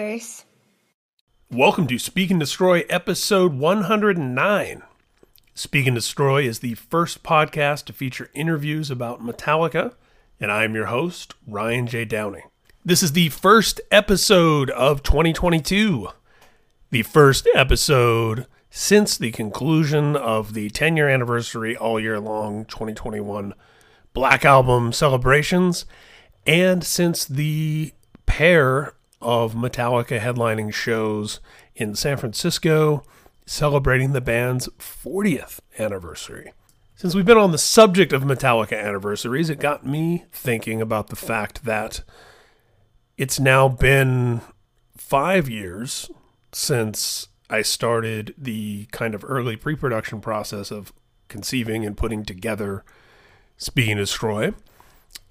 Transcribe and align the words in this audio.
curse. 0.00 0.46
Welcome 1.50 1.86
to 1.88 1.98
Speak 1.98 2.30
and 2.30 2.40
Destroy 2.40 2.84
episode 2.88 3.52
109. 3.52 4.82
Speak 5.52 5.86
and 5.86 5.94
Destroy 5.94 6.42
is 6.44 6.60
the 6.60 6.72
first 6.74 7.22
podcast 7.22 7.84
to 7.84 7.92
feature 7.92 8.30
interviews 8.32 8.90
about 8.90 9.22
Metallica, 9.22 9.92
and 10.40 10.50
I 10.50 10.64
am 10.64 10.74
your 10.74 10.86
host, 10.86 11.34
Ryan 11.46 11.86
J. 11.86 12.06
Downey. 12.06 12.44
This 12.82 13.02
is 13.02 13.12
the 13.12 13.28
first 13.28 13.78
episode 13.90 14.70
of 14.70 15.02
2022, 15.02 16.08
the 16.90 17.02
first 17.02 17.46
episode 17.54 18.46
since 18.70 19.18
the 19.18 19.32
conclusion 19.32 20.16
of 20.16 20.54
the 20.54 20.70
10 20.70 20.96
year 20.96 21.10
anniversary 21.10 21.76
all 21.76 22.00
year 22.00 22.18
long 22.18 22.64
2021 22.64 23.52
Black 24.14 24.46
Album 24.46 24.94
celebrations, 24.94 25.84
and 26.46 26.82
since 26.82 27.26
the 27.26 27.92
pair 28.24 28.94
of 29.20 29.54
Metallica 29.54 30.18
headlining 30.20 30.72
shows 30.72 31.40
in 31.74 31.94
San 31.94 32.16
Francisco 32.16 33.02
celebrating 33.46 34.12
the 34.12 34.20
band's 34.20 34.68
40th 34.78 35.58
anniversary. 35.78 36.52
Since 36.94 37.14
we've 37.14 37.24
been 37.24 37.38
on 37.38 37.50
the 37.50 37.58
subject 37.58 38.12
of 38.12 38.22
Metallica 38.22 38.78
anniversaries, 38.80 39.50
it 39.50 39.58
got 39.58 39.84
me 39.84 40.26
thinking 40.30 40.80
about 40.80 41.08
the 41.08 41.16
fact 41.16 41.64
that 41.64 42.02
it's 43.16 43.40
now 43.40 43.68
been 43.68 44.40
five 44.96 45.48
years 45.48 46.10
since 46.52 47.28
I 47.48 47.62
started 47.62 48.34
the 48.38 48.86
kind 48.92 49.14
of 49.14 49.24
early 49.26 49.56
pre 49.56 49.74
production 49.74 50.20
process 50.20 50.70
of 50.70 50.92
conceiving 51.28 51.84
and 51.84 51.96
putting 51.96 52.24
together 52.24 52.84
Speak 53.56 53.88
and 53.88 53.98
Destroy. 53.98 54.52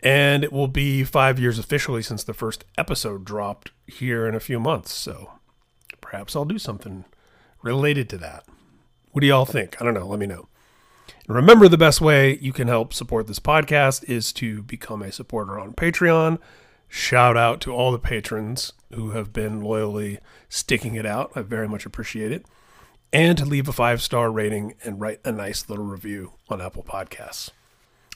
And 0.01 0.43
it 0.43 0.51
will 0.51 0.67
be 0.67 1.03
five 1.03 1.39
years 1.39 1.57
officially 1.57 2.01
since 2.01 2.23
the 2.23 2.33
first 2.33 2.65
episode 2.77 3.25
dropped 3.25 3.71
here 3.89 4.27
in 4.27 4.35
a 4.35 4.39
few 4.39 4.59
months. 4.59 4.93
So 4.93 5.31
perhaps 6.01 6.35
I'll 6.35 6.45
do 6.45 6.59
something 6.59 7.05
related 7.61 8.09
to 8.09 8.17
that. 8.17 8.45
What 9.11 9.21
do 9.21 9.27
y'all 9.27 9.45
think? 9.45 9.81
I 9.81 9.85
don't 9.85 9.93
know. 9.93 10.07
Let 10.07 10.19
me 10.19 10.27
know. 10.27 10.47
And 11.27 11.35
remember, 11.35 11.67
the 11.67 11.77
best 11.77 12.01
way 12.01 12.37
you 12.39 12.53
can 12.53 12.67
help 12.67 12.93
support 12.93 13.27
this 13.27 13.39
podcast 13.39 14.07
is 14.09 14.31
to 14.33 14.63
become 14.63 15.01
a 15.01 15.11
supporter 15.11 15.59
on 15.59 15.73
Patreon. 15.73 16.39
Shout 16.87 17.37
out 17.37 17.61
to 17.61 17.71
all 17.71 17.91
the 17.91 17.99
patrons 17.99 18.73
who 18.93 19.11
have 19.11 19.31
been 19.31 19.61
loyally 19.61 20.19
sticking 20.49 20.95
it 20.95 21.05
out. 21.05 21.31
I 21.35 21.41
very 21.41 21.67
much 21.67 21.85
appreciate 21.85 22.31
it. 22.31 22.45
And 23.13 23.37
to 23.37 23.45
leave 23.45 23.67
a 23.67 23.73
five 23.73 24.01
star 24.01 24.31
rating 24.31 24.75
and 24.83 24.99
write 24.99 25.19
a 25.23 25.31
nice 25.31 25.69
little 25.69 25.85
review 25.85 26.33
on 26.49 26.61
Apple 26.61 26.83
Podcasts. 26.83 27.51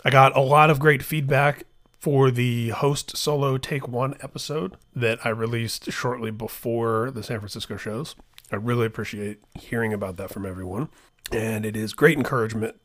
I 0.05 0.09
got 0.09 0.35
a 0.35 0.41
lot 0.41 0.69
of 0.69 0.79
great 0.79 1.03
feedback 1.03 1.63
for 2.03 2.29
the 2.31 2.67
host 2.67 3.15
solo 3.15 3.57
take 3.57 3.87
one 3.87 4.13
episode 4.19 4.75
that 4.93 5.25
I 5.25 5.29
released 5.29 5.89
shortly 5.89 6.31
before 6.31 7.09
the 7.09 7.23
San 7.23 7.39
Francisco 7.39 7.77
shows. 7.77 8.17
I 8.51 8.57
really 8.57 8.85
appreciate 8.85 9.39
hearing 9.57 9.93
about 9.93 10.17
that 10.17 10.29
from 10.29 10.45
everyone. 10.45 10.89
And 11.31 11.65
it 11.65 11.77
is 11.77 11.93
great 11.93 12.17
encouragement 12.17 12.75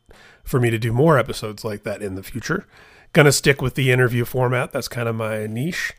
for 0.45 0.61
me 0.61 0.69
to 0.69 0.77
do 0.79 0.93
more 0.93 1.19
episodes 1.19 1.65
like 1.65 1.83
that 1.83 2.01
in 2.01 2.15
the 2.15 2.23
future. 2.23 2.65
Gonna 3.11 3.33
stick 3.33 3.61
with 3.61 3.75
the 3.75 3.91
interview 3.91 4.23
format. 4.23 4.71
That's 4.71 4.87
kind 4.87 5.09
of 5.09 5.17
my 5.17 5.47
niche. 5.47 5.91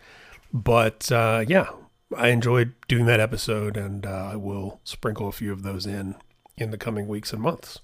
But 0.50 1.12
uh, 1.12 1.44
yeah, 1.46 1.68
I 2.16 2.28
enjoyed 2.28 2.72
doing 2.88 3.04
that 3.04 3.20
episode, 3.20 3.76
and 3.76 4.06
uh, 4.06 4.30
I 4.32 4.36
will 4.36 4.80
sprinkle 4.82 5.28
a 5.28 5.32
few 5.32 5.52
of 5.52 5.62
those 5.62 5.84
in 5.84 6.14
in 6.56 6.70
the 6.70 6.78
coming 6.78 7.06
weeks 7.06 7.34
and 7.34 7.42
months. 7.42 7.80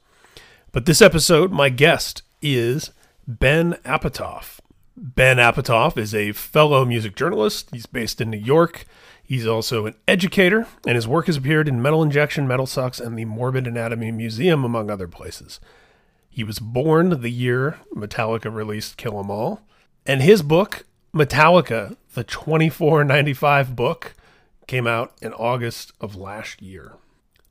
But 0.72 0.86
this 0.86 1.02
episode, 1.02 1.52
my 1.52 1.68
guest 1.68 2.22
is 2.40 2.90
Ben 3.28 3.76
Apter. 3.84 4.40
Ben 4.96 5.38
Apter 5.38 5.92
is 5.96 6.14
a 6.14 6.32
fellow 6.32 6.84
music 6.86 7.14
journalist. 7.16 7.68
He's 7.70 7.84
based 7.84 8.20
in 8.20 8.30
New 8.30 8.38
York. 8.38 8.86
He's 9.22 9.46
also 9.46 9.84
an 9.84 9.94
educator, 10.08 10.66
and 10.86 10.94
his 10.94 11.06
work 11.06 11.26
has 11.26 11.36
appeared 11.36 11.68
in 11.68 11.82
Metal 11.82 12.02
Injection, 12.02 12.48
Metal 12.48 12.64
Sucks, 12.64 12.98
and 12.98 13.18
the 13.18 13.26
Morbid 13.26 13.66
Anatomy 13.66 14.10
Museum, 14.10 14.64
among 14.64 14.90
other 14.90 15.08
places. 15.08 15.60
He 16.30 16.44
was 16.44 16.58
born 16.58 17.20
the 17.20 17.30
year 17.30 17.78
Metallica 17.94 18.52
released 18.54 18.96
Kill 18.96 19.18
'Em 19.18 19.30
All, 19.30 19.62
and 20.06 20.22
his 20.22 20.42
book, 20.42 20.84
Metallica, 21.14 21.96
the 22.14 22.24
2495 22.24 23.76
book, 23.76 24.14
came 24.66 24.86
out 24.86 25.12
in 25.20 25.32
August 25.34 25.92
of 26.00 26.16
last 26.16 26.62
year. 26.62 26.92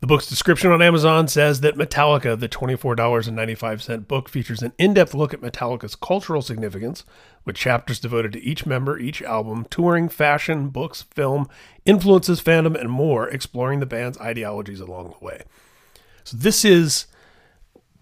The 0.02 0.08
book's 0.08 0.28
description 0.28 0.72
on 0.72 0.82
Amazon 0.82 1.28
says 1.28 1.62
that 1.62 1.78
Metallica, 1.78 2.38
the 2.38 2.50
$24.95 2.50 4.08
book, 4.08 4.28
features 4.28 4.62
an 4.62 4.74
in 4.78 4.94
depth 4.94 5.14
look 5.14 5.34
at 5.34 5.42
Metallica's 5.42 5.96
cultural 5.96 6.42
significance, 6.42 7.06
with 7.46 7.56
chapters 7.56 8.00
devoted 8.00 8.34
to 8.34 8.44
each 8.44 8.66
member, 8.66 9.00
each 9.00 9.22
album, 9.22 9.66
touring, 9.70 10.10
fashion, 10.10 10.68
books, 10.68 11.04
film, 11.04 11.48
influences, 11.86 12.42
fandom, 12.42 12.80
and 12.80 12.90
more, 12.90 13.30
exploring 13.30 13.80
the 13.80 13.86
band's 13.86 14.18
ideologies 14.20 14.82
along 14.82 15.16
the 15.18 15.26
way. 15.26 15.44
So, 16.26 16.36
this 16.38 16.66
is, 16.66 17.06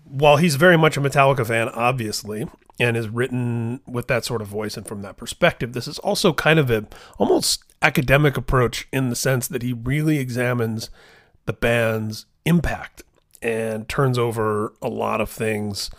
while 0.03 0.37
he's 0.37 0.55
very 0.55 0.77
much 0.77 0.97
a 0.97 1.01
Metallica 1.01 1.45
fan, 1.45 1.69
obviously, 1.69 2.47
and 2.79 2.97
is 2.97 3.07
written 3.07 3.81
with 3.85 4.07
that 4.07 4.25
sort 4.25 4.41
of 4.41 4.47
voice 4.47 4.77
and 4.77 4.87
from 4.87 5.03
that 5.03 5.17
perspective, 5.17 5.73
this 5.73 5.87
is 5.87 5.99
also 5.99 6.33
kind 6.33 6.57
of 6.57 6.71
a 6.71 6.87
almost 7.19 7.63
academic 7.83 8.35
approach 8.35 8.87
in 8.91 9.09
the 9.09 9.15
sense 9.15 9.47
that 9.47 9.61
he 9.61 9.73
really 9.73 10.17
examines 10.17 10.89
the 11.45 11.53
band's 11.53 12.25
impact 12.45 13.03
and 13.41 13.87
turns 13.89 14.17
over 14.17 14.73
a 14.81 14.87
lot 14.87 15.21
of 15.21 15.29
things 15.29 15.89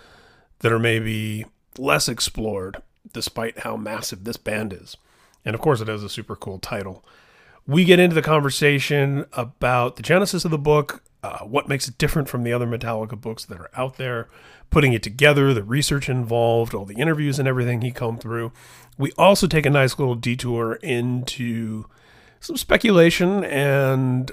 that 0.60 0.72
are 0.72 0.78
maybe 0.78 1.44
less 1.78 2.08
explored 2.08 2.82
despite 3.12 3.60
how 3.60 3.76
massive 3.76 4.24
this 4.24 4.36
band 4.36 4.72
is. 4.72 4.96
And 5.44 5.54
of 5.54 5.60
course, 5.60 5.80
it 5.80 5.88
has 5.88 6.02
a 6.02 6.08
super 6.08 6.36
cool 6.36 6.58
title. 6.58 7.04
We 7.66 7.84
get 7.84 7.98
into 7.98 8.14
the 8.14 8.22
conversation 8.22 9.26
about 9.32 9.96
the 9.96 10.02
genesis 10.02 10.44
of 10.44 10.50
the 10.50 10.58
book, 10.58 11.02
uh, 11.22 11.38
what 11.40 11.68
makes 11.68 11.88
it 11.88 11.96
different 11.96 12.28
from 12.28 12.42
the 12.42 12.52
other 12.52 12.66
Metallica 12.66 13.18
books 13.18 13.44
that 13.46 13.58
are 13.58 13.70
out 13.74 13.96
there, 13.96 14.28
putting 14.70 14.92
it 14.92 15.02
together, 15.02 15.54
the 15.54 15.62
research 15.62 16.08
involved, 16.08 16.74
all 16.74 16.84
the 16.84 16.96
interviews 16.96 17.38
and 17.38 17.48
everything 17.48 17.80
he 17.80 17.90
combed 17.90 18.20
through. 18.20 18.52
We 18.98 19.12
also 19.12 19.46
take 19.46 19.66
a 19.66 19.70
nice 19.70 19.98
little 19.98 20.14
detour 20.14 20.74
into 20.82 21.86
some 22.40 22.56
speculation 22.56 23.44
and 23.44 24.30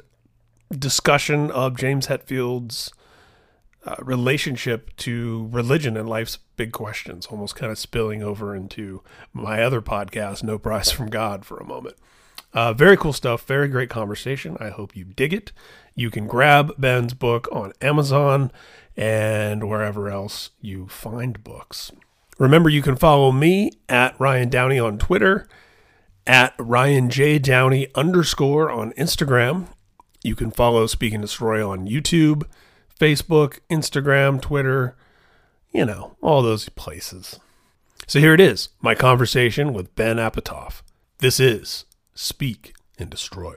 discussion 0.79 1.51
of 1.51 1.77
James 1.77 2.07
Hetfield's 2.07 2.91
uh, 3.85 3.95
relationship 3.99 4.95
to 4.97 5.49
religion 5.51 5.97
and 5.97 6.07
life's 6.07 6.37
big 6.55 6.71
questions, 6.71 7.25
almost 7.27 7.55
kind 7.55 7.71
of 7.71 7.79
spilling 7.79 8.21
over 8.21 8.55
into 8.55 9.01
my 9.33 9.61
other 9.63 9.81
podcast, 9.81 10.43
No 10.43 10.57
Prize 10.57 10.91
from 10.91 11.09
God, 11.09 11.45
for 11.45 11.57
a 11.57 11.65
moment. 11.65 11.95
Uh, 12.53 12.73
very 12.73 12.97
cool 12.97 13.13
stuff. 13.13 13.45
Very 13.45 13.67
great 13.67 13.89
conversation. 13.89 14.57
I 14.59 14.69
hope 14.69 14.95
you 14.95 15.05
dig 15.05 15.33
it. 15.33 15.51
You 15.95 16.09
can 16.11 16.27
grab 16.27 16.73
Ben's 16.77 17.13
book 17.13 17.47
on 17.51 17.73
Amazon 17.81 18.51
and 18.97 19.69
wherever 19.69 20.09
else 20.09 20.51
you 20.59 20.87
find 20.87 21.43
books. 21.43 21.91
Remember, 22.37 22.69
you 22.69 22.81
can 22.81 22.95
follow 22.95 23.31
me 23.31 23.71
at 23.87 24.19
Ryan 24.19 24.49
Downey 24.49 24.79
on 24.79 24.97
Twitter, 24.97 25.47
at 26.27 26.53
Ryan 26.59 27.09
J. 27.09 27.39
Downey 27.39 27.87
underscore 27.95 28.69
on 28.69 28.91
Instagram, 28.93 29.67
you 30.23 30.35
can 30.35 30.51
follow 30.51 30.87
Speak 30.87 31.13
and 31.13 31.21
Destroy 31.21 31.67
on 31.67 31.87
YouTube, 31.87 32.43
Facebook, 32.99 33.59
Instagram, 33.69 34.41
Twitter, 34.41 34.95
you 35.71 35.85
know, 35.85 36.15
all 36.21 36.41
those 36.41 36.69
places. 36.69 37.39
So 38.07 38.19
here 38.19 38.33
it 38.33 38.41
is 38.41 38.69
my 38.81 38.93
conversation 38.93 39.73
with 39.73 39.95
Ben 39.95 40.19
Apter. 40.19 40.67
This 41.19 41.39
is 41.39 41.85
Speak 42.13 42.73
and 42.99 43.09
Destroy. 43.09 43.55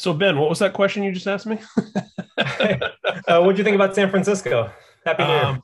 So 0.00 0.14
Ben, 0.14 0.38
what 0.38 0.48
was 0.48 0.60
that 0.60 0.72
question 0.72 1.02
you 1.02 1.12
just 1.12 1.26
asked 1.26 1.44
me? 1.44 1.58
uh, 2.38 3.42
what 3.42 3.52
do 3.52 3.58
you 3.58 3.64
think 3.64 3.74
about 3.74 3.94
San 3.94 4.08
Francisco? 4.08 4.72
Happy 5.04 5.24
New 5.24 5.28
Year. 5.28 5.44
Um, 5.44 5.62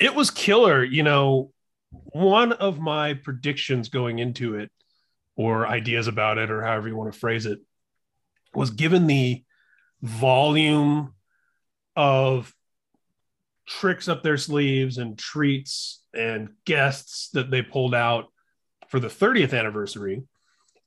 it 0.00 0.12
was 0.16 0.32
killer. 0.32 0.82
You 0.82 1.04
know, 1.04 1.52
one 1.90 2.50
of 2.50 2.80
my 2.80 3.14
predictions 3.14 3.88
going 3.88 4.18
into 4.18 4.56
it, 4.56 4.72
or 5.36 5.64
ideas 5.64 6.08
about 6.08 6.38
it, 6.38 6.50
or 6.50 6.60
however 6.60 6.88
you 6.88 6.96
want 6.96 7.12
to 7.12 7.18
phrase 7.18 7.46
it, 7.46 7.60
was 8.52 8.70
given 8.70 9.06
the 9.06 9.44
volume 10.02 11.14
of 11.94 12.52
tricks 13.68 14.08
up 14.08 14.24
their 14.24 14.38
sleeves 14.38 14.98
and 14.98 15.16
treats 15.16 16.02
and 16.12 16.48
guests 16.64 17.28
that 17.30 17.52
they 17.52 17.62
pulled 17.62 17.94
out 17.94 18.24
for 18.88 18.98
the 18.98 19.06
30th 19.06 19.56
anniversary 19.56 20.24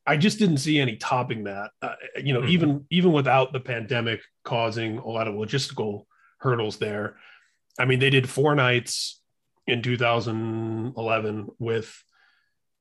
i 0.05 0.17
just 0.17 0.39
didn't 0.39 0.57
see 0.57 0.79
any 0.79 0.95
topping 0.97 1.45
that 1.45 1.71
uh, 1.81 1.95
you 2.21 2.33
know 2.33 2.41
mm-hmm. 2.41 2.49
even 2.49 2.85
even 2.89 3.11
without 3.11 3.53
the 3.53 3.59
pandemic 3.59 4.21
causing 4.43 4.97
a 4.97 5.07
lot 5.07 5.27
of 5.27 5.35
logistical 5.35 6.05
hurdles 6.39 6.77
there 6.77 7.17
i 7.79 7.85
mean 7.85 7.99
they 7.99 8.09
did 8.09 8.29
four 8.29 8.55
nights 8.55 9.21
in 9.67 9.81
2011 9.81 11.47
with 11.59 12.03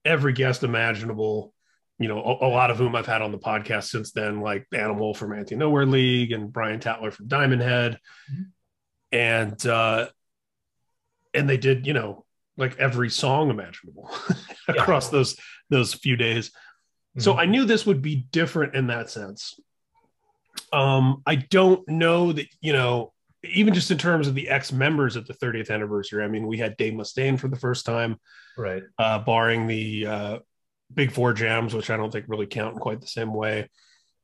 every 0.05 0.33
guest 0.33 0.63
imaginable 0.63 1.53
you 1.99 2.09
know 2.09 2.23
a, 2.23 2.47
a, 2.47 2.49
lot 2.49 2.71
of 2.71 2.79
whom 2.79 2.97
i've 2.97 3.07
had 3.07 3.21
on 3.21 3.33
the 3.33 3.39
podcast 3.39 3.85
since 3.85 4.13
then 4.13 4.41
like 4.41 4.67
animal 4.73 5.13
from 5.13 5.33
anti 5.33 5.55
nowhere 5.55 5.87
league 5.87 6.33
and 6.33 6.53
brian 6.53 6.81
tatler 6.81 7.11
from 7.11 7.29
diamond 7.29 7.61
head 7.61 7.99
mm-hmm 8.33 8.43
and 9.13 9.67
uh 9.67 10.09
and 11.35 11.49
they 11.49 11.57
did 11.57 11.87
you 11.87 11.93
know 11.93 12.25
like 12.57 12.79
every 12.79 13.11
song 13.11 13.51
imaginable 13.51 14.11
across 14.69 15.07
yeah. 15.07 15.19
those 15.19 15.37
those 15.69 15.95
few 15.95 16.17
days 16.17 16.53
mm-hmm. 17.17 17.21
so 17.21 17.37
i 17.37 17.45
knew 17.45 17.65
this 17.65 17.87
would 17.87 18.03
be 18.03 18.27
different 18.31 18.75
in 18.75 18.87
that 18.89 19.11
sense 19.11 19.59
um 20.73 21.23
i 21.27 21.35
don't 21.35 21.87
know 21.89 22.33
that 22.33 22.47
you 22.61 22.73
know 22.73 23.13
even 23.43 23.73
just 23.73 23.91
in 23.91 23.99
terms 23.99 24.29
of 24.29 24.35
the 24.35 24.49
ex 24.49 24.73
members 24.73 25.17
at 25.17 25.27
the 25.27 25.35
30th 25.35 25.71
anniversary 25.71 26.25
i 26.25 26.29
mean 26.29 26.47
we 26.47 26.59
had 26.59 26.77
dave 26.77 26.95
mustaine 26.95 27.39
for 27.39 27.49
the 27.49 27.59
first 27.59 27.87
time 27.87 28.17
right 28.57 28.83
uh 28.99 29.19
barring 29.19 29.67
the 29.67 30.07
uh 30.07 30.39
big 30.93 31.13
four 31.13 31.33
jams 31.33 31.75
which 31.75 31.91
i 31.91 31.97
don't 31.97 32.11
think 32.11 32.27
really 32.29 32.47
count 32.47 32.75
in 32.75 32.81
quite 32.81 33.01
the 33.01 33.07
same 33.07 33.33
way 33.33 33.69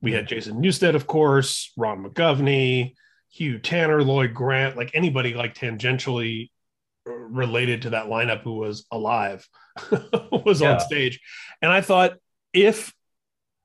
we 0.02 0.12
had 0.12 0.26
jason 0.26 0.60
newsted 0.60 0.94
of 0.94 1.06
course 1.06 1.72
ron 1.76 2.04
mcgovney 2.04 2.94
Hugh 3.36 3.58
Tanner, 3.58 4.02
Lloyd 4.02 4.32
Grant, 4.32 4.76
like 4.76 4.92
anybody 4.94 5.34
like 5.34 5.54
tangentially 5.54 6.50
related 7.04 7.82
to 7.82 7.90
that 7.90 8.06
lineup 8.06 8.42
who 8.42 8.54
was 8.54 8.86
alive 8.90 9.46
was 10.32 10.62
yeah. 10.62 10.72
on 10.72 10.80
stage. 10.80 11.20
And 11.60 11.70
I 11.70 11.82
thought 11.82 12.14
if 12.56 12.92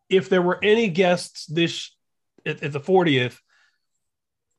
if 0.10 0.30
there 0.30 0.42
were 0.42 0.60
any 0.62 0.90
guests 0.90 1.46
this 1.46 1.96
at, 2.46 2.62
at 2.62 2.74
the 2.74 2.80
40th, 2.82 3.38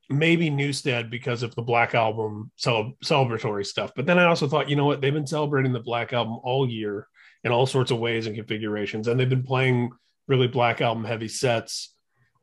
maybe 0.09 0.51
Newsted 0.51 1.11
because 1.11 1.43
of 1.43 1.55
the 1.55 1.63
Black 1.63 1.95
Album 1.95 2.51
cel- 2.57 2.95
celebratory 3.05 3.67
stuff. 3.67 3.93
But 3.95 4.07
then 4.07 4.19
I 4.19 4.25
also 4.25 4.49
thought, 4.49 4.71
you 4.71 4.77
know 4.77 4.87
what, 4.87 5.03
they've 5.03 5.13
been 5.13 5.27
celebrating 5.27 5.73
the 5.73 5.81
Black 5.81 6.15
Album 6.15 6.39
all 6.43 6.69
year 6.69 7.07
in 7.45 7.53
all 7.53 7.67
sorts 7.67 7.91
of 7.91 7.99
ways 7.99 8.27
and 8.27 8.35
configurations, 8.35 9.09
and 9.09 9.21
they've 9.21 9.29
been 9.29 9.43
playing 9.43 9.91
really 10.27 10.49
Black 10.49 10.81
Album 10.81 11.05
heavy 11.05 11.29
sets 11.29 11.95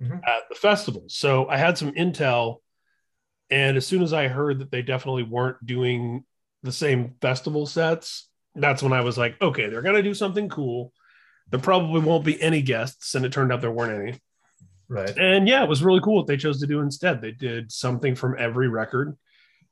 mm-hmm. 0.01 0.13
at 0.13 0.43
the 0.49 0.55
festival. 0.55 1.05
So 1.07 1.47
I 1.47 1.57
had 1.57 1.77
some 1.77 1.91
intel, 1.93 2.57
and 3.49 3.75
as 3.75 3.87
soon 3.87 4.03
as 4.03 4.13
I 4.13 4.27
heard 4.27 4.59
that 4.59 4.69
they 4.69 4.83
definitely 4.83 5.23
weren't 5.23 5.65
doing 5.65 6.25
the 6.61 6.71
same 6.71 7.15
festival 7.21 7.65
sets, 7.65 8.29
that's 8.55 8.83
when 8.83 8.93
I 8.93 9.01
was 9.01 9.17
like, 9.17 9.41
okay, 9.41 9.69
they're 9.69 9.81
gonna 9.81 10.03
do 10.03 10.13
something 10.13 10.49
cool. 10.49 10.93
There 11.51 11.59
probably 11.59 12.01
won't 12.01 12.25
be 12.25 12.41
any 12.41 12.61
guests, 12.61 13.15
and 13.15 13.25
it 13.25 13.31
turned 13.31 13.51
out 13.51 13.61
there 13.61 13.71
weren't 13.71 14.01
any. 14.01 14.19
Right. 14.87 15.15
And 15.17 15.47
yeah, 15.47 15.63
it 15.63 15.69
was 15.69 15.83
really 15.83 16.01
cool 16.01 16.17
what 16.17 16.27
they 16.27 16.37
chose 16.37 16.59
to 16.61 16.67
do 16.67 16.79
instead. 16.79 17.21
They 17.21 17.31
did 17.31 17.71
something 17.71 18.15
from 18.15 18.35
every 18.37 18.67
record 18.67 19.17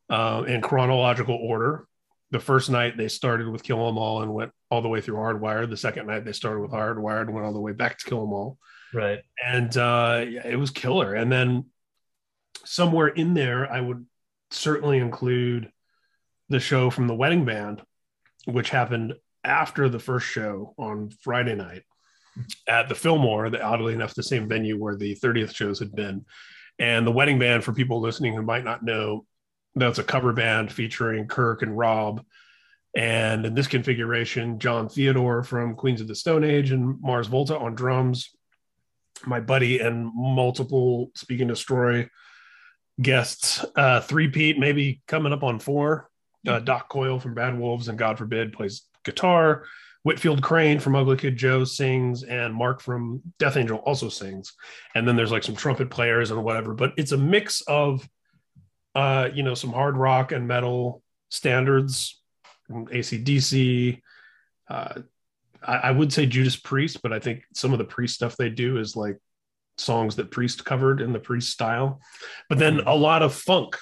uh, 0.10 0.44
in 0.48 0.62
chronological 0.62 1.36
order. 1.36 1.88
The 2.32 2.40
first 2.40 2.70
night 2.70 2.98
they 2.98 3.08
started 3.08 3.48
with 3.48 3.64
Kill 3.64 3.88
'Em 3.88 3.98
All 3.98 4.22
and 4.22 4.34
went 4.34 4.52
all 4.70 4.82
the 4.82 4.90
way 4.90 5.02
through 5.02 5.16
Hardwired. 5.16 5.70
The 5.70 5.78
second 5.78 6.08
night 6.08 6.26
they 6.26 6.34
started 6.34 6.62
with 6.62 6.72
Hardwired 6.72 7.22
and 7.22 7.34
went 7.34 7.46
all 7.46 7.54
the 7.54 7.60
way 7.60 7.72
back 7.72 7.98
to 7.98 8.06
Kill 8.06 8.22
'Em 8.24 8.34
All. 8.34 8.58
Right. 8.94 9.20
And 9.44 9.76
uh, 9.76 10.26
yeah, 10.28 10.46
it 10.46 10.58
was 10.58 10.72
killer. 10.72 11.14
And 11.14 11.32
then 11.32 11.66
somewhere 12.66 13.08
in 13.08 13.34
there, 13.34 13.72
I 13.72 13.80
would 13.80 14.06
certainly 14.52 14.98
include 14.98 15.72
the 16.50 16.60
show 16.60 16.90
from 16.90 17.08
the 17.08 17.16
wedding 17.16 17.46
band, 17.46 17.82
which 18.46 18.70
happened 18.70 19.14
after 19.44 19.90
the 19.90 20.00
first 20.00 20.28
show 20.28 20.74
on 20.78 21.10
Friday 21.22 21.56
night 21.56 21.84
at 22.68 22.90
the 22.90 22.96
Fillmore, 22.96 23.50
the 23.50 23.62
oddly 23.62 23.94
enough, 23.94 24.14
the 24.14 24.24
same 24.24 24.48
venue 24.48 24.78
where 24.78 24.96
the 24.96 25.16
30th 25.16 25.56
shows 25.56 25.80
had 25.80 25.96
been. 25.96 26.26
And 26.80 27.08
the 27.08 27.12
wedding 27.12 27.40
band, 27.40 27.64
for 27.64 27.74
people 27.74 28.00
listening 28.00 28.36
who 28.36 28.44
might 28.44 28.64
not 28.64 28.84
know, 28.84 29.26
that's 29.76 30.00
a 30.00 30.04
cover 30.04 30.34
band 30.34 30.72
featuring 30.72 31.28
Kirk 31.28 31.62
and 31.62 31.78
Rob. 31.78 32.24
And 32.96 33.46
in 33.46 33.54
this 33.54 33.68
configuration, 33.68 34.60
Jon 34.60 34.90
Theodore 34.90 35.44
from 35.44 35.76
Queens 35.76 36.02
of 36.02 36.08
the 36.08 36.16
Stone 36.16 36.44
Age 36.44 36.72
and 36.72 37.00
Mars 37.02 37.28
Volta 37.28 37.58
on 37.58 37.76
drums, 37.76 38.32
my 39.26 39.40
buddy 39.40 39.80
and 39.80 40.12
multiple 40.16 41.12
Speak 41.16 41.42
and 41.42 41.50
Destroy 41.50 42.10
guests, 43.02 43.64
uh, 43.76 44.02
three 44.02 44.30
Pete, 44.30 44.58
maybe 44.58 45.02
coming 45.08 45.34
up 45.34 45.44
on 45.44 45.60
four. 45.60 46.10
Uh, 46.48 46.60
Doc 46.60 46.88
Coyle 46.90 47.20
from 47.20 47.34
Bad 47.34 47.60
Wolves 47.60 47.88
and 47.88 47.98
God 47.98 48.18
Forbid 48.18 48.54
plays 48.54 48.84
guitar. 49.08 49.66
Whitfield 50.04 50.42
Crane 50.42 50.80
from 50.80 50.96
Ugly 50.96 51.18
Kid 51.18 51.36
Joe 51.36 51.66
sings, 51.66 52.24
and 52.24 52.54
Mark 52.54 52.80
from 52.80 53.22
Death 53.40 53.58
Angel 53.58 53.80
also 53.80 54.08
sings. 54.08 54.54
And 54.96 55.06
then 55.06 55.18
there's 55.18 55.34
like 55.34 55.44
some 55.44 55.56
trumpet 55.56 55.90
players 55.90 56.32
and 56.32 56.42
whatever, 56.44 56.74
but 56.74 56.94
it's 56.96 57.12
a 57.12 57.18
mix 57.18 57.60
of, 57.62 58.08
uh, 58.96 59.30
you 59.34 59.44
know, 59.44 59.54
some 59.54 59.74
hard 59.74 59.98
rock 59.98 60.32
and 60.32 60.48
metal 60.48 61.02
standards, 61.30 62.22
ACDC, 62.70 64.02
uh, 64.70 65.02
I, 65.62 65.76
I 65.76 65.92
would 65.92 66.12
say 66.12 66.26
Judas 66.26 66.56
Priest, 66.56 67.02
but 67.02 67.14
I 67.14 67.20
think 67.20 67.44
some 67.54 67.74
of 67.74 67.80
the 67.80 67.86
Priest 67.86 68.16
stuff 68.16 68.38
they 68.38 68.50
do 68.50 68.78
is 68.78 68.96
like 68.96 69.18
songs 69.78 70.16
that 70.16 70.32
Priest 70.32 70.66
covered 70.66 71.02
in 71.02 71.14
the 71.14 71.20
Priest 71.20 71.52
style. 71.52 72.02
But 72.50 72.60
then 72.60 72.82
a 72.82 72.96
lot 72.96 73.24
of 73.24 73.34
funk, 73.34 73.78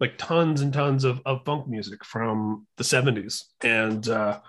like 0.00 0.18
tons 0.18 0.60
and 0.60 0.72
tons 0.72 1.04
of, 1.04 1.20
of 1.24 1.44
funk 1.44 1.68
music 1.68 2.04
from 2.04 2.66
the 2.76 2.84
70s. 2.84 3.44
And 3.62 4.06
uh, 4.08 4.40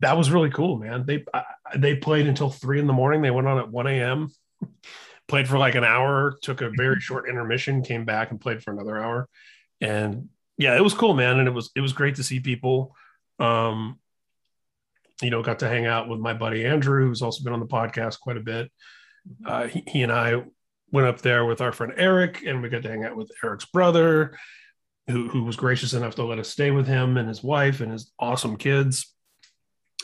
that 0.00 0.16
was 0.16 0.30
really 0.30 0.50
cool, 0.50 0.78
man. 0.78 1.04
They 1.06 1.24
I, 1.32 1.44
they 1.76 1.96
played 1.96 2.26
until 2.26 2.50
three 2.50 2.80
in 2.80 2.86
the 2.86 2.92
morning. 2.92 3.22
They 3.22 3.30
went 3.30 3.46
on 3.46 3.58
at 3.58 3.70
1 3.70 3.86
a.m., 3.86 4.32
played 5.28 5.48
for 5.48 5.58
like 5.58 5.74
an 5.74 5.84
hour, 5.84 6.36
took 6.42 6.60
a 6.60 6.70
very 6.70 7.00
short 7.00 7.28
intermission, 7.28 7.82
came 7.82 8.04
back 8.04 8.30
and 8.30 8.40
played 8.40 8.62
for 8.62 8.72
another 8.72 8.98
hour. 8.98 9.28
And 9.80 10.28
yeah, 10.58 10.76
it 10.76 10.82
was 10.82 10.94
cool, 10.94 11.14
man. 11.14 11.38
And 11.38 11.48
it 11.48 11.52
was 11.52 11.70
it 11.74 11.80
was 11.80 11.92
great 11.92 12.16
to 12.16 12.22
see 12.22 12.40
people. 12.40 12.94
Um, 13.38 13.98
you 15.22 15.30
know, 15.30 15.42
got 15.42 15.58
to 15.60 15.68
hang 15.68 15.86
out 15.86 16.08
with 16.08 16.18
my 16.18 16.34
buddy 16.34 16.64
Andrew, 16.64 17.06
who's 17.06 17.22
also 17.22 17.44
been 17.44 17.52
on 17.52 17.60
the 17.60 17.66
podcast 17.66 18.20
quite 18.20 18.36
a 18.36 18.40
bit. 18.40 18.70
Uh, 19.44 19.66
he, 19.66 19.84
he, 19.86 20.02
and 20.02 20.12
I 20.12 20.42
went 20.90 21.06
up 21.06 21.20
there 21.20 21.44
with 21.44 21.60
our 21.60 21.72
friend 21.72 21.92
Eric, 21.96 22.42
and 22.46 22.62
we 22.62 22.68
got 22.68 22.82
to 22.82 22.88
hang 22.88 23.04
out 23.04 23.16
with 23.16 23.30
Eric's 23.44 23.66
brother, 23.66 24.38
who, 25.08 25.28
who 25.28 25.44
was 25.44 25.56
gracious 25.56 25.92
enough 25.92 26.14
to 26.16 26.24
let 26.24 26.38
us 26.38 26.48
stay 26.48 26.70
with 26.70 26.86
him 26.86 27.16
and 27.16 27.28
his 27.28 27.42
wife 27.42 27.80
and 27.80 27.92
his 27.92 28.10
awesome 28.18 28.56
kids. 28.56 29.14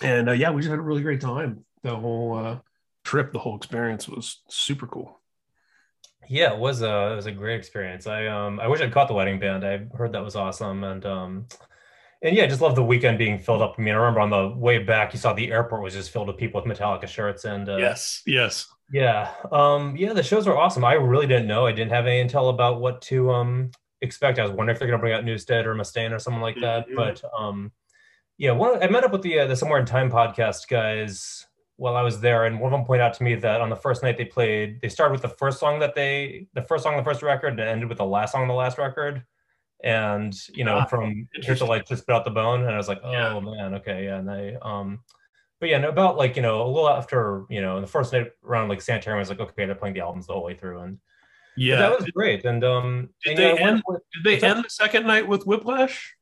And 0.02 0.28
uh, 0.28 0.32
yeah, 0.32 0.50
we 0.50 0.62
just 0.62 0.70
had 0.70 0.78
a 0.78 0.82
really 0.82 1.02
great 1.02 1.20
time. 1.20 1.64
The 1.82 1.96
whole 1.96 2.36
uh, 2.36 2.58
trip, 3.04 3.32
the 3.32 3.38
whole 3.38 3.56
experience 3.56 4.08
was 4.08 4.42
super 4.48 4.86
cool. 4.86 5.20
Yeah, 6.28 6.52
it 6.52 6.58
was 6.58 6.82
a 6.82 7.12
it 7.12 7.16
was 7.16 7.26
a 7.26 7.32
great 7.32 7.56
experience. 7.56 8.06
I 8.06 8.26
um 8.26 8.58
I 8.58 8.66
wish 8.66 8.80
I'd 8.80 8.92
caught 8.92 9.08
the 9.08 9.14
wedding 9.14 9.38
band. 9.38 9.64
I 9.64 9.86
heard 9.96 10.12
that 10.12 10.24
was 10.24 10.34
awesome, 10.34 10.82
and 10.82 11.06
um 11.06 11.46
and 12.22 12.34
yeah, 12.34 12.44
I 12.44 12.46
just 12.48 12.60
love 12.60 12.74
the 12.74 12.82
weekend 12.82 13.18
being 13.18 13.38
filled 13.38 13.62
up. 13.62 13.76
I 13.78 13.82
mean, 13.82 13.94
I 13.94 13.98
remember 13.98 14.20
on 14.20 14.30
the 14.30 14.48
way 14.56 14.78
back, 14.78 15.12
you 15.12 15.18
saw 15.18 15.32
the 15.32 15.52
airport 15.52 15.82
was 15.82 15.94
just 15.94 16.10
filled 16.10 16.26
with 16.26 16.36
people 16.36 16.60
with 16.60 16.78
Metallica 16.78 17.06
shirts. 17.06 17.44
And 17.44 17.68
uh, 17.68 17.76
yes, 17.76 18.22
yes, 18.26 18.66
yeah, 18.90 19.32
um, 19.52 19.96
yeah, 19.96 20.12
the 20.12 20.22
shows 20.22 20.46
were 20.46 20.56
awesome. 20.56 20.84
I 20.84 20.94
really 20.94 21.26
didn't 21.26 21.46
know. 21.46 21.66
I 21.66 21.72
didn't 21.72 21.92
have 21.92 22.06
any 22.06 22.26
intel 22.28 22.50
about 22.50 22.80
what 22.80 23.02
to 23.02 23.30
um, 23.30 23.70
expect. 24.00 24.38
I 24.38 24.42
was 24.42 24.50
wondering 24.52 24.74
if 24.74 24.78
they're 24.78 24.88
going 24.88 24.98
to 24.98 25.02
bring 25.02 25.12
out 25.12 25.24
Newsted 25.24 25.64
or 25.66 25.74
Mustaine 25.74 26.12
or 26.12 26.18
something 26.18 26.42
like 26.42 26.56
that. 26.60 26.86
Mm-hmm. 26.86 26.96
But 26.96 27.22
um, 27.36 27.72
yeah, 28.38 28.52
one 28.52 28.82
I 28.82 28.88
met 28.88 29.04
up 29.04 29.12
with 29.12 29.22
the 29.22 29.40
uh, 29.40 29.46
the 29.46 29.56
Somewhere 29.56 29.80
in 29.80 29.86
Time 29.86 30.10
podcast 30.10 30.68
guys 30.68 31.46
while 31.76 31.96
I 31.96 32.02
was 32.02 32.20
there, 32.20 32.46
and 32.46 32.60
one 32.60 32.72
of 32.72 32.78
them 32.78 32.86
pointed 32.86 33.04
out 33.04 33.14
to 33.14 33.22
me 33.22 33.34
that 33.34 33.60
on 33.60 33.70
the 33.70 33.76
first 33.76 34.02
night 34.02 34.16
they 34.16 34.24
played, 34.24 34.80
they 34.80 34.88
started 34.88 35.12
with 35.12 35.22
the 35.22 35.28
first 35.28 35.58
song 35.58 35.78
that 35.80 35.94
they, 35.94 36.46
the 36.54 36.62
first 36.62 36.84
song 36.84 36.94
on 36.94 36.98
the 36.98 37.04
first 37.04 37.22
record, 37.22 37.58
and 37.58 37.60
ended 37.60 37.88
with 37.88 37.98
the 37.98 38.04
last 38.04 38.32
song 38.32 38.42
on 38.42 38.48
the 38.48 38.54
last 38.54 38.78
record. 38.78 39.22
And 39.84 40.34
you 40.54 40.64
know 40.64 40.84
from 40.88 41.28
here 41.34 41.54
to 41.54 41.64
like 41.64 41.86
just 41.86 42.02
spit 42.02 42.14
out 42.14 42.24
the 42.24 42.30
bone 42.30 42.62
and 42.62 42.70
i 42.70 42.78
was 42.78 42.88
like 42.88 43.00
oh 43.04 43.12
yeah. 43.12 43.38
man 43.38 43.74
okay 43.74 44.04
yeah 44.04 44.16
and 44.16 44.30
i 44.30 44.54
um 44.62 45.00
but 45.60 45.68
yeah 45.68 45.78
about 45.84 46.16
like 46.16 46.34
you 46.34 46.40
know 46.40 46.66
a 46.66 46.66
little 46.66 46.88
after 46.88 47.44
you 47.50 47.60
know 47.60 47.80
the 47.80 47.86
first 47.86 48.12
night 48.12 48.32
around 48.42 48.68
like 48.68 48.80
sanitarium 48.80 49.18
I 49.18 49.20
was 49.20 49.28
like 49.28 49.40
okay 49.40 49.66
they're 49.66 49.74
playing 49.74 49.94
the 49.94 50.00
albums 50.00 50.26
the 50.26 50.32
whole 50.32 50.44
way 50.44 50.54
through 50.54 50.80
and 50.80 50.98
yeah. 51.58 51.76
that 51.76 51.98
was 51.98 52.08
great 52.10 52.46
and 52.46 52.64
um 52.64 53.10
did 53.22 53.38
and, 53.38 53.38
they 53.38 53.62
end 53.62 53.82
with, 53.86 54.00
did 54.14 54.24
they 54.24 54.46
end 54.46 54.64
the 54.64 54.70
second 54.70 55.06
night 55.06 55.28
with 55.28 55.46
whiplash 55.46 56.15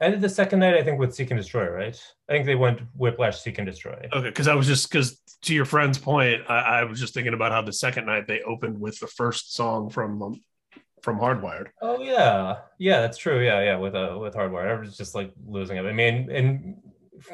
ended 0.00 0.20
the 0.20 0.28
second 0.28 0.58
night 0.58 0.74
i 0.74 0.82
think 0.82 0.98
with 0.98 1.14
seek 1.14 1.30
and 1.30 1.38
destroy 1.38 1.68
right 1.68 2.00
i 2.28 2.32
think 2.32 2.46
they 2.46 2.54
went 2.54 2.80
whiplash 2.94 3.40
seek 3.40 3.58
and 3.58 3.66
destroy 3.66 4.08
okay 4.12 4.28
because 4.28 4.48
i 4.48 4.54
was 4.54 4.66
just 4.66 4.90
because 4.90 5.20
to 5.42 5.54
your 5.54 5.64
friend's 5.64 5.98
point 5.98 6.42
I, 6.48 6.58
I, 6.58 6.84
was 6.84 7.00
just 7.00 7.14
thinking 7.14 7.32
about 7.32 7.52
how 7.52 7.62
the 7.62 7.72
second 7.72 8.06
night 8.06 8.26
they 8.26 8.42
opened 8.42 8.78
with 8.78 8.98
the 8.98 9.06
first 9.06 9.54
song 9.54 9.88
from 9.88 10.40
from 11.02 11.18
Hardwired. 11.18 11.68
Oh 11.80 12.00
yeah, 12.02 12.58
yeah, 12.78 13.00
that's 13.00 13.18
true. 13.18 13.44
Yeah, 13.44 13.62
yeah, 13.62 13.76
with 13.76 13.94
uh 13.94 14.18
with 14.20 14.34
Hardwired, 14.34 14.68
I 14.68 14.78
was 14.78 14.96
just 14.96 15.14
like 15.14 15.32
losing 15.46 15.76
it. 15.76 15.86
I 15.86 15.92
mean, 15.92 16.30
and 16.30 16.76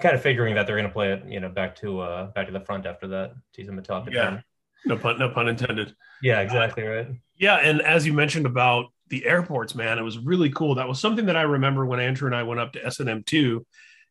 kind 0.01 0.15
of 0.15 0.23
figuring 0.23 0.55
that 0.55 0.67
they're 0.67 0.77
going 0.77 0.89
to 0.89 0.93
play 0.93 1.13
it, 1.13 1.25
you 1.27 1.41
know, 1.41 1.49
back 1.49 1.77
to 1.77 2.01
uh 2.01 2.27
back 2.27 2.47
to 2.47 2.53
the 2.53 2.61
front 2.61 2.87
after 2.87 3.09
that. 3.09 3.33
Tease 3.55 3.69
Metallica. 3.69 4.13
Yeah. 4.13 4.41
No 4.85 4.97
pun, 4.97 5.19
no 5.19 5.31
pun 5.31 5.49
intended. 5.49 5.95
Yeah, 6.23 6.41
exactly 6.41 6.85
right. 6.85 7.09
Yeah, 7.37 7.57
and 7.57 7.83
as 7.83 8.07
you 8.07 8.13
mentioned 8.13 8.47
about 8.47 8.87
the 9.09 9.27
airports, 9.27 9.75
man, 9.75 9.99
it 9.99 10.03
was 10.03 10.19
really 10.19 10.51
cool. 10.51 10.75
That 10.75 10.89
was 10.89 11.01
something 11.01 11.27
that 11.27 11.37
I 11.37 11.43
remember 11.43 11.87
when 11.87 12.01
Andrew 12.01 12.27
and 12.27 12.35
I 12.35 12.43
went 12.43 12.61
up 12.61 12.73
to 12.73 12.85
S 12.85 13.01
and 13.01 13.09
M 13.09 13.23
two 13.25 13.67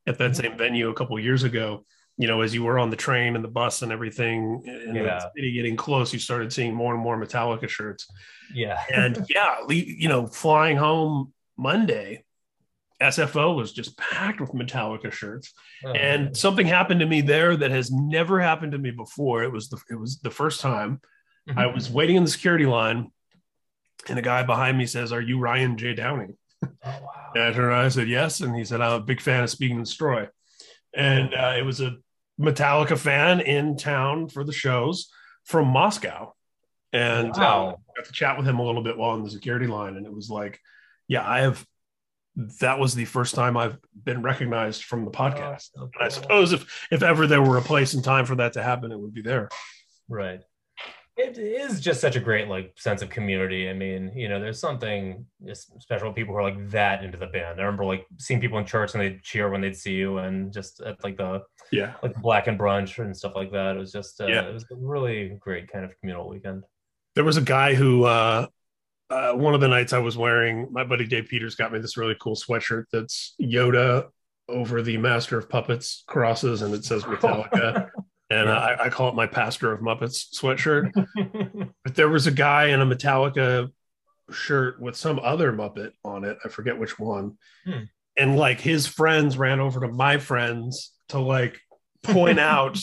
at 0.08 0.18
that 0.20 0.36
same 0.36 0.58
venue 0.58 0.90
a 0.90 0.94
couple 0.94 1.20
years 1.20 1.44
ago. 1.44 1.84
You 2.18 2.28
know, 2.28 2.42
as 2.42 2.54
you 2.54 2.64
were 2.64 2.80
on 2.80 2.90
the 2.90 2.96
train 2.96 3.36
and 3.36 3.44
the 3.44 3.50
bus 3.50 3.82
and 3.82 3.92
everything, 3.92 4.64
and 4.66 4.96
yeah. 4.96 5.04
the 5.04 5.32
city 5.36 5.52
getting 5.52 5.76
close, 5.76 6.14
you 6.14 6.20
started 6.20 6.54
seeing 6.54 6.74
more 6.74 6.94
and 6.94 7.04
more 7.04 7.20
Metallica 7.20 7.68
shirts. 7.68 8.08
Yeah, 8.54 8.82
and 8.94 9.26
yeah, 9.30 9.58
you 9.68 10.08
know, 10.08 10.26
flying 10.26 10.78
home 10.78 11.34
Monday, 11.58 12.24
SFO 13.02 13.56
was 13.56 13.74
just 13.74 13.98
packed 13.98 14.40
with 14.40 14.54
Metallica 14.54 15.12
shirts. 15.12 15.54
Oh, 15.84 15.92
and 15.92 16.26
man. 16.26 16.36
something 16.36 16.66
happened 16.66 17.02
to 17.02 17.06
me 17.06 17.20
there 17.20 17.58
that 17.58 17.72
has 17.72 17.92
never 17.92 18.40
happened 18.40 18.72
to 18.72 18.78
me 18.78 18.92
before. 18.92 19.44
It 19.44 19.52
was 19.52 19.68
the 19.68 19.82
it 19.90 20.00
was 20.00 20.20
the 20.20 20.32
first 20.32 20.62
time 20.62 21.02
mm-hmm. 21.50 21.60
I 21.60 21.68
was 21.68 21.90
waiting 21.90 22.16
in 22.16 22.24
the 22.24 22.30
security 22.30 22.66
line 22.66 23.12
and 24.08 24.20
a 24.20 24.22
guy 24.22 24.44
behind 24.44 24.78
me 24.78 24.86
says, 24.86 25.12
Are 25.12 25.22
you 25.22 25.40
Ryan 25.40 25.78
J. 25.78 25.94
Downey? 25.94 26.36
Oh, 26.64 26.70
wow. 26.84 27.32
And 27.34 27.44
I 27.44 27.52
turned 27.52 27.66
around 27.66 27.80
and 27.80 27.86
I 27.86 27.90
said, 27.90 28.08
Yes. 28.08 28.42
And 28.42 28.56
he 28.56 28.64
said, 28.64 28.82
I'm 28.82 28.94
a 28.94 29.04
big 29.04 29.22
fan 29.22 29.44
of 29.44 29.50
Speak 29.50 29.72
and 29.72 29.84
Destroy. 29.84 30.28
And 30.96 31.34
uh, 31.34 31.56
it 31.58 31.64
was 31.64 31.82
a 31.82 31.98
Metallica 32.40 32.98
fan 32.98 33.42
in 33.42 33.78
town 33.78 34.30
for 34.30 34.44
the 34.44 34.54
shows 34.54 35.10
from 35.44 35.68
Moscow. 35.68 36.34
And 36.94 37.32
uh, 37.32 37.38
wow. 37.38 37.68
uh, 37.68 37.72
got 37.98 38.06
to 38.06 38.12
chat 38.12 38.38
with 38.38 38.48
him 38.48 38.60
a 38.60 38.64
little 38.64 38.84
bit 38.84 38.98
while 38.98 39.16
in 39.16 39.24
the 39.24 39.30
security 39.30 39.68
line. 39.68 39.98
And 39.98 40.06
it 40.06 40.14
was 40.14 40.30
like, 40.30 40.60
yeah, 41.08 41.28
I 41.28 41.42
have 41.42 41.66
that 42.60 42.80
was 42.80 42.94
the 42.94 43.06
first 43.06 43.34
time 43.34 43.56
I've 43.56 43.78
been 44.04 44.22
recognized 44.22 44.84
from 44.84 45.06
the 45.06 45.12
podcast. 45.12 45.70
Oh, 45.78 45.80
so 45.80 45.80
cool. 45.82 45.92
I 46.02 46.10
suppose 46.10 46.54
if 46.54 46.88
if 46.92 47.04
ever 47.04 47.28
there 47.28 47.42
were 47.42 47.58
a 47.58 47.62
place 47.62 47.94
and 47.94 48.04
time 48.04 48.26
for 48.26 48.36
that 48.36 48.54
to 48.54 48.64
happen, 48.64 48.92
it 48.92 49.00
would 49.00 49.14
be 49.14 49.22
there. 49.22 49.50
Right. 50.10 50.42
It 51.18 51.38
is 51.38 51.80
just 51.80 52.02
such 52.02 52.18
a 52.18 52.20
great 52.20 52.50
like 52.50 52.74
sense 52.78 53.02
of 53.02 53.10
community. 53.10 53.70
I 53.70 53.74
mean, 53.74 54.12
you 54.14 54.28
know, 54.28 54.40
there's 54.40 54.60
something 54.60 55.26
special. 55.80 56.12
People 56.12 56.34
who 56.34 56.40
are 56.40 56.44
like 56.44 56.70
that 56.72 57.06
into 57.06 57.18
the 57.18 57.28
band. 57.28 57.60
I 57.60 57.64
remember 57.64 57.86
like 57.86 58.06
seeing 58.18 58.42
people 58.42 58.58
in 58.58 58.66
church 58.66 58.94
and 58.94 59.02
they'd 59.02 59.24
cheer 59.24 59.50
when 59.50 59.62
they'd 59.62 59.78
see 59.78 59.94
you, 59.94 60.18
and 60.18 60.52
just 60.52 60.82
at 60.82 61.02
like 61.06 61.16
the 61.18 61.42
yeah 61.72 61.94
like 62.04 62.16
black 62.22 62.48
and 62.48 62.60
brunch 62.60 63.00
and 63.00 63.16
stuff 63.16 63.32
like 63.34 63.52
that. 63.54 63.78
It 63.78 63.80
was 63.80 63.94
just 63.94 64.20
uh, 64.20 64.28
yeah. 64.28 64.42
it 64.42 64.54
was 64.54 64.66
a 64.72 64.76
really 64.76 65.38
great 65.40 65.72
kind 65.72 65.86
of 65.86 65.98
communal 66.00 66.28
weekend. 66.28 66.64
There 67.16 67.24
was 67.24 67.38
a 67.38 67.42
guy 67.42 67.76
who 67.76 68.04
uh, 68.04 68.48
uh, 69.10 69.34
one 69.34 69.54
of 69.54 69.62
the 69.62 69.68
nights 69.68 69.94
I 69.94 70.00
was 70.00 70.18
wearing, 70.18 70.68
my 70.72 70.84
buddy 70.84 71.06
Dave 71.06 71.28
Peters 71.30 71.56
got 71.56 71.72
me 71.72 71.80
this 71.80 71.98
really 71.98 72.16
cool 72.20 72.36
sweatshirt 72.36 72.86
that's 72.92 73.36
Yoda 73.42 74.10
over 74.50 74.82
the 74.82 74.98
Master 74.98 75.38
of 75.38 75.50
Puppets 75.50 76.04
crosses, 76.08 76.62
and 76.62 76.74
it 76.74 76.84
says 76.86 77.04
Metallica. 77.06 77.90
And 78.30 78.48
yeah. 78.48 78.58
I, 78.58 78.86
I, 78.86 78.90
call 78.90 79.10
it 79.10 79.16
my 79.16 79.28
Pastor 79.28 79.72
of 79.72 79.82
Muppets 79.82 80.34
sweatshirt. 80.34 80.92
but 81.84 81.96
there 81.96 82.10
was 82.10 82.28
a 82.28 82.32
guy 82.32 82.68
in 82.68 82.82
a 82.82 82.86
Metallica 82.86 83.72
shirt 84.32 84.82
with 84.82 84.96
some 84.96 85.20
other 85.20 85.54
Muppet 85.54 85.92
on 86.04 86.24
it. 86.24 86.38
I 86.44 86.50
forget 86.50 86.80
which 86.80 86.98
one. 86.98 87.38
Hmm. 87.66 87.84
And 88.18 88.36
like 88.38 88.60
his 88.60 88.88
friends 88.88 89.38
ran 89.38 89.60
over 89.60 89.82
to 89.82 89.88
my 89.88 90.18
friends 90.18 90.92
to 91.10 91.20
like 91.20 91.60
point 92.02 92.40
out 92.40 92.80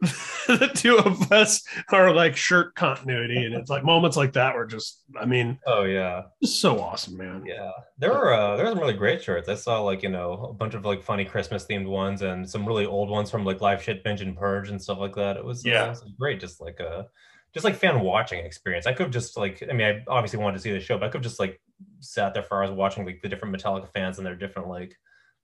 the 0.46 0.70
two 0.74 0.96
of 0.96 1.30
us 1.30 1.62
are 1.90 2.14
like 2.14 2.34
shirt 2.34 2.74
continuity, 2.74 3.44
and 3.44 3.54
it's 3.54 3.68
like 3.68 3.84
moments 3.84 4.16
like 4.16 4.32
that 4.32 4.54
were 4.54 4.66
just, 4.66 5.02
I 5.20 5.26
mean, 5.26 5.58
oh 5.66 5.84
yeah, 5.84 6.22
so 6.42 6.80
awesome, 6.80 7.18
man. 7.18 7.44
Yeah, 7.46 7.70
there 7.98 8.10
were 8.10 8.32
uh, 8.32 8.56
there 8.56 8.64
were 8.64 8.72
some 8.72 8.80
really 8.80 8.94
great 8.94 9.22
shirts. 9.22 9.48
I 9.48 9.54
saw 9.54 9.82
like 9.82 10.02
you 10.02 10.08
know 10.08 10.48
a 10.50 10.54
bunch 10.54 10.74
of 10.74 10.84
like 10.86 11.02
funny 11.02 11.24
Christmas 11.24 11.66
themed 11.66 11.86
ones 11.86 12.22
and 12.22 12.48
some 12.48 12.66
really 12.66 12.86
old 12.86 13.10
ones 13.10 13.30
from 13.30 13.44
like 13.44 13.60
Live 13.60 13.82
Shit 13.82 14.02
Binge 14.02 14.22
and 14.22 14.36
Purge 14.36 14.70
and 14.70 14.80
stuff 14.80 14.98
like 14.98 15.14
that. 15.16 15.36
It 15.36 15.44
was 15.44 15.64
yeah, 15.64 15.82
uh, 15.82 15.86
it 15.86 15.90
was 15.90 16.04
great. 16.18 16.40
Just 16.40 16.60
like 16.60 16.80
a 16.80 17.06
just 17.52 17.64
like 17.64 17.76
fan 17.76 18.00
watching 18.00 18.44
experience. 18.44 18.86
I 18.86 18.92
could 18.92 19.04
have 19.04 19.12
just 19.12 19.36
like, 19.36 19.62
I 19.68 19.72
mean, 19.72 19.86
I 19.86 20.02
obviously 20.08 20.38
wanted 20.38 20.56
to 20.58 20.62
see 20.62 20.72
the 20.72 20.80
show, 20.80 20.96
but 20.98 21.06
I 21.06 21.08
could 21.08 21.18
have 21.18 21.24
just 21.24 21.40
like 21.40 21.60
sat 21.98 22.32
there 22.32 22.42
for 22.42 22.62
hours 22.62 22.70
watching 22.70 23.04
like 23.04 23.20
the 23.22 23.28
different 23.28 23.56
Metallica 23.56 23.92
fans 23.92 24.18
and 24.18 24.26
their 24.26 24.36
different 24.36 24.68
like 24.68 24.96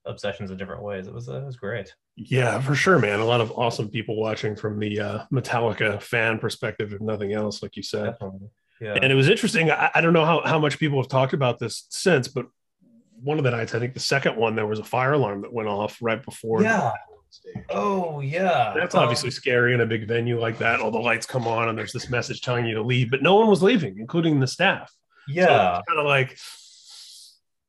obsessions 0.07 0.51
in 0.51 0.57
different 0.57 0.83
ways. 0.83 1.07
It 1.07 1.13
was 1.13 1.29
uh, 1.29 1.41
it 1.41 1.45
was 1.45 1.57
great. 1.57 1.93
Yeah, 2.15 2.59
for 2.59 2.75
sure, 2.75 2.99
man. 2.99 3.19
A 3.19 3.25
lot 3.25 3.41
of 3.41 3.51
awesome 3.51 3.89
people 3.89 4.19
watching 4.19 4.55
from 4.55 4.79
the 4.79 4.99
uh, 4.99 5.25
Metallica 5.31 6.01
fan 6.01 6.39
perspective, 6.39 6.93
if 6.93 7.01
nothing 7.01 7.33
else, 7.33 7.61
like 7.61 7.75
you 7.75 7.83
said. 7.83 8.05
Definitely. 8.11 8.49
Yeah. 8.81 8.93
And 9.01 9.11
it 9.11 9.15
was 9.15 9.29
interesting. 9.29 9.71
I, 9.71 9.89
I, 9.95 10.01
don't 10.01 10.13
know 10.13 10.25
how, 10.25 10.41
how 10.45 10.59
much 10.59 10.77
people 10.77 11.01
have 11.01 11.09
talked 11.09 11.33
about 11.33 11.59
this 11.59 11.87
since, 11.89 12.27
but 12.27 12.45
one 13.21 13.37
of 13.37 13.43
the 13.43 13.51
nights, 13.51 13.73
I 13.73 13.79
think 13.79 13.93
the 13.93 13.99
second 13.99 14.35
one, 14.35 14.55
there 14.55 14.67
was 14.67 14.79
a 14.79 14.83
fire 14.83 15.13
alarm 15.13 15.41
that 15.41 15.53
went 15.53 15.67
off 15.67 15.97
right 16.01 16.23
before. 16.23 16.61
Yeah. 16.61 16.91
Oh 17.69 18.21
yeah. 18.21 18.73
That's 18.75 18.95
um, 18.95 19.01
obviously 19.01 19.31
scary 19.31 19.73
in 19.73 19.81
a 19.81 19.85
big 19.85 20.07
venue 20.07 20.39
like 20.39 20.57
that. 20.59 20.79
All 20.79 20.91
the 20.91 20.99
lights 20.99 21.25
come 21.25 21.47
on 21.47 21.69
and 21.69 21.77
there's 21.77 21.93
this 21.93 22.09
message 22.09 22.41
telling 22.41 22.65
you 22.65 22.75
to 22.75 22.81
leave, 22.81 23.11
but 23.11 23.21
no 23.21 23.35
one 23.35 23.47
was 23.47 23.61
leaving, 23.61 23.99
including 23.99 24.39
the 24.39 24.47
staff. 24.47 24.93
Yeah. 25.27 25.77
So 25.77 25.81
kind 25.87 25.99
of 25.99 26.05
like 26.05 26.37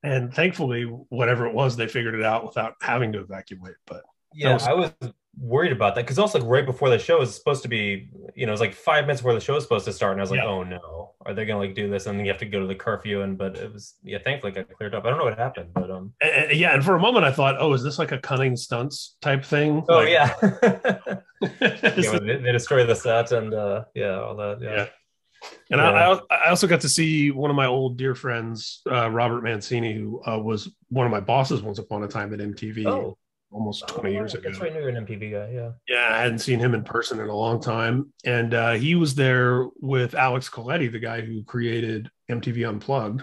and 0.03 0.33
thankfully 0.33 0.85
whatever 1.09 1.47
it 1.47 1.55
was 1.55 1.77
they 1.77 1.89
figured 1.89 2.15
it 2.15 2.25
out 2.25 2.45
without 2.45 2.75
having 2.81 3.13
to 3.13 3.21
evacuate 3.21 3.75
but 3.87 4.03
yeah 4.35 4.53
was- 4.53 4.67
i 4.67 4.73
was 4.73 4.93
worried 5.41 5.73
about 5.73 5.95
that 5.95 6.05
because 6.05 6.19
also 6.19 6.39
like 6.39 6.49
right 6.49 6.67
before 6.67 6.91
the 6.91 6.99
show 6.99 7.21
is 7.21 7.35
supposed 7.35 7.63
to 7.63 7.69
be 7.69 8.11
you 8.35 8.45
know 8.45 8.53
it's 8.53 8.61
like 8.61 8.75
five 8.75 9.05
minutes 9.05 9.21
before 9.21 9.35
the 9.35 9.41
show 9.41 9.57
is 9.57 9.63
supposed 9.63 9.85
to 9.85 9.93
start 9.93 10.13
and 10.13 10.21
i 10.21 10.23
was 10.23 10.31
like 10.31 10.39
yeah. 10.39 10.47
oh 10.47 10.65
no 10.65 11.13
are 11.27 11.35
they 11.35 11.45
gonna 11.45 11.61
like 11.61 11.75
do 11.75 11.89
this 11.89 12.07
and 12.07 12.19
then 12.19 12.27
you 12.27 12.33
have 12.33 12.41
to 12.41 12.47
go 12.47 12.61
to 12.61 12.67
the 12.67 12.75
curfew 12.75 13.23
and 13.23 13.39
but 13.39 13.57
it 13.57 13.73
was 13.73 13.95
yeah 14.03 14.19
thankfully 14.25 14.51
got 14.51 14.69
cleared 14.71 14.95
up 14.95 15.05
i 15.05 15.09
don't 15.09 15.19
know 15.19 15.25
what 15.25 15.39
happened 15.39 15.69
but 15.75 15.91
um 15.91 16.13
and, 16.21 16.51
and, 16.51 16.59
yeah 16.59 16.75
and 16.75 16.85
for 16.85 16.97
a 16.97 17.01
moment 17.01 17.25
i 17.25 17.31
thought 17.31 17.57
oh 17.61 17.73
is 17.73 17.83
this 17.83 17.99
like 17.99 18.11
a 18.11 18.19
cunning 18.19 18.57
stunts 18.57 19.17
type 19.21 19.45
thing 19.45 19.85
oh 19.89 19.99
like, 19.99 20.09
yeah, 20.09 20.35
yeah 21.61 22.19
they, 22.19 22.37
they 22.39 22.53
destroy 22.53 22.85
the 22.85 22.95
set 22.95 23.31
and 23.31 23.55
uh 23.55 23.85
yeah 23.95 24.19
all 24.21 24.35
that 24.35 24.59
yeah. 24.61 24.71
yeah. 24.71 24.87
And 25.71 25.81
yeah. 25.81 26.19
I, 26.31 26.35
I 26.35 26.49
also 26.49 26.67
got 26.67 26.81
to 26.83 26.89
see 26.89 27.31
one 27.31 27.51
of 27.51 27.57
my 27.57 27.67
old 27.67 27.97
dear 27.97 28.15
friends, 28.15 28.81
uh, 28.91 29.11
Robert 29.11 29.43
Mancini, 29.43 29.95
who 29.95 30.23
uh, 30.27 30.39
was 30.39 30.71
one 30.89 31.07
of 31.07 31.13
my 31.13 31.21
bosses 31.21 31.63
once 31.63 31.79
upon 31.79 32.03
a 32.05 32.09
time 32.09 32.33
at 32.33 32.41
MTV. 32.41 32.87
Oh. 32.87 33.19
Almost 33.51 33.89
20 33.89 34.11
oh, 34.11 34.13
years 34.13 34.35
ago. 34.35 34.43
That's 34.45 34.61
right. 34.61 34.75
You're 34.75 34.91
an 34.91 35.07
MTV 35.07 35.33
guy. 35.33 35.51
Yeah. 35.51 35.71
Yeah. 35.89 36.09
I 36.13 36.21
hadn't 36.21 36.41
seen 36.41 36.59
him 36.59 36.75
in 36.75 36.85
person 36.85 37.19
in 37.19 37.29
a 37.29 37.35
long 37.35 37.63
time. 37.63 38.13
And 38.23 38.53
uh, 38.53 38.73
he 38.73 38.95
was 38.95 39.15
there 39.15 39.67
with 39.81 40.15
Alex 40.15 40.51
Coletti, 40.51 40.93
the 40.93 40.99
guy 40.99 41.23
who 41.23 41.43
created 41.45 42.11
MTV 42.31 42.69
Unplugged. 42.69 43.23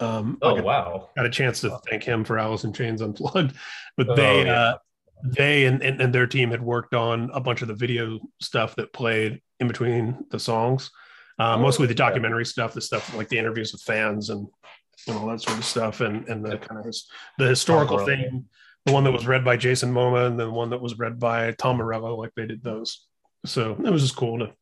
Um, 0.00 0.38
oh, 0.40 0.56
got, 0.56 0.64
wow. 0.64 1.10
Got 1.14 1.26
a 1.26 1.30
chance 1.30 1.60
to 1.60 1.78
thank 1.90 2.02
him 2.02 2.24
for 2.24 2.38
Alice 2.38 2.64
in 2.64 2.72
Chains 2.72 3.02
Unplugged. 3.02 3.54
But 3.98 4.08
oh, 4.08 4.16
they, 4.16 4.46
yeah. 4.46 4.52
uh, 4.52 4.78
they 5.24 5.66
and, 5.66 5.82
and, 5.82 6.00
and 6.00 6.14
their 6.14 6.26
team 6.26 6.52
had 6.52 6.62
worked 6.62 6.94
on 6.94 7.30
a 7.34 7.40
bunch 7.40 7.60
of 7.60 7.68
the 7.68 7.74
video 7.74 8.18
stuff 8.40 8.76
that 8.76 8.94
played 8.94 9.42
in 9.60 9.68
between 9.68 10.24
the 10.30 10.38
songs 10.38 10.90
uh, 11.38 11.56
mostly 11.58 11.86
the 11.86 11.94
documentary 11.94 12.44
stuff, 12.44 12.72
the 12.72 12.80
stuff 12.80 13.14
like 13.14 13.28
the 13.28 13.38
interviews 13.38 13.72
with 13.72 13.82
fans 13.82 14.30
and, 14.30 14.46
and 15.06 15.16
all 15.16 15.26
that 15.26 15.40
sort 15.40 15.58
of 15.58 15.64
stuff, 15.64 16.00
and 16.00 16.28
and 16.28 16.44
the 16.44 16.58
kind 16.58 16.78
of 16.78 16.86
his, 16.86 17.08
the 17.38 17.46
historical 17.46 18.04
thing, 18.04 18.44
the 18.84 18.92
one 18.92 19.04
that 19.04 19.12
was 19.12 19.26
read 19.26 19.44
by 19.44 19.56
Jason 19.56 19.92
Momoa 19.92 20.26
and 20.26 20.38
the 20.38 20.50
one 20.50 20.70
that 20.70 20.80
was 20.80 20.98
read 20.98 21.18
by 21.18 21.52
Tom 21.52 21.76
Morello, 21.76 22.16
like 22.16 22.32
they 22.36 22.46
did 22.46 22.62
those. 22.62 23.06
So 23.44 23.72
it 23.72 23.90
was 23.90 24.02
just 24.02 24.16
cool 24.16 24.38
to 24.38 24.52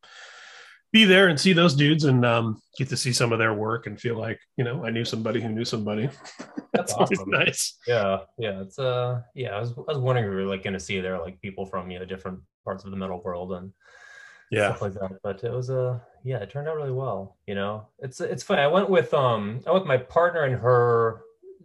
be 0.95 1.03
there 1.03 1.27
and 1.27 1.37
see 1.37 1.51
those 1.51 1.75
dudes 1.75 2.05
and 2.05 2.25
um, 2.25 2.61
get 2.77 2.87
to 2.87 2.95
see 2.95 3.11
some 3.11 3.33
of 3.33 3.37
their 3.39 3.53
work 3.53 3.85
and 3.85 3.99
feel 3.99 4.17
like 4.17 4.39
you 4.55 4.63
know 4.63 4.85
I 4.85 4.91
knew 4.91 5.03
somebody 5.03 5.41
who 5.41 5.49
knew 5.49 5.65
somebody. 5.65 6.09
That's 6.73 6.93
awesome. 6.97 7.29
nice. 7.29 7.77
Yeah, 7.87 8.19
yeah. 8.37 8.61
It's 8.61 8.79
uh, 8.79 9.21
yeah. 9.33 9.55
I 9.55 9.59
was 9.59 9.71
I 9.71 9.91
was 9.91 9.97
wondering 9.97 10.25
if 10.25 10.31
we 10.31 10.43
were 10.43 10.49
like 10.49 10.63
going 10.63 10.73
to 10.73 10.79
see 10.79 10.99
there 10.99 11.19
like 11.19 11.41
people 11.41 11.65
from 11.65 11.91
you 11.91 11.99
know 11.99 12.05
different 12.05 12.39
parts 12.63 12.85
of 12.85 12.91
the 12.91 12.97
metal 12.97 13.21
world 13.23 13.53
and 13.53 13.71
yeah. 14.51 14.69
stuff 14.69 14.81
like 14.81 14.93
that 14.93 15.11
but 15.23 15.43
it 15.43 15.51
was 15.51 15.69
a 15.69 15.79
uh, 15.79 15.99
yeah 16.23 16.37
it 16.37 16.49
turned 16.49 16.67
out 16.67 16.75
really 16.75 16.91
well 16.91 17.37
you 17.47 17.55
know? 17.55 17.87
It's 17.99 18.21
it's 18.21 18.43
funny 18.43 18.61
i 18.61 18.67
went 18.67 18.89
with 18.89 19.13
um 19.13 19.61
i 19.67 19.71
went 19.71 19.83
with 19.83 19.87
my 19.87 19.97
partner 19.97 20.43
and 20.43 20.55
her 20.55 21.21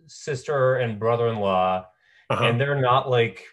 sister 0.06 0.76
and 0.76 0.98
brother-in-law 0.98 1.86
uh-huh. 2.30 2.44
and 2.44 2.60
they're 2.60 2.80
not 2.80 3.08
like 3.08 3.44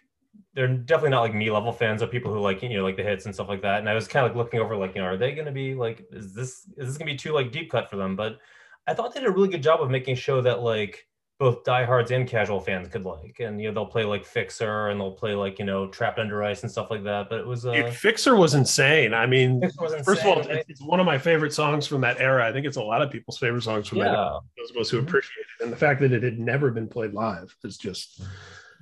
they're 0.53 0.67
definitely 0.67 1.12
not 1.12 1.22
like 1.22 1.36
me 1.36 1.51
level 1.51 1.72
fans 1.72 2.01
of 2.01 2.10
people 2.10 2.34
who 2.34 2.39
like 2.39 2.63
you 2.63 2.69
know 2.69 2.84
like 2.84 2.98
the 2.98 3.03
hits 3.03 3.25
and 3.25 3.34
stuff 3.34 3.48
like 3.48 3.62
that 3.62 3.79
and 3.79 3.88
i 3.88 3.93
was 3.93 4.07
kind 4.07 4.25
of 4.25 4.31
like 4.31 4.38
looking 4.38 4.60
over 4.60 4.75
like 4.75 4.96
you 4.96 5.01
know 5.01 5.07
are 5.07 5.17
they 5.17 5.34
going 5.34 5.46
to 5.46 5.51
be 5.51 5.75
like 5.75 6.05
is 6.12 6.34
this 6.34 6.67
is 6.77 6.88
this 6.88 6.98
going 6.98 7.07
to 7.07 7.13
be 7.13 7.17
too 7.17 7.31
like 7.31 7.51
deep 7.51 7.69
cut 7.69 7.89
for 7.89 7.96
them? 7.96 8.15
But 8.15 8.39
i 8.88 8.93
thought 8.93 9.13
they 9.13 9.19
did 9.19 9.29
a 9.29 9.31
really 9.31 9.50
good 9.50 9.63
job 9.63 9.81
of 9.81 9.89
making 9.89 10.15
sure 10.15 10.41
that 10.41 10.62
like 10.62 11.06
both 11.39 11.63
diehards 11.63 12.10
and 12.10 12.27
casual 12.27 12.60
fans 12.60 12.88
could 12.88 13.03
like. 13.03 13.39
And 13.39 13.62
you 13.62 13.67
know, 13.67 13.74
they'll 13.74 13.86
play 13.86 14.03
like 14.03 14.25
Fixer 14.25 14.88
and 14.89 15.00
they'll 15.00 15.12
play 15.12 15.36
like, 15.36 15.60
you 15.60 15.65
know, 15.65 15.88
Trapped 15.88 16.17
Under 16.17 16.44
Ice 16.44 16.63
and 16.63 16.72
stuff 16.72 16.89
like 16.89 17.03
that. 17.03 17.29
But 17.29 17.39
it 17.39 17.46
was 17.46 17.65
uh 17.65 17.74
Dude, 17.74 17.94
Fixer 17.94 18.36
was 18.36 18.56
insane. 18.56 19.13
I 19.13 19.27
mean 19.27 19.63
insane, 19.63 20.03
first 20.03 20.22
of 20.22 20.27
all, 20.27 20.41
right? 20.44 20.65
it's 20.67 20.82
one 20.82 21.00
of 21.00 21.06
my 21.06 21.17
favorite 21.17 21.53
songs 21.53 21.86
from 21.86 22.01
that 22.01 22.20
era. 22.20 22.48
I 22.48 22.51
think 22.51 22.65
it's 22.65 22.77
a 22.77 22.84
lot 22.84 23.03
of 23.03 23.12
people's 23.12 23.38
favorite 23.38 23.62
songs 23.62 23.88
from 23.88 24.00
yeah. 24.00 24.06
that 24.06 24.17
era, 24.17 24.39
those 24.58 24.72
of 24.72 24.77
us 24.77 24.89
who 24.89 25.00
appreciate 25.00 25.46
it. 25.60 25.63
And 25.63 25.72
the 25.72 25.77
fact 25.77 26.00
that 26.01 26.12
it 26.12 26.24
had 26.24 26.39
never 26.39 26.72
been 26.72 26.88
played 26.88 27.13
live 27.13 27.56
is 27.63 27.77
just 27.77 28.22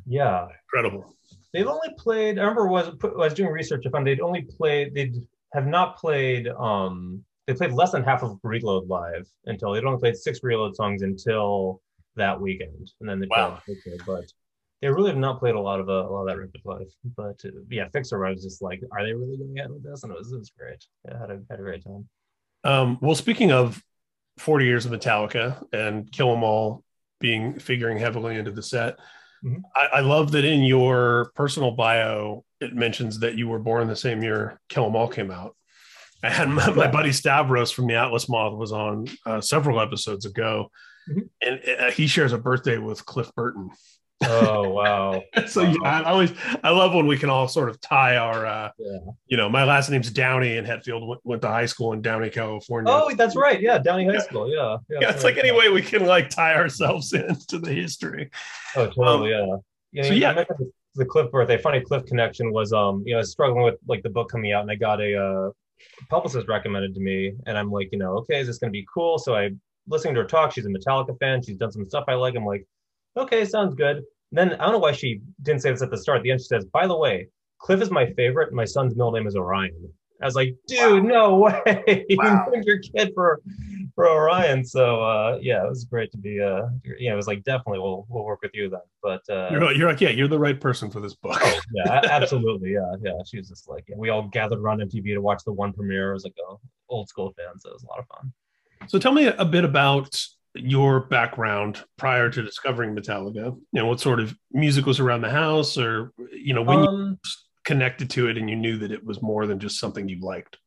yeah 0.06 0.48
incredible. 0.64 1.14
They've 1.54 1.68
only 1.68 1.94
played 1.98 2.40
I 2.40 2.42
remember 2.42 2.68
was 2.68 2.88
I 3.04 3.08
was 3.08 3.34
doing 3.34 3.52
research 3.52 3.84
I 3.86 3.90
found 3.90 4.08
they'd 4.08 4.22
only 4.22 4.44
played 4.44 4.94
they'd 4.94 5.16
have 5.54 5.68
not 5.68 5.98
played 5.98 6.48
um 6.48 7.22
they 7.48 7.54
played 7.54 7.74
less 7.74 7.92
than 7.92 8.04
half 8.04 8.24
of 8.24 8.40
Reload 8.44 8.88
live 8.88 9.28
until 9.46 9.74
they'd 9.74 9.84
only 9.84 10.00
played 10.00 10.16
six 10.16 10.42
Reload 10.42 10.76
songs 10.76 11.02
until 11.02 11.82
that 12.16 12.40
weekend, 12.40 12.92
and 13.00 13.10
then 13.10 13.20
they 13.20 13.28
wow. 13.30 13.60
played 13.66 13.78
But 14.06 14.26
they 14.82 14.90
really 14.90 15.10
have 15.10 15.18
not 15.18 15.40
played 15.40 15.56
a 15.56 15.60
lot 15.60 15.80
of 15.80 15.90
uh, 15.90 16.08
a 16.08 16.12
lot 16.12 16.22
of 16.22 16.28
that 16.28 16.38
record 16.38 16.62
live. 16.66 16.88
But 17.16 17.40
uh, 17.46 17.62
yeah, 17.70 17.88
Fixer, 17.90 18.26
I 18.26 18.32
was 18.32 18.44
just 18.44 18.62
like, 18.62 18.82
are 18.92 19.06
they 19.06 19.14
really 19.14 19.38
going 19.38 19.58
ahead 19.58 19.72
with 19.72 19.84
this? 19.84 20.04
And 20.04 20.12
it 20.12 20.18
was 20.18 20.32
it 20.32 20.38
was 20.38 20.52
great. 20.58 20.84
Yeah, 21.06 21.16
I 21.16 21.20
had 21.20 21.32
a 21.32 21.40
had 21.50 21.60
a 21.60 21.64
great 21.64 21.84
time. 21.84 22.08
Um, 22.64 22.98
well, 23.02 23.16
speaking 23.16 23.52
of 23.52 23.82
40 24.38 24.66
years 24.66 24.86
of 24.86 24.92
Metallica 24.92 25.64
and 25.72 26.12
Kill 26.12 26.32
'Em 26.32 26.44
All 26.44 26.84
being 27.20 27.60
figuring 27.60 27.98
heavily 27.98 28.38
into 28.38 28.52
the 28.52 28.62
set. 28.62 29.00
Mm-hmm. 29.44 29.62
I, 29.76 29.98
I, 29.98 30.00
love 30.02 30.32
that 30.32 30.44
in 30.44 30.64
your 30.64 31.32
personal 31.36 31.72
bio, 31.72 32.44
it 32.60 32.74
mentions 32.74 33.20
that 33.20 33.36
you 33.36 33.48
were 33.48 33.60
born 33.60 33.88
the 33.88 33.96
same 33.96 34.24
year 34.24 34.60
Kill 34.70 34.86
'Em 34.86 34.96
All 34.96 35.08
came 35.08 35.32
out. 35.32 35.56
And 36.24 36.56
my, 36.56 36.70
my 36.72 36.88
buddy 36.92 37.12
Stavros 37.12 37.72
from 37.72 37.88
the 37.88 37.96
Atlas 37.96 38.28
Moth 38.28 38.58
was 38.58 38.72
on 38.72 39.08
uh, 39.26 39.42
several 39.42 39.80
episodes 39.80 40.26
ago, 40.26 40.70
mm-hmm. 41.10 41.20
and 41.42 41.80
uh, 41.80 41.92
he 41.92 42.08
shares 42.08 42.34
a 42.34 42.38
birthday 42.38 42.78
with 42.78 43.06
Cliff 43.06 43.34
Burton. 43.36 43.72
Oh 44.24 44.70
wow! 44.70 45.22
so 45.48 45.64
wow. 45.64 45.74
yeah, 45.82 46.02
I 46.02 46.04
always 46.04 46.34
I 46.64 46.70
love 46.70 46.94
when 46.94 47.06
we 47.06 47.18
can 47.18 47.30
all 47.30 47.48
sort 47.48 47.70
of 47.70 47.82
tie 47.82 48.16
our, 48.16 48.46
uh, 48.46 48.72
yeah. 48.78 48.98
you 49.28 49.36
know, 49.36 49.50
my 49.50 49.66
last 49.66 49.90
name's 49.90 50.10
Downey, 50.10 50.58
and 50.58 50.66
Hetfield 50.66 51.06
went, 51.06 51.22
went, 51.26 51.42
to 51.42 51.50
high 51.50 51.66
school 51.66 51.92
in 51.92 52.02
Downey, 52.02 52.30
California. 52.30 52.92
Oh, 52.92 53.14
that's 53.16 53.36
right. 53.36 53.60
Yeah, 53.60 53.78
Downey 53.78 54.06
High 54.06 54.14
yeah. 54.14 54.20
School. 54.20 54.50
Yeah, 54.50 54.78
yeah. 54.90 55.00
yeah 55.02 55.10
it's 55.10 55.24
right. 55.24 55.36
like 55.36 55.44
any 55.44 55.52
way 55.52 55.70
we 55.70 55.82
can 55.82 56.06
like 56.06 56.30
tie 56.30 56.56
ourselves 56.56 57.12
into 57.14 57.60
the 57.60 57.74
history. 57.74 58.32
Oh, 58.76 58.88
totally. 58.88 59.34
Um, 59.34 59.62
yeah. 59.92 60.04
yeah. 60.04 60.10
So 60.10 60.14
yeah. 60.14 60.44
The 60.98 61.04
Cliff 61.04 61.30
birthday, 61.30 61.58
funny 61.58 61.82
Cliff 61.82 62.06
connection 62.06 62.54
was, 62.54 62.72
um, 62.72 63.04
you 63.06 63.12
know, 63.12 63.18
I 63.18 63.20
was 63.20 63.32
struggling 63.32 63.66
with 63.66 63.76
like 63.86 64.02
the 64.02 64.10
book 64.10 64.32
coming 64.32 64.54
out, 64.54 64.62
and 64.62 64.72
I 64.72 64.76
got 64.76 65.02
a 65.02 65.22
uh, 65.22 65.50
publicist 66.10 66.48
recommended 66.48 66.94
to 66.96 67.02
me, 67.02 67.34
and 67.46 67.58
I'm 67.58 67.70
like, 67.70 67.90
you 67.92 68.00
know, 68.00 68.14
okay, 68.20 68.40
is 68.40 68.48
this 68.48 68.60
going 68.60 68.72
to 68.72 68.72
be 68.72 68.88
cool? 68.94 69.18
So 69.18 69.36
I 69.36 69.52
listening 69.88 70.16
to 70.16 70.22
her 70.22 70.28
talk. 70.28 70.52
She's 70.52 70.66
a 70.66 70.70
Metallica 70.70 71.18
fan. 71.20 71.42
She's 71.42 71.58
done 71.58 71.72
some 71.72 71.86
stuff 71.86 72.06
I 72.08 72.14
like. 72.14 72.36
I'm 72.36 72.46
like, 72.46 72.66
okay, 73.18 73.46
sounds 73.46 73.76
good. 73.76 73.98
And 73.98 74.06
then 74.32 74.54
I 74.54 74.64
don't 74.64 74.74
know 74.74 74.80
why 74.80 74.92
she 74.92 75.22
didn't 75.44 75.62
say 75.62 75.72
this 75.72 75.82
at 75.82 75.92
the 75.92 75.98
start. 75.98 76.18
At 76.18 76.24
the 76.24 76.32
end, 76.32 76.42
she 76.42 76.48
says, 76.48 76.66
by 76.66 76.88
the 76.88 76.98
way, 76.98 77.30
Cliff 77.60 77.82
is 77.82 77.92
my 77.92 78.12
favorite. 78.14 78.54
My 78.54 78.66
son's 78.66 78.96
middle 78.96 79.12
name 79.12 79.28
is 79.28 79.36
Orion. 79.36 79.90
I 80.22 80.26
was 80.26 80.36
like, 80.36 80.56
dude, 80.68 81.04
wow. 81.04 81.10
no 81.10 81.36
way. 81.36 82.06
Wow. 82.18 82.46
you 82.46 82.52
named 82.52 82.66
your 82.66 82.80
kid 82.80 83.12
for 83.14 83.42
for 83.96 84.10
Orion. 84.10 84.64
So 84.64 85.02
uh, 85.02 85.40
yeah, 85.42 85.64
it 85.64 85.70
was 85.70 85.86
great 85.86 86.12
to 86.12 86.18
be 86.18 86.42
uh 86.42 86.68
you 86.84 87.10
know, 87.10 87.14
it 87.14 87.16
was 87.16 87.28
like 87.28 87.44
definitely 87.44 87.80
we'll 87.80 88.06
we'll 88.10 88.24
work 88.24 88.42
with 88.42 88.52
you 88.54 88.70
then. 88.70 88.80
But 89.04 89.22
uh 89.30 89.50
you're, 89.52 89.72
you're 89.74 89.90
like, 89.90 90.02
yeah, 90.02 90.10
you're 90.10 90.28
the 90.28 90.40
right 90.40 90.60
person 90.60 90.90
for 90.90 91.00
this 91.00 91.16
book. 91.16 91.38
oh, 91.42 91.60
yeah, 91.74 92.02
absolutely. 92.10 92.74
Yeah, 92.74 92.96
yeah. 93.02 93.14
She 93.26 93.38
was 93.38 93.50
just 93.50 93.68
like 93.68 93.84
yeah, 93.88 93.96
we 93.98 94.10
all 94.10 94.24
gathered 94.24 94.60
around 94.60 94.82
MTV 94.82 95.14
to 95.14 95.22
watch 95.22 95.44
the 95.46 95.54
one 95.54 95.74
premiere. 95.74 96.12
It 96.12 96.14
was 96.14 96.24
like 96.24 96.36
a 96.50 96.56
old 96.90 97.10
school 97.10 97.34
fan, 97.38 97.60
so 97.60 97.70
it 97.70 97.74
was 97.74 97.84
a 97.84 97.88
lot 97.88 98.00
of 98.00 98.08
fun. 98.08 98.32
So 98.88 99.00
tell 99.00 99.12
me 99.12 99.28
a 99.28 99.46
bit 99.46 99.66
about 99.66 100.18
your 100.56 101.02
background 101.02 101.84
prior 101.98 102.30
to 102.30 102.42
discovering 102.42 102.96
Metallica? 102.96 103.46
You 103.46 103.62
know, 103.74 103.88
what 103.88 104.00
sort 104.00 104.20
of 104.20 104.36
music 104.52 104.86
was 104.86 105.00
around 105.00 105.22
the 105.22 105.30
house, 105.30 105.78
or 105.78 106.12
you 106.32 106.54
know, 106.54 106.62
when 106.62 106.80
um, 106.80 107.20
you 107.24 107.32
connected 107.66 108.10
to 108.12 108.30
it 108.30 108.38
and 108.38 108.50
you 108.50 108.56
knew 108.56 108.78
that 108.78 108.92
it 108.92 109.04
was 109.04 109.22
more 109.22 109.48
than 109.48 109.60
just 109.60 109.80
something 109.80 110.08
you 110.08 110.20
liked? 110.22 110.58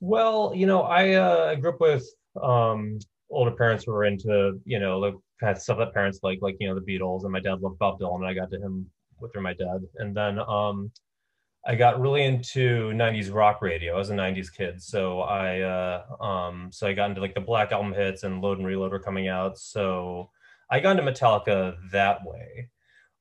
Well, 0.00 0.52
you 0.54 0.66
know, 0.66 0.82
I 0.82 1.14
uh, 1.14 1.54
grew 1.56 1.70
up 1.70 1.80
with 1.80 2.06
um, 2.40 2.98
older 3.30 3.52
parents 3.52 3.84
who 3.84 3.92
were 3.92 4.04
into 4.04 4.60
you 4.64 4.78
know 4.78 5.00
the 5.00 5.12
kind 5.40 5.56
of 5.56 5.62
stuff 5.62 5.78
that 5.78 5.94
parents 5.94 6.20
like, 6.22 6.38
like 6.42 6.56
you 6.60 6.68
know 6.68 6.74
the 6.74 6.80
Beatles, 6.80 7.22
and 7.22 7.32
my 7.32 7.40
dad 7.40 7.60
loved 7.60 7.78
Bob 7.78 7.98
Dylan, 7.98 8.16
and 8.16 8.26
I 8.26 8.34
got 8.34 8.50
to 8.50 8.60
him 8.60 8.86
with 9.20 9.32
through 9.32 9.42
my 9.42 9.54
dad, 9.54 9.80
and 9.96 10.16
then 10.16 10.38
um, 10.38 10.90
I 11.68 11.74
got 11.74 12.00
really 12.00 12.24
into 12.24 12.92
90s 12.94 13.32
rock 13.32 13.60
radio. 13.60 13.94
I 13.94 13.98
was 13.98 14.08
a 14.08 14.14
90s 14.14 14.50
kid. 14.50 14.82
So 14.82 15.20
I 15.20 15.60
uh, 15.60 16.02
um, 16.18 16.70
so 16.72 16.86
I 16.86 16.94
got 16.94 17.10
into 17.10 17.20
like 17.20 17.34
the 17.34 17.42
Black 17.42 17.72
Album 17.72 17.92
hits 17.92 18.22
and 18.22 18.40
Load 18.40 18.56
and 18.56 18.66
Reload 18.66 18.90
were 18.90 18.98
coming 18.98 19.28
out. 19.28 19.58
So 19.58 20.30
I 20.70 20.80
got 20.80 20.98
into 20.98 21.12
Metallica 21.12 21.76
that 21.92 22.24
way. 22.24 22.70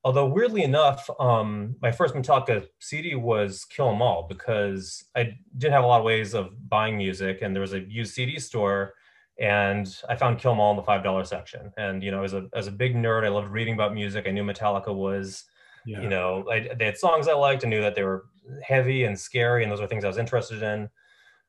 Although 0.06 0.28
weirdly 0.28 0.64
enough, 0.64 1.10
um, 1.20 1.76
my 1.82 1.92
first 1.92 2.16
Metallica 2.16 2.66
CD 2.80 3.16
was 3.16 3.66
Kill 3.66 3.90
'Em 3.90 4.02
All 4.02 4.26
because 4.30 5.04
I 5.14 5.34
didn't 5.58 5.74
have 5.74 5.84
a 5.84 5.88
lot 5.88 6.00
of 6.00 6.06
ways 6.06 6.34
of 6.34 6.70
buying 6.70 6.96
music, 6.96 7.42
and 7.42 7.54
there 7.54 7.62
was 7.62 7.74
a 7.74 7.82
used 7.82 8.14
CD 8.14 8.40
store, 8.40 8.94
and 9.38 9.94
I 10.08 10.16
found 10.16 10.40
Kill 10.40 10.54
'Em 10.54 10.62
All 10.62 10.72
in 10.72 10.78
the 10.78 10.84
five 10.84 11.04
dollar 11.04 11.26
section. 11.26 11.74
And 11.76 12.02
you 12.02 12.12
know, 12.12 12.24
as 12.24 12.34
a 12.34 12.48
as 12.54 12.68
a 12.68 12.72
big 12.72 12.96
nerd, 12.96 13.26
I 13.26 13.28
loved 13.28 13.50
reading 13.50 13.74
about 13.74 13.94
music. 13.94 14.26
I 14.26 14.32
knew 14.32 14.44
Metallica 14.46 14.96
was 14.96 15.44
yeah. 15.88 16.02
You 16.02 16.10
know, 16.10 16.46
I, 16.52 16.70
they 16.78 16.86
had 16.86 16.98
songs 16.98 17.30
I 17.30 17.34
liked. 17.34 17.64
I 17.64 17.70
knew 17.70 17.82
that 17.82 17.96
they 17.96 18.04
were 18.04 18.26
heavy 18.64 19.04
and 19.04 19.20
scary, 19.20 19.64
and 19.64 19.72
those 19.72 19.82
are 19.82 19.88
things 19.88 20.04
I 20.04 20.08
was 20.08 20.18
interested 20.18 20.64
in. 20.64 20.90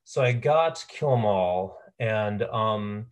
So 0.05 0.23
I 0.23 0.33
got 0.33 0.85
Kill 0.89 1.13
'Em 1.13 1.25
All, 1.25 1.79
and 1.99 2.43
um, 2.45 3.07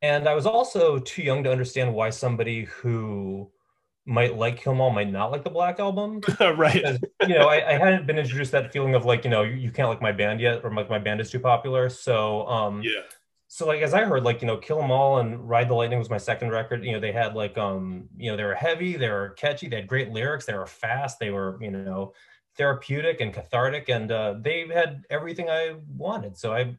and 0.00 0.28
I 0.28 0.34
was 0.34 0.46
also 0.46 0.98
too 0.98 1.22
young 1.22 1.44
to 1.44 1.52
understand 1.52 1.94
why 1.94 2.10
somebody 2.10 2.64
who 2.64 3.50
might 4.04 4.36
like 4.36 4.60
Kill 4.60 4.72
'Em 4.72 4.80
All 4.80 4.90
might 4.90 5.10
not 5.10 5.30
like 5.30 5.44
the 5.44 5.50
Black 5.50 5.78
Album. 5.78 6.20
right. 6.40 6.98
You 7.26 7.34
know, 7.34 7.48
I, 7.48 7.74
I, 7.74 7.78
hadn't 7.78 8.06
been 8.06 8.18
introduced 8.18 8.52
that 8.52 8.72
feeling 8.72 8.94
of 8.94 9.04
like, 9.04 9.24
you 9.24 9.30
know, 9.30 9.42
you, 9.42 9.54
you, 9.54 9.70
can't 9.70 9.88
like 9.88 10.02
my 10.02 10.10
band 10.10 10.40
yet, 10.40 10.64
or 10.64 10.74
like 10.74 10.90
my 10.90 10.98
band 10.98 11.20
is 11.20 11.30
too 11.30 11.38
popular. 11.38 11.88
So 11.88 12.46
um, 12.48 12.82
yeah 12.82 13.02
so 13.52 13.66
like 13.66 13.82
as 13.82 13.92
I 13.92 14.04
heard, 14.04 14.24
like 14.24 14.40
you 14.40 14.46
know, 14.46 14.56
Kill 14.56 14.82
'Em 14.82 14.90
All 14.90 15.18
and 15.18 15.46
Ride 15.46 15.68
the 15.68 15.74
Lightning 15.74 15.98
was 15.98 16.08
my 16.08 16.16
second 16.16 16.48
record. 16.48 16.82
You 16.86 16.92
know, 16.92 17.00
they 17.00 17.12
had 17.12 17.34
like 17.34 17.58
um, 17.58 18.08
you 18.16 18.30
know, 18.30 18.36
they 18.38 18.44
were 18.44 18.54
heavy, 18.54 18.96
they 18.96 19.10
were 19.10 19.34
catchy, 19.36 19.68
they 19.68 19.76
had 19.76 19.86
great 19.86 20.10
lyrics, 20.10 20.46
they 20.46 20.54
were 20.54 20.64
fast, 20.64 21.18
they 21.18 21.28
were 21.28 21.58
you 21.60 21.70
know, 21.70 22.14
therapeutic 22.56 23.20
and 23.20 23.32
cathartic, 23.32 23.88
and 23.88 24.10
uh, 24.10 24.34
they 24.40 24.66
had 24.68 25.04
everything 25.10 25.48
I 25.48 25.74
wanted. 25.96 26.36
So 26.36 26.52
I, 26.52 26.76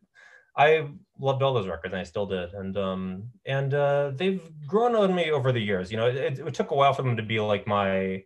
I 0.56 0.88
loved 1.20 1.42
all 1.42 1.54
those 1.54 1.68
records, 1.68 1.94
and 1.94 2.02
I 2.02 2.04
still 2.04 2.26
did. 2.26 2.54
And 2.54 2.78
um, 2.78 3.24
and 3.46 3.74
uh, 3.74 4.12
they've 4.16 4.42
grown 4.68 4.96
on 4.96 5.14
me 5.16 5.32
over 5.32 5.52
the 5.52 5.60
years. 5.60 5.92
You 5.92 5.98
know, 5.98 6.08
it, 6.08 6.40
it 6.40 6.54
took 6.54 6.72
a 6.72 6.76
while 6.76 6.94
for 6.94 7.02
them 7.02 7.18
to 7.18 7.24
be 7.24 7.40
like 7.40 7.68
my 7.68 8.24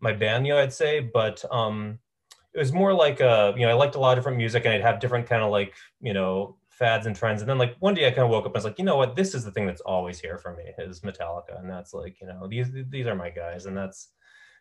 my 0.00 0.12
band, 0.12 0.46
you 0.46 0.54
know, 0.54 0.60
I'd 0.60 0.72
say, 0.72 1.00
but 1.00 1.44
um, 1.50 1.98
it 2.54 2.58
was 2.58 2.72
more 2.72 2.94
like 2.94 3.20
uh, 3.20 3.52
you 3.56 3.66
know, 3.66 3.70
I 3.70 3.74
liked 3.74 3.94
a 3.94 4.00
lot 4.00 4.12
of 4.12 4.18
different 4.18 4.38
music, 4.38 4.64
and 4.64 4.74
I'd 4.74 4.80
have 4.80 5.00
different 5.00 5.26
kind 5.26 5.42
of 5.42 5.50
like 5.50 5.74
you 6.00 6.14
know 6.14 6.56
fads 6.80 7.06
and 7.06 7.14
trends. 7.14 7.42
And 7.42 7.48
then 7.48 7.58
like 7.58 7.76
one 7.78 7.94
day 7.94 8.06
I 8.06 8.10
kind 8.10 8.24
of 8.24 8.30
woke 8.30 8.46
up 8.46 8.52
and 8.52 8.56
I 8.56 8.58
was 8.58 8.64
like, 8.64 8.78
you 8.78 8.86
know 8.86 8.96
what, 8.96 9.14
this 9.14 9.34
is 9.34 9.44
the 9.44 9.52
thing 9.52 9.66
that's 9.66 9.82
always 9.82 10.18
here 10.18 10.38
for 10.38 10.56
me 10.56 10.64
is 10.78 11.00
Metallica. 11.00 11.60
And 11.60 11.68
that's 11.68 11.92
like, 11.92 12.18
you 12.22 12.26
know, 12.26 12.48
these 12.48 12.68
these 12.88 13.06
are 13.06 13.14
my 13.14 13.28
guys. 13.28 13.66
And 13.66 13.76
that's, 13.76 14.08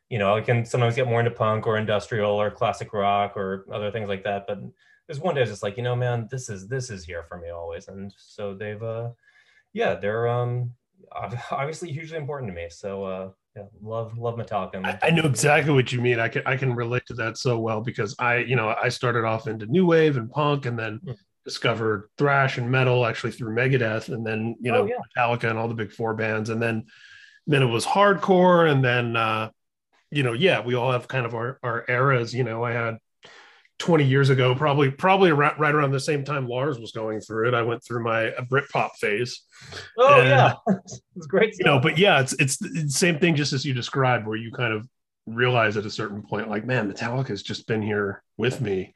you 0.10 0.18
know, 0.18 0.36
I 0.36 0.42
can 0.42 0.66
sometimes 0.66 0.96
get 0.96 1.08
more 1.08 1.20
into 1.20 1.32
punk 1.32 1.68
or 1.68 1.78
industrial 1.78 2.32
or 2.32 2.50
classic 2.50 2.94
rock 2.94 3.38
or 3.38 3.66
other 3.72 3.92
things 3.92 4.10
like 4.10 4.24
that. 4.24 4.46
But 4.48 4.60
there's 5.08 5.20
one 5.20 5.36
day 5.36 5.42
I 5.42 5.44
was 5.44 5.52
just 5.52 5.64
like, 5.64 5.78
you 5.78 5.84
know, 5.84 5.96
man, 5.96 6.28
this 6.32 6.50
is 6.50 6.68
this 6.68 6.90
is 6.90 7.04
here 7.04 7.24
for 7.24 7.38
me 7.38 7.50
always. 7.50 7.88
And 7.88 8.12
so 8.18 8.54
they've 8.54 8.82
uh 8.82 9.10
yeah, 9.74 9.96
they're 9.96 10.28
um 10.28 10.72
obviously 11.52 11.92
hugely 11.92 12.18
important 12.18 12.50
to 12.52 12.56
me. 12.56 12.68
So 12.70 13.04
uh 13.04 13.30
yeah, 13.56 13.64
love 13.82 14.18
love 14.18 14.36
Metallica. 14.36 14.86
I, 14.86 15.08
I, 15.08 15.10
know 15.10 15.24
exactly 15.24 15.74
what 15.74 15.92
you 15.92 16.02
mean. 16.02 16.20
I 16.20 16.28
can 16.28 16.44
I 16.46 16.56
can 16.56 16.76
relate 16.76 17.06
to 17.08 17.16
that 17.16 17.38
so 17.38 17.58
well 17.58 17.82
because 17.82 18.16
I 18.20 18.38
you 18.38 18.56
know 18.56 18.76
I 18.82 18.90
started 18.90 19.26
off 19.26 19.48
into 19.48 19.66
new 19.66 19.86
wave 19.86 20.18
and 20.18 20.30
punk, 20.30 20.66
and 20.66 20.78
then 20.78 21.00
hmm 21.04 21.12
discovered 21.50 22.10
thrash 22.18 22.60
and 22.60 22.70
metal 22.70 23.08
actually 23.08 23.32
through 23.32 23.56
Megadeth, 23.56 24.10
and 24.10 24.26
then 24.26 24.56
you 24.60 24.72
know 24.72 24.84
oh, 24.84 24.86
yeah. 24.86 24.98
Metallica 25.18 25.50
and 25.50 25.58
all 25.58 25.68
the 25.68 25.74
big 25.74 25.92
four 25.92 26.14
bands, 26.14 26.50
and 26.50 26.62
then 26.62 26.86
then 27.48 27.64
it 27.64 27.66
was 27.66 27.86
hardcore, 27.86 28.72
and 28.72 28.84
then 28.84 29.16
uh, 29.16 29.50
you 30.12 30.24
know 30.24 30.34
yeah 30.34 30.62
we 30.62 30.76
all 30.76 30.92
have 30.92 31.08
kind 31.08 31.26
of 31.26 31.36
our 31.36 31.60
our 31.64 31.86
eras. 31.88 32.34
You 32.34 32.44
know 32.44 32.64
I 32.64 32.72
had 32.72 32.98
20 33.80 34.04
years 34.04 34.30
ago, 34.30 34.54
probably 34.54 34.92
probably 34.92 35.32
right, 35.32 35.58
right 35.58 35.74
around 35.74 35.92
the 35.92 36.00
same 36.00 36.24
time 36.24 36.48
Lars 36.48 36.80
was 36.80 36.92
going 36.92 37.22
through 37.22 37.48
it. 37.48 37.54
I 37.54 37.62
went 37.62 37.84
through 37.84 38.04
my 38.04 38.34
Britpop 38.52 38.92
phase. 39.00 39.42
Oh 39.98 40.20
and, 40.20 40.30
yeah, 40.30 40.54
it's 41.16 41.28
great. 41.28 41.54
Stuff. 41.56 41.66
You 41.66 41.72
know, 41.72 41.80
but 41.80 41.98
yeah, 41.98 42.20
it's 42.20 42.34
it's 42.34 42.58
the 42.58 42.90
same 42.90 43.20
thing 43.20 43.36
just 43.36 43.54
as 43.54 43.66
you 43.66 43.74
described, 43.74 44.28
where 44.28 44.38
you 44.38 44.52
kind 44.52 44.74
of 44.74 44.88
realize 45.26 45.78
at 45.78 45.86
a 45.86 45.90
certain 45.90 46.22
point, 46.22 46.50
like, 46.50 46.66
man, 46.66 46.92
Metallica 46.92 47.30
has 47.30 47.42
just 47.42 47.68
been 47.68 47.82
here 47.82 48.24
with 48.38 48.62
me 48.62 48.94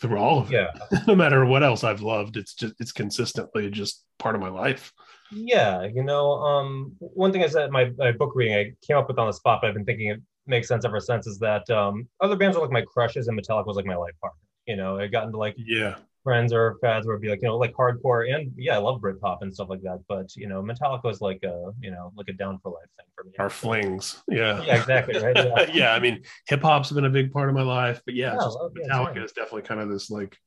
through 0.00 0.18
all 0.18 0.40
of 0.40 0.50
yeah. 0.50 0.68
it. 0.90 1.00
no 1.06 1.14
matter 1.14 1.44
what 1.44 1.62
else 1.62 1.84
I've 1.84 2.02
loved, 2.02 2.36
it's 2.36 2.54
just 2.54 2.74
it's 2.80 2.92
consistently 2.92 3.70
just 3.70 4.04
part 4.18 4.34
of 4.34 4.40
my 4.40 4.48
life. 4.48 4.92
Yeah, 5.30 5.84
you 5.84 6.02
know, 6.02 6.32
um, 6.32 6.96
one 6.98 7.32
thing 7.32 7.44
I 7.44 7.48
said 7.48 7.70
my, 7.70 7.92
my 7.98 8.12
book 8.12 8.32
reading 8.34 8.54
I 8.54 8.72
came 8.86 8.96
up 8.96 9.08
with 9.08 9.18
on 9.18 9.26
the 9.26 9.32
spot, 9.32 9.60
but 9.60 9.68
I've 9.68 9.74
been 9.74 9.84
thinking 9.84 10.08
it 10.08 10.22
makes 10.48 10.68
sense 10.68 10.84
ever 10.84 11.00
since 11.00 11.26
is 11.26 11.38
that 11.38 11.68
um, 11.70 12.08
other 12.20 12.36
bands 12.36 12.56
are 12.56 12.60
like 12.60 12.70
my 12.70 12.82
crushes 12.82 13.28
and 13.28 13.38
Metallica 13.38 13.66
was 13.66 13.76
like 13.76 13.86
my 13.86 13.96
life 13.96 14.14
partner. 14.20 14.40
You 14.66 14.76
know, 14.76 14.98
I 14.98 15.06
got 15.06 15.24
into 15.24 15.38
like 15.38 15.54
yeah 15.56 15.96
friends 16.28 16.52
or 16.52 16.76
fads 16.82 17.06
where 17.06 17.14
it'd 17.14 17.22
be 17.22 17.28
like, 17.30 17.40
you 17.40 17.48
know, 17.48 17.56
like 17.56 17.72
hardcore 17.72 18.34
and 18.34 18.52
yeah, 18.54 18.74
I 18.74 18.78
love 18.78 19.00
Britpop 19.00 19.38
and 19.40 19.54
stuff 19.54 19.70
like 19.70 19.80
that. 19.80 20.00
But 20.08 20.36
you 20.36 20.46
know, 20.46 20.62
Metallica 20.62 21.04
was 21.04 21.22
like 21.22 21.42
a, 21.42 21.72
you 21.80 21.90
know, 21.90 22.12
like 22.16 22.28
a 22.28 22.34
down 22.34 22.58
for 22.62 22.70
life 22.70 22.88
thing 22.98 23.06
for 23.14 23.24
me. 23.24 23.32
Our 23.38 23.48
flings. 23.48 24.22
Yeah. 24.28 24.62
Yeah, 24.62 24.76
exactly. 24.76 25.18
Right. 25.18 25.34
Yeah. 25.34 25.70
yeah 25.72 25.94
I 25.94 25.98
mean, 25.98 26.22
hip 26.46 26.60
hop's 26.60 26.92
been 26.92 27.06
a 27.06 27.10
big 27.10 27.32
part 27.32 27.48
of 27.48 27.54
my 27.54 27.62
life, 27.62 28.02
but 28.04 28.14
yeah, 28.14 28.34
yeah 28.34 28.44
just, 28.44 28.58
Metallica 28.58 29.16
yeah, 29.16 29.24
is 29.24 29.32
definitely 29.32 29.62
kind 29.62 29.80
of 29.80 29.88
this 29.88 30.10
like, 30.10 30.38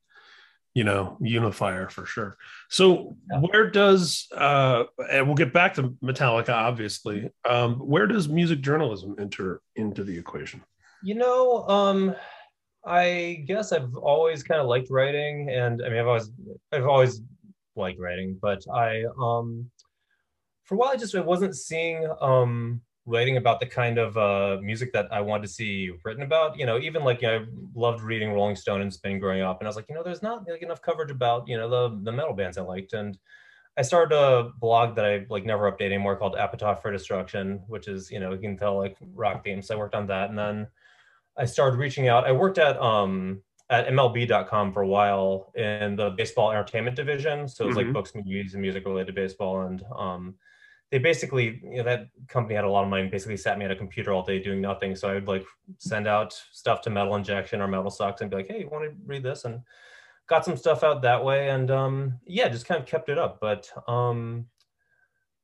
you 0.74 0.84
know, 0.84 1.18
unifier 1.20 1.90
for 1.90 2.06
sure. 2.06 2.38
So 2.70 3.18
yeah. 3.32 3.40
where 3.40 3.70
does 3.70 4.28
uh 4.36 4.86
and 5.12 5.28
we'll 5.28 5.36
get 5.36 5.54
back 5.54 5.74
to 5.76 5.90
Metallica, 6.04 6.54
obviously. 6.54 7.30
Um, 7.48 7.76
where 7.76 8.08
does 8.08 8.30
music 8.30 8.62
journalism 8.62 9.16
enter 9.20 9.62
into 9.76 10.04
the 10.04 10.18
equation? 10.18 10.64
You 11.04 11.16
know, 11.16 11.68
um 11.68 12.16
I 12.86 13.44
guess 13.48 13.72
I've 13.72 13.96
always 13.96 14.42
kind 14.42 14.60
of 14.60 14.68
liked 14.68 14.90
writing, 14.90 15.50
and 15.52 15.84
I 15.86 15.90
mean, 15.90 16.00
I've 16.00 16.08
always, 16.08 16.32
I've 16.72 16.88
always 16.88 17.22
liked 17.76 18.00
writing, 18.00 18.40
but 18.42 18.64
I 18.74 19.04
um 19.22 19.70
for 20.64 20.76
a 20.76 20.78
while 20.78 20.92
I 20.92 20.96
just 20.96 21.16
I 21.16 21.22
wasn't 21.22 21.56
seeing 21.56 22.08
um 22.22 22.82
writing 23.06 23.38
about 23.38 23.60
the 23.60 23.66
kind 23.66 23.98
of 23.98 24.18
uh, 24.18 24.62
music 24.62 24.94
that 24.94 25.08
I 25.12 25.22
wanted 25.22 25.44
to 25.44 25.54
see 25.54 25.92
written 26.04 26.24
about. 26.24 26.58
You 26.58 26.66
know, 26.66 26.80
even 26.80 27.04
like 27.04 27.22
you 27.22 27.28
know, 27.28 27.40
I 27.40 27.46
loved 27.74 28.02
reading 28.02 28.32
Rolling 28.32 28.56
Stone 28.56 28.82
and 28.82 28.94
Spin 28.94 29.20
growing 29.20 29.42
up, 29.42 29.60
and 29.60 29.68
I 29.68 29.70
was 29.70 29.76
like, 29.76 29.88
you 29.90 29.96
know, 29.96 30.04
there's 30.04 30.24
not 30.24 30.48
like 30.48 30.62
enough 30.62 30.82
coverage 30.82 31.12
about 31.12 31.48
you 31.48 31.58
know 31.58 31.70
the 31.70 32.00
the 32.04 32.12
metal 32.12 32.34
bands 32.34 32.58
I 32.58 32.62
liked, 32.62 32.94
and 32.94 33.18
I 33.78 33.82
started 33.82 34.16
a 34.16 34.52
blog 34.60 34.96
that 34.96 35.06
I 35.06 35.26
like 35.30 35.46
never 35.46 35.72
update 35.72 35.88
anymore 35.88 36.18
called 36.18 36.36
Epitaph 36.38 36.82
for 36.82 36.92
Destruction, 36.92 37.64
which 37.68 37.88
is 37.88 38.12
you 38.12 38.20
know 38.20 38.34
you 38.34 38.40
can 38.40 38.58
tell 38.58 38.78
like 38.78 38.98
rock 39.14 39.44
themes. 39.44 39.68
So 39.68 39.76
I 39.76 39.78
worked 39.78 39.96
on 39.96 40.08
that, 40.08 40.30
and 40.30 40.38
then 40.38 40.68
I 41.38 41.46
started 41.46 41.78
reaching 41.78 42.08
out. 42.08 42.28
I 42.28 42.32
worked 42.32 42.58
at 42.58 42.80
um 42.82 43.42
at 43.70 43.88
MLB.com 43.88 44.74
for 44.74 44.82
a 44.82 44.88
while 44.88 45.54
in 45.56 45.96
the 45.96 46.10
baseball 46.10 46.52
entertainment 46.52 46.98
division. 46.98 47.48
So 47.48 47.64
it 47.64 47.68
was 47.68 47.78
mm-hmm. 47.78 47.88
like 47.88 47.94
books, 47.94 48.14
movies, 48.14 48.54
and 48.54 48.62
music 48.62 48.86
related 48.86 49.08
to 49.08 49.22
baseball, 49.22 49.62
and 49.62 49.84
um 49.98 50.36
they 50.92 51.00
basically, 51.00 51.62
you 51.64 51.78
know, 51.78 51.84
that 51.84 52.10
company 52.28 52.56
had 52.56 52.66
a 52.66 52.70
lot 52.70 52.84
of 52.84 52.90
money, 52.90 53.08
basically 53.08 53.38
sat 53.38 53.58
me 53.58 53.64
at 53.64 53.72
a 53.72 53.76
computer 53.76 54.12
all 54.12 54.24
day 54.24 54.40
doing 54.40 54.60
nothing. 54.60 54.96
So 54.96 55.08
I 55.10 55.14
would 55.14 55.28
like 55.28 55.46
send 55.78 56.06
out 56.06 56.34
stuff 56.52 56.82
to 56.82 56.90
Metal 56.90 57.16
Injection 57.16 57.62
or 57.62 57.68
Metal 57.68 57.90
Sucks 57.90 58.20
and 58.20 58.30
be 58.30 58.36
like, 58.36 58.48
hey, 58.48 58.60
you 58.60 58.70
want 58.70 58.84
to 58.84 58.96
read 59.06 59.24
this? 59.24 59.46
And 59.46 59.62
got 60.28 60.44
some 60.44 60.58
stuff 60.58 60.84
out 60.84 61.02
that 61.02 61.24
way. 61.24 61.50
And 61.50 61.72
um, 61.72 62.20
yeah, 62.26 62.50
just 62.50 62.66
kind 62.66 62.82
of 62.82 62.88
kept 62.88 63.08
it 63.08 63.18
up. 63.18 63.40
But 63.40 63.72
um, 63.88 64.48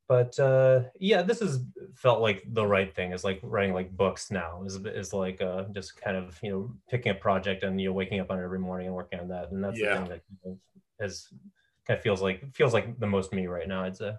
but 0.06 0.38
uh, 0.38 0.84
yeah, 0.98 1.22
this 1.22 1.40
has 1.40 1.60
felt 1.94 2.20
like 2.20 2.42
the 2.52 2.66
right 2.66 2.94
thing 2.94 3.12
is 3.12 3.24
like 3.24 3.40
writing 3.42 3.74
like 3.74 3.96
books 3.96 4.30
now 4.30 4.62
is, 4.64 4.76
is 4.76 5.12
like 5.12 5.40
uh, 5.40 5.64
just 5.72 6.00
kind 6.00 6.16
of, 6.16 6.38
you 6.42 6.50
know, 6.50 6.74
picking 6.90 7.12
a 7.12 7.14
project 7.14 7.62
and, 7.62 7.80
you 7.80 7.88
know, 7.88 7.94
waking 7.94 8.20
up 8.20 8.30
on 8.30 8.38
it 8.38 8.44
every 8.44 8.58
morning 8.58 8.86
and 8.86 8.96
working 8.96 9.20
on 9.20 9.28
that. 9.28 9.50
And 9.50 9.64
that's 9.64 9.78
yeah. 9.78 9.94
the 9.94 10.06
thing 10.06 10.20
that 10.44 10.58
has 11.00 11.28
kind 11.86 11.96
of 11.96 12.02
feels 12.02 12.22
like, 12.22 12.54
feels 12.54 12.72
like 12.72 12.98
the 12.98 13.06
most 13.06 13.34
me 13.34 13.46
right 13.46 13.68
now, 13.68 13.84
I'd 13.84 13.96
say. 13.96 14.12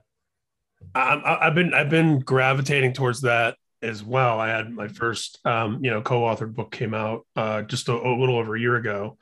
I, 0.95 1.39
have 1.45 1.55
been 1.55 1.73
I've 1.73 1.89
been 1.89 2.19
gravitating 2.19 2.93
towards 2.93 3.21
that 3.21 3.55
as 3.81 4.03
well. 4.03 4.39
I 4.39 4.49
had 4.49 4.71
my 4.71 4.87
first 4.87 5.39
um, 5.45 5.83
you 5.83 5.91
know 5.91 6.01
co-authored 6.01 6.55
book 6.55 6.71
came 6.71 6.93
out 6.93 7.25
uh, 7.35 7.61
just 7.63 7.87
a, 7.89 7.93
a, 7.93 8.13
little 8.19 8.37
over 8.37 8.55
a 8.55 8.59
year 8.59 8.75
ago, 8.75 9.17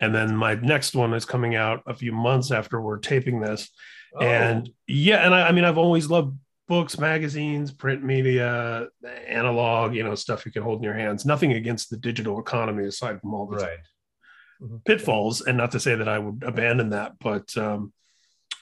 and 0.00 0.14
then 0.14 0.36
my 0.36 0.54
next 0.54 0.94
one 0.94 1.14
is 1.14 1.24
coming 1.24 1.54
out 1.54 1.82
a 1.86 1.94
few 1.94 2.12
months 2.12 2.50
after 2.50 2.80
we're 2.80 2.98
taping 2.98 3.40
this. 3.40 3.70
Oh. 4.14 4.24
And 4.24 4.70
yeah, 4.86 5.24
and 5.24 5.34
I, 5.34 5.48
I 5.48 5.52
mean 5.52 5.64
I've 5.64 5.78
always 5.78 6.08
loved 6.08 6.36
books, 6.66 6.98
magazines, 6.98 7.72
print 7.72 8.02
media, 8.02 8.88
analog, 9.26 9.94
you 9.94 10.02
know, 10.02 10.14
stuff 10.14 10.46
you 10.46 10.52
can 10.52 10.62
hold 10.62 10.78
in 10.78 10.84
your 10.84 10.94
hands. 10.94 11.26
Nothing 11.26 11.52
against 11.52 11.90
the 11.90 11.96
digital 11.96 12.40
economy 12.40 12.86
aside 12.86 13.20
from 13.20 13.34
all 13.34 13.46
the 13.46 13.56
right. 13.56 13.78
Mm-hmm. 14.62 14.76
pitfalls, 14.86 15.40
and 15.42 15.56
not 15.56 15.72
to 15.72 15.80
say 15.80 15.94
that 15.94 16.08
I 16.08 16.18
would 16.18 16.42
abandon 16.44 16.90
that, 16.90 17.18
but 17.18 17.56
um, 17.56 17.92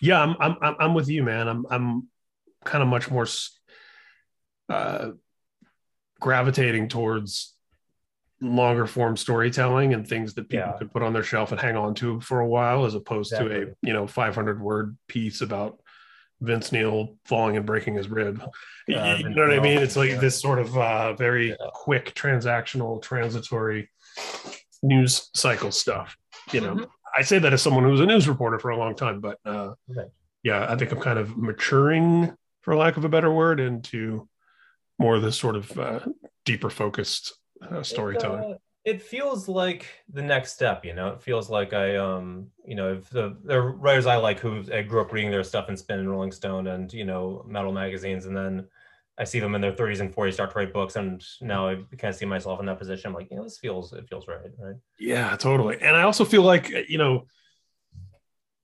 yeah, 0.00 0.20
I'm 0.20 0.37
I'm 0.40 0.76
I'm 0.81 0.94
with 0.94 1.09
you, 1.09 1.22
man. 1.22 1.48
I'm 1.48 1.66
I'm 1.70 2.09
kind 2.64 2.83
of 2.83 2.88
much 2.88 3.11
more 3.11 3.27
uh, 4.68 5.11
gravitating 6.20 6.88
towards 6.88 7.55
longer 8.42 8.87
form 8.87 9.16
storytelling 9.16 9.94
and 9.94 10.07
things 10.07 10.35
that 10.35 10.48
people 10.48 10.66
yeah. 10.66 10.79
could 10.79 10.90
put 10.90 11.03
on 11.03 11.12
their 11.12 11.22
shelf 11.22 11.53
and 11.53 11.61
hang 11.61 11.77
on 11.77 11.94
to 11.94 12.20
for 12.20 12.40
a 12.40 12.46
while 12.46 12.85
as 12.85 12.94
opposed 12.94 13.33
exactly. 13.33 13.55
to 13.55 13.62
a 13.68 13.75
you 13.83 13.92
know 13.92 14.07
500 14.07 14.61
word 14.61 14.96
piece 15.07 15.40
about 15.40 15.79
vince 16.40 16.72
neil 16.72 17.16
falling 17.25 17.57
and 17.57 17.64
breaking 17.64 17.94
his 17.94 18.09
rib 18.09 18.42
uh, 18.42 18.48
you 18.87 19.29
know 19.29 19.46
what 19.46 19.57
i 19.57 19.61
mean 19.61 19.79
it's 19.79 19.94
like 19.94 20.11
yeah. 20.11 20.18
this 20.18 20.40
sort 20.40 20.59
of 20.59 20.77
uh, 20.77 21.12
very 21.14 21.51
yeah. 21.51 21.57
quick 21.72 22.14
transactional 22.14 23.01
transitory 23.01 23.88
news 24.83 25.31
cycle 25.35 25.70
stuff 25.70 26.16
you 26.53 26.61
know 26.61 26.75
mm-hmm. 26.75 26.85
i 27.16 27.22
say 27.22 27.38
that 27.38 27.53
as 27.53 27.62
someone 27.62 27.85
who 27.85 27.90
was 27.90 28.01
a 28.01 28.07
news 28.07 28.27
reporter 28.27 28.59
for 28.59 28.70
a 28.70 28.77
long 28.77 28.96
time 28.96 29.20
but 29.20 29.38
uh, 29.46 29.72
okay. 29.88 30.09
yeah 30.42 30.66
i 30.68 30.75
think 30.75 30.90
i'm 30.90 31.01
kind 31.01 31.18
of 31.18 31.37
maturing 31.37 32.37
for 32.62 32.77
lack 32.77 32.96
of 32.96 33.05
a 33.05 33.09
better 33.09 33.33
word, 33.33 33.61
into 33.61 34.29
more 34.98 35.16
of 35.16 35.22
this 35.22 35.37
sort 35.37 35.57
of 35.57 35.79
uh, 35.79 36.01
deeper 36.44 36.70
focused 36.70 37.35
uh, 37.70 37.83
storytelling. 37.83 38.42
It, 38.42 38.53
uh, 38.53 38.59
it, 38.85 39.03
feels 39.03 39.48
like 39.48 39.87
the 40.12 40.22
next 40.22 40.55
step, 40.55 40.85
you 40.85 40.94
know. 40.94 41.09
It 41.09 41.22
feels 41.22 41.51
like 41.51 41.72
I, 41.72 41.96
um, 41.96 42.48
you 42.66 42.75
know, 42.75 42.94
if 42.94 43.11
the 43.11 43.37
the 43.44 43.61
writers 43.61 44.07
I 44.07 44.16
like 44.16 44.40
who 44.40 44.64
I 44.72 44.83
grew 44.83 45.01
up 45.01 45.12
reading 45.12 45.31
their 45.31 45.44
stuff 45.44 45.68
in 45.68 45.77
Spin 45.77 45.98
and 46.01 46.11
Rolling 46.11 46.33
Stone 46.33 46.68
and 46.68 46.92
you 46.92 47.05
know 47.05 47.44
metal 47.46 47.72
magazines, 47.72 48.27
and 48.27 48.37
then 48.37 48.66
I 49.18 49.25
see 49.25 49.40
them 49.40 49.55
in 49.55 49.61
their 49.61 49.72
30s 49.72 50.01
and 50.01 50.14
40s 50.14 50.35
start 50.35 50.53
to 50.53 50.59
write 50.59 50.72
books, 50.72 50.96
and 50.96 51.22
now 51.40 51.68
I 51.68 51.75
kind 51.75 52.12
of 52.12 52.16
see 52.16 52.25
myself 52.25 52.61
in 52.61 52.66
that 52.66 52.79
position. 52.79 53.09
I'm 53.09 53.14
like, 53.14 53.31
you 53.31 53.37
know, 53.37 53.44
this 53.44 53.59
feels 53.59 53.92
it 53.92 54.09
feels 54.09 54.27
right, 54.27 54.38
right? 54.59 54.77
Yeah, 54.98 55.37
totally. 55.37 55.79
And 55.81 55.96
I 55.96 56.03
also 56.03 56.25
feel 56.25 56.42
like 56.42 56.70
you 56.88 56.98
know 56.98 57.27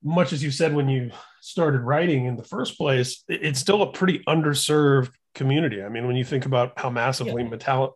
much 0.03 0.33
as 0.33 0.43
you 0.43 0.51
said 0.51 0.73
when 0.73 0.89
you 0.89 1.11
started 1.41 1.81
writing 1.81 2.25
in 2.25 2.35
the 2.35 2.43
first 2.43 2.77
place, 2.77 3.23
it's 3.27 3.59
still 3.59 3.81
a 3.81 3.91
pretty 3.91 4.19
underserved 4.27 5.11
community. 5.35 5.83
I 5.83 5.89
mean, 5.89 6.07
when 6.07 6.15
you 6.15 6.25
think 6.25 6.45
about 6.45 6.77
how 6.77 6.89
massively 6.89 7.43
yeah. 7.43 7.49
Metallica, 7.49 7.91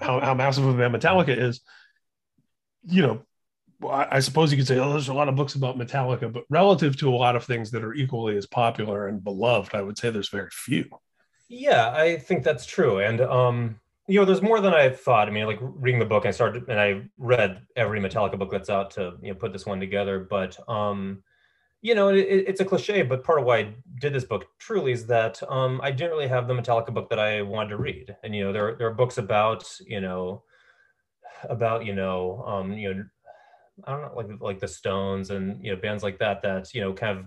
how, 0.00 0.20
how 0.20 0.34
massive 0.34 0.64
of 0.64 0.78
a 0.78 0.88
Metallica 0.90 1.36
is, 1.36 1.60
you 2.84 3.02
know, 3.02 3.22
I 3.88 4.20
suppose 4.20 4.52
you 4.52 4.58
could 4.58 4.68
say, 4.68 4.78
oh, 4.78 4.92
there's 4.92 5.08
a 5.08 5.14
lot 5.14 5.28
of 5.28 5.34
books 5.34 5.56
about 5.56 5.76
Metallica, 5.76 6.32
but 6.32 6.44
relative 6.48 6.96
to 6.98 7.12
a 7.12 7.16
lot 7.16 7.34
of 7.34 7.44
things 7.44 7.72
that 7.72 7.82
are 7.82 7.94
equally 7.94 8.36
as 8.36 8.46
popular 8.46 9.08
and 9.08 9.24
beloved, 9.24 9.74
I 9.74 9.82
would 9.82 9.98
say 9.98 10.10
there's 10.10 10.28
very 10.28 10.50
few. 10.52 10.88
Yeah, 11.48 11.90
I 11.90 12.16
think 12.16 12.44
that's 12.44 12.64
true. 12.64 13.00
And, 13.00 13.20
um, 13.20 13.80
you 14.06 14.20
know, 14.20 14.24
there's 14.24 14.40
more 14.42 14.60
than 14.60 14.72
I 14.72 14.88
thought. 14.90 15.26
I 15.26 15.32
mean, 15.32 15.46
like 15.46 15.58
reading 15.60 15.98
the 15.98 16.06
book, 16.06 16.26
I 16.26 16.30
started 16.30 16.68
and 16.68 16.78
I 16.78 17.02
read 17.18 17.60
every 17.74 18.00
Metallica 18.00 18.38
book 18.38 18.52
that's 18.52 18.70
out 18.70 18.92
to, 18.92 19.14
you 19.20 19.32
know, 19.32 19.34
put 19.34 19.52
this 19.52 19.66
one 19.66 19.80
together. 19.80 20.20
But, 20.20 20.56
um, 20.68 21.24
you 21.82 21.96
know, 21.96 22.08
it, 22.10 22.20
it's 22.20 22.60
a 22.60 22.64
cliche, 22.64 23.02
but 23.02 23.24
part 23.24 23.40
of 23.40 23.44
why 23.44 23.58
I 23.58 23.74
did 24.00 24.12
this 24.12 24.24
book 24.24 24.46
truly 24.58 24.92
is 24.92 25.06
that 25.08 25.42
um, 25.50 25.80
I 25.82 25.90
didn't 25.90 26.12
really 26.12 26.28
have 26.28 26.46
the 26.46 26.54
Metallica 26.54 26.94
book 26.94 27.10
that 27.10 27.18
I 27.18 27.42
wanted 27.42 27.70
to 27.70 27.76
read. 27.76 28.16
And, 28.22 28.34
you 28.34 28.44
know, 28.44 28.52
there, 28.52 28.76
there 28.76 28.86
are 28.86 28.94
books 28.94 29.18
about, 29.18 29.68
you 29.84 30.00
know, 30.00 30.44
about, 31.50 31.84
you 31.84 31.92
know, 31.92 32.44
um, 32.46 32.72
you 32.72 32.94
know, 32.94 33.04
I 33.84 33.90
don't 33.90 34.02
know, 34.02 34.12
like, 34.14 34.40
like 34.40 34.60
the 34.60 34.68
Stones 34.68 35.30
and, 35.30 35.62
you 35.64 35.74
know, 35.74 35.80
bands 35.80 36.04
like 36.04 36.18
that, 36.18 36.40
that, 36.42 36.72
you 36.72 36.80
know, 36.80 36.92
kind 36.92 37.18
of 37.18 37.24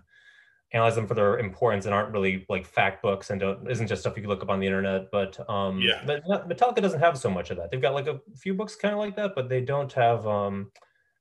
analyze 0.72 0.96
them 0.96 1.08
for 1.08 1.15
their 1.15 1.38
importance 1.39 1.86
and 1.86 1.94
aren't 1.94 2.13
really 2.13 2.46
like 2.48 2.65
fact 2.65 3.02
books 3.02 3.32
and 3.32 3.41
don't, 3.41 3.70
isn't 3.70 3.88
just 3.88 4.02
stuff 4.02 4.15
you 4.15 4.24
can 4.24 4.30
look 4.30 4.41
up 4.41 4.50
on 4.50 4.62
the 4.62 4.68
internet. 4.68 5.12
But, 5.12 5.38
um, 5.50 5.82
yeah, 5.82 6.02
but 6.06 6.26
Metallica 6.48 6.82
doesn't 6.82 7.02
have 7.02 7.18
so 7.18 7.30
much 7.30 7.50
of 7.50 7.58
that. 7.58 7.72
They've 7.72 7.82
got 7.82 7.94
like 7.94 8.08
a 8.08 8.22
few 8.38 8.54
books 8.54 8.76
kind 8.78 8.94
of 8.94 9.00
like 9.00 9.18
that, 9.18 9.36
but 9.36 9.50
they 9.50 9.60
don't 9.60 9.91
have, 9.94 10.26
um, 10.26 10.72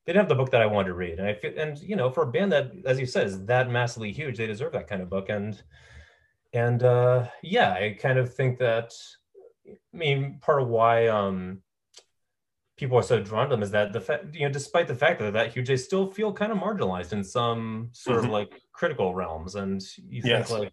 they 0.05 0.13
didn't 0.13 0.23
have 0.23 0.29
the 0.29 0.35
book 0.35 0.51
that 0.51 0.63
I 0.63 0.67
wanted 0.67 0.89
to 0.89 0.95
read. 0.95 1.19
And 1.19 1.29
I 1.29 1.35
feel, 1.35 1.53
and 1.57 1.79
you 1.79 1.97
know, 1.97 2.11
for 2.11 2.25
a 2.25 2.31
band 2.31 2.53
that, 2.53 2.73
as 2.85 2.99
you 2.99 3.07
said, 3.07 3.27
is 3.27 3.45
that 3.47 3.71
massively 3.71 4.13
huge, 4.13 4.37
they 4.37 4.47
deserve 4.47 4.73
that 4.73 4.89
kind 4.89 5.03
of 5.03 5.09
book. 5.09 5.29
And 5.29 5.61
and 6.53 6.83
uh, 6.83 7.27
yeah, 7.43 7.73
I 7.73 7.97
kind 8.01 8.19
of 8.19 8.35
think 8.35 8.59
that. 8.59 8.93
I 9.67 9.97
mean, 9.97 10.41
part 10.43 10.61
of 10.61 10.69
why 10.69 11.07
um, 11.09 11.63
people 12.77 12.99
are 12.99 13.03
so 13.03 13.21
drawn 13.21 13.49
to 13.49 13.55
them 13.55 13.63
is 13.63 13.71
that 13.71 13.95
the 13.95 14.01
fact, 14.01 14.35
you 14.35 14.47
know, 14.47 14.53
despite 14.53 14.89
the 14.89 14.95
fact 14.95 15.19
that 15.19 15.25
they're 15.33 15.45
that 15.45 15.55
huge, 15.55 15.69
they 15.69 15.77
still 15.77 16.11
feel 16.11 16.33
kind 16.33 16.53
of 16.53 16.59
marginalized 16.59 17.13
in 17.13 17.25
some 17.25 17.89
sort 17.93 18.19
mm-hmm. 18.19 18.27
of 18.27 18.33
like 18.33 18.61
critical 18.73 19.15
realms. 19.15 19.55
And 19.55 19.83
you 19.97 20.21
yes. 20.25 20.49
think 20.49 20.61
like 20.61 20.73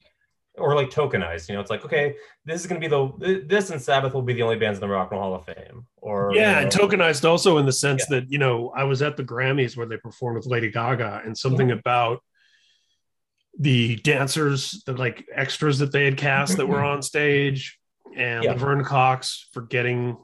or 0.57 0.75
like 0.75 0.89
tokenized. 0.89 1.47
You 1.49 1.55
know, 1.55 1.61
it's 1.61 1.69
like 1.69 1.85
okay, 1.85 2.15
this 2.45 2.61
is 2.61 2.67
going 2.67 2.81
to 2.81 2.87
be 2.87 2.89
the 2.89 3.45
this 3.47 3.69
and 3.69 3.81
Sabbath 3.81 4.13
will 4.13 4.21
be 4.21 4.33
the 4.33 4.41
only 4.41 4.57
bands 4.57 4.77
in 4.77 4.81
the 4.81 4.87
Rock 4.87 5.11
and 5.11 5.19
Roll 5.19 5.31
Hall 5.31 5.39
of 5.39 5.45
Fame. 5.45 5.85
Or 5.97 6.31
yeah, 6.33 6.49
you 6.49 6.55
know, 6.55 6.61
and 6.61 6.71
tokenized 6.71 7.27
also 7.27 7.57
in 7.57 7.65
the 7.65 7.71
sense 7.71 8.05
yeah. 8.09 8.19
that 8.19 8.31
you 8.31 8.37
know 8.37 8.71
I 8.75 8.83
was 8.83 9.01
at 9.01 9.17
the 9.17 9.23
Grammys 9.23 9.77
where 9.77 9.85
they 9.85 9.97
performed 9.97 10.37
with 10.37 10.45
Lady 10.45 10.69
Gaga, 10.69 11.21
and 11.25 11.37
something 11.37 11.67
mm-hmm. 11.67 11.79
about 11.79 12.23
the 13.59 13.97
dancers, 13.97 14.83
the 14.85 14.93
like 14.93 15.25
extras 15.33 15.79
that 15.79 15.91
they 15.91 16.05
had 16.05 16.17
cast 16.17 16.57
that 16.57 16.67
were 16.67 16.77
mm-hmm. 16.77 16.85
on 16.85 17.01
stage, 17.01 17.79
and 18.15 18.43
yeah. 18.43 18.51
Laverne 18.51 18.83
Cox 18.83 19.47
forgetting, 19.53 20.17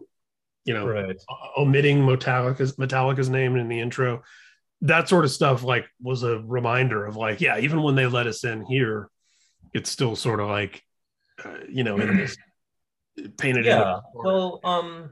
you 0.65 0.73
know, 0.73 0.87
right. 0.87 1.17
omitting 1.57 1.99
Metallica's 1.99 2.77
Metallica's 2.77 3.29
name 3.29 3.55
in 3.55 3.67
the 3.67 3.79
intro. 3.79 4.23
That 4.81 5.09
sort 5.09 5.25
of 5.25 5.31
stuff 5.31 5.63
like 5.63 5.87
was 6.01 6.23
a 6.23 6.39
reminder 6.39 7.05
of 7.05 7.15
like, 7.15 7.41
yeah, 7.41 7.57
even 7.59 7.81
when 7.81 7.95
they 7.95 8.05
let 8.05 8.27
us 8.27 8.43
in 8.43 8.63
here, 8.65 9.09
it's 9.73 9.89
still 9.89 10.15
sort 10.15 10.39
of 10.39 10.47
like 10.49 10.83
uh, 11.43 11.57
you 11.69 11.83
know 11.83 11.97
in 11.97 12.17
this 12.17 12.37
painted 13.37 13.65
yeah 13.65 13.99
well 14.13 14.59
um 14.63 15.11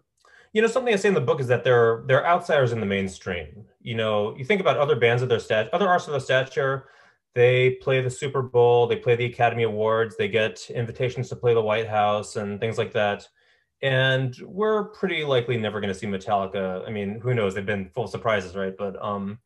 you 0.54 0.62
know 0.62 0.68
something 0.68 0.94
i 0.94 0.98
say 0.98 1.10
in 1.10 1.14
the 1.14 1.22
book 1.22 1.40
is 1.40 1.48
that 1.48 1.64
they're 1.64 2.04
they're 2.08 2.26
outsiders 2.26 2.72
in 2.72 2.80
the 2.80 2.86
mainstream. 2.86 3.66
You 3.82 3.96
know 3.96 4.36
you 4.38 4.46
think 4.46 4.62
about 4.62 4.78
other 4.78 4.96
bands 4.96 5.22
of 5.22 5.30
their 5.30 5.40
stat 5.40 5.70
other 5.74 5.88
artists 5.88 6.08
of 6.08 6.14
their 6.14 6.22
stature 6.22 6.90
they 7.34 7.72
play 7.72 8.02
the 8.02 8.10
super 8.10 8.42
bowl 8.42 8.88
they 8.88 8.96
play 8.96 9.16
the 9.16 9.26
academy 9.26 9.64
awards 9.64 10.16
they 10.16 10.28
get 10.28 10.70
invitations 10.70 11.30
to 11.30 11.36
play 11.36 11.54
the 11.54 11.62
white 11.62 11.88
house 11.88 12.36
and 12.36 12.60
things 12.60 12.78
like 12.78 12.94
that. 12.94 13.28
And 13.82 14.36
we're 14.44 14.86
pretty 14.86 15.26
likely 15.26 15.58
never 15.58 15.82
going 15.82 15.94
to 15.94 16.00
see 16.00 16.08
metallica. 16.08 16.88
I 16.88 16.92
mean 16.92 17.20
who 17.20 17.34
knows? 17.34 17.54
They've 17.54 17.66
been 17.66 17.90
full 17.90 18.08
surprises 18.08 18.56
right? 18.56 18.76
But 18.76 18.96
um 19.04 19.40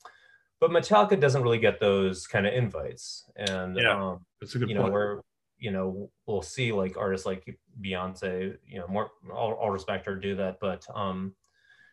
but 0.60 0.72
Metallica 0.72 1.20
doesn't 1.20 1.42
really 1.42 1.60
get 1.60 1.80
those 1.80 2.28
kind 2.28 2.46
of 2.46 2.54
invites. 2.54 3.30
And 3.36 3.78
yeah, 3.78 4.12
um, 4.12 4.26
that's 4.40 4.56
a 4.56 4.60
good 4.60 4.70
you 4.70 4.76
point. 4.76 4.88
know 4.88 4.94
where 4.94 5.22
you 5.58 5.72
know 5.72 6.10
we'll 6.26 6.42
see 6.42 6.72
like 6.72 6.98
artists 6.98 7.26
like 7.26 7.58
Beyonce, 7.82 8.58
you 8.68 8.80
know, 8.80 8.88
more 8.88 9.12
all, 9.34 9.54
all 9.54 9.72
respect 9.72 10.06
her 10.06 10.16
do 10.16 10.36
that, 10.36 10.60
but 10.60 10.86
um, 10.94 11.36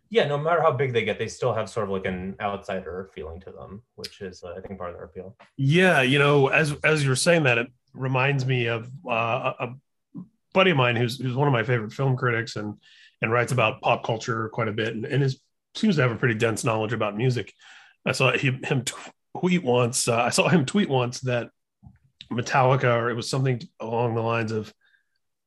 yeah, 0.08 0.26
no 0.26 0.38
matter 0.38 0.62
how 0.62 0.72
big 0.72 0.92
they 0.92 1.04
get, 1.04 1.18
they 1.18 1.28
still 1.28 1.52
have 1.52 1.68
sort 1.68 1.84
of 1.84 1.90
like 1.90 2.06
an 2.06 2.36
outsider 2.40 3.10
feeling 3.14 3.40
to 3.40 3.50
them, 3.50 3.82
which 3.96 4.20
is 4.20 4.42
uh, 4.44 4.54
I 4.56 4.60
think 4.60 4.78
part 4.78 4.90
of 4.90 4.96
their 4.96 5.06
appeal. 5.06 5.36
Yeah, 5.56 6.02
you 6.02 6.18
know, 6.18 6.48
as 6.48 6.74
as 6.84 7.04
you're 7.04 7.16
saying 7.16 7.44
that, 7.44 7.58
it 7.58 7.68
reminds 7.92 8.46
me 8.46 8.66
of 8.66 8.88
uh, 9.08 9.52
a 9.58 9.68
buddy 10.54 10.70
of 10.70 10.76
mine 10.76 10.96
who's 10.96 11.18
who's 11.20 11.34
one 11.34 11.48
of 11.48 11.52
my 11.52 11.64
favorite 11.64 11.92
film 11.92 12.16
critics 12.16 12.56
and 12.56 12.74
and 13.22 13.32
writes 13.32 13.52
about 13.52 13.80
pop 13.80 14.04
culture 14.04 14.48
quite 14.50 14.68
a 14.68 14.72
bit 14.72 14.94
and, 14.94 15.04
and 15.06 15.22
is 15.22 15.40
seems 15.74 15.96
to 15.96 16.02
have 16.02 16.12
a 16.12 16.16
pretty 16.16 16.34
dense 16.34 16.64
knowledge 16.64 16.92
about 16.92 17.16
music. 17.16 17.52
I 18.04 18.12
saw 18.12 18.32
him, 18.32 18.62
him 18.62 18.84
tweet 19.38 19.62
once. 19.62 20.08
Uh, 20.08 20.22
I 20.22 20.30
saw 20.30 20.48
him 20.48 20.64
tweet 20.64 20.88
once 20.88 21.20
that 21.20 21.50
Metallica, 22.30 22.96
or 22.96 23.10
it 23.10 23.14
was 23.14 23.28
something 23.28 23.60
along 23.80 24.14
the 24.14 24.22
lines 24.22 24.52
of, 24.52 24.72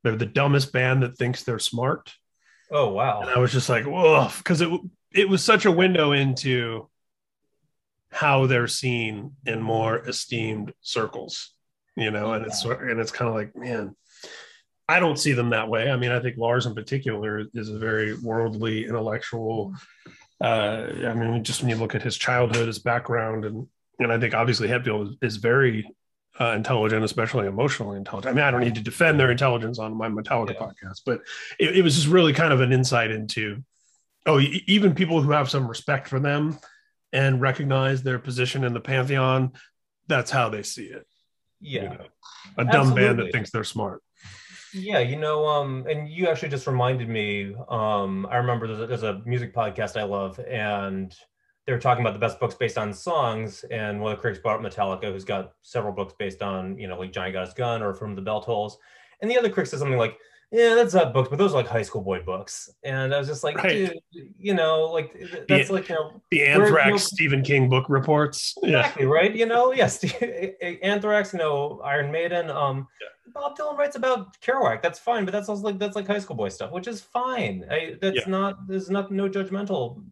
"They're 0.04 0.15
the 0.15 0.26
dumbest 0.26 0.72
band 0.72 1.04
that 1.04 1.18
thinks 1.18 1.44
they're 1.44 1.60
smart." 1.60 2.13
Oh 2.72 2.89
wow! 2.89 3.22
And 3.22 3.30
I 3.30 3.39
was 3.39 3.52
just 3.52 3.70
like, 3.70 3.86
"Whoa," 3.86 4.30
because 4.38 4.62
it 4.62 4.70
it 5.12 5.30
was 5.30 5.44
such 5.44 5.65
a 5.65 5.72
window 5.72 6.12
into 6.12 6.89
how 8.12 8.48
they're 8.48 8.68
seen 8.68 9.36
in 9.46 9.62
more 9.62 9.98
esteemed 10.08 10.74
circles, 10.82 11.54
you 11.96 12.12
know. 12.12 12.34
And 12.34 12.46
it's 12.46 12.63
and 12.65 13.00
it's 13.00 13.12
kind 13.12 13.30
of 13.30 13.36
like, 13.36 13.56
man, 13.56 13.96
I 14.88 15.00
don't 15.00 15.20
see 15.20 15.34
them 15.34 15.52
that 15.52 15.70
way. 15.70 15.92
I 15.92 15.96
mean, 15.96 16.12
I 16.12 16.20
think 16.20 16.38
Lars 16.38 16.65
in 16.65 16.74
particular 16.74 17.46
is 17.54 17.70
a 17.70 17.78
very 17.78 18.18
worldly, 18.18 18.86
intellectual. 18.86 19.74
Uh, 20.42 20.88
I 21.06 21.13
mean, 21.13 21.44
just 21.44 21.62
when 21.62 21.70
you 21.70 21.76
look 21.76 21.96
at 21.96 22.02
his 22.02 22.18
childhood, 22.18 22.68
his 22.68 22.80
background, 22.80 23.46
and 23.46 23.68
and 24.00 24.12
I 24.12 24.20
think 24.20 24.34
obviously 24.34 24.68
Hetfield 24.68 25.10
is, 25.10 25.18
is 25.22 25.38
very 25.38 25.94
uh, 26.39 26.54
intelligent, 26.56 27.04
especially 27.04 27.47
emotionally 27.47 27.97
intelligent. 27.97 28.32
I 28.32 28.36
mean, 28.36 28.45
I 28.45 28.52
don't 28.52 28.62
need 28.62 28.75
to 28.75 28.82
defend 28.82 29.19
their 29.19 29.32
intelligence 29.32 29.78
on 29.78 29.95
my 29.95 30.08
Metallica 30.08 30.54
yeah. 30.54 30.60
podcast, 30.60 31.02
but 31.06 31.21
it, 31.60 31.78
it, 31.78 31.82
was 31.82 31.95
just 31.95 32.08
really 32.08 32.34
kind 32.34 32.54
of 32.54 32.62
an 32.62 32.71
insight 32.71 33.12
into, 33.12 33.62
oh, 34.25 34.39
even 34.39 34.95
people 34.95 35.21
who 35.21 35.32
have 35.32 35.49
some 35.49 35.67
respect 35.67 36.08
for 36.08 36.19
them 36.19 36.58
and 37.12 37.41
recognize 37.41 38.04
their 38.04 38.19
position 38.19 38.63
in 38.63 38.73
the 38.73 38.80
pantheon, 38.80 39.52
that's 40.08 40.32
how 40.32 40.49
they 40.49 40.63
see 40.63 40.86
it. 40.86 41.06
Yeah, 41.60 41.84
you 41.84 41.89
know? 41.89 42.06
a 42.58 42.63
dumb 42.63 42.75
Absolutely. 42.75 43.04
band 43.04 43.19
that 43.19 43.32
thinks 43.34 43.52
they're 43.52 43.63
smart. 43.65 44.02
Yeah, 44.73 44.99
you 44.99 45.17
know, 45.17 45.47
um, 45.47 45.88
and 45.89 46.08
you 46.08 46.28
actually 46.28 46.49
just 46.49 46.67
reminded 46.67 47.10
me. 47.10 47.56
Um, 47.67 48.28
I 48.30 48.38
remember 48.38 48.67
there's 48.67 48.80
a, 48.80 48.88
there's 48.88 49.04
a 49.04 49.21
music 49.25 49.54
podcast 49.54 49.99
I 49.99 50.04
love, 50.04 50.39
and 50.39 51.13
they 51.69 51.73
were 51.73 51.79
talking 51.79 52.03
about 52.03 52.13
the 52.13 52.19
best 52.19 52.39
books 52.39 52.55
based 52.55 52.79
on 52.79 52.91
songs. 52.91 53.63
And 53.69 54.01
one 54.01 54.12
of 54.12 54.17
the 54.17 54.21
critics 54.21 54.41
brought 54.41 54.65
up 54.65 54.73
Metallica, 54.73 55.12
who's 55.12 55.23
got 55.23 55.53
several 55.62 55.93
books 55.93 56.15
based 56.17 56.41
on, 56.41 56.75
you 56.79 56.88
know, 56.88 56.97
like 56.97 57.13
Johnny 57.13 57.32
Got 57.32 57.45
His 57.45 57.53
Gun 57.53 57.84
or 57.84 57.93
From 57.93 58.15
the 58.15 58.23
Bell 58.23 58.41
Tolls. 58.41 58.79
And 59.21 59.29
the 59.29 59.38
other 59.38 59.51
critic 59.51 59.69
said 59.69 59.77
something 59.77 59.99
like, 59.99 60.17
yeah, 60.51 60.73
that's 60.73 60.95
not 60.95 61.13
books, 61.13 61.29
but 61.29 61.38
those 61.38 61.51
are 61.51 61.58
like 61.58 61.67
high 61.67 61.84
school 61.84 62.01
boy 62.01 62.23
books. 62.23 62.71
And 62.84 63.13
I 63.13 63.19
was 63.19 63.27
just 63.27 63.43
like, 63.43 63.58
right. 63.58 63.93
dude, 64.12 64.34
you 64.39 64.55
know, 64.55 64.86
like 64.86 65.13
that's 65.47 65.67
the, 65.67 65.75
like, 65.75 65.89
you 65.89 65.93
know, 65.93 66.19
the 66.32 66.43
Anthrax 66.43 66.86
you 66.86 66.91
know, 66.91 66.97
Stephen 66.97 67.43
King 67.43 67.69
book 67.69 67.86
reports. 67.88 68.55
Exactly, 68.63 69.03
yeah. 69.03 69.12
right? 69.12 69.36
You 69.36 69.45
know, 69.45 69.71
yes, 69.71 70.03
Anthrax, 70.82 71.34
you 71.34 71.39
know, 71.39 71.82
Iron 71.86 72.12
Maiden. 72.12 72.49
Um, 72.49 72.88
yeah. 72.99 73.32
Bob 73.32 73.55
Dylan 73.55 73.77
writes 73.77 73.95
about 73.95 74.41
Kerouac. 74.41 74.82
That's 74.82 74.97
fine, 74.97 75.23
but 75.23 75.34
that's 75.34 75.49
also 75.49 75.62
like 75.62 75.77
that's 75.77 75.95
like 75.95 76.08
high 76.08 76.17
school 76.17 76.36
boy 76.36 76.49
stuff, 76.49 76.71
which 76.71 76.88
is 76.88 76.99
fine. 76.99 77.63
I, 77.69 77.97
that's 78.01 78.15
yeah. 78.15 78.23
not 78.25 78.67
there's 78.67 78.89
not 78.89 79.12
no 79.12 79.29
judgmental 79.29 80.03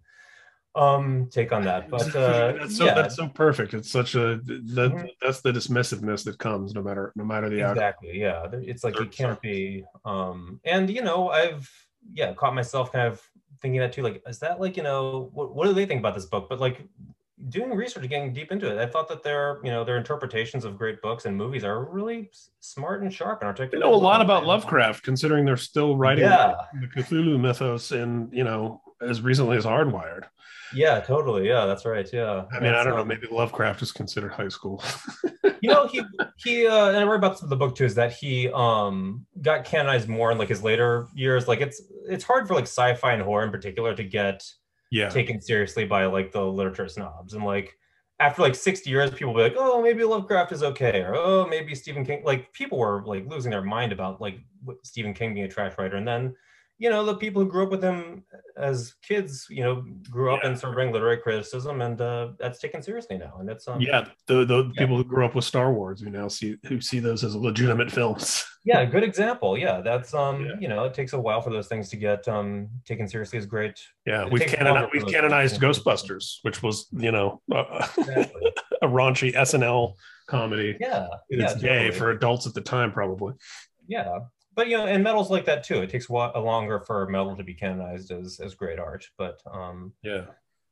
um 0.77 1.27
take 1.31 1.51
on 1.51 1.63
that 1.63 1.89
but 1.89 2.15
uh 2.15 2.51
that's 2.59 2.77
so 2.77 2.85
yeah. 2.85 2.93
that's 2.93 3.15
so 3.15 3.27
perfect 3.27 3.73
it's 3.73 3.89
such 3.89 4.13
a 4.13 4.39
that 4.45 4.91
mm-hmm. 4.91 5.07
that's 5.21 5.41
the 5.41 5.51
dismissiveness 5.51 6.23
that 6.23 6.37
comes 6.37 6.73
no 6.75 6.83
matter 6.83 7.11
no 7.15 7.23
matter 7.23 7.49
the 7.49 7.67
exactly 7.67 8.23
outcome. 8.23 8.61
yeah 8.61 8.69
it's 8.69 8.83
like 8.83 8.99
it 8.99 9.11
can't 9.11 9.41
be 9.41 9.83
um 10.05 10.59
and 10.65 10.89
you 10.89 11.01
know 11.01 11.29
i've 11.29 11.69
yeah 12.13 12.31
caught 12.33 12.53
myself 12.53 12.91
kind 12.91 13.07
of 13.07 13.21
thinking 13.59 13.79
that 13.79 13.91
too 13.91 14.03
like 14.03 14.21
is 14.27 14.37
that 14.37 14.61
like 14.61 14.77
you 14.77 14.83
know 14.83 15.31
what, 15.33 15.55
what 15.55 15.65
do 15.65 15.73
they 15.73 15.85
think 15.85 15.99
about 15.99 16.13
this 16.13 16.25
book 16.25 16.47
but 16.47 16.59
like 16.59 16.87
doing 17.49 17.71
research 17.71 18.07
getting 18.07 18.33
deep 18.33 18.51
into 18.51 18.71
it 18.71 18.79
i 18.79 18.85
thought 18.85 19.07
that 19.07 19.23
their 19.23 19.59
you 19.63 19.71
know 19.71 19.83
their 19.83 19.97
interpretations 19.97 20.63
of 20.63 20.77
great 20.77 21.01
books 21.01 21.25
and 21.25 21.35
movies 21.35 21.63
are 21.63 21.85
really 21.85 22.29
smart 22.59 23.01
and 23.01 23.11
sharp 23.11 23.41
and 23.41 23.47
articulate 23.47 23.71
they 23.71 23.79
know 23.79 23.93
a 23.93 23.95
lot 23.95 24.21
about 24.21 24.45
lovecraft 24.45 25.03
considering 25.03 25.43
they're 25.43 25.57
still 25.57 25.97
writing 25.97 26.23
yeah. 26.23 26.53
the 26.81 26.87
cthulhu 27.01 27.39
mythos 27.39 27.91
in 27.91 28.29
you 28.31 28.43
know 28.43 28.81
as 29.01 29.21
recently 29.21 29.57
as 29.57 29.65
hardwired 29.65 30.23
yeah, 30.73 30.99
totally. 30.99 31.47
Yeah, 31.47 31.65
that's 31.65 31.85
right. 31.85 32.07
Yeah. 32.11 32.45
I 32.51 32.59
mean, 32.59 32.73
I 32.73 32.83
don't 32.83 32.95
know. 32.95 33.05
Maybe 33.05 33.27
Lovecraft 33.29 33.81
is 33.81 33.91
considered 33.91 34.31
high 34.31 34.49
school. 34.49 34.83
you 35.61 35.69
know, 35.69 35.87
he 35.87 36.01
he 36.37 36.67
uh, 36.67 36.87
and 36.87 36.97
I 36.97 37.03
read 37.03 37.17
about 37.17 37.47
the 37.47 37.55
book 37.55 37.75
too. 37.75 37.85
Is 37.85 37.95
that 37.95 38.13
he 38.13 38.49
um 38.51 39.25
got 39.41 39.65
canonized 39.65 40.07
more 40.07 40.31
in 40.31 40.37
like 40.37 40.49
his 40.49 40.63
later 40.63 41.07
years. 41.13 41.47
Like 41.47 41.61
it's 41.61 41.81
it's 42.07 42.23
hard 42.23 42.47
for 42.47 42.53
like 42.53 42.65
sci-fi 42.65 43.13
and 43.13 43.21
horror 43.21 43.43
in 43.43 43.51
particular 43.51 43.95
to 43.95 44.03
get 44.03 44.43
yeah 44.91 45.09
taken 45.09 45.41
seriously 45.41 45.85
by 45.85 46.05
like 46.05 46.31
the 46.31 46.41
literature 46.41 46.87
snobs 46.87 47.33
and 47.33 47.43
like 47.43 47.77
after 48.19 48.41
like 48.41 48.55
60 48.55 48.89
years 48.89 49.11
people 49.11 49.33
be 49.33 49.41
like 49.41 49.55
oh 49.57 49.81
maybe 49.81 50.03
lovecraft 50.03 50.51
is 50.51 50.63
okay 50.63 51.01
or 51.01 51.15
oh 51.15 51.45
maybe 51.47 51.75
stephen 51.75 52.05
king 52.05 52.21
like 52.23 52.51
people 52.53 52.77
were 52.77 53.03
like 53.05 53.27
losing 53.27 53.51
their 53.51 53.61
mind 53.61 53.91
about 53.91 54.21
like 54.21 54.39
stephen 54.83 55.13
king 55.13 55.33
being 55.33 55.45
a 55.45 55.49
trash 55.49 55.73
writer 55.77 55.97
and 55.97 56.07
then 56.07 56.33
you 56.79 56.89
know 56.89 57.03
the 57.03 57.15
people 57.15 57.41
who 57.41 57.49
grew 57.49 57.63
up 57.63 57.71
with 57.71 57.83
him 57.83 58.23
as 58.55 58.93
kids 59.01 59.47
you 59.49 59.63
know 59.63 59.83
grew 60.09 60.33
up 60.33 60.39
yeah. 60.41 60.49
and 60.49 60.57
started 60.57 60.91
literary 60.91 61.17
criticism 61.17 61.81
and 61.81 61.99
uh, 62.01 62.29
that's 62.39 62.59
taken 62.59 62.81
seriously 62.81 63.17
now 63.17 63.35
and 63.39 63.49
that's 63.49 63.67
um, 63.67 63.81
yeah 63.81 64.05
the, 64.27 64.45
the 64.45 64.63
yeah. 64.63 64.71
people 64.81 64.95
who 64.97 65.03
grew 65.03 65.25
up 65.25 65.35
with 65.35 65.45
star 65.45 65.73
wars 65.73 66.01
who 66.01 66.09
now 66.09 66.27
see 66.27 66.57
who 66.65 66.79
see 66.79 66.99
those 66.99 67.23
as 67.23 67.35
legitimate 67.35 67.91
films 67.91 68.45
yeah 68.65 68.85
good 68.85 69.03
example 69.03 69.57
yeah 69.57 69.81
that's 69.81 70.13
um 70.13 70.45
yeah. 70.45 70.51
you 70.59 70.67
know 70.67 70.83
it 70.85 70.93
takes 70.93 71.13
a 71.13 71.19
while 71.19 71.41
for 71.41 71.49
those 71.49 71.67
things 71.67 71.89
to 71.89 71.95
get 71.95 72.27
um 72.27 72.67
taken 72.85 73.07
seriously 73.07 73.39
as 73.39 73.45
great 73.45 73.79
yeah 74.05 74.25
it 74.25 74.31
we've 74.31 74.47
canon- 74.47 74.89
we've 74.93 75.07
canonized 75.07 75.59
ghostbusters 75.59 76.37
which 76.43 76.61
was 76.61 76.87
you 76.91 77.11
know 77.11 77.41
exactly. 77.97 78.51
a 78.81 78.87
raunchy 78.87 79.33
snl 79.33 79.93
comedy 80.27 80.77
yeah 80.79 81.07
in 81.29 81.41
its 81.41 81.55
day 81.55 81.85
totally. 81.85 81.91
for 81.91 82.11
adults 82.11 82.45
at 82.45 82.53
the 82.53 82.61
time 82.61 82.91
probably 82.91 83.33
yeah 83.87 84.19
but 84.57 84.67
you 84.67 84.75
know, 84.75 84.87
and 84.87 85.03
metal's 85.03 85.29
like 85.29 85.45
that 85.45 85.63
too. 85.63 85.83
It 85.83 85.89
takes 85.91 86.09
a 86.09 86.13
longer 86.13 86.79
for 86.79 87.07
metal 87.07 87.35
to 87.37 87.43
be 87.43 87.53
canonized 87.53 88.11
as 88.11 88.39
as 88.43 88.55
great 88.55 88.79
art, 88.79 89.07
but 89.15 89.39
um, 89.49 89.93
yeah, 90.01 90.25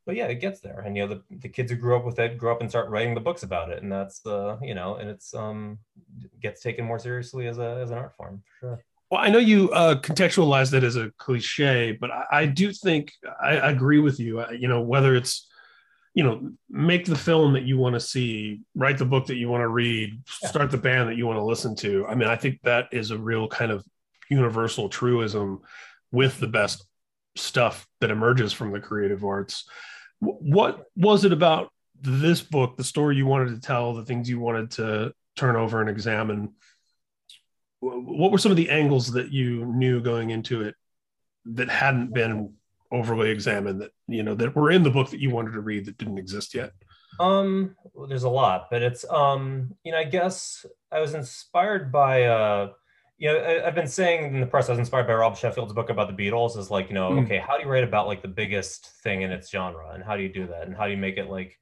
but 0.08 0.16
yeah, 0.16 0.26
it 0.26 0.42
gets 0.42 0.60
there. 0.60 0.80
And 0.80 0.98
you 0.98 1.08
know, 1.08 1.16
the, 1.16 1.38
the 1.38 1.48
kids 1.48 1.72
who 1.72 1.78
grew 1.78 1.96
up 1.96 2.04
with 2.04 2.18
it 2.18 2.40
grow 2.40 2.52
up 2.52 2.62
and 2.62 2.70
start 2.70 2.90
writing 2.90 3.14
the 3.14 3.22
books 3.22 3.44
about 3.44 3.70
it, 3.70 3.84
and 3.84 3.92
that's 3.92 4.20
the 4.22 4.58
you 4.60 4.74
know, 4.74 4.96
and 4.96 5.08
it's 5.08 5.36
um 5.36 5.78
gets 6.42 6.62
taken 6.62 6.84
more 6.84 6.98
seriously 6.98 7.48
as 7.48 7.60
a 7.60 7.80
as 7.82 7.92
an 7.92 8.00
art 8.00 8.16
form 8.16 8.42
for 8.60 8.68
sure. 8.68 8.86
Well, 9.12 9.22
I 9.22 9.30
know 9.30 9.38
you 9.38 9.70
uh, 9.70 10.02
contextualized 10.02 10.74
it 10.74 10.84
as 10.84 10.96
a 10.96 11.12
cliche, 11.20 11.92
but 11.92 12.10
I, 12.10 12.26
I 12.32 12.46
do 12.48 12.74
think 12.74 13.14
I, 13.40 13.58
I 13.58 13.70
agree 13.70 14.00
with 14.00 14.20
you. 14.20 14.44
You 14.52 14.68
know, 14.68 14.82
whether 14.82 15.16
it's 15.16 15.48
you 16.16 16.24
know 16.24 16.50
make 16.70 17.06
the 17.06 17.16
film 17.16 17.54
that 17.54 17.64
you 17.64 17.78
want 17.78 17.94
to 17.94 18.00
see 18.00 18.62
write 18.74 18.98
the 18.98 19.06
book 19.06 19.28
that 19.28 19.36
you 19.36 19.50
want 19.50 19.62
to 19.62 19.68
read 19.68 20.18
start 20.26 20.72
the 20.72 20.78
band 20.78 21.10
that 21.10 21.18
you 21.18 21.28
want 21.28 21.38
to 21.38 21.44
listen 21.44 21.76
to. 21.76 22.08
I 22.08 22.16
mean 22.16 22.30
i 22.30 22.36
think 22.36 22.60
that 22.64 22.88
is 22.92 23.12
a 23.12 23.18
real 23.18 23.48
kind 23.48 23.72
of 23.72 23.86
universal 24.30 24.90
truism 24.90 25.62
with 26.12 26.40
the 26.40 26.48
best 26.48 26.86
stuff 27.36 27.86
that 28.02 28.12
emerges 28.12 28.54
from 28.54 28.72
the 28.72 28.80
creative 28.80 29.24
arts. 29.24 29.68
What 30.20 30.86
was 30.96 31.26
it 31.26 31.34
about 31.34 31.70
this 32.02 32.42
book 32.42 32.78
the 32.78 32.84
story 32.84 33.16
you 33.16 33.26
wanted 33.26 33.50
to 33.50 33.60
tell 33.60 33.94
the 33.94 34.06
things 34.06 34.30
you 34.30 34.40
wanted 34.40 34.72
to 34.72 35.14
turn 35.36 35.56
over 35.56 35.82
and 35.82 35.90
examine? 35.90 36.54
What 37.82 38.32
were 38.32 38.38
some 38.38 38.52
of 38.52 38.58
the 38.58 38.70
angles 38.70 39.12
that 39.12 39.32
you 39.32 39.66
knew 39.66 40.02
going 40.02 40.30
into 40.30 40.64
it 40.64 40.76
that 41.46 41.70
hadn't 41.70 42.14
been 42.14 42.54
overly 42.92 43.30
examined 43.30 43.82
that 43.82 43.92
you 44.08 44.24
know 44.24 44.36
that 44.36 44.56
were 44.56 44.72
in 44.72 44.84
the 44.84 44.90
book 44.90 45.10
that 45.10 45.20
you 45.20 45.30
wanted 45.30 45.54
to 45.54 45.62
read 45.62 45.86
that 45.86 45.98
didn't 45.98 46.18
exist 46.18 46.54
yet? 46.54 46.72
Um, 47.20 47.76
well, 47.94 48.08
there's 48.08 48.24
a 48.24 48.30
lot, 48.30 48.68
but 48.70 48.82
it's 48.82 49.06
um, 49.10 49.74
you 49.84 49.92
know, 49.92 49.98
I 49.98 50.04
guess 50.04 50.66
I 50.92 51.00
was 51.00 51.14
inspired 51.14 51.92
by 51.92 52.24
uh, 52.24 52.72
you 53.18 53.32
know, 53.32 53.40
I, 53.40 53.66
have 53.66 53.76
been 53.76 53.88
saying 53.88 54.34
in 54.34 54.42
the 54.42 54.46
press 54.46 54.68
I 54.68 54.74
was 54.74 54.80
inspired 54.80 55.08
by 55.08 55.14
Rob 55.14 55.38
Sheffield's 55.38 55.74
book 55.74 55.90
about 55.90 56.16
the 56.16 56.30
Beatles. 56.30 56.58
Is 56.58 56.70
like 56.70 56.90
you 56.90 56.96
know, 56.96 57.12
mm. 57.12 57.24
okay, 57.24 57.38
how 57.38 57.58
do 57.58 57.64
you 57.64 57.70
write 57.70 57.84
about 57.84 58.08
like 58.08 58.22
the 58.22 58.28
biggest 58.28 58.92
thing 59.04 59.22
in 59.22 59.32
its 59.32 59.50
genre, 59.50 59.92
and 59.94 60.04
how 60.04 60.18
do 60.18 60.24
you 60.24 60.30
do 60.30 60.48
that, 60.48 60.68
and 60.68 60.76
how 60.76 60.86
do 60.86 60.92
you 60.92 60.98
make 60.98 61.18
it 61.18 61.30
like 61.30 61.58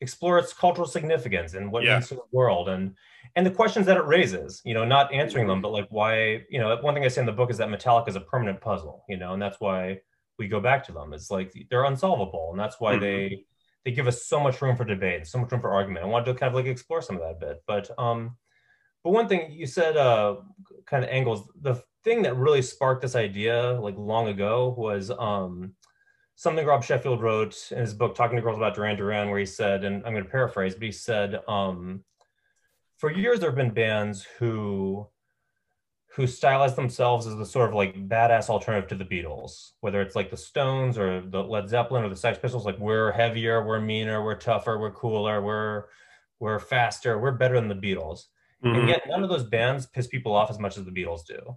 explore 0.00 0.38
its 0.38 0.52
cultural 0.52 0.86
significance 0.86 1.54
and 1.54 1.72
what 1.72 1.82
yeah. 1.82 1.94
means 1.94 2.08
to 2.08 2.14
the 2.14 2.20
world 2.30 2.68
and 2.68 2.94
and 3.34 3.46
the 3.46 3.50
questions 3.50 3.86
that 3.86 3.96
it 3.96 4.04
raises 4.04 4.60
you 4.64 4.74
know 4.74 4.84
not 4.84 5.12
answering 5.12 5.46
them 5.46 5.62
but 5.62 5.72
like 5.72 5.86
why 5.88 6.44
you 6.50 6.58
know 6.58 6.76
one 6.82 6.92
thing 6.92 7.04
i 7.04 7.08
say 7.08 7.20
in 7.20 7.26
the 7.26 7.32
book 7.32 7.50
is 7.50 7.56
that 7.56 7.68
metallica 7.68 8.08
is 8.08 8.16
a 8.16 8.20
permanent 8.20 8.60
puzzle 8.60 9.04
you 9.08 9.16
know 9.16 9.32
and 9.32 9.40
that's 9.40 9.58
why 9.58 9.98
we 10.38 10.48
go 10.48 10.60
back 10.60 10.84
to 10.84 10.92
them. 10.92 11.12
It's 11.12 11.30
like 11.30 11.52
they're 11.70 11.84
unsolvable, 11.84 12.48
and 12.50 12.60
that's 12.60 12.80
why 12.80 12.94
mm-hmm. 12.94 13.02
they 13.02 13.44
they 13.84 13.92
give 13.92 14.08
us 14.08 14.24
so 14.24 14.40
much 14.40 14.60
room 14.60 14.76
for 14.76 14.84
debate, 14.84 15.26
so 15.26 15.38
much 15.38 15.52
room 15.52 15.60
for 15.60 15.72
argument. 15.72 16.04
I 16.04 16.08
wanted 16.08 16.26
to 16.26 16.34
kind 16.34 16.50
of 16.50 16.54
like 16.54 16.66
explore 16.66 17.02
some 17.02 17.16
of 17.16 17.22
that 17.22 17.36
a 17.36 17.46
bit, 17.52 17.62
but 17.66 17.90
um, 17.98 18.36
but 19.04 19.10
one 19.10 19.28
thing 19.28 19.52
you 19.52 19.66
said, 19.66 19.96
uh, 19.96 20.36
kind 20.86 21.04
of 21.04 21.10
angles. 21.10 21.48
The 21.60 21.82
thing 22.02 22.22
that 22.22 22.36
really 22.36 22.62
sparked 22.62 23.02
this 23.02 23.14
idea, 23.14 23.78
like 23.80 23.96
long 23.96 24.28
ago, 24.28 24.74
was 24.76 25.10
um, 25.10 25.74
something 26.36 26.66
Rob 26.66 26.84
Sheffield 26.84 27.22
wrote 27.22 27.56
in 27.70 27.78
his 27.78 27.94
book, 27.94 28.14
Talking 28.14 28.36
to 28.36 28.42
Girls 28.42 28.56
About 28.56 28.74
Duran 28.74 28.96
Duran, 28.96 29.30
where 29.30 29.38
he 29.38 29.46
said, 29.46 29.84
and 29.84 30.04
I'm 30.04 30.12
going 30.12 30.24
to 30.24 30.30
paraphrase, 30.30 30.74
but 30.74 30.82
he 30.82 30.92
said, 30.92 31.40
um, 31.48 32.04
for 32.98 33.10
years 33.10 33.40
there 33.40 33.50
have 33.50 33.56
been 33.56 33.70
bands 33.70 34.26
who 34.38 35.06
who 36.16 36.26
stylized 36.26 36.76
themselves 36.76 37.26
as 37.26 37.36
the 37.36 37.44
sort 37.44 37.68
of 37.68 37.74
like 37.74 37.94
badass 38.08 38.48
alternative 38.48 38.88
to 38.88 38.94
the 38.94 39.04
Beatles, 39.04 39.72
whether 39.80 40.00
it's 40.00 40.16
like 40.16 40.30
the 40.30 40.36
Stones 40.36 40.96
or 40.96 41.20
the 41.20 41.42
Led 41.42 41.68
Zeppelin 41.68 42.04
or 42.04 42.08
the 42.08 42.16
Sex 42.16 42.38
Pistols. 42.40 42.64
Like 42.64 42.78
we're 42.78 43.12
heavier, 43.12 43.62
we're 43.62 43.80
meaner, 43.80 44.24
we're 44.24 44.34
tougher, 44.34 44.78
we're 44.78 44.92
cooler, 44.92 45.42
we're 45.42 45.84
we're 46.40 46.58
faster, 46.58 47.18
we're 47.18 47.32
better 47.32 47.60
than 47.60 47.68
the 47.68 47.74
Beatles. 47.74 48.24
Mm-hmm. 48.64 48.78
And 48.78 48.88
yet 48.88 49.02
none 49.06 49.22
of 49.22 49.28
those 49.28 49.44
bands 49.44 49.84
piss 49.84 50.06
people 50.06 50.34
off 50.34 50.48
as 50.48 50.58
much 50.58 50.78
as 50.78 50.86
the 50.86 50.90
Beatles 50.90 51.26
do. 51.26 51.56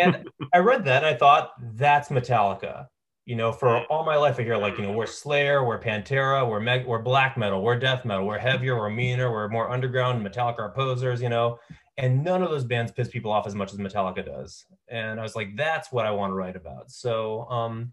and 0.00 0.26
I 0.54 0.58
read 0.58 0.86
that 0.86 1.04
and 1.04 1.14
I 1.14 1.18
thought 1.18 1.50
that's 1.76 2.08
Metallica. 2.08 2.86
You 3.26 3.36
know, 3.36 3.52
for 3.52 3.84
all 3.86 4.04
my 4.06 4.16
life, 4.16 4.38
I 4.38 4.42
hear 4.42 4.56
like, 4.56 4.78
you 4.78 4.84
know, 4.84 4.92
we're 4.92 5.06
Slayer, 5.06 5.64
we're 5.64 5.80
Pantera, 5.80 6.48
we're 6.48 6.60
meg- 6.60 6.86
we're 6.86 7.00
black 7.00 7.38
metal, 7.38 7.62
we're 7.62 7.78
death 7.78 8.04
metal, 8.06 8.26
we're 8.26 8.38
heavier, 8.38 8.76
we're 8.76 8.90
meaner, 8.90 9.30
we're 9.30 9.48
more 9.48 9.70
underground. 9.70 10.26
Metallica 10.26 10.60
are 10.60 10.72
posers, 10.72 11.22
you 11.22 11.30
know, 11.30 11.58
and 11.96 12.24
none 12.24 12.42
of 12.42 12.50
those 12.50 12.64
bands 12.64 12.92
piss 12.92 13.08
people 13.08 13.30
off 13.30 13.46
as 13.46 13.54
much 13.54 13.72
as 13.72 13.78
Metallica 13.78 14.24
does. 14.24 14.64
And 14.88 15.20
I 15.20 15.22
was 15.22 15.36
like, 15.36 15.56
that's 15.56 15.92
what 15.92 16.06
I 16.06 16.10
want 16.10 16.30
to 16.30 16.34
write 16.34 16.56
about. 16.56 16.90
So, 16.90 17.48
um, 17.48 17.92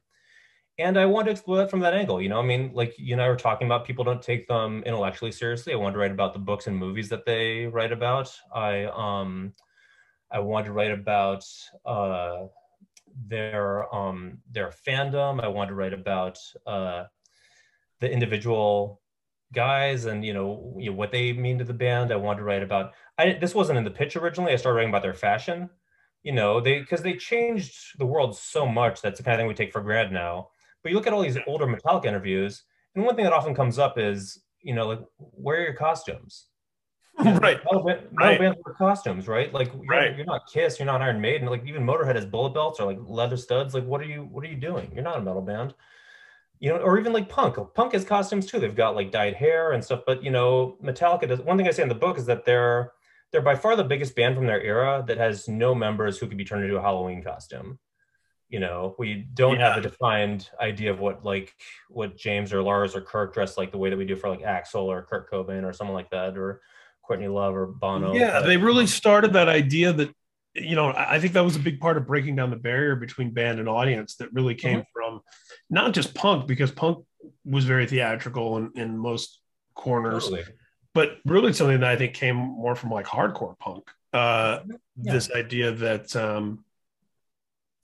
and 0.80 0.98
I 0.98 1.06
want 1.06 1.26
to 1.26 1.32
explore 1.32 1.58
that 1.58 1.70
from 1.70 1.82
that 1.82 1.94
angle. 1.94 2.22
You 2.22 2.30
know, 2.30 2.40
I 2.40 2.44
mean, 2.44 2.72
like 2.74 2.96
you 2.98 3.14
and 3.14 3.22
I 3.22 3.28
were 3.28 3.36
talking 3.36 3.68
about, 3.68 3.86
people 3.86 4.04
don't 4.04 4.22
take 4.22 4.48
them 4.48 4.82
intellectually 4.86 5.32
seriously. 5.32 5.74
I 5.74 5.76
want 5.76 5.94
to 5.94 6.00
write 6.00 6.12
about 6.12 6.34
the 6.34 6.40
books 6.40 6.66
and 6.68 6.76
movies 6.76 7.10
that 7.10 7.26
they 7.26 7.68
write 7.68 7.92
about. 7.92 8.36
I 8.54 8.86
um, 8.86 9.54
I 10.32 10.40
want 10.40 10.66
to 10.66 10.72
write 10.72 10.92
about 10.92 11.46
uh, 11.86 12.46
their 13.28 13.94
um, 13.94 14.40
their 14.50 14.72
fandom. 14.88 15.44
I 15.44 15.48
want 15.50 15.68
to 15.68 15.76
write 15.76 15.94
about 15.94 16.40
uh, 16.66 17.04
the 18.00 18.12
individual 18.12 19.02
guys 19.54 20.06
and 20.06 20.26
you 20.26 20.34
know, 20.34 20.76
you 20.80 20.90
know 20.90 20.96
what 20.96 21.12
they 21.12 21.34
mean 21.34 21.58
to 21.60 21.66
the 21.66 21.74
band. 21.74 22.12
I 22.12 22.16
want 22.16 22.40
to 22.40 22.44
write 22.44 22.64
about. 22.64 22.94
I 23.22 23.38
this 23.40 23.56
wasn't 23.56 23.78
in 23.78 23.84
the 23.84 23.92
pitch 23.92 24.16
originally. 24.16 24.54
I 24.54 24.56
started 24.56 24.78
writing 24.78 24.90
about 24.90 25.04
their 25.04 25.14
fashion. 25.14 25.70
You 26.24 26.32
know, 26.32 26.60
they 26.60 26.80
because 26.80 27.02
they 27.02 27.14
changed 27.14 27.98
the 27.98 28.06
world 28.06 28.38
so 28.38 28.66
much. 28.66 29.02
That's 29.02 29.18
the 29.18 29.24
kind 29.24 29.36
of 29.36 29.40
thing 29.40 29.48
we 29.48 29.54
take 29.54 29.72
for 29.72 29.82
granted 29.82 30.14
now. 30.14 30.50
But 30.82 30.90
you 30.90 30.96
look 30.96 31.08
at 31.08 31.14
all 31.14 31.22
these 31.22 31.38
older 31.48 31.68
Metallica 31.68 32.06
interviews, 32.06 32.64
and 32.96 33.06
one 33.06 33.16
thing 33.16 33.26
that 33.26 33.34
often 33.34 33.56
comes 33.56 33.80
up 33.80 33.98
is, 33.98 34.40
you 34.62 34.74
know, 34.74 34.88
like 34.88 35.00
where 35.18 35.60
are 35.60 35.64
your 35.64 35.74
costumes? 35.74 36.48
right. 37.20 37.60
Metal, 37.66 37.84
metal 37.84 38.08
right. 38.14 38.40
bands 38.40 38.58
wear 38.66 38.74
costumes, 38.76 39.28
right? 39.28 39.54
Like 39.54 39.72
you're, 39.74 39.84
right. 39.86 40.16
you're 40.16 40.26
not 40.26 40.42
Kiss, 40.52 40.80
you're 40.80 40.86
not 40.86 41.02
Iron 41.02 41.22
Maiden. 41.22 41.48
Like 41.48 41.66
even 41.68 41.84
Motorhead 41.84 42.16
has 42.16 42.26
bullet 42.26 42.54
belts 42.54 42.80
or 42.80 42.86
like 42.86 43.00
leather 43.04 43.38
studs. 43.38 43.74
Like 43.74 43.86
what 43.86 44.02
are 44.02 44.06
you 44.06 44.28
what 44.32 44.44
are 44.44 44.48
you 44.48 44.56
doing? 44.56 44.92
You're 44.94 45.04
not 45.04 45.18
a 45.18 45.22
metal 45.22 45.42
band. 45.42 45.74
You 46.60 46.70
know, 46.70 46.78
or 46.78 47.00
even 47.00 47.12
like 47.12 47.28
punk. 47.28 47.58
Punk 47.74 47.94
has 47.94 48.06
costumes 48.06 48.46
too. 48.46 48.60
They've 48.60 48.76
got 48.76 48.96
like 48.96 49.12
dyed 49.12 49.34
hair 49.34 49.74
and 49.74 49.84
stuff. 49.84 50.02
But 50.06 50.24
you 50.24 50.32
know, 50.32 50.78
Metallica 50.84 51.28
does. 51.28 51.42
One 51.42 51.58
thing 51.58 51.68
I 51.68 51.72
say 51.72 51.84
in 51.84 51.90
the 51.90 51.96
book 51.96 52.18
is 52.18 52.26
that 52.28 52.46
they're 52.46 52.92
they're 53.32 53.42
by 53.42 53.56
far 53.56 53.76
the 53.76 53.84
biggest 53.84 54.16
band 54.16 54.36
from 54.36 54.46
their 54.46 54.62
era 54.62 55.04
that 55.08 55.18
has 55.18 55.48
no 55.48 55.74
members 55.74 56.18
who 56.18 56.28
could 56.28 56.38
be 56.38 56.46
turned 56.46 56.64
into 56.64 56.78
a 56.78 56.82
Halloween 56.82 57.24
costume 57.24 57.80
you 58.52 58.60
know 58.60 58.94
we 59.00 59.26
don't 59.34 59.58
yeah. 59.60 59.70
have 59.70 59.78
a 59.78 59.82
defined 59.82 60.50
idea 60.60 60.92
of 60.92 61.00
what 61.00 61.26
like 61.26 61.56
what 61.90 62.18
james 62.18 62.54
or 62.54 62.62
lars 62.62 62.96
or 62.96 63.02
kirk 63.02 63.34
dress 63.34 63.58
like 63.58 63.72
the 63.72 63.78
way 63.78 63.90
that 63.90 63.98
we 63.98 64.06
do 64.06 64.16
for 64.16 64.30
like 64.30 64.42
Axl 64.42 64.84
or 64.84 65.02
kurt 65.04 65.32
cobain 65.32 65.64
or 65.64 65.74
someone 65.74 65.96
like 65.96 66.10
that 66.12 66.38
or 66.38 66.62
courtney 67.02 67.30
love 67.30 67.56
or 67.56 67.66
bono 67.66 68.14
yeah 68.14 68.42
but, 68.42 68.48
they 68.48 68.58
really 68.58 68.86
started 68.86 69.34
that 69.34 69.48
idea 69.48 69.94
that 69.94 70.14
you 70.54 70.76
know 70.76 70.94
i 70.96 71.18
think 71.20 71.34
that 71.34 71.44
was 71.44 71.56
a 71.56 71.60
big 71.60 71.80
part 71.80 71.98
of 71.98 72.06
breaking 72.06 72.36
down 72.36 72.50
the 72.50 72.56
barrier 72.58 72.96
between 72.96 73.32
band 73.32 73.60
and 73.60 73.70
audience 73.70 74.18
that 74.18 74.32
really 74.34 74.54
came 74.54 74.80
mm-hmm. 74.80 74.92
from 74.94 75.22
not 75.70 75.94
just 75.94 76.14
punk 76.14 76.46
because 76.46 76.72
punk 76.72 77.04
was 77.46 77.64
very 77.64 77.88
theatrical 77.88 78.58
in, 78.58 78.72
in 78.76 78.98
most 78.98 79.40
corners 79.76 80.26
totally. 80.26 80.44
But 80.94 81.18
really 81.26 81.54
something 81.54 81.80
that 81.80 81.90
i 81.90 81.96
think 81.96 82.14
came 82.14 82.36
more 82.36 82.76
from 82.76 82.90
like 82.90 83.06
hardcore 83.06 83.58
punk 83.60 83.90
uh 84.14 84.60
yeah. 84.66 85.14
this 85.14 85.32
idea 85.32 85.72
that 85.72 86.16
um 86.16 86.64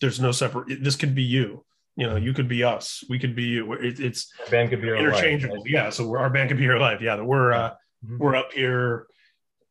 there's 0.02 0.20
no 0.20 0.32
separate 0.32 0.84
this 0.84 0.96
could 0.96 1.16
be 1.16 1.24
you 1.24 1.64
you 1.96 2.06
know 2.06 2.16
you 2.16 2.34
could 2.34 2.48
be 2.48 2.64
us 2.64 3.04
we 3.10 3.20
could 3.20 3.36
be 3.36 3.44
you 3.44 3.74
it, 3.74 4.00
it's 4.00 4.32
our 4.46 4.52
band 4.52 4.70
could 4.70 4.82
be 4.82 4.90
interchangeable 4.90 5.58
life. 5.58 5.70
yeah 5.70 5.90
so 5.90 6.16
our 6.16 6.30
band 6.30 6.50
could 6.50 6.58
be 6.58 6.64
your 6.64 6.80
life 6.80 7.02
yeah 7.02 7.20
we're 7.22 7.52
uh 7.52 7.72
mm-hmm. 8.06 8.18
we're 8.20 8.36
up 8.36 8.52
here 8.54 9.08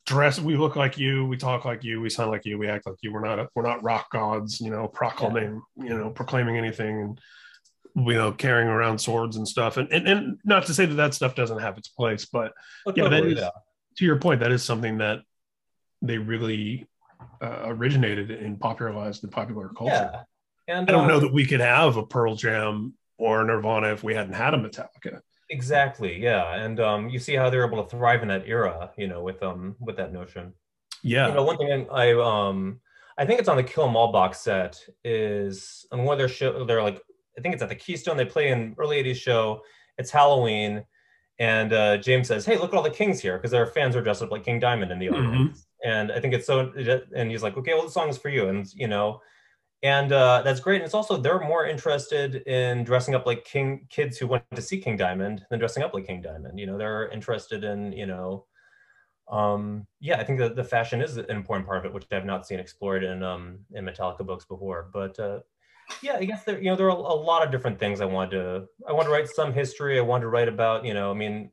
dressed 0.07 0.41
we 0.41 0.57
look 0.57 0.77
like 0.77 0.99
you 0.99 1.27
we 1.27 1.37
talk 1.37 1.65
like 1.65 1.83
you 1.83 2.01
we 2.01 2.09
sound 2.11 2.31
like 2.31 2.45
you 2.45 2.59
we 2.59 2.69
act 2.69 2.87
like 2.87 2.97
you 3.03 3.13
we're 3.13 3.25
not 3.25 3.49
we're 3.55 3.63
not 3.63 3.83
rock 3.83 4.11
gods 4.11 4.61
you 4.61 4.71
know 4.71 4.87
proclaiming 4.89 5.63
yeah. 5.77 5.85
you 5.85 5.99
know 5.99 6.11
proclaiming 6.11 6.57
anything 6.57 7.01
and 7.01 7.21
you 7.97 8.15
know 8.15 8.31
carrying 8.31 8.69
around 8.69 8.99
swords 8.99 9.37
and 9.37 9.49
stuff 9.49 9.79
and, 9.79 9.91
and 9.91 10.07
and 10.07 10.39
not 10.45 10.67
to 10.67 10.75
say 10.75 10.85
that 10.85 10.95
that 10.95 11.15
stuff 11.15 11.35
doesn't 11.35 11.61
have 11.61 11.79
its 11.79 11.89
place 11.89 12.27
but 12.27 12.53
oh, 12.87 12.93
yeah 12.95 13.05
totally, 13.05 13.35
that 13.35 13.39
is 13.39 13.39
yeah. 13.41 13.51
to 13.97 14.05
your 14.05 14.19
point 14.19 14.41
that 14.41 14.53
is 14.53 14.63
something 14.63 14.99
that 14.99 15.21
they 16.03 16.19
really 16.19 16.87
uh, 17.41 17.63
originated 17.65 18.31
and 18.31 18.59
popularized 18.59 19.25
in 19.25 19.31
popular 19.31 19.69
culture. 19.69 20.11
Yeah. 20.13 20.23
And 20.69 20.89
I 20.89 20.93
don't 20.93 21.03
um, 21.03 21.09
know 21.09 21.21
that 21.21 21.33
we 21.33 21.47
could 21.47 21.61
have 21.61 21.97
a 21.97 22.05
Pearl 22.05 22.35
Jam 22.35 22.95
or 23.19 23.45
Nirvana 23.45 23.93
if 23.93 24.03
we 24.03 24.15
hadn't 24.15 24.35
had 24.35 24.55
a 24.55 24.57
Metallica. 24.57 25.21
Exactly. 25.49 26.21
Yeah. 26.21 26.55
And 26.55 26.81
um, 26.81 27.09
you 27.09 27.19
see 27.19 27.35
how 27.35 27.51
they're 27.51 27.67
able 27.67 27.83
to 27.83 27.89
thrive 27.89 28.23
in 28.23 28.29
that 28.29 28.45
era, 28.47 28.91
you 28.97 29.07
know, 29.07 29.23
with 29.23 29.43
um 29.43 29.77
with 29.79 29.97
that 29.97 30.13
notion. 30.13 30.55
Yeah. 31.03 31.29
You 31.29 31.35
know, 31.35 31.45
one 31.45 31.57
thing 31.57 31.87
I 31.91 32.13
um 32.15 32.81
I 33.17 33.25
think 33.25 33.39
it's 33.39 33.49
on 33.49 33.57
the 33.57 33.63
Kill 33.63 33.89
'Em 33.89 33.97
All 33.97 34.11
box 34.11 34.41
set 34.41 34.81
is 35.05 35.87
on 35.93 36.03
one 36.03 36.15
of 36.15 36.19
their 36.19 36.29
show 36.29 36.65
they're 36.65 36.83
like 36.83 37.01
I 37.39 37.41
think 37.41 37.55
it's 37.55 37.63
at 37.63 37.69
the 37.69 37.75
Keystone. 37.75 38.17
They 38.17 38.25
play 38.25 38.51
an 38.51 38.75
early 38.79 39.03
80s 39.03 39.17
show. 39.17 39.63
It's 39.99 40.11
Halloween. 40.11 40.85
And 41.39 41.73
uh, 41.73 41.99
James 41.99 42.29
says, 42.29 42.47
Hey, 42.47 42.57
look 42.57 42.73
at 42.73 42.77
all 42.77 42.83
the 42.83 42.91
kings 42.91 43.21
here, 43.21 43.37
because 43.37 43.51
their 43.51 43.67
fans 43.67 43.95
are 43.95 44.03
dressed 44.03 44.23
up 44.23 44.31
like 44.31 44.45
King 44.45 44.59
Diamond 44.59 44.91
in 44.91 44.99
the 44.99 45.07
mm-hmm. 45.07 45.27
audience. 45.27 45.59
Mm-hmm 45.59 45.61
and 45.85 46.13
I 46.13 46.21
think 46.21 46.35
it's 46.35 46.47
so. 46.47 46.73
And 47.15 47.31
he's 47.31 47.43
like, 47.43 47.57
okay, 47.57 47.75
well, 47.75 47.85
the 47.85 47.91
song 47.91 48.09
is 48.09 48.19
for 48.19 48.29
you, 48.29 48.49
and 48.49 48.67
you 48.75 48.89
know, 48.89 49.21
and 49.83 50.13
uh, 50.13 50.43
that's 50.43 50.61
great. 50.61 50.77
And 50.77 50.85
it's 50.85 50.95
also 50.95 51.17
they're 51.17 51.41
more 51.41 51.67
interested 51.67 52.37
in 52.47 52.85
dressing 52.85 53.15
up 53.15 53.27
like 53.27 53.45
King 53.45 53.87
kids 53.91 54.19
who 54.19 54.27
went 54.27 54.45
to 54.55 54.63
see 54.63 54.79
King 54.79 54.97
Diamond 54.97 55.45
than 55.51 55.59
dressing 55.59 55.83
up 55.83 55.95
like 55.95 56.07
King 56.07 56.23
Diamond. 56.23 56.59
You 56.59 56.67
know, 56.67 56.79
they're 56.79 57.09
interested 57.09 57.65
in 57.65 57.93
you 57.93 58.07
know, 58.07 58.47
um, 59.31 59.87
yeah, 60.01 60.19
I 60.19 60.25
think 60.25 60.39
that 60.39 60.57
the 60.57 60.65
fashion 60.65 61.01
is 61.01 61.17
an 61.19 61.31
important 61.31 61.67
part 61.67 61.79
of 61.79 61.85
it, 61.85 61.95
which 61.95 62.07
I've 62.11 62.25
not 62.25 62.47
seen 62.47 62.59
explored 62.59 63.05
in 63.05 63.23
um 63.23 63.59
in 63.75 63.85
Metallica 63.85 64.27
books 64.27 64.45
before. 64.45 64.89
But 64.93 65.19
uh, 65.21 65.41
yeah, 66.03 66.17
I 66.17 66.25
guess 66.25 66.45
there 66.45 66.59
you 66.59 66.71
know 66.71 66.77
there 66.77 66.87
are 66.87 66.91
a 66.91 66.95
lot 66.95 67.45
of 67.45 67.51
different 67.51 67.79
things 67.79 68.01
I 68.01 68.05
wanted 68.05 68.31
to 68.33 68.67
I 68.89 68.93
want 68.93 69.07
to 69.07 69.13
write 69.13 69.29
some 69.29 69.53
history. 69.53 69.99
I 69.99 70.03
want 70.03 70.23
to 70.23 70.29
write 70.29 70.49
about 70.49 70.85
you 70.85 70.95
know 70.95 71.11
I 71.11 71.15
mean. 71.15 71.51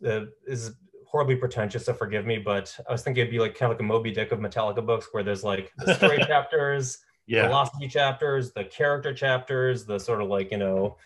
The, 0.00 0.32
is 0.46 0.74
horribly 1.14 1.36
pretentious, 1.36 1.86
so 1.86 1.94
forgive 1.94 2.26
me, 2.26 2.38
but 2.38 2.76
I 2.88 2.90
was 2.90 3.02
thinking 3.02 3.20
it'd 3.20 3.30
be 3.30 3.38
like 3.38 3.56
kind 3.56 3.70
of 3.70 3.76
like 3.76 3.80
a 3.80 3.86
Moby 3.86 4.10
Dick 4.10 4.32
of 4.32 4.40
Metallica 4.40 4.84
books 4.84 5.06
where 5.12 5.22
there's 5.22 5.44
like 5.44 5.72
the 5.78 5.94
story 5.94 6.18
chapters, 6.26 6.98
yeah. 7.28 7.46
philosophy 7.46 7.86
chapters, 7.86 8.52
the 8.52 8.64
character 8.64 9.14
chapters, 9.14 9.86
the 9.86 10.00
sort 10.00 10.20
of 10.20 10.28
like, 10.28 10.50
you 10.50 10.58
know, 10.58 10.96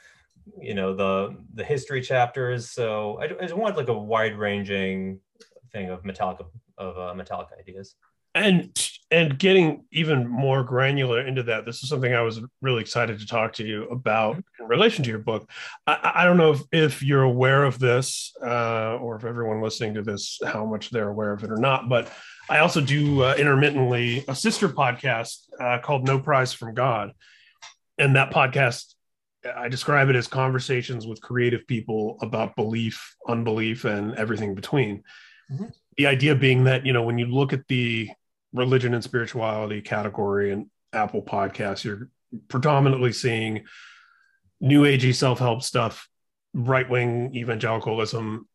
you 0.59 0.72
know, 0.72 0.94
the 0.94 1.37
the 1.52 1.62
history 1.62 2.00
chapters. 2.00 2.70
So 2.70 3.18
I, 3.20 3.24
I 3.24 3.42
just 3.42 3.54
wanted 3.54 3.76
like 3.76 3.88
a 3.88 3.98
wide 3.98 4.35
ranging 4.38 5.20
thing 5.72 5.90
of 5.90 6.02
Metallica 6.04 6.46
of 6.78 6.96
uh, 6.96 7.12
Metallica 7.14 7.59
ideas 7.59 7.94
and 8.35 8.74
and 9.11 9.38
getting 9.38 9.85
even 9.90 10.27
more 10.27 10.62
granular 10.62 11.27
into 11.27 11.42
that 11.42 11.64
this 11.64 11.83
is 11.83 11.88
something 11.88 12.14
i 12.14 12.21
was 12.21 12.40
really 12.61 12.81
excited 12.81 13.18
to 13.18 13.27
talk 13.27 13.53
to 13.53 13.64
you 13.64 13.85
about 13.88 14.37
in 14.37 14.66
relation 14.66 15.03
to 15.05 15.11
your 15.11 15.18
book. 15.18 15.49
I, 15.87 16.12
I 16.16 16.25
don't 16.25 16.37
know 16.37 16.53
if, 16.53 16.62
if 16.73 17.03
you're 17.03 17.23
aware 17.23 17.64
of 17.64 17.79
this 17.79 18.33
uh, 18.44 18.97
or 18.97 19.16
if 19.16 19.25
everyone 19.25 19.62
listening 19.62 19.94
to 19.94 20.03
this 20.03 20.38
how 20.47 20.64
much 20.64 20.90
they're 20.90 21.09
aware 21.09 21.33
of 21.33 21.42
it 21.44 21.51
or 21.51 21.57
not 21.57 21.88
but 21.88 22.11
i 22.51 22.59
also 22.59 22.81
do 22.81 23.23
uh, 23.23 23.35
intermittently 23.38 24.25
a 24.29 24.35
sister 24.35 24.68
podcast 24.68 25.49
uh, 25.61 25.79
called 25.79 26.07
no 26.07 26.18
prize 26.18 26.53
from 26.53 26.75
god. 26.75 27.12
And 27.99 28.14
that 28.16 28.31
podcast 28.31 28.94
i 29.57 29.68
describe 29.68 30.09
it 30.11 30.16
as 30.16 30.27
conversations 30.29 31.07
with 31.07 31.23
creative 31.23 31.66
people 31.66 32.18
about 32.21 32.57
belief 32.57 33.16
unbelief 33.27 33.85
and 33.85 34.14
everything 34.16 34.55
between. 34.55 35.03
Mm-hmm. 35.51 35.66
The 35.97 36.07
idea 36.07 36.35
being 36.35 36.64
that 36.64 36.85
you 36.85 36.92
know 36.92 37.03
when 37.03 37.18
you 37.18 37.27
look 37.27 37.53
at 37.53 37.66
the 37.68 38.11
religion 38.53 38.95
and 38.95 39.05
spirituality 39.05 39.81
category 39.81 40.53
and 40.53 40.67
Apple 40.93 41.23
Podcasts, 41.23 41.85
you're 41.85 42.09
predominantly 42.49 43.13
seeing 43.13 43.65
new 44.61 44.83
agey 44.83 45.15
self-help 45.15 45.63
stuff, 45.63 46.09
right-wing 46.55 47.35
evangelicalism, 47.35 48.49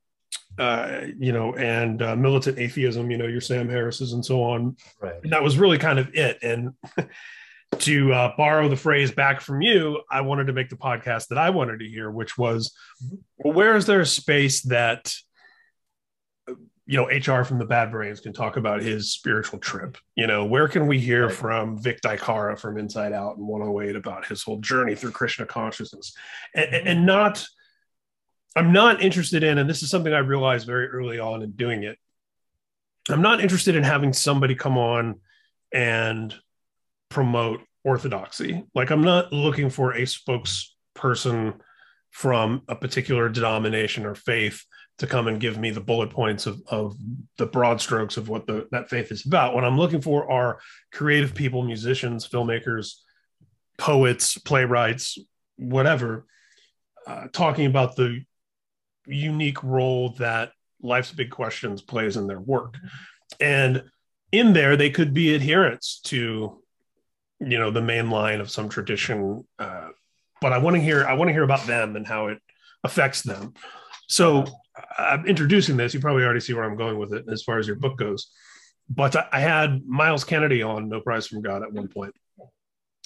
uh, 0.60 1.02
you 1.18 1.32
know, 1.32 1.54
and 1.56 2.02
uh, 2.02 2.16
militant 2.16 2.60
atheism, 2.60 3.10
you 3.10 3.18
know, 3.18 3.28
your 3.28 3.42
Sam 3.42 3.70
Harris's 3.70 4.14
and 4.14 4.24
so 4.24 4.44
on. 4.44 4.76
Right. 5.02 5.16
And 5.24 5.32
that 5.32 5.44
was 5.44 5.58
really 5.58 5.78
kind 5.78 6.00
of 6.00 6.14
it. 6.14 6.38
And 6.44 6.74
to 7.80 8.14
uh, 8.14 8.34
borrow 8.38 8.70
the 8.70 8.76
phrase 8.76 9.12
back 9.12 9.42
from 9.42 9.62
you, 9.62 10.02
I 10.12 10.22
wanted 10.22 10.48
to 10.48 10.54
make 10.54 10.70
the 10.70 10.76
podcast 10.76 11.30
that 11.30 11.38
I 11.38 11.50
wanted 11.50 11.80
to 11.80 11.88
hear, 11.88 12.12
which 12.12 12.38
was, 12.38 12.76
well, 13.38 13.54
where 13.54 13.76
is 13.76 13.86
there 13.86 14.02
a 14.02 14.06
space 14.06 14.62
that 14.64 15.14
you 16.86 16.98
know, 16.98 17.06
HR 17.08 17.44
from 17.44 17.60
the 17.60 17.66
Bad 17.66 17.92
Brains 17.92 18.20
can 18.20 18.34
talk 18.34 18.58
about 18.58 18.82
his 18.82 19.14
spiritual 19.14 19.60
trip. 19.60 19.98
You 20.16 20.28
know, 20.28 20.46
where 20.46 20.68
can 20.68 20.86
we 20.86 21.00
hear 21.00 21.28
right. 21.28 21.36
from 21.36 21.78
Vic 21.82 22.02
DiCara 22.02 22.60
from 22.60 22.78
Inside 22.78 23.14
Out 23.14 23.38
and 23.38 23.48
108 23.48 23.96
about 23.96 24.26
his 24.26 24.44
whole 24.44 24.60
journey 24.60 24.94
through 24.96 25.12
Krishna 25.12 25.46
consciousness? 25.46 26.14
And, 26.54 26.72
mm-hmm. 26.72 26.88
and 26.88 27.06
not, 27.06 27.46
I'm 28.56 28.74
not 28.74 29.02
interested 29.02 29.44
in, 29.44 29.58
and 29.58 29.70
this 29.70 29.82
is 29.82 29.90
something 29.90 30.14
I 30.14 30.20
realized 30.20 30.68
very 30.68 30.88
early 30.88 31.20
on 31.20 31.42
in 31.42 31.52
doing 31.52 31.84
it. 31.84 31.98
I'm 33.10 33.22
not 33.22 33.42
interested 33.42 33.76
in 33.76 33.84
having 33.84 34.12
somebody 34.12 34.56
come 34.56 34.78
on 34.78 35.22
and 35.74 36.34
promote 37.10 37.62
orthodoxy. 37.84 38.64
Like 38.76 38.92
I'm 38.92 39.04
not 39.04 39.32
looking 39.32 39.70
for 39.70 39.94
a 39.94 40.02
spokesperson 40.02 41.60
from 42.12 42.62
a 42.68 42.76
particular 42.76 43.28
denomination 43.30 44.06
or 44.06 44.16
faith 44.16 44.66
to 45.00 45.08
come 45.08 45.28
and 45.28 45.40
give 45.40 45.58
me 45.58 45.72
the 45.72 45.82
bullet 45.82 46.10
points 46.10 46.46
of, 46.46 46.62
of 46.68 46.96
the 47.38 47.46
broad 47.46 47.82
strokes 47.82 48.18
of 48.18 48.30
what 48.30 48.46
the, 48.46 48.68
that 48.72 48.90
faith 48.90 49.12
is 49.12 49.26
about. 49.26 49.54
What 49.54 49.66
I'm 49.66 49.78
looking 49.78 50.02
for 50.02 50.30
are 50.32 50.60
creative 50.92 51.34
people, 51.34 51.64
musicians, 51.64 52.28
filmmakers, 52.28 52.96
poets, 53.78 54.38
playwrights, 54.38 55.18
whatever, 55.58 56.26
uh, 57.08 57.28
talking 57.34 57.66
about 57.66 57.96
the 57.96 58.24
unique 59.08 59.64
role 59.64 60.10
that 60.20 60.52
life's 60.82 61.12
big 61.12 61.32
questions 61.32 61.82
plays 61.82 62.16
in 62.16 62.28
their 62.28 62.40
work. 62.40 62.78
And 63.40 63.84
in 64.32 64.54
there, 64.54 64.78
they 64.78 64.90
could 64.90 65.14
be 65.14 65.34
adherents 65.34 66.02
to, 66.06 66.62
you 67.40 67.60
know, 67.60 67.72
the 67.72 67.82
main 67.82 68.10
line 68.10 68.42
of 68.42 68.52
some 68.52 68.70
tradition. 68.70 69.46
Uh, 69.58 69.90
but 70.40 70.54
I 70.54 70.60
want 70.60 70.76
to 70.76 70.82
hear, 70.82 71.06
I 71.06 71.14
want 71.14 71.30
to 71.30 71.34
hear 71.34 71.44
about 71.44 71.66
them 71.66 71.96
and 71.96 72.06
how 72.06 72.28
it 72.28 72.40
affects 72.84 73.22
them. 73.22 73.54
So 74.08 74.46
I'm 74.98 75.26
introducing 75.26 75.78
this. 75.78 75.94
You 75.94 76.00
probably 76.00 76.24
already 76.24 76.40
see 76.40 76.54
where 76.54 76.64
I'm 76.64 76.78
going 76.78 76.98
with 76.98 77.14
it 77.14 77.26
as 77.32 77.44
far 77.44 77.60
as 77.60 77.68
your 77.68 77.76
book 77.76 77.98
goes. 77.98 78.32
But 78.90 79.16
I 79.32 79.40
had 79.40 79.86
Myles 79.86 80.24
Kennedy 80.24 80.62
on 80.62 80.90
No 80.90 81.00
Prize 81.00 81.28
from 81.28 81.42
God 81.42 81.64
at 81.64 81.72
one 81.72 81.88
point. 81.88 82.14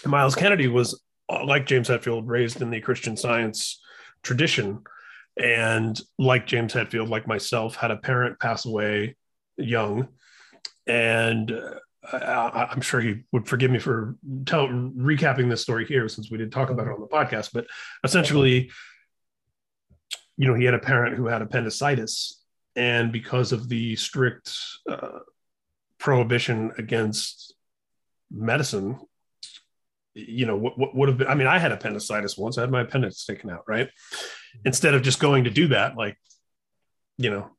Myles 0.05 0.35
Kennedy 0.35 0.67
was 0.67 1.01
like 1.29 1.65
James 1.65 1.89
Hetfield, 1.89 2.23
raised 2.25 2.61
in 2.61 2.69
the 2.69 2.81
Christian 2.81 3.17
Science 3.17 3.81
tradition, 4.23 4.81
and 5.37 5.99
like 6.17 6.47
James 6.47 6.73
Hetfield, 6.73 7.09
like 7.09 7.27
myself, 7.27 7.75
had 7.75 7.91
a 7.91 7.97
parent 7.97 8.39
pass 8.39 8.65
away 8.65 9.15
young, 9.57 10.07
and 10.87 11.51
uh, 11.51 12.15
I, 12.15 12.71
am 12.71 12.81
sure 12.81 13.01
he 13.01 13.23
would 13.31 13.47
forgive 13.47 13.71
me 13.71 13.79
for 13.79 14.15
tell, 14.45 14.67
recapping 14.67 15.49
this 15.49 15.61
story 15.61 15.85
here 15.85 16.07
since 16.07 16.31
we 16.31 16.37
didn't 16.37 16.53
talk 16.53 16.69
about 16.69 16.87
it 16.87 16.93
on 16.93 17.01
the 17.01 17.07
podcast. 17.07 17.51
But 17.53 17.67
essentially, 18.03 18.71
you 20.37 20.47
know, 20.47 20.53
he 20.53 20.65
had 20.65 20.73
a 20.73 20.79
parent 20.79 21.15
who 21.15 21.25
had 21.25 21.41
appendicitis, 21.41 22.43
and 22.75 23.11
because 23.11 23.51
of 23.51 23.69
the 23.69 23.95
strict 23.95 24.55
uh, 24.89 25.19
prohibition 25.97 26.71
against 26.77 27.55
medicine, 28.31 28.99
you 30.13 30.45
know, 30.45 30.55
what, 30.55 30.77
what 30.77 30.95
would 30.95 31.09
have 31.09 31.17
been? 31.17 31.27
I 31.27 31.35
mean, 31.35 31.47
I 31.47 31.57
had 31.57 31.71
appendicitis 31.71 32.37
once. 32.37 32.57
I 32.57 32.61
had 32.61 32.71
my 32.71 32.81
appendix 32.81 33.25
taken 33.25 33.49
out, 33.49 33.63
right? 33.67 33.89
Instead 34.63 34.93
of 34.93 35.01
just 35.01 35.19
going 35.19 35.45
to 35.45 35.49
do 35.49 35.69
that, 35.69 35.97
like, 35.97 36.17
you 37.17 37.29
know, 37.29 37.49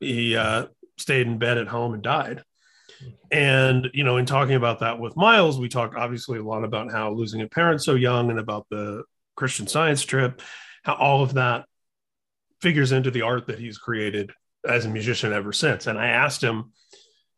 he 0.00 0.36
uh, 0.36 0.66
stayed 0.96 1.26
in 1.26 1.38
bed 1.38 1.58
at 1.58 1.68
home 1.68 1.94
and 1.94 2.02
died. 2.02 2.42
And 3.30 3.88
you 3.94 4.02
know, 4.04 4.16
in 4.16 4.26
talking 4.26 4.54
about 4.54 4.80
that 4.80 4.98
with 4.98 5.16
Myles, 5.16 5.58
we 5.58 5.68
talked 5.68 5.94
obviously 5.94 6.38
a 6.38 6.42
lot 6.42 6.64
about 6.64 6.90
how 6.90 7.10
losing 7.10 7.42
a 7.42 7.48
parent 7.48 7.82
so 7.82 7.94
young, 7.94 8.30
and 8.30 8.40
about 8.40 8.66
the 8.70 9.04
Christian 9.36 9.66
Science 9.66 10.02
trip, 10.02 10.42
how 10.82 10.94
all 10.94 11.22
of 11.22 11.34
that 11.34 11.66
figures 12.60 12.92
into 12.92 13.10
the 13.10 13.22
art 13.22 13.46
that 13.46 13.58
he's 13.58 13.78
created 13.78 14.32
as 14.66 14.84
a 14.84 14.88
musician 14.88 15.32
ever 15.32 15.52
since. 15.52 15.86
And 15.86 15.98
I 15.98 16.08
asked 16.08 16.42
him 16.42 16.72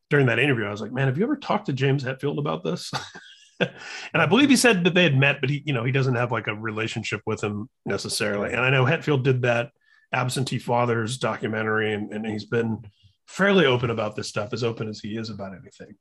during 0.08 0.26
that 0.26 0.38
interview, 0.38 0.64
I 0.64 0.70
was 0.70 0.80
like, 0.80 0.92
man, 0.92 1.06
have 1.06 1.18
you 1.18 1.24
ever 1.24 1.36
talked 1.36 1.66
to 1.66 1.72
James 1.72 2.02
Hetfield 2.02 2.38
about 2.38 2.64
this? 2.64 2.90
and 3.60 3.70
I 4.14 4.26
believe 4.26 4.48
he 4.48 4.56
said 4.56 4.84
that 4.84 4.94
they 4.94 5.04
had 5.04 5.16
met, 5.16 5.40
but 5.40 5.50
he, 5.50 5.62
you 5.64 5.72
know, 5.72 5.84
he 5.84 5.92
doesn't 5.92 6.16
have 6.16 6.32
like 6.32 6.46
a 6.46 6.54
relationship 6.54 7.20
with 7.26 7.42
him 7.42 7.68
necessarily. 7.86 8.52
And 8.52 8.60
I 8.60 8.70
know 8.70 8.84
Hetfield 8.84 9.22
did 9.22 9.42
that 9.42 9.70
absentee 10.12 10.58
fathers 10.58 11.18
documentary 11.18 11.92
and, 11.92 12.12
and 12.12 12.26
he's 12.26 12.46
been 12.46 12.84
fairly 13.26 13.66
open 13.66 13.90
about 13.90 14.16
this 14.16 14.28
stuff, 14.28 14.52
as 14.52 14.64
open 14.64 14.88
as 14.88 14.98
he 14.98 15.16
is 15.16 15.30
about 15.30 15.52
anything. 15.52 15.94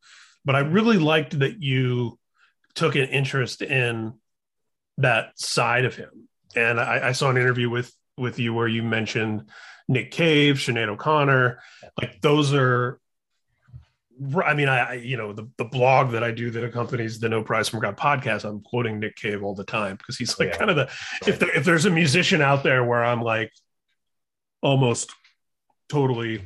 But 0.43 0.55
I 0.55 0.59
really 0.59 0.97
liked 0.97 1.39
that 1.39 1.61
you 1.61 2.17
took 2.73 2.95
an 2.95 3.09
interest 3.09 3.61
in 3.61 4.13
that 4.97 5.37
side 5.39 5.85
of 5.85 5.95
him. 5.95 6.27
And 6.55 6.79
I, 6.79 7.09
I 7.09 7.11
saw 7.11 7.29
an 7.29 7.37
interview 7.37 7.69
with 7.69 7.93
with 8.19 8.39
you 8.39 8.53
where 8.53 8.67
you 8.67 8.83
mentioned 8.83 9.45
Nick 9.87 10.11
Cave, 10.11 10.55
Sinead 10.55 10.89
O'Connor. 10.89 11.59
Like 11.99 12.21
those 12.21 12.53
are 12.53 12.99
I 14.45 14.53
mean, 14.53 14.67
I, 14.67 14.95
you 14.95 15.15
know, 15.15 15.31
the, 15.31 15.49
the 15.57 15.63
blog 15.63 16.11
that 16.11 16.23
I 16.23 16.31
do 16.31 16.51
that 16.51 16.63
accompanies 16.63 17.19
the 17.19 17.29
No 17.29 17.41
Prize 17.41 17.69
from 17.69 17.79
God 17.79 17.95
podcast, 17.95 18.43
I'm 18.43 18.59
quoting 18.61 18.99
Nick 18.99 19.15
Cave 19.15 19.43
all 19.43 19.55
the 19.55 19.63
time 19.63 19.95
because 19.95 20.17
he's 20.17 20.37
like 20.37 20.49
yeah. 20.49 20.57
kind 20.57 20.69
of 20.69 20.75
the, 20.75 20.89
if 21.25 21.39
there, 21.39 21.55
if 21.55 21.63
there's 21.63 21.85
a 21.85 21.89
musician 21.89 22.41
out 22.41 22.61
there 22.61 22.83
where 22.83 23.03
I'm 23.03 23.21
like 23.21 23.51
almost 24.61 25.11
totally 25.87 26.43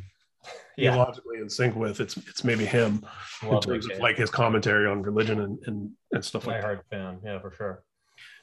yeah. 0.77 0.91
theologically 0.91 1.39
in 1.39 1.49
sync 1.49 1.75
with, 1.75 1.99
it's, 1.99 2.15
it's 2.15 2.43
maybe 2.43 2.63
him 2.63 3.03
Love 3.41 3.53
in 3.53 3.61
terms 3.61 3.89
of 3.89 3.97
like 3.97 4.17
his 4.17 4.29
commentary 4.29 4.87
on 4.87 5.01
religion 5.01 5.41
and, 5.41 5.57
and, 5.65 5.91
and 6.11 6.23
stuff 6.23 6.45
My 6.45 6.53
like 6.53 6.61
heart 6.61 6.85
fan. 6.91 7.21
Yeah, 7.25 7.39
for 7.39 7.51
sure. 7.51 7.83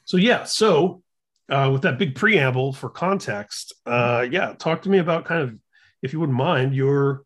So, 0.03 0.17
yeah. 0.17 0.43
So 0.43 1.03
uh, 1.49 1.69
with 1.71 1.81
that 1.83 1.97
big 1.97 2.15
preamble 2.15 2.73
for 2.73 2.89
context, 2.89 3.73
uh, 3.85 4.25
yeah, 4.29 4.53
talk 4.53 4.81
to 4.83 4.89
me 4.89 4.99
about 4.99 5.25
kind 5.25 5.41
of, 5.41 5.57
if 6.01 6.13
you 6.13 6.19
wouldn't 6.19 6.37
mind, 6.37 6.75
your 6.75 7.23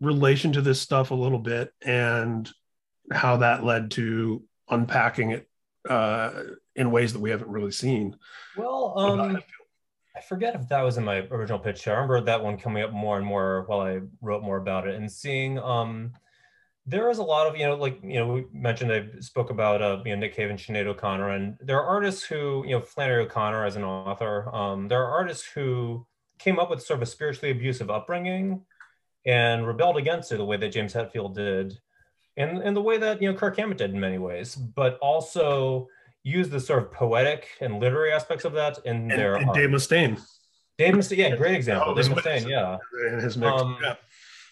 relation 0.00 0.52
to 0.52 0.60
this 0.60 0.80
stuff 0.80 1.10
a 1.10 1.14
little 1.14 1.38
bit 1.38 1.72
and 1.80 2.50
how 3.10 3.38
that 3.38 3.64
led 3.64 3.90
to 3.92 4.42
unpacking 4.68 5.30
it 5.30 5.48
uh, 5.88 6.42
in 6.74 6.90
ways 6.90 7.12
that 7.12 7.20
we 7.20 7.30
haven't 7.30 7.50
really 7.50 7.72
seen. 7.72 8.16
Well, 8.56 8.94
um, 8.96 9.42
I 10.16 10.20
forget 10.20 10.54
if 10.54 10.68
that 10.68 10.82
was 10.82 10.98
in 10.98 11.04
my 11.04 11.26
original 11.30 11.58
pitch. 11.58 11.86
I 11.88 11.92
remember 11.92 12.20
that 12.22 12.42
one 12.42 12.58
coming 12.58 12.82
up 12.82 12.92
more 12.92 13.16
and 13.16 13.26
more 13.26 13.64
while 13.66 13.80
I 13.80 14.00
wrote 14.20 14.42
more 14.42 14.58
about 14.58 14.86
it 14.86 14.96
and 14.96 15.10
seeing 15.10 15.58
um, 15.58 16.12
there 16.86 17.10
is 17.10 17.18
a 17.18 17.22
lot 17.22 17.46
of 17.46 17.56
you 17.56 17.64
know 17.64 17.76
like 17.76 18.00
you 18.02 18.14
know 18.14 18.26
we 18.26 18.46
mentioned 18.52 18.92
I 18.92 19.04
spoke 19.20 19.50
about 19.50 19.80
uh, 19.80 20.02
you 20.04 20.14
know 20.14 20.20
Nick 20.20 20.34
Cave 20.34 20.50
and 20.50 20.58
Sinead 20.58 20.86
O'Connor 20.86 21.30
and 21.30 21.56
there 21.60 21.78
are 21.78 21.86
artists 21.86 22.24
who 22.24 22.64
you 22.66 22.72
know 22.72 22.80
Flannery 22.80 23.24
O'Connor 23.24 23.64
as 23.64 23.76
an 23.76 23.84
author 23.84 24.52
um, 24.54 24.88
there 24.88 25.02
are 25.02 25.10
artists 25.10 25.46
who 25.46 26.06
came 26.38 26.58
up 26.58 26.70
with 26.70 26.82
sort 26.82 26.98
of 26.98 27.02
a 27.02 27.06
spiritually 27.06 27.52
abusive 27.52 27.88
upbringing 27.88 28.62
and 29.24 29.66
rebelled 29.66 29.96
against 29.96 30.32
it 30.32 30.38
the 30.38 30.44
way 30.44 30.56
that 30.56 30.72
James 30.72 30.92
Hetfield 30.92 31.34
did 31.34 31.78
and 32.36 32.58
and 32.58 32.76
the 32.76 32.82
way 32.82 32.98
that 32.98 33.22
you 33.22 33.30
know 33.30 33.38
Kirk 33.38 33.56
Hammett 33.56 33.78
did 33.78 33.92
in 33.92 34.00
many 34.00 34.18
ways 34.18 34.56
but 34.56 34.98
also 34.98 35.86
used 36.24 36.50
the 36.50 36.60
sort 36.60 36.82
of 36.82 36.92
poetic 36.92 37.48
and 37.60 37.78
literary 37.78 38.12
aspects 38.12 38.44
of 38.44 38.54
that 38.54 38.78
in 38.84 38.96
and, 38.96 39.10
their 39.10 39.36
and 39.36 39.52
Dave 39.54 39.68
Mustaine. 39.68 40.20
Dave 40.78 40.94
Mustaine 40.94 41.18
yeah 41.18 41.36
great 41.36 41.54
example 41.54 41.94
Dave 41.94 42.06
Mustaine 42.06 42.48
yeah. 42.48 42.78
In 43.08 43.20
his 43.20 43.36
mix 43.36 43.62
um, 43.62 43.78
yeah 43.80 43.94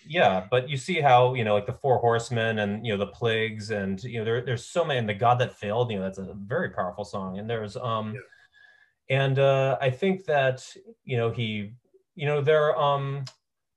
yeah 0.06 0.46
but 0.50 0.68
you 0.68 0.76
see 0.76 1.00
how 1.00 1.34
you 1.34 1.44
know 1.44 1.54
like 1.54 1.66
the 1.66 1.72
four 1.72 1.98
horsemen 1.98 2.60
and 2.60 2.86
you 2.86 2.92
know 2.92 2.98
the 2.98 3.10
plagues 3.10 3.70
and 3.70 4.02
you 4.04 4.18
know 4.18 4.24
there, 4.24 4.40
there's 4.40 4.64
so 4.64 4.84
many 4.84 4.98
and 4.98 5.08
the 5.08 5.14
god 5.14 5.38
that 5.38 5.52
failed 5.52 5.90
you 5.90 5.98
know 5.98 6.02
that's 6.02 6.18
a 6.18 6.34
very 6.34 6.70
powerful 6.70 7.04
song. 7.04 7.38
And 7.38 7.48
there's 7.48 7.76
um 7.76 8.14
yeah. 8.14 9.16
and 9.16 9.38
uh 9.38 9.78
i 9.80 9.90
think 9.90 10.24
that 10.24 10.66
you 11.04 11.16
know 11.16 11.30
he 11.30 11.72
you 12.14 12.26
know 12.26 12.40
there 12.40 12.78
um 12.78 13.24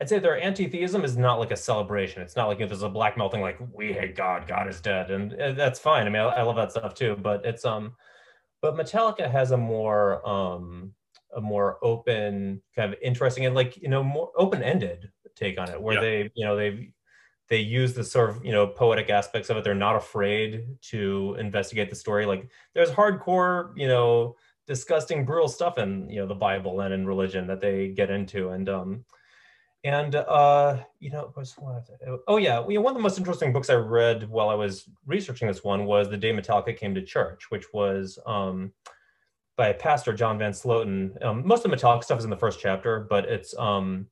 i'd 0.01 0.09
say 0.09 0.19
their 0.19 0.39
anti-theism 0.39 1.03
is 1.03 1.17
not 1.17 1.39
like 1.39 1.51
a 1.51 1.57
celebration. 1.57 2.21
It's 2.21 2.35
not 2.35 2.47
like 2.47 2.59
if 2.59 2.69
there's 2.69 2.83
a 2.83 2.89
black 2.89 3.17
melting 3.17 3.41
like 3.41 3.57
we 3.71 3.93
hate 3.93 4.15
god 4.15 4.47
god 4.47 4.67
is 4.67 4.79
dead 4.81 5.11
and 5.11 5.33
uh, 5.33 5.51
that's 5.53 5.79
fine. 5.79 6.07
I 6.07 6.09
mean 6.09 6.21
I, 6.21 6.25
I 6.25 6.41
love 6.43 6.55
that 6.55 6.71
stuff 6.71 6.93
too 6.93 7.17
but 7.21 7.45
it's 7.45 7.65
um 7.65 7.93
but 8.61 8.75
metallica 8.75 9.29
has 9.29 9.51
a 9.51 9.57
more 9.57 10.27
um 10.27 10.93
a 11.35 11.41
more 11.41 11.77
open 11.83 12.61
kind 12.75 12.93
of 12.93 12.99
interesting 13.01 13.45
and 13.45 13.55
like 13.55 13.75
you 13.81 13.89
know 13.89 14.03
more 14.03 14.31
open-ended 14.37 15.09
take 15.35 15.59
on 15.59 15.69
it, 15.69 15.81
where 15.81 15.95
yeah. 15.95 16.01
they, 16.01 16.31
you 16.35 16.45
know, 16.45 16.55
they 16.55 16.93
they 17.49 17.59
use 17.59 17.93
the 17.93 18.03
sort 18.03 18.29
of 18.29 18.43
you 18.43 18.51
know 18.51 18.67
poetic 18.67 19.09
aspects 19.09 19.49
of 19.49 19.57
it. 19.57 19.63
They're 19.63 19.75
not 19.75 19.95
afraid 19.95 20.65
to 20.89 21.35
investigate 21.39 21.89
the 21.89 21.95
story. 21.95 22.25
Like 22.25 22.49
there's 22.73 22.89
hardcore, 22.89 23.73
you 23.75 23.87
know, 23.87 24.35
disgusting, 24.67 25.25
brutal 25.25 25.49
stuff 25.49 25.77
in 25.77 26.09
you 26.09 26.21
know 26.21 26.27
the 26.27 26.35
Bible 26.35 26.81
and 26.81 26.93
in 26.93 27.05
religion 27.05 27.47
that 27.47 27.61
they 27.61 27.89
get 27.89 28.09
into, 28.09 28.49
and 28.49 28.69
um, 28.69 29.05
and 29.83 30.15
uh, 30.15 30.77
you 30.99 31.11
know, 31.11 31.33
was 31.35 31.53
one 31.57 31.81
oh 32.27 32.37
yeah, 32.37 32.59
one 32.59 32.87
of 32.87 32.93
the 32.93 33.01
most 33.01 33.17
interesting 33.17 33.51
books 33.51 33.69
I 33.69 33.75
read 33.75 34.29
while 34.29 34.49
I 34.49 34.55
was 34.55 34.89
researching 35.05 35.47
this 35.47 35.63
one 35.63 35.85
was 35.85 36.09
The 36.09 36.17
Day 36.17 36.31
Metallica 36.31 36.75
Came 36.75 36.95
to 36.95 37.01
Church, 37.01 37.51
which 37.51 37.73
was 37.73 38.17
um, 38.25 38.71
by 39.57 39.73
Pastor 39.73 40.13
John 40.13 40.37
Van 40.37 40.53
Sloten. 40.53 41.23
Um, 41.23 41.45
most 41.45 41.65
of 41.65 41.71
the 41.71 41.77
Metallica 41.77 42.03
stuff 42.03 42.19
is 42.19 42.23
in 42.23 42.29
the 42.29 42.37
first 42.37 42.61
chapter, 42.61 43.01
but 43.09 43.25
it's 43.25 43.55
um, 43.57 44.07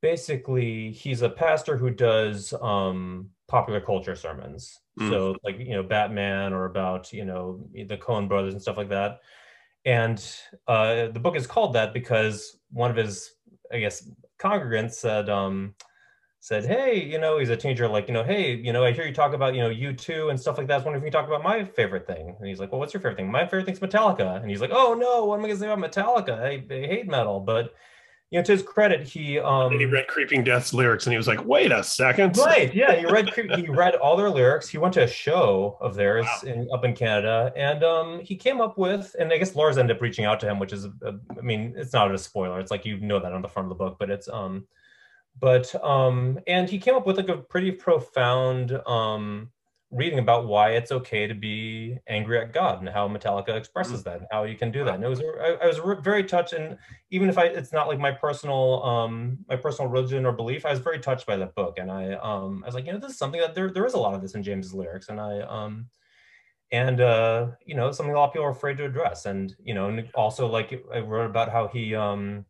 basically 0.00 0.92
he's 0.92 1.22
a 1.22 1.28
pastor 1.30 1.76
who 1.76 1.90
does 1.90 2.54
um, 2.60 3.30
popular 3.48 3.80
culture 3.80 4.14
sermons. 4.14 4.80
Mm. 4.98 5.10
So 5.10 5.36
like 5.44 5.58
you 5.58 5.74
know 5.74 5.82
Batman 5.82 6.52
or 6.52 6.66
about 6.66 7.12
you 7.12 7.24
know 7.24 7.64
the 7.72 7.96
Coen 7.96 8.28
brothers 8.28 8.54
and 8.54 8.62
stuff 8.62 8.76
like 8.76 8.90
that. 8.90 9.20
And 9.84 10.24
uh, 10.66 11.08
the 11.08 11.20
book 11.20 11.36
is 11.36 11.46
called 11.46 11.74
that 11.74 11.94
because 11.94 12.58
one 12.70 12.90
of 12.90 12.96
his 12.96 13.32
I 13.72 13.80
guess 13.80 14.10
congregants 14.38 14.94
said 14.94 15.28
um, 15.28 15.74
said, 16.40 16.64
"Hey, 16.64 17.02
you 17.04 17.18
know, 17.18 17.38
he's 17.38 17.50
a 17.50 17.56
teenager. 17.56 17.88
Like, 17.88 18.08
you 18.08 18.14
know, 18.14 18.24
hey, 18.24 18.54
you 18.54 18.72
know, 18.72 18.84
I 18.84 18.92
hear 18.92 19.06
you 19.06 19.12
talk 19.12 19.32
about, 19.32 19.54
you 19.54 19.60
know, 19.60 19.70
U2 19.70 20.30
and 20.30 20.40
stuff 20.40 20.58
like 20.58 20.66
that. 20.68 20.74
I 20.74 20.76
was 20.78 20.84
wondering 20.84 21.02
if 21.02 21.06
you 21.06 21.10
talk 21.10 21.26
about 21.26 21.42
my 21.42 21.64
favorite 21.64 22.06
thing." 22.06 22.36
And 22.38 22.48
he's 22.48 22.60
like, 22.60 22.72
"Well, 22.72 22.78
what's 22.80 22.92
your 22.92 23.00
favorite 23.00 23.16
thing?" 23.16 23.30
My 23.30 23.44
favorite 23.44 23.66
thing's 23.66 23.80
Metallica. 23.80 24.40
And 24.40 24.50
he's 24.50 24.60
like, 24.60 24.70
"Oh 24.72 24.94
no, 24.94 25.24
what 25.24 25.38
am 25.38 25.44
I 25.44 25.48
gonna 25.48 25.60
say 25.60 25.70
about 25.70 25.90
Metallica? 25.90 26.38
I, 26.40 26.64
I 26.74 26.86
hate 26.86 27.08
metal." 27.08 27.40
But 27.40 27.74
you 28.30 28.38
know, 28.38 28.42
to 28.44 28.52
his 28.52 28.62
credit, 28.62 29.08
he 29.08 29.38
um 29.38 29.72
and 29.72 29.80
he 29.80 29.86
read 29.86 30.06
Creeping 30.06 30.44
Death's 30.44 30.74
lyrics, 30.74 31.06
and 31.06 31.12
he 31.12 31.16
was 31.16 31.26
like, 31.26 31.44
"Wait 31.46 31.72
a 31.72 31.82
second, 31.82 32.36
right? 32.36 32.72
Yeah, 32.74 32.94
he 32.94 33.06
read 33.06 33.30
he 33.56 33.68
read 33.68 33.94
all 33.94 34.16
their 34.16 34.28
lyrics. 34.28 34.68
He 34.68 34.76
went 34.76 34.92
to 34.94 35.04
a 35.04 35.08
show 35.08 35.78
of 35.80 35.94
theirs 35.94 36.26
wow. 36.44 36.52
in, 36.52 36.68
up 36.72 36.84
in 36.84 36.94
Canada, 36.94 37.52
and 37.56 37.82
um 37.82 38.20
he 38.20 38.36
came 38.36 38.60
up 38.60 38.76
with, 38.76 39.16
and 39.18 39.32
I 39.32 39.38
guess 39.38 39.54
Lars 39.54 39.78
ended 39.78 39.96
up 39.96 40.02
reaching 40.02 40.26
out 40.26 40.40
to 40.40 40.46
him, 40.46 40.58
which 40.58 40.74
is, 40.74 40.84
a, 40.84 41.18
I 41.38 41.40
mean, 41.40 41.74
it's 41.76 41.94
not 41.94 42.12
a 42.12 42.18
spoiler. 42.18 42.60
It's 42.60 42.70
like 42.70 42.84
you 42.84 42.98
know 43.00 43.18
that 43.18 43.32
on 43.32 43.40
the 43.40 43.48
front 43.48 43.66
of 43.66 43.70
the 43.70 43.82
book, 43.82 43.96
but 43.98 44.10
it's 44.10 44.28
um, 44.28 44.66
but 45.40 45.74
um, 45.82 46.38
and 46.46 46.68
he 46.68 46.78
came 46.78 46.96
up 46.96 47.06
with 47.06 47.16
like 47.16 47.30
a 47.30 47.38
pretty 47.38 47.72
profound 47.72 48.72
um 48.86 49.50
reading 49.90 50.18
about 50.18 50.46
why 50.46 50.72
it's 50.72 50.92
okay 50.92 51.26
to 51.26 51.34
be 51.34 51.96
angry 52.08 52.38
at 52.38 52.52
God 52.52 52.80
and 52.80 52.88
how 52.88 53.08
Metallica 53.08 53.56
expresses 53.56 54.00
mm-hmm. 54.00 54.10
that 54.10 54.18
and 54.18 54.26
how 54.30 54.44
you 54.44 54.54
can 54.54 54.70
do 54.70 54.84
that. 54.84 54.96
And 54.96 55.04
it 55.04 55.08
was 55.08 55.20
I, 55.20 55.56
I 55.62 55.66
was 55.66 55.80
very 56.02 56.24
touched, 56.24 56.52
and 56.52 56.76
even 57.10 57.28
if 57.28 57.38
I 57.38 57.44
it's 57.44 57.72
not 57.72 57.88
like 57.88 57.98
my 57.98 58.12
personal 58.12 58.82
um 58.82 59.38
my 59.48 59.56
personal 59.56 59.90
religion 59.90 60.26
or 60.26 60.32
belief, 60.32 60.66
I 60.66 60.70
was 60.70 60.80
very 60.80 60.98
touched 60.98 61.26
by 61.26 61.36
that 61.36 61.54
book, 61.54 61.78
and 61.78 61.90
I 61.90 62.12
um 62.14 62.62
I 62.64 62.66
was 62.66 62.74
like, 62.74 62.86
you 62.86 62.92
know, 62.92 62.98
this 62.98 63.12
is 63.12 63.18
something 63.18 63.40
that 63.40 63.54
there 63.54 63.70
there 63.70 63.86
is 63.86 63.94
a 63.94 63.98
lot 63.98 64.14
of 64.14 64.20
this 64.20 64.34
in 64.34 64.42
James's 64.42 64.74
lyrics, 64.74 65.08
and 65.08 65.20
I 65.20 65.40
um 65.40 65.86
and 66.70 67.00
uh 67.00 67.48
you 67.64 67.74
know 67.74 67.90
something 67.90 68.14
a 68.14 68.18
lot 68.18 68.26
of 68.26 68.32
people 68.32 68.46
are 68.46 68.50
afraid 68.50 68.76
to 68.78 68.84
address, 68.84 69.24
and 69.24 69.54
you 69.62 69.74
know, 69.74 69.88
and 69.88 70.06
also 70.14 70.46
like 70.46 70.84
I 70.94 70.98
wrote 71.00 71.30
about 71.30 71.50
how 71.50 71.68
he 71.68 71.94
um 71.94 72.44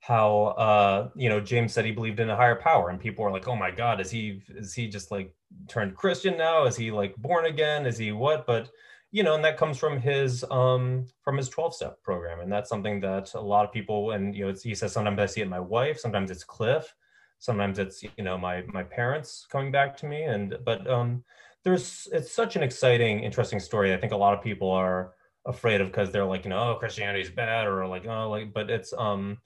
how 0.00 0.44
uh 0.56 1.08
you 1.16 1.28
know 1.28 1.40
James 1.40 1.72
said 1.72 1.84
he 1.84 1.90
believed 1.90 2.20
in 2.20 2.30
a 2.30 2.36
higher 2.36 2.54
power 2.54 2.90
and 2.90 3.00
people 3.00 3.24
were 3.24 3.32
like 3.32 3.48
oh 3.48 3.56
my 3.56 3.72
god 3.72 4.00
is 4.00 4.08
he 4.08 4.40
is 4.50 4.72
he 4.72 4.86
just 4.86 5.10
like 5.10 5.34
turned 5.68 5.96
Christian 5.96 6.36
now? 6.36 6.64
Is 6.64 6.76
he 6.76 6.90
like 6.90 7.16
born 7.16 7.46
again? 7.46 7.86
Is 7.86 7.98
he 7.98 8.12
what? 8.12 8.46
But 8.46 8.70
you 9.12 9.22
know 9.22 9.34
and 9.34 9.44
that 9.44 9.56
comes 9.56 9.78
from 9.78 10.00
his 10.00 10.44
um 10.50 11.06
from 11.22 11.36
his 11.36 11.48
12 11.48 11.74
step 11.74 12.02
program. 12.02 12.40
And 12.40 12.52
that's 12.52 12.68
something 12.68 13.00
that 13.00 13.32
a 13.34 13.40
lot 13.40 13.64
of 13.64 13.72
people 13.72 14.12
and 14.12 14.34
you 14.34 14.46
know 14.46 14.54
he 14.62 14.74
says 14.74 14.92
sometimes 14.92 15.18
I 15.18 15.26
see 15.26 15.40
it 15.40 15.48
my 15.48 15.60
wife 15.60 15.98
sometimes 15.98 16.30
it's 16.30 16.44
Cliff 16.44 16.92
sometimes 17.38 17.78
it's 17.78 18.02
you 18.02 18.24
know 18.24 18.36
my 18.38 18.62
my 18.68 18.82
parents 18.82 19.46
coming 19.50 19.70
back 19.70 19.96
to 19.98 20.06
me. 20.06 20.22
And 20.24 20.56
but 20.64 20.88
um 20.90 21.24
there's 21.64 22.08
it's 22.12 22.32
such 22.32 22.56
an 22.56 22.62
exciting 22.62 23.20
interesting 23.20 23.60
story. 23.60 23.94
I 23.94 23.96
think 23.96 24.12
a 24.12 24.16
lot 24.16 24.34
of 24.34 24.42
people 24.42 24.70
are 24.70 25.12
afraid 25.46 25.80
of 25.80 25.88
because 25.88 26.10
they're 26.10 26.24
like 26.24 26.44
you 26.44 26.50
know 26.50 26.70
oh 26.70 26.74
Christianity 26.74 27.22
is 27.22 27.30
bad 27.30 27.66
or 27.66 27.86
like 27.86 28.06
oh 28.06 28.28
like 28.28 28.52
but 28.52 28.68
it's 28.68 28.92
um 28.92 29.38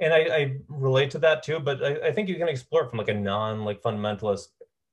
and 0.00 0.12
I, 0.12 0.18
I, 0.18 0.56
relate 0.68 1.12
to 1.12 1.18
that 1.20 1.44
too 1.44 1.60
but 1.60 1.82
I, 1.82 2.08
I, 2.08 2.12
think 2.12 2.28
you 2.28 2.34
can 2.34 2.48
explore 2.48 2.82
it 2.82 2.90
from 2.90 2.98
like 2.98 3.08
a 3.08 3.14
non 3.14 3.64
like 3.64 3.80
fundamentalist 3.80 4.48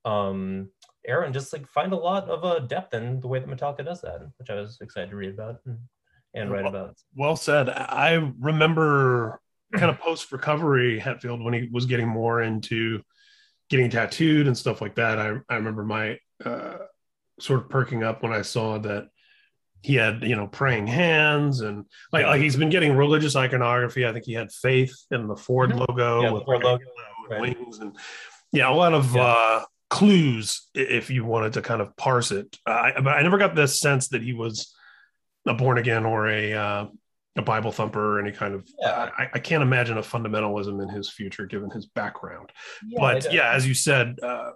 um 0.06 0.70
era 1.06 1.26
and 1.26 1.34
just 1.34 1.52
like 1.52 1.68
find 1.68 1.94
a 1.94 1.98
lot 1.98 2.30
of 2.30 2.44
uh, 2.44 2.60
depth 2.60 2.94
in 2.94 3.20
the 3.20 3.28
way 3.28 3.40
that 3.40 3.50
metallica 3.50 3.84
does 3.84 4.02
that 4.02 4.22
which 4.38 4.50
i 4.50 4.56
was 4.56 4.78
excited 4.82 5.10
to 5.10 5.16
read 5.16 5.34
about 5.34 5.60
and, 5.66 5.78
and 6.34 6.52
write 6.52 6.64
well, 6.64 6.76
about 6.76 6.98
well 7.16 7.36
said 7.36 7.70
i 7.70 8.14
remember 8.40 9.40
kind 9.74 9.90
of 9.90 10.00
post 10.00 10.32
recovery 10.32 11.00
hetfield 11.00 11.44
when 11.44 11.54
he 11.54 11.70
was 11.72 11.86
getting 11.86 12.08
more 12.08 12.42
into 12.42 13.02
getting 13.70 13.90
tattooed 13.90 14.48
and 14.48 14.58
stuff 14.58 14.82
like 14.82 14.96
that 14.96 15.18
i, 15.20 15.36
I 15.50 15.56
remember 15.56 15.84
my 15.84 16.18
uh, 16.44 16.78
sort 17.40 17.62
of 17.62 17.70
perking 17.70 18.04
up 18.04 18.22
when 18.22 18.34
i 18.34 18.42
saw 18.42 18.78
that 18.80 19.08
he 19.82 19.96
had 19.96 20.24
you 20.24 20.36
know 20.36 20.48
praying 20.48 20.88
hands 20.88 21.62
and 21.62 21.86
like, 22.12 22.26
like 22.26 22.42
he's 22.42 22.56
been 22.56 22.70
getting 22.70 22.96
religious 22.96 23.36
iconography 23.36 24.06
i 24.06 24.14
think 24.14 24.26
he 24.26 24.34
had 24.34 24.52
faith 24.52 24.96
in 25.12 25.28
the 25.28 25.36
ford 25.36 25.72
mm-hmm. 25.72 25.80
logo 25.80 26.22
yeah, 26.22 26.32
with 26.32 26.46
Ford 26.46 26.64
logo, 26.64 26.84
right. 27.30 27.42
wings 27.42 27.80
and 27.80 27.96
yeah 28.52 28.70
a 28.70 28.74
lot 28.74 28.94
of 28.94 29.16
yeah. 29.16 29.24
uh 29.24 29.64
clues 29.92 30.70
if 30.74 31.10
you 31.10 31.26
wanted 31.26 31.52
to 31.52 31.62
kind 31.62 31.82
of 31.82 31.96
parse 31.98 32.32
it 32.32 32.58
I, 32.66 32.94
but 32.96 33.10
i 33.10 33.22
never 33.22 33.38
got 33.38 33.56
this 33.56 33.78
sense 33.78 34.08
that 34.10 34.24
he 34.24 34.32
was 34.32 34.74
a 35.46 35.54
born 35.54 35.78
again 35.78 36.06
or 36.06 36.30
a 36.30 36.54
uh, 36.54 36.86
a 37.36 37.42
bible 37.42 37.74
thumper 37.74 38.16
or 38.16 38.20
any 38.22 38.32
kind 38.32 38.56
of 38.56 38.66
yeah. 38.80 39.10
I, 39.18 39.28
I, 39.34 39.40
can't 39.40 39.62
imagine 39.62 39.98
a 39.98 40.02
fundamentalism 40.02 40.82
in 40.82 40.88
his 40.88 41.10
future 41.10 41.46
given 41.46 41.70
his 41.70 41.88
background 41.88 42.52
yeah, 42.88 43.00
but 43.02 43.34
yeah 43.34 43.52
as 43.52 43.68
you 43.68 43.74
said 43.74 44.18
uh, 44.24 44.52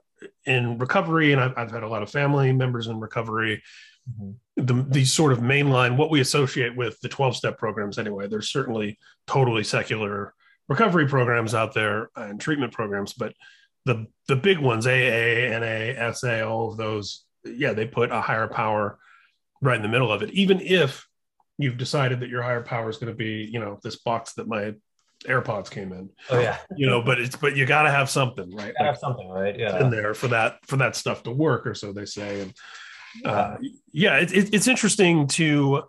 in 0.46 0.78
recovery 0.78 1.34
and 1.34 1.42
I've, 1.42 1.54
I've 1.58 1.72
had 1.72 1.84
a 1.84 1.88
lot 1.90 2.02
of 2.02 2.10
family 2.10 2.54
members 2.54 2.88
in 2.88 3.02
recovery 3.02 3.62
mm-hmm. 4.10 4.66
the, 4.66 4.86
these 4.88 5.12
sort 5.12 5.34
of 5.34 5.40
mainline 5.40 5.98
what 5.98 6.12
we 6.12 6.22
associate 6.22 6.78
with 6.78 6.98
the 7.02 7.10
12 7.10 7.36
step 7.36 7.58
programs 7.58 7.98
anyway 7.98 8.28
there's 8.28 8.50
certainly 8.50 8.98
totally 9.28 9.66
secular 9.66 10.34
recovery 10.70 11.10
programs 11.10 11.54
out 11.54 11.74
there 11.74 12.10
and 12.16 12.40
treatment 12.40 12.72
programs 12.72 13.12
but 13.12 13.34
the 13.86 14.08
the 14.28 14.36
big 14.36 14.60
ones 14.60 14.88
aa 14.88 15.60
na 15.60 16.12
sa 16.12 16.42
all 16.42 16.72
of 16.72 16.78
those 16.78 17.26
yeah 17.46 17.74
they 17.74 17.86
put 17.86 18.12
a 18.12 18.22
higher 18.22 18.48
power 18.48 18.98
right 19.62 19.78
in 19.78 19.82
the 19.84 19.88
middle 19.88 20.12
of 20.12 20.22
it 20.24 20.32
even 20.32 20.60
if 20.62 21.08
you've 21.58 21.78
decided 21.78 22.20
that 22.20 22.30
your 22.30 22.42
higher 22.42 22.62
power 22.62 22.90
is 22.90 22.98
going 22.98 23.12
to 23.12 23.18
be 23.18 23.48
you 23.52 23.60
know 23.60 23.80
this 23.84 23.98
box 23.98 24.34
that 24.34 24.48
my 24.48 24.74
AirPods 25.26 25.70
came 25.70 25.92
in. 25.92 26.10
Oh 26.30 26.40
yeah. 26.40 26.58
You 26.76 26.88
know, 26.88 27.02
but 27.02 27.20
it's 27.20 27.36
but 27.36 27.56
you 27.56 27.66
got 27.66 27.84
to 27.84 27.92
have 27.92 28.10
something, 28.10 28.52
right? 28.56 28.74
Like, 28.78 28.86
have 28.86 28.98
something, 28.98 29.28
right? 29.28 29.58
Yeah. 29.58 29.80
In 29.80 29.90
there 29.90 30.14
for 30.14 30.28
that 30.30 30.60
for 30.66 30.78
that 30.78 30.96
stuff 30.96 31.24
to 31.24 31.32
work, 31.32 31.66
or 31.66 31.74
so 31.74 31.92
they 31.92 32.06
say. 32.06 32.42
And 32.42 32.54
uh, 33.26 33.58
yeah, 33.92 34.18
it, 34.18 34.34
it, 34.34 34.54
it's 34.54 34.68
interesting 34.68 35.28
to, 35.28 35.84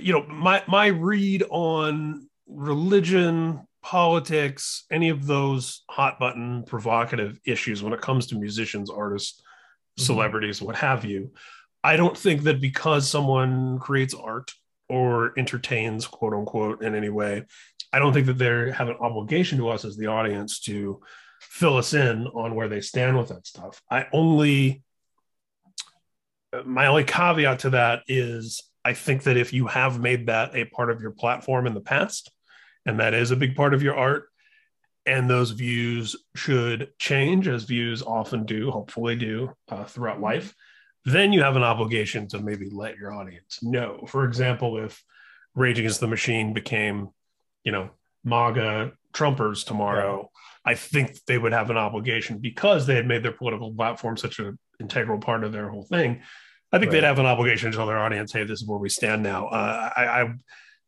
you 0.00 0.12
know, 0.12 0.26
my 0.26 0.62
my 0.68 0.86
read 0.86 1.44
on 1.48 2.28
religion, 2.46 3.66
politics, 3.86 4.82
any 4.90 5.10
of 5.10 5.26
those 5.28 5.84
hot 5.88 6.18
button 6.18 6.64
provocative 6.64 7.38
issues 7.46 7.84
when 7.84 7.92
it 7.92 8.00
comes 8.00 8.26
to 8.26 8.34
musicians, 8.34 8.90
artists, 8.90 9.40
mm-hmm. 9.40 10.02
celebrities, 10.02 10.60
what 10.60 10.74
have 10.74 11.04
you. 11.04 11.32
I 11.84 11.96
don't 11.96 12.18
think 12.18 12.42
that 12.42 12.60
because 12.60 13.08
someone 13.08 13.78
creates 13.78 14.12
art 14.12 14.52
or 14.88 15.38
entertains, 15.38 16.04
quote 16.04 16.34
unquote, 16.34 16.82
in 16.82 16.96
any 16.96 17.10
way, 17.10 17.44
I 17.92 18.00
don't 18.00 18.12
think 18.12 18.26
that 18.26 18.38
they 18.38 18.72
have 18.72 18.88
an 18.88 18.96
obligation 18.98 19.56
to 19.58 19.68
us 19.68 19.84
as 19.84 19.96
the 19.96 20.08
audience 20.08 20.58
to 20.62 21.00
fill 21.40 21.76
us 21.76 21.94
in 21.94 22.26
on 22.26 22.56
where 22.56 22.68
they 22.68 22.80
stand 22.80 23.16
with 23.16 23.28
that 23.28 23.46
stuff. 23.46 23.80
I 23.88 24.06
only 24.12 24.82
my 26.64 26.86
only 26.86 27.04
caveat 27.04 27.60
to 27.60 27.70
that 27.70 28.02
is 28.08 28.64
I 28.84 28.94
think 28.94 29.22
that 29.24 29.36
if 29.36 29.52
you 29.52 29.68
have 29.68 30.00
made 30.00 30.26
that 30.26 30.56
a 30.56 30.64
part 30.64 30.90
of 30.90 31.00
your 31.00 31.12
platform 31.12 31.68
in 31.68 31.74
the 31.74 31.80
past, 31.80 32.32
and 32.86 33.00
that 33.00 33.14
is 33.14 33.30
a 33.30 33.36
big 33.36 33.54
part 33.54 33.74
of 33.74 33.82
your 33.82 33.96
art, 33.96 34.28
and 35.04 35.28
those 35.28 35.50
views 35.50 36.16
should 36.34 36.90
change 36.98 37.48
as 37.48 37.64
views 37.64 38.02
often 38.02 38.44
do, 38.44 38.70
hopefully 38.70 39.16
do 39.16 39.52
uh, 39.68 39.84
throughout 39.84 40.20
life, 40.20 40.54
then 41.04 41.32
you 41.32 41.42
have 41.42 41.56
an 41.56 41.62
obligation 41.62 42.26
to 42.28 42.40
maybe 42.40 42.68
let 42.70 42.96
your 42.96 43.12
audience 43.12 43.60
know. 43.62 44.04
For 44.08 44.24
example, 44.24 44.84
if 44.84 45.02
Rage 45.54 45.78
Against 45.78 46.00
the 46.00 46.08
Machine 46.08 46.52
became, 46.52 47.10
you 47.62 47.72
know, 47.72 47.90
MAGA 48.24 48.92
Trumpers 49.12 49.64
tomorrow, 49.64 50.22
yeah. 50.22 50.72
I 50.72 50.74
think 50.74 51.16
they 51.26 51.38
would 51.38 51.52
have 51.52 51.70
an 51.70 51.76
obligation 51.76 52.38
because 52.38 52.86
they 52.86 52.96
had 52.96 53.06
made 53.06 53.22
their 53.22 53.32
political 53.32 53.72
platform 53.72 54.16
such 54.16 54.40
an 54.40 54.58
integral 54.80 55.20
part 55.20 55.44
of 55.44 55.52
their 55.52 55.68
whole 55.68 55.84
thing 55.84 56.22
I 56.72 56.78
think 56.78 56.92
right. 56.92 57.00
they'd 57.00 57.06
have 57.06 57.18
an 57.18 57.26
obligation 57.26 57.70
to 57.70 57.76
tell 57.76 57.86
their 57.86 57.98
audience, 57.98 58.32
"Hey, 58.32 58.44
this 58.44 58.60
is 58.60 58.66
where 58.66 58.78
we 58.78 58.88
stand 58.88 59.22
now." 59.22 59.46
Uh, 59.46 59.90
I, 59.96 60.04
I, 60.04 60.34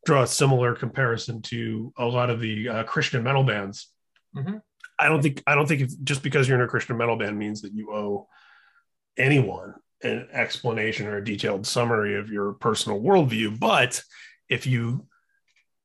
draw 0.09 0.23
a 0.23 0.27
similar 0.27 0.75
comparison 0.75 1.43
to 1.43 1.93
a 1.99 2.07
lot 2.07 2.31
of 2.31 2.41
the 2.41 2.67
uh, 2.67 2.83
Christian 2.85 3.23
metal 3.23 3.45
bands. 3.45 3.89
Mm-hmm. 4.35 4.57
I 4.99 5.07
don't 5.07 5.21
think 5.21 5.43
I 5.47 5.55
don't 5.55 5.69
think 5.69 5.87
just 6.03 6.23
because 6.23 6.49
you're 6.49 6.57
in 6.57 6.65
a 6.65 6.69
Christian 6.69 6.97
metal 6.97 7.17
band 7.17 7.39
means 7.39 7.61
that 7.61 7.75
you 7.75 7.93
owe 7.93 8.27
anyone 9.19 9.75
an 10.03 10.27
explanation 10.33 11.07
or 11.07 11.19
a 11.19 11.25
detailed 11.25 11.67
summary 11.67 12.19
of 12.19 12.31
your 12.31 12.55
personal 12.55 13.03
worldview. 13.03 13.61
But 13.61 14.03
if 14.49 14.67
you 14.67 15.07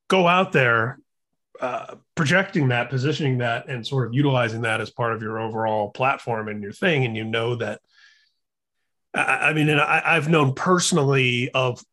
go 0.07 0.25
out 0.25 0.53
there 0.53 0.99
uh, 1.59 1.95
projecting 2.15 2.69
that, 2.69 2.89
positioning 2.89 3.39
that, 3.39 3.67
and 3.67 3.85
sort 3.85 4.07
of 4.07 4.13
utilizing 4.13 4.61
that 4.61 4.79
as 4.79 4.89
part 4.89 5.11
of 5.13 5.21
your 5.21 5.37
overall 5.37 5.89
platform 5.89 6.47
and 6.47 6.63
your 6.63 6.71
thing, 6.71 7.03
and 7.03 7.17
you 7.17 7.25
know 7.25 7.55
that 7.57 7.81
I, 9.13 9.49
I 9.49 9.53
mean, 9.53 9.67
and 9.67 9.81
I, 9.81 10.13
have 10.13 10.29
known 10.29 10.53
personally 10.53 11.49
of. 11.51 11.83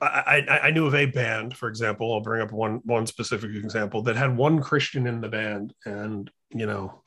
Uh, 0.00 0.22
I, 0.26 0.60
I 0.64 0.70
knew 0.70 0.86
of 0.86 0.94
a 0.94 1.06
band, 1.06 1.56
for 1.56 1.68
example. 1.68 2.12
I'll 2.12 2.20
bring 2.20 2.42
up 2.42 2.52
one 2.52 2.80
one 2.84 3.06
specific 3.06 3.50
example 3.54 4.02
that 4.02 4.16
had 4.16 4.36
one 4.36 4.60
Christian 4.60 5.06
in 5.06 5.20
the 5.20 5.28
band, 5.28 5.72
and 5.84 6.30
you 6.50 6.66
know, 6.66 7.02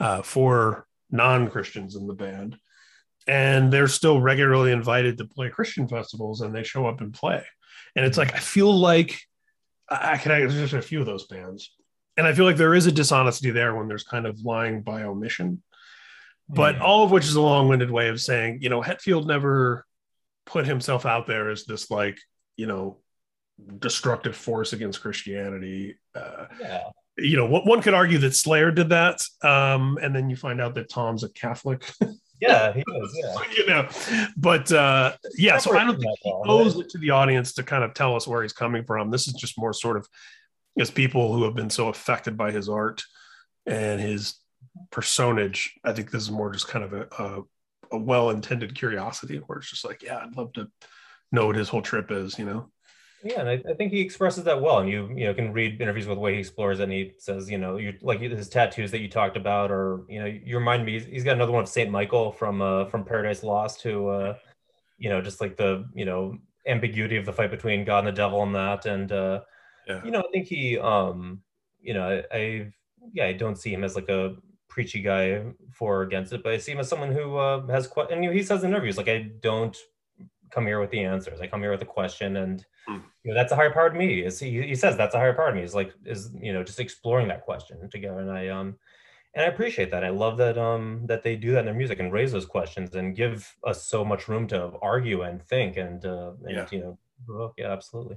uh, 0.00 0.22
four 0.22 0.86
non 1.10 1.48
Christians 1.48 1.96
in 1.96 2.06
the 2.06 2.14
band, 2.14 2.56
and 3.26 3.72
they're 3.72 3.88
still 3.88 4.20
regularly 4.20 4.72
invited 4.72 5.18
to 5.18 5.26
play 5.26 5.48
Christian 5.50 5.88
festivals, 5.88 6.40
and 6.40 6.54
they 6.54 6.64
show 6.64 6.86
up 6.86 7.00
and 7.00 7.12
play. 7.12 7.44
And 7.96 8.04
it's 8.04 8.18
like 8.18 8.34
I 8.34 8.38
feel 8.38 8.72
like 8.72 9.20
I 9.88 10.16
can. 10.16 10.30
There's 10.30 10.54
just 10.54 10.74
a 10.74 10.82
few 10.82 11.00
of 11.00 11.06
those 11.06 11.26
bands, 11.26 11.72
and 12.16 12.26
I 12.26 12.32
feel 12.32 12.44
like 12.44 12.56
there 12.56 12.74
is 12.74 12.86
a 12.86 12.92
dishonesty 12.92 13.50
there 13.50 13.74
when 13.76 13.88
there's 13.88 14.04
kind 14.04 14.26
of 14.26 14.40
lying 14.40 14.82
by 14.82 15.02
omission 15.02 15.62
but 16.48 16.78
all 16.78 17.04
of 17.04 17.10
which 17.10 17.24
is 17.24 17.36
a 17.36 17.40
long-winded 17.40 17.90
way 17.90 18.08
of 18.08 18.20
saying 18.20 18.58
you 18.60 18.68
know 18.68 18.82
hetfield 18.82 19.26
never 19.26 19.86
put 20.46 20.66
himself 20.66 21.06
out 21.06 21.26
there 21.26 21.50
as 21.50 21.64
this 21.64 21.90
like 21.90 22.18
you 22.56 22.66
know 22.66 22.98
destructive 23.78 24.36
force 24.36 24.72
against 24.72 25.00
christianity 25.00 25.96
uh, 26.14 26.46
yeah. 26.60 26.82
you 27.16 27.36
know 27.36 27.46
one 27.46 27.80
could 27.80 27.94
argue 27.94 28.18
that 28.18 28.34
slayer 28.34 28.70
did 28.70 28.88
that 28.88 29.22
um, 29.42 29.98
and 30.02 30.14
then 30.14 30.28
you 30.28 30.36
find 30.36 30.60
out 30.60 30.74
that 30.74 30.88
tom's 30.88 31.24
a 31.24 31.28
catholic 31.30 31.88
Yeah, 32.40 32.72
he 32.72 32.80
is. 32.80 33.18
Yeah, 33.22 33.34
you 33.56 33.66
know, 33.66 33.88
but 34.36 34.70
uh, 34.72 35.16
yeah. 35.36 35.58
So 35.58 35.76
I 35.76 35.84
don't 35.84 35.98
think 35.98 36.18
he 36.22 36.32
owes 36.46 36.78
it 36.78 36.88
to 36.90 36.98
the 36.98 37.10
audience 37.10 37.54
to 37.54 37.62
kind 37.62 37.84
of 37.84 37.94
tell 37.94 38.16
us 38.16 38.26
where 38.26 38.42
he's 38.42 38.52
coming 38.52 38.84
from. 38.84 39.10
This 39.10 39.28
is 39.28 39.34
just 39.34 39.58
more 39.58 39.72
sort 39.72 39.96
of 39.96 40.08
as 40.78 40.90
people 40.90 41.32
who 41.32 41.44
have 41.44 41.54
been 41.54 41.70
so 41.70 41.88
affected 41.88 42.36
by 42.36 42.50
his 42.50 42.68
art 42.68 43.02
and 43.66 44.00
his 44.00 44.34
personage. 44.90 45.74
I 45.84 45.92
think 45.92 46.10
this 46.10 46.22
is 46.22 46.30
more 46.30 46.50
just 46.50 46.68
kind 46.68 46.84
of 46.84 46.92
a, 46.92 47.06
a, 47.18 47.42
a 47.94 47.98
well-intended 47.98 48.74
curiosity, 48.74 49.38
where 49.38 49.58
it's 49.58 49.70
just 49.70 49.84
like, 49.84 50.02
yeah, 50.02 50.18
I'd 50.18 50.36
love 50.36 50.52
to 50.54 50.68
know 51.32 51.46
what 51.46 51.56
his 51.56 51.68
whole 51.68 51.82
trip 51.82 52.10
is. 52.10 52.38
You 52.38 52.46
know. 52.46 52.70
Yeah, 53.24 53.40
and 53.40 53.48
I, 53.48 53.62
I, 53.70 53.72
think 53.74 53.90
he 53.90 54.02
expresses 54.02 54.44
that 54.44 54.60
well. 54.60 54.80
And 54.80 54.88
you 54.90 55.08
you 55.16 55.24
know 55.24 55.32
can 55.32 55.52
read 55.52 55.80
interviews 55.80 56.06
with 56.06 56.16
the 56.16 56.20
way 56.20 56.34
he 56.34 56.40
explores 56.40 56.78
it. 56.78 56.84
And 56.84 56.92
he 56.92 57.12
says, 57.16 57.50
you 57.50 57.56
know, 57.56 57.78
you 57.78 57.94
like 58.02 58.20
his 58.20 58.50
tattoos 58.50 58.90
that 58.90 59.00
you 59.00 59.08
talked 59.08 59.38
about, 59.38 59.70
or 59.70 60.02
you 60.10 60.20
know, 60.20 60.26
you 60.26 60.58
remind 60.58 60.84
me. 60.84 61.00
he's 61.00 61.24
got 61.24 61.32
another 61.32 61.52
one 61.52 61.62
of 61.62 61.68
Saint 61.68 61.90
Michael 61.90 62.32
from 62.32 62.60
uh, 62.60 62.84
from 62.86 63.02
Paradise 63.04 63.42
Lost, 63.42 63.80
who, 63.80 64.08
uh, 64.08 64.36
you 64.98 65.08
know, 65.08 65.22
just 65.22 65.40
like 65.40 65.56
the 65.56 65.88
you 65.94 66.04
know 66.04 66.36
ambiguity 66.66 67.16
of 67.16 67.24
the 67.24 67.32
fight 67.32 67.50
between 67.50 67.84
God 67.84 68.00
and 68.00 68.08
the 68.08 68.12
devil 68.12 68.42
and 68.42 68.54
that. 68.54 68.84
And 68.84 69.10
uh, 69.10 69.40
yeah. 69.88 70.04
you 70.04 70.10
know, 70.10 70.20
I 70.20 70.30
think 70.30 70.46
he, 70.46 70.78
um, 70.78 71.40
you 71.80 71.94
know, 71.94 72.22
I, 72.30 72.36
I 72.36 72.72
yeah, 73.14 73.24
I 73.26 73.32
don't 73.32 73.56
see 73.56 73.72
him 73.72 73.84
as 73.84 73.96
like 73.96 74.10
a 74.10 74.36
preachy 74.74 75.00
guy 75.00 75.40
for 75.70 76.00
or 76.00 76.02
against 76.02 76.32
it, 76.32 76.42
but 76.42 76.52
I 76.52 76.58
see 76.58 76.72
him 76.72 76.80
as 76.80 76.88
someone 76.88 77.12
who 77.12 77.36
uh, 77.36 77.64
has 77.68 77.86
quite. 77.86 78.10
And 78.10 78.24
he 78.24 78.42
says 78.42 78.64
in 78.64 78.70
interviews 78.70 78.96
like 78.96 79.08
I 79.08 79.30
don't 79.40 79.76
come 80.50 80.66
here 80.66 80.80
with 80.80 80.90
the 80.90 81.04
answers. 81.04 81.40
I 81.40 81.46
come 81.46 81.60
here 81.60 81.70
with 81.70 81.82
a 81.82 81.86
question, 81.86 82.36
and 82.38 82.66
mm. 82.88 83.00
you 83.22 83.30
know 83.30 83.34
that's 83.34 83.52
a 83.52 83.56
higher 83.56 83.70
part 83.70 83.92
of 83.92 83.98
me. 83.98 84.24
Is 84.24 84.40
he, 84.40 84.62
he 84.62 84.74
says 84.74 84.96
that's 84.96 85.14
a 85.14 85.18
higher 85.18 85.32
part 85.32 85.50
of 85.50 85.54
me. 85.54 85.62
Is 85.62 85.76
like 85.76 85.94
is 86.04 86.30
you 86.40 86.52
know 86.52 86.64
just 86.64 86.80
exploring 86.80 87.28
that 87.28 87.44
question 87.44 87.88
together, 87.88 88.18
and 88.18 88.32
I 88.32 88.48
um 88.48 88.74
and 89.34 89.44
I 89.44 89.48
appreciate 89.48 89.92
that. 89.92 90.02
I 90.02 90.10
love 90.10 90.36
that 90.38 90.58
um 90.58 91.02
that 91.06 91.22
they 91.22 91.36
do 91.36 91.52
that 91.52 91.60
in 91.60 91.66
their 91.66 91.74
music 91.74 92.00
and 92.00 92.12
raise 92.12 92.32
those 92.32 92.46
questions 92.46 92.96
and 92.96 93.14
give 93.14 93.54
us 93.62 93.86
so 93.86 94.04
much 94.04 94.26
room 94.26 94.48
to 94.48 94.72
argue 94.82 95.22
and 95.22 95.40
think 95.40 95.76
and 95.76 96.04
uh 96.04 96.32
and 96.42 96.56
yeah. 96.56 96.66
you 96.72 96.80
know 97.28 97.52
yeah 97.56 97.70
absolutely. 97.70 98.16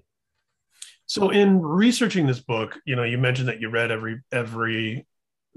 So 1.05 1.29
in 1.29 1.61
researching 1.61 2.27
this 2.27 2.41
book, 2.41 2.79
you 2.85 2.95
know, 2.95 3.03
you 3.03 3.17
mentioned 3.17 3.47
that 3.47 3.61
you 3.61 3.69
read 3.69 3.91
every 3.91 4.21
every 4.31 5.05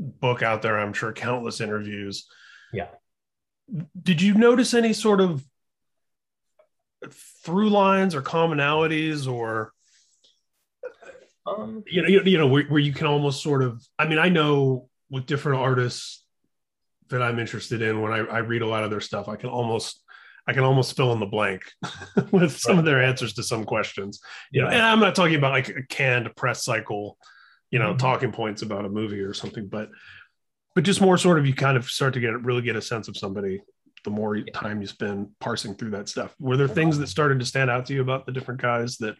book 0.01 0.43
out 0.43 0.63
there. 0.63 0.79
I'm 0.79 0.93
sure 0.93 1.13
countless 1.13 1.61
interviews. 1.61 2.27
Yeah. 2.73 2.89
Did 4.01 4.21
you 4.21 4.35
notice 4.35 4.75
any 4.75 4.93
sort 4.93 5.21
of 5.21 5.45
through 7.45 7.71
lines 7.71 8.15
or 8.15 8.23
commonalities 8.23 9.31
or 9.31 9.73
um, 11.47 11.83
you 11.87 12.03
know 12.03 12.09
you, 12.09 12.23
you 12.25 12.39
know 12.39 12.47
where, 12.47 12.65
where, 12.65 12.81
you 12.81 12.93
can 12.93 13.07
almost 13.07 13.43
sort 13.43 13.63
of 13.63 13.83
i 13.99 14.07
mean 14.07 14.19
i 14.19 14.29
know 14.29 14.89
with 15.09 15.25
different 15.27 15.61
artists 15.61 16.25
that 17.09 17.23
i'm 17.23 17.39
interested 17.39 17.81
in 17.81 18.03
when 18.03 18.13
I, 18.13 18.19
I 18.19 18.39
read 18.39 18.63
a 18.63 18.67
lot 18.67 18.85
of 18.85 18.91
their 18.91 19.01
stuff 19.01 19.29
i 19.29 19.37
can 19.37 19.49
almost 19.49 20.03
i 20.47 20.53
can 20.53 20.63
almost 20.63 20.95
fill 20.95 21.13
in 21.13 21.21
the 21.21 21.27
blank 21.27 21.63
with 22.31 22.59
some 22.59 22.73
right. 22.73 22.79
of 22.81 22.85
their 22.85 23.03
answers 23.03 23.33
to 23.35 23.43
some 23.43 23.65
questions 23.65 24.21
you 24.51 24.61
know 24.61 24.69
and 24.69 24.83
i'm 24.83 25.01
not 25.01 25.15
talking 25.15 25.37
about 25.37 25.53
like 25.53 25.69
a 25.71 25.83
canned 25.89 26.35
press 26.37 26.63
cycle 26.63 27.17
you 27.71 27.79
know 27.79 27.97
talking 27.97 28.33
points 28.33 28.63
about 28.63 28.85
a 28.85 28.89
movie 28.89 29.21
or 29.21 29.33
something 29.33 29.69
but 29.69 29.91
but 30.75 30.85
just 30.85 31.01
more 31.01 31.19
sort 31.19 31.39
of 31.39 31.47
you 31.47 31.55
kind 31.55 31.77
of 31.77 31.89
start 31.89 32.15
to 32.15 32.21
get 32.21 32.43
really 32.43 32.63
get 32.63 32.77
a 32.77 32.83
sense 32.83 33.09
of 33.09 33.17
somebody 33.17 33.61
the 34.05 34.11
more 34.11 34.41
time 34.41 34.81
you 34.81 34.87
spend 34.87 35.29
parsing 35.41 35.75
through 35.75 35.91
that 35.91 36.09
stuff. 36.09 36.35
Were 36.39 36.57
there 36.57 36.69
things 36.69 36.99
that 36.99 37.09
started 37.09 37.39
to 37.41 37.47
stand 37.47 37.71
out 37.71 37.87
to 37.87 37.95
you 37.95 38.01
about 38.01 38.27
the 38.27 38.33
different 38.33 38.61
guys 38.61 38.97
that 38.99 39.17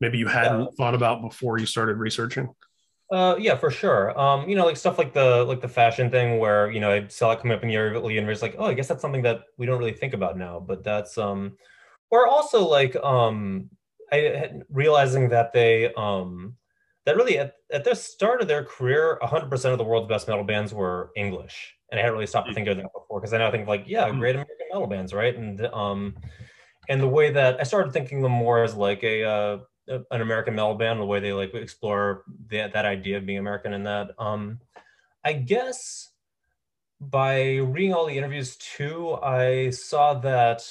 maybe 0.00 0.18
you 0.18 0.26
hadn't 0.26 0.74
thought 0.76 0.94
about 0.94 1.22
before 1.22 1.58
you 1.58 1.66
started 1.66 1.96
researching? 1.96 2.48
Uh, 3.12 3.36
yeah, 3.38 3.56
for 3.56 3.70
sure. 3.70 4.18
Um, 4.18 4.48
you 4.48 4.56
know, 4.56 4.64
like 4.64 4.78
stuff 4.78 4.96
like 4.96 5.12
the 5.12 5.44
like 5.44 5.60
the 5.60 5.68
fashion 5.68 6.10
thing, 6.10 6.38
where 6.38 6.70
you 6.70 6.80
know 6.80 6.90
I 6.90 7.06
saw 7.08 7.32
it 7.32 7.40
coming 7.40 7.54
up 7.54 7.62
in 7.62 7.68
the 7.68 7.76
early 7.76 8.16
and 8.16 8.28
it's 8.28 8.40
like, 8.40 8.56
oh, 8.58 8.64
I 8.64 8.74
guess 8.74 8.88
that's 8.88 9.02
something 9.02 9.22
that 9.22 9.42
we 9.58 9.66
don't 9.66 9.78
really 9.78 9.92
think 9.92 10.14
about 10.14 10.38
now. 10.38 10.58
But 10.60 10.82
that's 10.82 11.18
um, 11.18 11.58
or 12.10 12.26
also 12.26 12.66
like 12.66 12.96
um, 12.96 13.68
I 14.10 14.52
realizing 14.70 15.28
that 15.28 15.52
they 15.52 15.92
um, 15.92 16.56
that 17.04 17.16
really 17.16 17.38
at, 17.38 17.54
at 17.72 17.84
the 17.84 17.94
start 17.94 18.40
of 18.40 18.48
their 18.48 18.64
career, 18.64 19.18
100% 19.22 19.72
of 19.72 19.78
the 19.78 19.84
world's 19.84 20.08
best 20.08 20.28
metal 20.28 20.44
bands 20.44 20.72
were 20.72 21.10
English 21.16 21.74
and 21.92 21.98
I 21.98 22.02
hadn't 22.02 22.14
really 22.14 22.26
stopped 22.26 22.48
to 22.48 22.54
think 22.54 22.66
of 22.68 22.78
that 22.78 22.92
before 22.94 23.20
because 23.20 23.34
I 23.34 23.38
now 23.38 23.50
think 23.50 23.68
like, 23.68 23.84
yeah, 23.86 24.10
hmm. 24.10 24.18
great 24.18 24.34
American 24.34 24.66
metal 24.72 24.86
bands, 24.86 25.12
right? 25.12 25.36
And 25.36 25.64
um, 25.66 26.16
and 26.88 27.00
the 27.00 27.06
way 27.08 27.30
that 27.30 27.60
I 27.60 27.64
started 27.64 27.92
thinking 27.92 28.22
them 28.22 28.32
more 28.32 28.64
as 28.64 28.74
like 28.74 29.04
a 29.04 29.22
uh, 29.22 29.58
an 29.86 30.22
American 30.22 30.54
metal 30.54 30.74
band, 30.74 30.98
the 30.98 31.04
way 31.04 31.20
they 31.20 31.34
like 31.34 31.54
explore 31.54 32.24
that 32.50 32.72
that 32.72 32.86
idea 32.86 33.18
of 33.18 33.26
being 33.26 33.38
American 33.38 33.74
and 33.74 33.86
that. 33.86 34.12
Um, 34.18 34.58
I 35.22 35.34
guess 35.34 36.08
by 36.98 37.56
reading 37.56 37.92
all 37.92 38.06
the 38.06 38.16
interviews 38.16 38.56
too, 38.56 39.18
I 39.22 39.68
saw 39.68 40.14
that 40.14 40.66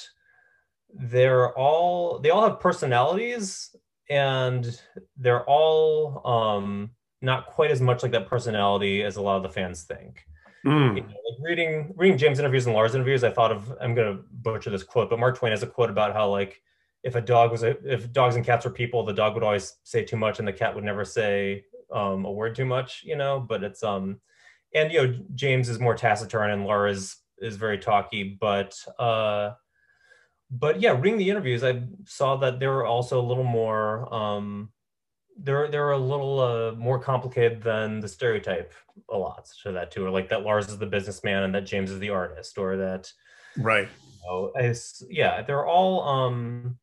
they're 0.92 1.56
all 1.56 2.18
they 2.18 2.30
all 2.30 2.42
have 2.42 2.58
personalities 2.58 3.76
and 4.12 4.78
they're 5.16 5.44
all 5.44 6.20
um, 6.26 6.90
not 7.22 7.46
quite 7.46 7.70
as 7.70 7.80
much 7.80 8.02
like 8.02 8.12
that 8.12 8.26
personality 8.26 9.02
as 9.02 9.16
a 9.16 9.22
lot 9.22 9.38
of 9.38 9.42
the 9.42 9.48
fans 9.48 9.84
think. 9.84 10.22
Mm. 10.66 10.96
You 10.96 11.02
know, 11.02 11.08
like 11.08 11.38
reading 11.40 11.94
reading 11.96 12.18
James 12.18 12.38
interviews 12.38 12.66
and 12.66 12.74
Lars 12.74 12.94
interviews, 12.94 13.24
I 13.24 13.30
thought 13.30 13.50
of 13.50 13.72
I'm 13.80 13.94
gonna 13.94 14.18
butcher 14.30 14.68
this 14.68 14.82
quote, 14.82 15.08
but 15.08 15.18
Mark 15.18 15.38
Twain 15.38 15.50
has 15.50 15.62
a 15.62 15.66
quote 15.66 15.88
about 15.88 16.12
how 16.12 16.28
like 16.28 16.60
if 17.02 17.14
a 17.14 17.22
dog 17.22 17.52
was 17.52 17.62
a, 17.62 17.70
if 17.90 18.12
dogs 18.12 18.36
and 18.36 18.44
cats 18.44 18.66
were 18.66 18.70
people, 18.70 19.02
the 19.02 19.14
dog 19.14 19.32
would 19.32 19.42
always 19.42 19.76
say 19.82 20.04
too 20.04 20.18
much 20.18 20.38
and 20.38 20.46
the 20.46 20.52
cat 20.52 20.74
would 20.74 20.84
never 20.84 21.06
say 21.06 21.64
um, 21.90 22.26
a 22.26 22.30
word 22.30 22.54
too 22.54 22.66
much, 22.66 23.02
you 23.04 23.16
know. 23.16 23.40
But 23.40 23.64
it's 23.64 23.82
um 23.82 24.20
and 24.74 24.92
you 24.92 25.06
know 25.06 25.18
James 25.34 25.70
is 25.70 25.80
more 25.80 25.94
taciturn 25.94 26.50
and 26.50 26.66
Lars 26.66 26.98
is 26.98 27.16
is 27.38 27.56
very 27.56 27.78
talky, 27.78 28.36
but 28.38 28.76
uh 28.98 29.52
but 30.52 30.80
yeah, 30.80 30.92
reading 30.92 31.18
the 31.18 31.30
interviews, 31.30 31.64
I 31.64 31.82
saw 32.04 32.36
that 32.36 32.60
they 32.60 32.66
were 32.66 32.84
also 32.84 33.18
a 33.18 33.26
little 33.26 33.44
more 33.44 34.12
um 34.14 34.68
they're 35.38 35.68
they're 35.68 35.92
a 35.92 35.98
little 35.98 36.40
uh, 36.40 36.72
more 36.72 36.98
complicated 36.98 37.62
than 37.62 38.00
the 38.00 38.08
stereotype 38.08 38.72
a 39.10 39.16
lot 39.16 39.48
to 39.62 39.72
that 39.72 39.90
too 39.90 40.04
or 40.04 40.10
like 40.10 40.28
that 40.28 40.42
lars 40.42 40.68
is 40.68 40.78
the 40.78 40.86
businessman 40.86 41.42
and 41.44 41.54
that 41.54 41.64
james 41.64 41.90
is 41.90 41.98
the 41.98 42.10
artist 42.10 42.58
or 42.58 42.76
that 42.76 43.10
right. 43.58 43.88
you 44.24 44.28
know, 44.28 44.52
yeah 45.08 45.42
they're 45.42 45.66
all 45.66 46.06
um 46.06 46.76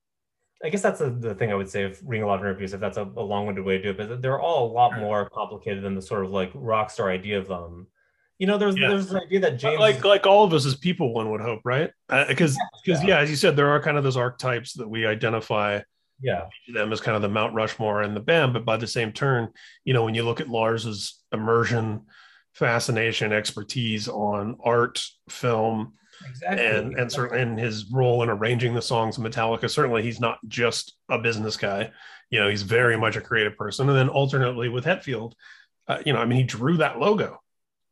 i 0.64 0.70
guess 0.70 0.82
that's 0.82 1.00
the, 1.00 1.10
the 1.10 1.36
thing 1.36 1.52
i 1.52 1.56
would 1.56 1.70
say 1.70 1.84
of 1.84 2.00
reading 2.04 2.24
a 2.24 2.28
lot 2.28 2.40
of 2.40 2.42
interviews 2.42 2.74
if 2.74 2.80
that's 2.80 2.98
a, 2.98 3.04
a 3.04 3.22
long-winded 3.22 3.64
way 3.64 3.78
to 3.78 3.84
do 3.84 3.90
it 3.92 3.98
but 3.98 4.22
they're 4.22 4.40
all 4.40 4.72
a 4.72 4.74
lot 4.74 4.98
more 5.00 5.30
complicated 5.30 5.84
than 5.84 5.96
the 5.96 6.02
sort 6.02 6.26
of 6.26 6.32
like 6.32 6.52
rock 6.56 6.90
star 6.90 7.12
idea 7.12 7.38
of 7.38 7.48
them 7.48 7.88
you 8.40 8.48
know 8.48 8.58
there's 8.58 8.78
yeah. 8.78 8.88
there's 8.88 9.12
an 9.12 9.22
idea 9.22 9.40
that 9.40 9.60
james 9.60 9.80
like 9.80 10.04
like 10.04 10.26
all 10.26 10.44
of 10.44 10.54
us 10.54 10.66
as 10.66 10.76
people 10.76 11.14
one 11.14 11.30
would 11.30 11.42
hope 11.42 11.62
right 11.64 11.92
because 12.28 12.56
uh, 12.56 12.78
because 12.84 13.04
yeah. 13.04 13.10
yeah 13.10 13.20
as 13.20 13.30
you 13.30 13.36
said 13.36 13.56
there 13.56 13.70
are 13.70 13.82
kind 13.82 13.98
of 13.98 14.04
those 14.04 14.18
archetypes 14.18 14.74
that 14.74 14.88
we 14.88 15.06
identify 15.06 15.80
yeah 16.22 16.48
them 16.74 16.92
as 16.92 17.02
kind 17.02 17.16
of 17.16 17.22
the 17.22 17.30
mount 17.30 17.54
rushmore 17.54 18.02
and 18.02 18.16
the 18.16 18.22
band 18.22 18.54
but 18.54 18.66
by 18.66 18.78
the 18.78 18.88
same 18.88 19.12
turn 19.12 19.50
you 19.84 19.94
know 19.94 20.04
when 20.04 20.16
you 20.16 20.24
look 20.24 20.42
at 20.42 20.50
lars's 20.50 21.22
immersion 21.32 22.02
fascination 22.54 23.32
expertise 23.32 24.08
on 24.08 24.58
art 24.64 25.04
film 25.30 25.94
exactly. 26.28 26.66
and 26.66 26.96
and 26.96 27.12
certainly 27.12 27.42
in 27.42 27.58
his 27.58 27.86
role 27.92 28.24
in 28.24 28.30
arranging 28.30 28.74
the 28.74 28.82
songs 28.82 29.18
of 29.18 29.24
metallica 29.24 29.70
certainly 29.70 30.02
he's 30.02 30.20
not 30.20 30.40
just 30.48 30.96
a 31.10 31.20
business 31.20 31.58
guy 31.58 31.92
you 32.30 32.40
know 32.40 32.50
he's 32.50 32.64
very 32.64 32.98
much 32.98 33.16
a 33.16 33.22
creative 33.22 33.56
person 33.56 33.88
and 33.88 33.98
then 33.98 34.10
alternately 34.10 34.70
with 34.70 34.86
hetfield 34.86 35.34
uh, 35.88 36.00
you 36.06 36.14
know 36.14 36.20
i 36.20 36.26
mean 36.26 36.38
he 36.38 36.44
drew 36.44 36.78
that 36.78 37.00
logo 37.00 37.40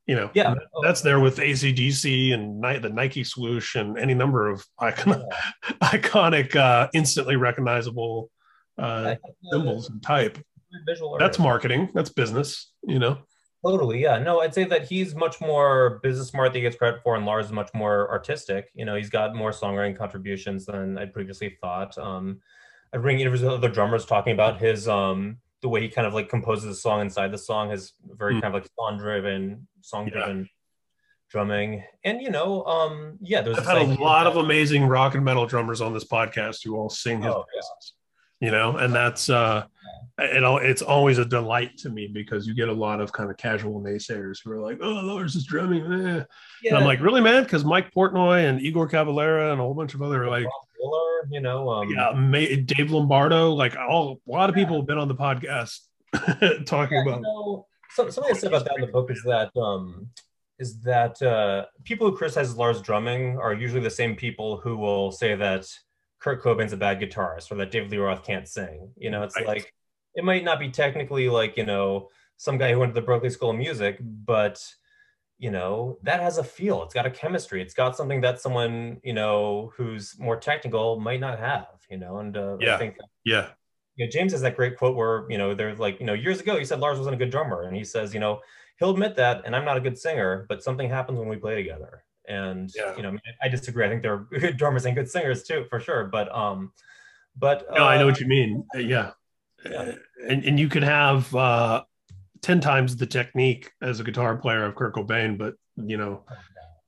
you 0.07 0.15
know 0.15 0.31
yeah. 0.33 0.55
that's 0.81 1.01
there 1.01 1.19
with 1.19 1.37
acdc 1.37 2.33
and 2.33 2.63
the 2.81 2.89
nike 2.89 3.23
swoosh 3.23 3.75
and 3.75 3.99
any 3.99 4.13
number 4.13 4.49
of 4.49 4.65
icon- 4.79 5.23
yeah. 5.29 5.71
iconic 5.83 6.55
uh, 6.55 6.87
instantly 6.93 7.35
recognizable 7.35 8.31
uh, 8.77 9.15
symbols 9.51 9.89
and 9.89 10.03
type. 10.03 10.37
that's 11.19 11.39
marketing. 11.39 11.89
That's 11.93 12.09
business 12.09 12.71
you 12.83 12.99
know? 12.99 13.17
Totally 13.65 14.01
yeah. 14.01 14.19
No 14.19 14.39
i'd 14.41 14.53
say 14.53 14.63
that 14.65 14.87
he's 14.87 15.15
much 15.15 15.41
more 15.41 15.99
business 16.03 16.29
smart 16.29 16.53
than 16.53 16.59
he 16.59 16.61
gets 16.61 16.75
credit 16.75 17.01
for 17.03 17.15
and 17.15 17.25
lars 17.25 17.47
is 17.47 17.51
much 17.51 17.69
more 17.73 18.09
artistic. 18.09 18.69
You 18.75 18.85
know 18.85 18.95
he's 18.95 19.09
got 19.09 19.35
more 19.35 19.51
songwriting 19.51 19.97
contributions 19.97 20.65
than 20.65 20.97
i'd 20.97 21.13
previously 21.13 21.57
thought. 21.61 21.97
Um 21.97 22.39
i 22.93 22.97
bring 22.97 23.19
interviews 23.19 23.41
with 23.41 23.51
other 23.51 23.69
drummers 23.69 24.05
talking 24.05 24.33
about 24.33 24.59
his 24.59 24.87
um 24.87 25.37
the 25.61 25.69
way 25.69 25.81
he 25.81 25.89
kind 25.89 26.07
of 26.07 26.13
like 26.13 26.29
composes 26.29 26.65
a 26.65 26.79
song 26.79 27.01
inside 27.01 27.31
the 27.31 27.37
song 27.37 27.71
is 27.71 27.93
very 28.05 28.35
mm. 28.35 28.41
kind 28.41 28.55
of 28.55 28.61
like 28.61 28.69
song 28.77 28.97
driven, 28.97 29.67
song 29.81 30.09
driven 30.09 30.39
yeah. 30.39 30.45
drumming. 31.29 31.83
And 32.03 32.21
you 32.21 32.29
know, 32.29 32.63
um, 32.65 33.17
yeah, 33.21 33.41
there's 33.41 33.57
I've 33.57 33.65
had 33.65 33.77
a 33.77 34.01
lot 34.01 34.27
of 34.27 34.37
amazing 34.37 34.85
rock 34.85 35.15
and 35.15 35.25
metal 35.25 35.45
drummers 35.45 35.81
on 35.81 35.93
this 35.93 36.05
podcast 36.05 36.63
who 36.63 36.75
all 36.75 36.89
sing 36.89 37.21
his 37.21 37.33
oh, 37.33 37.45
praises. 37.51 37.69
Yeah. 37.79 37.93
You 38.39 38.51
know, 38.51 38.77
and 38.77 38.93
that's 38.93 39.31
uh 39.31 39.65
it, 40.19 40.43
all 40.43 40.57
it's 40.57 40.81
always 40.81 41.17
a 41.17 41.25
delight 41.25 41.77
to 41.77 41.89
me 41.89 42.07
because 42.07 42.47
you 42.47 42.53
get 42.53 42.69
a 42.69 42.73
lot 42.73 43.01
of 43.01 43.11
kind 43.11 43.29
of 43.29 43.37
casual 43.37 43.81
naysayers 43.81 44.39
who 44.43 44.51
are 44.51 44.59
like, 44.59 44.77
"Oh, 44.81 44.93
Lars 44.93 45.35
is 45.35 45.45
drumming," 45.45 45.91
eh. 45.91 46.23
yeah. 46.63 46.69
and 46.69 46.77
I'm 46.77 46.85
like, 46.85 47.01
"Really, 47.01 47.21
man?" 47.21 47.43
Because 47.43 47.65
Mike 47.65 47.91
Portnoy 47.93 48.47
and 48.47 48.61
Igor 48.61 48.89
Cavalera 48.89 49.51
and 49.51 49.59
a 49.59 49.63
whole 49.63 49.73
bunch 49.73 49.93
of 49.93 50.01
other 50.01 50.27
like 50.27 50.45
Miller, 50.79 51.27
you 51.31 51.39
know, 51.39 51.69
um, 51.69 51.89
yeah, 51.89 52.55
Dave 52.65 52.91
Lombardo, 52.91 53.51
like 53.53 53.75
all 53.75 54.19
a 54.27 54.31
lot 54.31 54.49
of 54.49 54.55
people 54.55 54.77
have 54.77 54.87
been 54.87 54.97
on 54.97 55.07
the 55.07 55.15
podcast 55.15 55.79
talking 56.65 56.97
yeah, 56.97 57.03
about. 57.03 57.17
You 57.17 57.21
know, 57.21 57.67
some, 57.91 58.11
something 58.11 58.35
I 58.35 58.37
said 58.37 58.49
about 58.49 58.65
that 58.65 58.75
in 58.75 58.81
the 58.81 58.87
book 58.87 59.11
is 59.11 59.21
that 59.23 59.55
um, 59.57 60.09
is 60.59 60.79
that 60.81 61.21
uh, 61.21 61.65
people 61.83 62.09
who 62.09 62.17
criticize 62.17 62.55
Lars 62.55 62.81
drumming 62.81 63.37
are 63.37 63.53
usually 63.53 63.81
the 63.81 63.89
same 63.89 64.15
people 64.15 64.57
who 64.57 64.77
will 64.77 65.11
say 65.11 65.35
that 65.35 65.67
Kurt 66.19 66.43
Cobain's 66.43 66.73
a 66.73 66.77
bad 66.77 66.99
guitarist 66.99 67.51
or 67.51 67.55
that 67.55 67.71
David 67.71 67.91
Lee 67.91 67.97
Roth 67.97 68.23
can't 68.23 68.47
sing. 68.47 68.91
You 68.97 69.11
know, 69.11 69.23
it's 69.23 69.35
right. 69.35 69.47
like 69.47 69.73
it 70.15 70.23
might 70.23 70.43
not 70.43 70.59
be 70.59 70.69
technically 70.69 71.29
like 71.29 71.57
you 71.57 71.65
know 71.65 72.09
some 72.37 72.57
guy 72.57 72.71
who 72.71 72.79
went 72.79 72.93
to 72.93 73.01
the 73.01 73.07
Berklee 73.07 73.31
School 73.31 73.51
of 73.51 73.57
Music, 73.57 73.97
but 74.01 74.63
you 75.39 75.51
know 75.51 75.97
that 76.03 76.19
has 76.19 76.37
a 76.37 76.43
feel. 76.43 76.83
It's 76.83 76.93
got 76.93 77.05
a 77.05 77.11
chemistry. 77.11 77.61
It's 77.61 77.73
got 77.73 77.95
something 77.95 78.21
that 78.21 78.41
someone 78.41 78.99
you 79.03 79.13
know 79.13 79.71
who's 79.75 80.17
more 80.19 80.37
technical 80.37 80.99
might 80.99 81.19
not 81.19 81.39
have. 81.39 81.67
You 81.89 81.97
know, 81.97 82.17
and 82.17 82.35
uh, 82.35 82.57
yeah, 82.59 82.75
I 82.75 82.77
think 82.77 82.97
yeah. 83.23 83.49
You 83.95 84.05
know, 84.05 84.11
James 84.11 84.31
has 84.31 84.41
that 84.41 84.55
great 84.55 84.77
quote 84.77 84.95
where 84.95 85.25
you 85.29 85.37
know 85.37 85.53
they're 85.55 85.75
like 85.75 85.99
you 85.99 86.05
know 86.05 86.13
years 86.13 86.39
ago 86.39 86.57
he 86.57 86.65
said 86.65 86.79
Lars 86.79 86.97
wasn't 86.97 87.15
a 87.15 87.17
good 87.17 87.31
drummer, 87.31 87.63
and 87.63 87.75
he 87.75 87.83
says 87.83 88.13
you 88.13 88.19
know 88.19 88.41
he'll 88.79 88.91
admit 88.91 89.15
that, 89.15 89.43
and 89.45 89.55
I'm 89.55 89.65
not 89.65 89.77
a 89.77 89.81
good 89.81 89.97
singer, 89.97 90.45
but 90.49 90.63
something 90.63 90.89
happens 90.89 91.19
when 91.19 91.27
we 91.27 91.37
play 91.37 91.55
together. 91.55 92.03
And 92.27 92.71
yeah. 92.75 92.95
you 92.95 93.03
know, 93.03 93.17
I 93.41 93.47
disagree. 93.47 93.85
I 93.85 93.89
think 93.89 94.01
they're 94.01 94.17
good 94.39 94.57
drummers 94.57 94.85
and 94.85 94.95
good 94.95 95.09
singers 95.09 95.43
too, 95.43 95.65
for 95.69 95.79
sure. 95.79 96.05
But 96.05 96.33
um, 96.35 96.71
but 97.35 97.65
no, 97.71 97.83
uh, 97.83 97.87
I 97.87 97.97
know 97.97 98.05
what 98.05 98.19
you 98.19 98.27
mean. 98.27 98.65
Uh, 98.75 98.79
yeah, 98.79 99.11
yeah. 99.63 99.93
and 100.27 100.43
and 100.43 100.59
you 100.59 100.67
could 100.67 100.83
have 100.83 101.33
uh, 101.35 101.83
ten 102.41 102.61
times 102.61 102.95
the 102.95 103.05
technique 103.05 103.71
as 103.81 103.99
a 103.99 104.03
guitar 104.03 104.35
player 104.37 104.65
of 104.65 104.75
Kurt 104.75 104.95
Cobain, 104.95 105.37
but 105.37 105.55
you 105.75 105.97
know. 105.97 106.23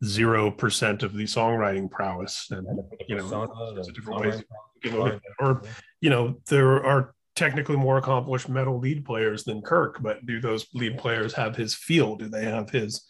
Zero 0.02 0.50
percent 0.50 1.04
of 1.04 1.14
the 1.14 1.26
songwriting 1.26 1.91
prowess, 1.91 2.47
and 2.52 2.66
you 3.10 3.18
know, 3.18 3.74
it's 3.76 3.89
a 3.89 3.91
different 3.91 4.22
ways. 4.22 4.41
Or, 5.41 5.62
you 6.00 6.10
know, 6.10 6.38
there 6.47 6.82
are 6.86 7.14
technically 7.36 7.76
more 7.76 7.97
accomplished 7.97 8.47
metal 8.47 8.80
lead 8.80 9.04
players 9.04 9.43
than 9.43 9.62
Kirk, 9.62 10.02
but 10.02 10.26
do 10.26 10.39
those 10.39 10.68
lead 10.74 10.97
players 10.97 11.34
have 11.34 11.58
his 11.58 11.76
feel? 11.76 12.16
Do 12.16 12.30
they 12.30 12.45
have 12.45 12.70
his 12.70 13.06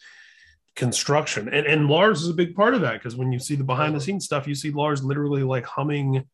construction? 0.74 1.48
And 1.48 1.64
and 1.64 1.86
Lars 1.86 2.22
is 2.22 2.28
a 2.28 2.34
big 2.34 2.56
part 2.56 2.74
of 2.74 2.80
that 2.80 2.94
because 2.94 3.14
when 3.14 3.30
you 3.30 3.38
see 3.38 3.54
the 3.54 3.62
behind 3.62 3.94
the 3.94 4.00
scenes 4.00 4.24
stuff, 4.24 4.48
you 4.48 4.56
see 4.56 4.72
Lars 4.72 5.04
literally 5.04 5.44
like 5.44 5.66
humming, 5.66 6.24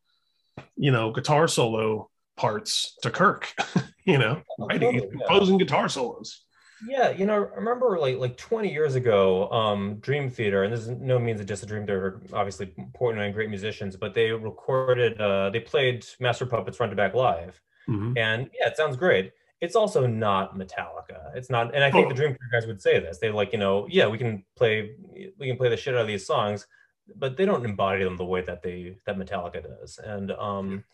you 0.74 0.90
know, 0.90 1.12
guitar 1.12 1.48
solo 1.48 2.08
parts 2.36 2.96
to 3.02 3.10
Kirk, 3.10 3.52
you 4.04 4.18
know, 4.18 4.42
writing, 4.58 5.00
totally, 5.00 5.10
composing 5.10 5.58
guitar 5.58 5.88
solos. 5.88 6.42
Yeah, 6.86 7.10
you 7.10 7.24
know, 7.24 7.32
I 7.32 7.56
remember 7.56 7.98
like 7.98 8.18
like 8.18 8.36
20 8.36 8.70
years 8.70 8.94
ago, 8.94 9.50
um, 9.50 9.96
Dream 10.00 10.30
Theater, 10.30 10.64
and 10.64 10.72
this 10.72 10.80
is 10.80 10.88
no 10.88 11.18
means 11.18 11.44
just 11.44 11.62
a 11.62 11.66
Dream 11.66 11.86
Theater, 11.86 12.20
obviously 12.32 12.72
important 12.76 13.24
and 13.24 13.34
great 13.34 13.48
musicians, 13.48 13.96
but 13.96 14.14
they 14.14 14.30
recorded, 14.30 15.18
uh, 15.20 15.50
they 15.50 15.60
played 15.60 16.06
Master 16.20 16.44
Puppets 16.44 16.76
front 16.76 16.92
to 16.92 16.96
back 16.96 17.14
live, 17.14 17.60
Mm-hmm. 17.88 18.18
And 18.18 18.50
yeah, 18.58 18.68
it 18.68 18.76
sounds 18.76 18.96
great. 18.96 19.32
It's 19.60 19.76
also 19.76 20.06
not 20.06 20.56
Metallica. 20.56 21.34
It's 21.34 21.48
not, 21.48 21.74
and 21.74 21.82
I 21.82 21.90
think 21.90 22.06
oh. 22.06 22.08
the 22.10 22.14
Dream 22.14 22.30
Theater 22.30 22.50
guys 22.52 22.66
would 22.66 22.82
say 22.82 23.00
this. 23.00 23.18
They 23.18 23.30
like, 23.30 23.52
you 23.52 23.58
know, 23.58 23.86
yeah, 23.88 24.06
we 24.06 24.18
can 24.18 24.44
play, 24.56 24.96
we 25.38 25.46
can 25.46 25.56
play 25.56 25.68
the 25.68 25.76
shit 25.76 25.94
out 25.94 26.02
of 26.02 26.06
these 26.06 26.26
songs, 26.26 26.66
but 27.14 27.36
they 27.36 27.44
don't 27.44 27.64
embody 27.64 28.04
them 28.04 28.16
the 28.16 28.24
way 28.24 28.42
that 28.42 28.62
they 28.62 28.96
that 29.06 29.16
Metallica 29.16 29.62
does. 29.62 29.98
And 30.02 30.32
um, 30.32 30.84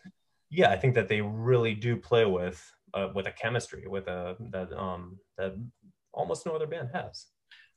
yeah, 0.53 0.71
I 0.71 0.77
think 0.77 0.95
that 0.95 1.09
they 1.09 1.23
really 1.23 1.75
do 1.75 1.97
play 1.97 2.27
with 2.27 2.63
uh, 2.95 3.09
with 3.15 3.27
a 3.27 3.33
chemistry 3.33 3.87
with 3.87 4.07
a 4.07 4.37
that 4.51 4.73
um 4.73 5.19
that 5.39 5.57
almost 6.13 6.45
no 6.47 6.55
other 6.55 6.67
band 6.67 6.91
has. 6.93 7.27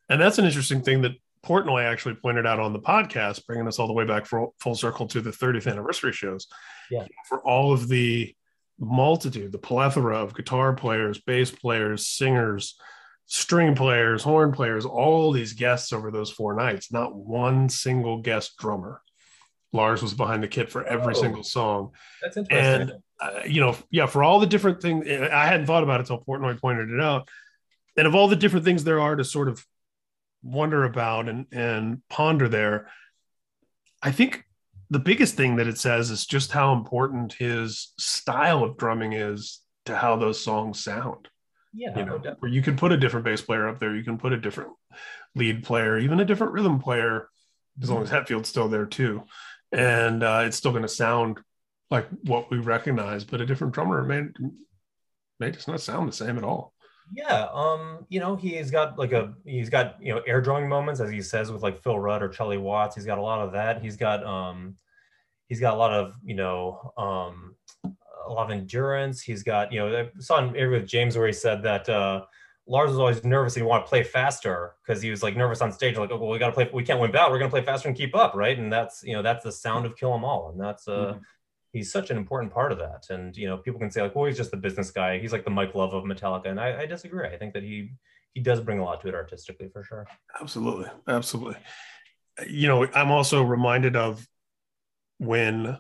And 0.10 0.22
that's 0.22 0.38
an 0.38 0.46
interesting 0.46 0.82
thing 0.82 1.02
that 1.04 1.14
Portnoy 1.44 1.84
actually 1.84 2.16
pointed 2.16 2.46
out 2.46 2.60
on 2.60 2.74
the 2.74 2.80
podcast, 2.80 3.46
bringing 3.46 3.68
us 3.68 3.80
all 3.80 3.88
the 3.88 3.94
way 3.94 4.06
back 4.06 4.26
for, 4.26 4.50
full 4.60 4.76
circle 4.76 5.08
to 5.08 5.22
the 5.22 5.32
30th 5.32 5.72
anniversary 5.72 6.12
shows. 6.12 6.48
Yeah. 6.92 7.08
For 7.28 7.40
all 7.40 7.72
of 7.72 7.88
the 7.88 8.36
multitude, 8.80 9.52
the 9.52 9.58
plethora 9.58 10.18
of 10.18 10.36
guitar 10.36 10.74
players, 10.74 11.20
bass 11.22 11.52
players, 11.52 12.08
singers, 12.08 12.78
string 13.26 13.74
players, 13.74 14.22
horn 14.22 14.52
players, 14.52 14.86
all 14.86 15.32
these 15.32 15.54
guests 15.54 15.94
over 15.94 16.12
those 16.12 16.32
four 16.32 16.56
nights, 16.56 16.92
not 16.92 17.16
one 17.16 17.70
single 17.70 18.22
guest 18.22 18.58
drummer. 18.58 19.02
Lars 19.76 20.02
was 20.02 20.14
behind 20.14 20.42
the 20.42 20.48
kit 20.48 20.70
for 20.72 20.84
every 20.84 21.14
oh, 21.16 21.22
single 21.22 21.44
song. 21.44 21.92
That's 22.22 22.38
interesting. 22.38 22.82
And, 22.82 22.94
uh, 23.20 23.42
you 23.46 23.62
know, 23.62 23.76
yeah, 23.92 24.08
for 24.08 24.24
all 24.24 24.40
the 24.40 24.48
different 24.48 24.82
things, 24.82 25.08
I 25.08 25.46
hadn't 25.46 25.68
thought 25.68 25.84
about 25.84 26.00
it 26.00 26.10
until 26.10 26.24
Portnoy 26.24 26.60
pointed 26.60 26.90
it 26.90 27.02
out. 27.02 27.30
And 27.98 28.08
of 28.08 28.16
all 28.16 28.28
the 28.28 28.36
different 28.36 28.66
things 28.66 28.84
there 28.84 29.00
are 29.00 29.16
to 29.16 29.24
sort 29.24 29.48
of 29.48 29.66
wonder 30.44 30.84
about 30.84 31.30
and, 31.30 31.46
and 31.52 32.02
ponder 32.10 32.48
there, 32.48 32.90
I 34.02 34.12
think 34.12 34.44
the 34.90 35.00
biggest 35.00 35.36
thing 35.36 35.56
that 35.58 35.68
it 35.68 35.78
says 35.78 36.12
is 36.12 36.26
just 36.26 36.52
how 36.52 36.74
important 36.74 37.34
his 37.34 37.94
style 37.98 38.64
of 38.64 38.78
drumming 38.78 39.14
is 39.14 39.62
to 39.86 39.96
how 39.96 40.16
those 40.16 40.44
songs 40.44 40.84
sound. 40.84 41.28
Yeah, 41.74 41.98
you 41.98 42.06
know, 42.06 42.22
where 42.40 42.52
you 42.52 42.62
can 42.62 42.78
put 42.78 42.94
a 42.94 42.98
different 42.98 43.26
bass 43.26 43.42
player 43.42 43.68
up 43.68 43.80
there, 43.80 43.94
you 43.96 44.04
can 44.04 44.18
put 44.18 44.32
a 44.32 44.38
different 44.38 44.72
lead 45.36 45.64
player, 45.64 45.98
even 45.98 46.22
a 46.22 46.26
different 46.26 46.54
rhythm 46.54 46.80
player, 46.80 47.28
as 47.82 47.90
long 47.90 48.02
as 48.02 48.08
mm-hmm. 48.08 48.16
Hetfield's 48.16 48.48
still 48.48 48.70
there 48.70 48.86
too, 48.86 49.24
and 49.76 50.24
uh, 50.24 50.44
it's 50.46 50.58
still 50.58 50.72
going 50.72 50.84
to 50.84 50.88
sound 50.88 51.40
like 51.92 52.08
what 52.24 52.50
we 52.50 52.58
recognize. 52.58 53.24
But 53.24 53.42
a 53.42 53.46
different 53.46 53.74
drummer 53.74 54.04
may 54.04 54.24
may 55.40 55.52
just 55.52 55.68
not 55.68 55.82
sound 55.82 56.08
the 56.08 56.14
same 56.14 56.38
at 56.38 56.44
all. 56.44 56.74
Yeah, 57.14 57.48
um, 57.54 58.06
you 58.10 58.20
know, 58.20 58.36
he's 58.36 58.72
got 58.72 58.98
like 58.98 59.12
a 59.12 59.34
he's 59.46 59.70
got 59.70 59.98
you 60.02 60.14
know 60.14 60.22
air 60.26 60.42
drawing 60.42 60.68
moments 60.68 61.02
as 61.02 61.12
he 61.12 61.22
says 61.22 61.52
with 61.52 61.62
like 61.62 61.84
Phil 61.84 62.00
Rudd 62.00 62.24
or 62.24 62.30
Charlie 62.30 62.58
Watts. 62.58 62.96
He's 62.96 63.06
got 63.06 63.18
a 63.18 63.22
lot 63.22 63.42
of 63.42 63.52
that. 63.52 63.82
He's 63.82 63.98
got 63.98 64.24
um 64.24 64.76
he's 65.48 65.60
got 65.60 65.74
a 65.74 65.78
lot 65.78 65.94
of 65.94 66.16
you 66.24 66.36
know 66.36 66.94
um 66.98 67.56
a 67.84 68.32
lot 68.32 68.50
of 68.50 68.58
endurance. 68.58 69.22
He's 69.22 69.44
got 69.44 69.72
you 69.74 69.80
know 69.80 69.96
I 69.96 70.10
saw 70.20 70.38
an 70.38 70.56
interview 70.56 70.80
with 70.80 70.88
James 70.88 71.18
where 71.18 71.28
he 71.28 71.34
said 71.34 71.62
that 71.64 71.88
uh 71.90 72.24
Lars 72.68 72.90
was 72.90 73.00
always 73.00 73.24
nervous 73.24 73.54
he 73.54 73.62
wanted 73.62 73.84
to 73.84 73.90
play 73.90 74.04
faster 74.04 74.74
because 74.84 75.02
he 75.02 75.12
was 75.12 75.22
like 75.22 75.38
nervous 75.38 75.62
on 75.62 75.72
stage, 75.72 75.98
like, 75.98 76.10
oh, 76.12 76.18
well, 76.18 76.30
we 76.30 76.40
got 76.40 76.48
to 76.48 76.54
play, 76.54 76.70
we 76.74 76.84
can't 76.84 77.00
win 77.00 77.12
battle, 77.12 77.32
we're 77.32 77.38
going 77.38 77.50
to 77.52 77.56
play 77.56 77.64
faster 77.64 77.88
and 77.88 77.96
keep 77.96 78.16
up, 78.16 78.34
right? 78.34 78.58
And 78.58 78.74
that's, 78.74 79.04
you 79.04 79.14
know, 79.14 79.22
that's 79.22 79.44
the 79.44 79.52
sound 79.52 79.86
of 79.86 79.96
Kill 79.96 80.14
'Em 80.14 80.26
All. 80.26 80.50
And 80.50 80.60
that's, 80.60 80.88
uh, 80.88 80.92
mm-hmm 80.92 81.20
he's 81.76 81.92
such 81.92 82.10
an 82.10 82.16
important 82.18 82.54
part 82.54 82.72
of 82.72 82.78
that. 82.80 83.06
And 83.10 83.36
you 83.36 83.48
know, 83.48 83.58
people 83.58 83.80
can 83.80 83.92
say 83.92 84.02
like, 84.02 84.16
well, 84.16 84.26
he's 84.26 84.38
just 84.38 84.52
the 84.52 84.58
business 84.58 84.92
guy. 84.92 85.20
He's 85.20 85.34
like 85.34 85.44
the 85.44 85.52
Mike 85.52 85.76
Love 85.76 85.94
of 85.94 86.06
Metallica, 86.06 86.48
and 86.48 86.60
I, 86.60 86.82
I 86.82 86.86
disagree. 86.86 87.28
I 87.28 87.38
think 87.38 87.54
that 87.54 87.64
he 87.64 87.92
he 88.34 88.42
does 88.42 88.62
bring 88.62 88.80
a 88.80 88.84
lot 88.84 89.02
to 89.02 89.10
it 89.10 89.14
artistically 89.14 89.70
for 89.70 89.84
sure. 89.84 90.08
Absolutely, 90.42 90.90
absolutely. 91.08 91.58
You 92.48 92.68
know, 92.68 92.88
I'm 92.88 93.12
also 93.12 93.44
reminded 93.44 93.96
of 93.96 94.26
when 95.20 95.78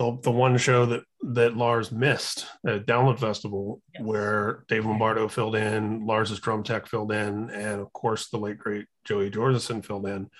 the, 0.00 0.18
the 0.22 0.30
one 0.30 0.56
show 0.56 0.86
that 0.86 1.02
that 1.22 1.58
Lars 1.58 1.92
missed 1.92 2.46
at 2.66 2.86
Download 2.86 3.20
Festival, 3.20 3.82
yes. 3.92 4.02
where 4.02 4.64
Dave 4.66 4.86
Lombardo 4.86 5.28
filled 5.28 5.54
in, 5.54 6.06
Lars's 6.06 6.40
drum 6.40 6.62
tech 6.62 6.86
filled 6.86 7.12
in, 7.12 7.50
and 7.50 7.82
of 7.82 7.92
course 7.92 8.30
the 8.30 8.38
late 8.38 8.56
great 8.56 8.86
Joey 9.04 9.30
Jordison 9.30 9.84
filled 9.84 10.06
in, 10.06 10.30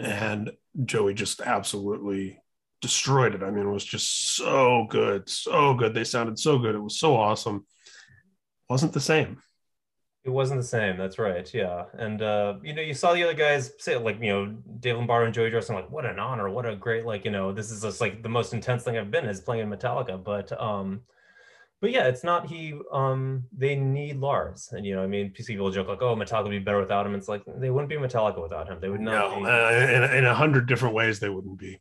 and 0.00 0.50
Joey 0.84 1.14
just 1.14 1.40
absolutely 1.40 2.42
destroyed 2.82 3.36
it. 3.36 3.44
I 3.44 3.52
mean, 3.52 3.68
it 3.68 3.72
was 3.72 3.84
just 3.84 4.34
so 4.34 4.88
good, 4.90 5.28
so 5.28 5.74
good. 5.74 5.94
They 5.94 6.02
sounded 6.02 6.36
so 6.36 6.58
good. 6.58 6.74
It 6.74 6.82
was 6.82 6.98
so 6.98 7.16
awesome. 7.16 7.64
Wasn't 8.68 8.92
the 8.92 9.00
same. 9.00 9.40
It 10.26 10.30
wasn't 10.30 10.60
the 10.60 10.66
same. 10.66 10.96
That's 10.96 11.20
right. 11.20 11.48
Yeah, 11.54 11.84
and 11.94 12.20
uh, 12.20 12.54
you 12.60 12.74
know, 12.74 12.82
you 12.82 12.94
saw 12.94 13.14
the 13.14 13.22
other 13.22 13.32
guys 13.32 13.72
say 13.78 13.96
like, 13.96 14.20
you 14.20 14.28
know, 14.28 14.46
Dave 14.80 14.96
Lombardo 14.96 15.26
and 15.26 15.34
Joey 15.34 15.52
Jordison, 15.52 15.74
like, 15.74 15.88
what 15.88 16.04
an 16.04 16.18
honor, 16.18 16.50
what 16.50 16.66
a 16.66 16.74
great, 16.74 17.06
like, 17.06 17.24
you 17.24 17.30
know, 17.30 17.52
this 17.52 17.70
is 17.70 17.82
just 17.82 18.00
like 18.00 18.24
the 18.24 18.28
most 18.28 18.52
intense 18.52 18.82
thing 18.82 18.98
I've 18.98 19.12
been 19.12 19.26
is 19.26 19.40
playing 19.40 19.62
in 19.62 19.70
Metallica. 19.70 20.22
But 20.22 20.50
um, 20.60 21.02
but 21.80 21.92
yeah, 21.92 22.08
it's 22.08 22.24
not 22.24 22.48
he. 22.48 22.74
Um, 22.90 23.44
they 23.56 23.76
need 23.76 24.16
Lars, 24.16 24.70
and 24.72 24.84
you 24.84 24.96
know, 24.96 25.04
I 25.04 25.06
mean, 25.06 25.30
people 25.30 25.70
joke 25.70 25.86
like, 25.86 26.02
"Oh, 26.02 26.16
Metallica 26.16 26.44
would 26.44 26.50
be 26.50 26.58
better 26.58 26.80
without 26.80 27.06
him." 27.06 27.14
It's 27.14 27.28
like 27.28 27.42
they 27.46 27.70
wouldn't 27.70 27.88
be 27.88 27.96
Metallica 27.96 28.42
without 28.42 28.66
him. 28.66 28.78
They 28.80 28.88
would 28.88 29.00
not. 29.00 29.30
No, 29.30 29.44
be... 29.44 29.46
uh, 29.46 29.70
in, 29.70 30.18
in 30.18 30.24
a 30.24 30.34
hundred 30.34 30.66
different 30.66 30.96
ways, 30.96 31.20
they 31.20 31.28
wouldn't 31.28 31.58
be. 31.58 31.78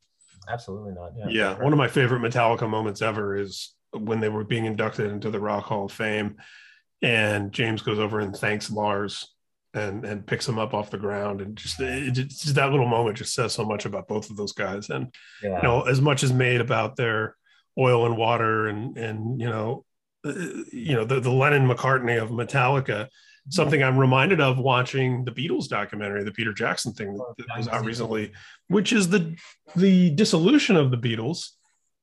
Absolutely 0.48 0.93
not. 0.93 1.14
Yeah. 1.18 1.26
Yeah. 1.30 1.64
One 1.64 1.74
of 1.74 1.80
my 1.80 1.88
favorite 1.88 2.22
Metallica 2.22 2.70
moments 2.70 3.02
ever 3.02 3.36
is 3.36 3.74
when 3.91 4.20
they 4.20 4.30
were 4.30 4.43
being 4.43 4.66
inducted 4.66 5.10
into 5.10 5.32
the 5.32 5.39
Rock 5.39 5.64
Hall 5.64 5.86
of 5.86 5.91
Fame, 5.91 6.36
and 7.06 7.51
James 7.51 7.82
goes 7.82 7.99
over 7.99 8.20
and 8.20 8.36
thanks 8.36 8.72
Lars 8.72 9.32
and 9.74 10.06
and 10.06 10.26
picks 10.26 10.47
him 10.47 10.58
up 10.58 10.74
off 10.74 10.89
the 10.89 10.97
ground, 10.97 11.41
and 11.41 11.56
just, 11.56 11.80
it, 11.80 12.12
just 12.14 12.56
that 12.56 12.72
little 12.72 12.88
moment 12.88 13.18
just 13.18 13.34
says 13.34 13.53
so 13.53 13.64
much 13.64 13.86
about 13.86 14.08
both 14.08 14.30
of 14.30 14.38
those 14.38 14.53
guys. 14.53 14.89
And 14.89 15.14
yeah. 15.43 15.58
you 15.58 15.64
know, 15.64 15.82
as 15.84 16.01
much 16.01 16.24
as 16.24 16.34
made 16.34 16.62
about 16.62 16.95
their 16.95 17.36
oil 17.78 18.06
and 18.06 18.18
water, 18.18 18.68
and 18.68 18.97
and 18.97 19.39
you 19.39 19.49
know, 19.49 19.86
uh, 20.26 20.34
you 20.72 20.95
know 20.95 21.06
the 21.06 21.20
the 21.20 21.32
Lennon 21.32 21.68
McCartney 21.68 22.22
of 22.22 22.30
Metallica 22.30 23.10
something 23.49 23.84
I'm 23.84 23.97
reminded 23.97 24.41
of 24.41 24.58
watching 24.58 25.24
the 25.24 25.32
Beatles 25.32 25.68
documentary, 25.68 26.24
the 26.24 26.32
Peter 26.32 26.53
Jackson 26.53 26.93
thing 26.93 27.14
that 27.14 27.58
was 27.58 27.68
out 27.68 27.86
recently, 27.86 28.32
which 28.68 28.91
is 28.91 29.10
the 29.10 29.36
the 29.76 30.10
dissolution 30.12 30.76
of 30.76 30.91
the 30.91 30.97
Beatles. 30.97 31.49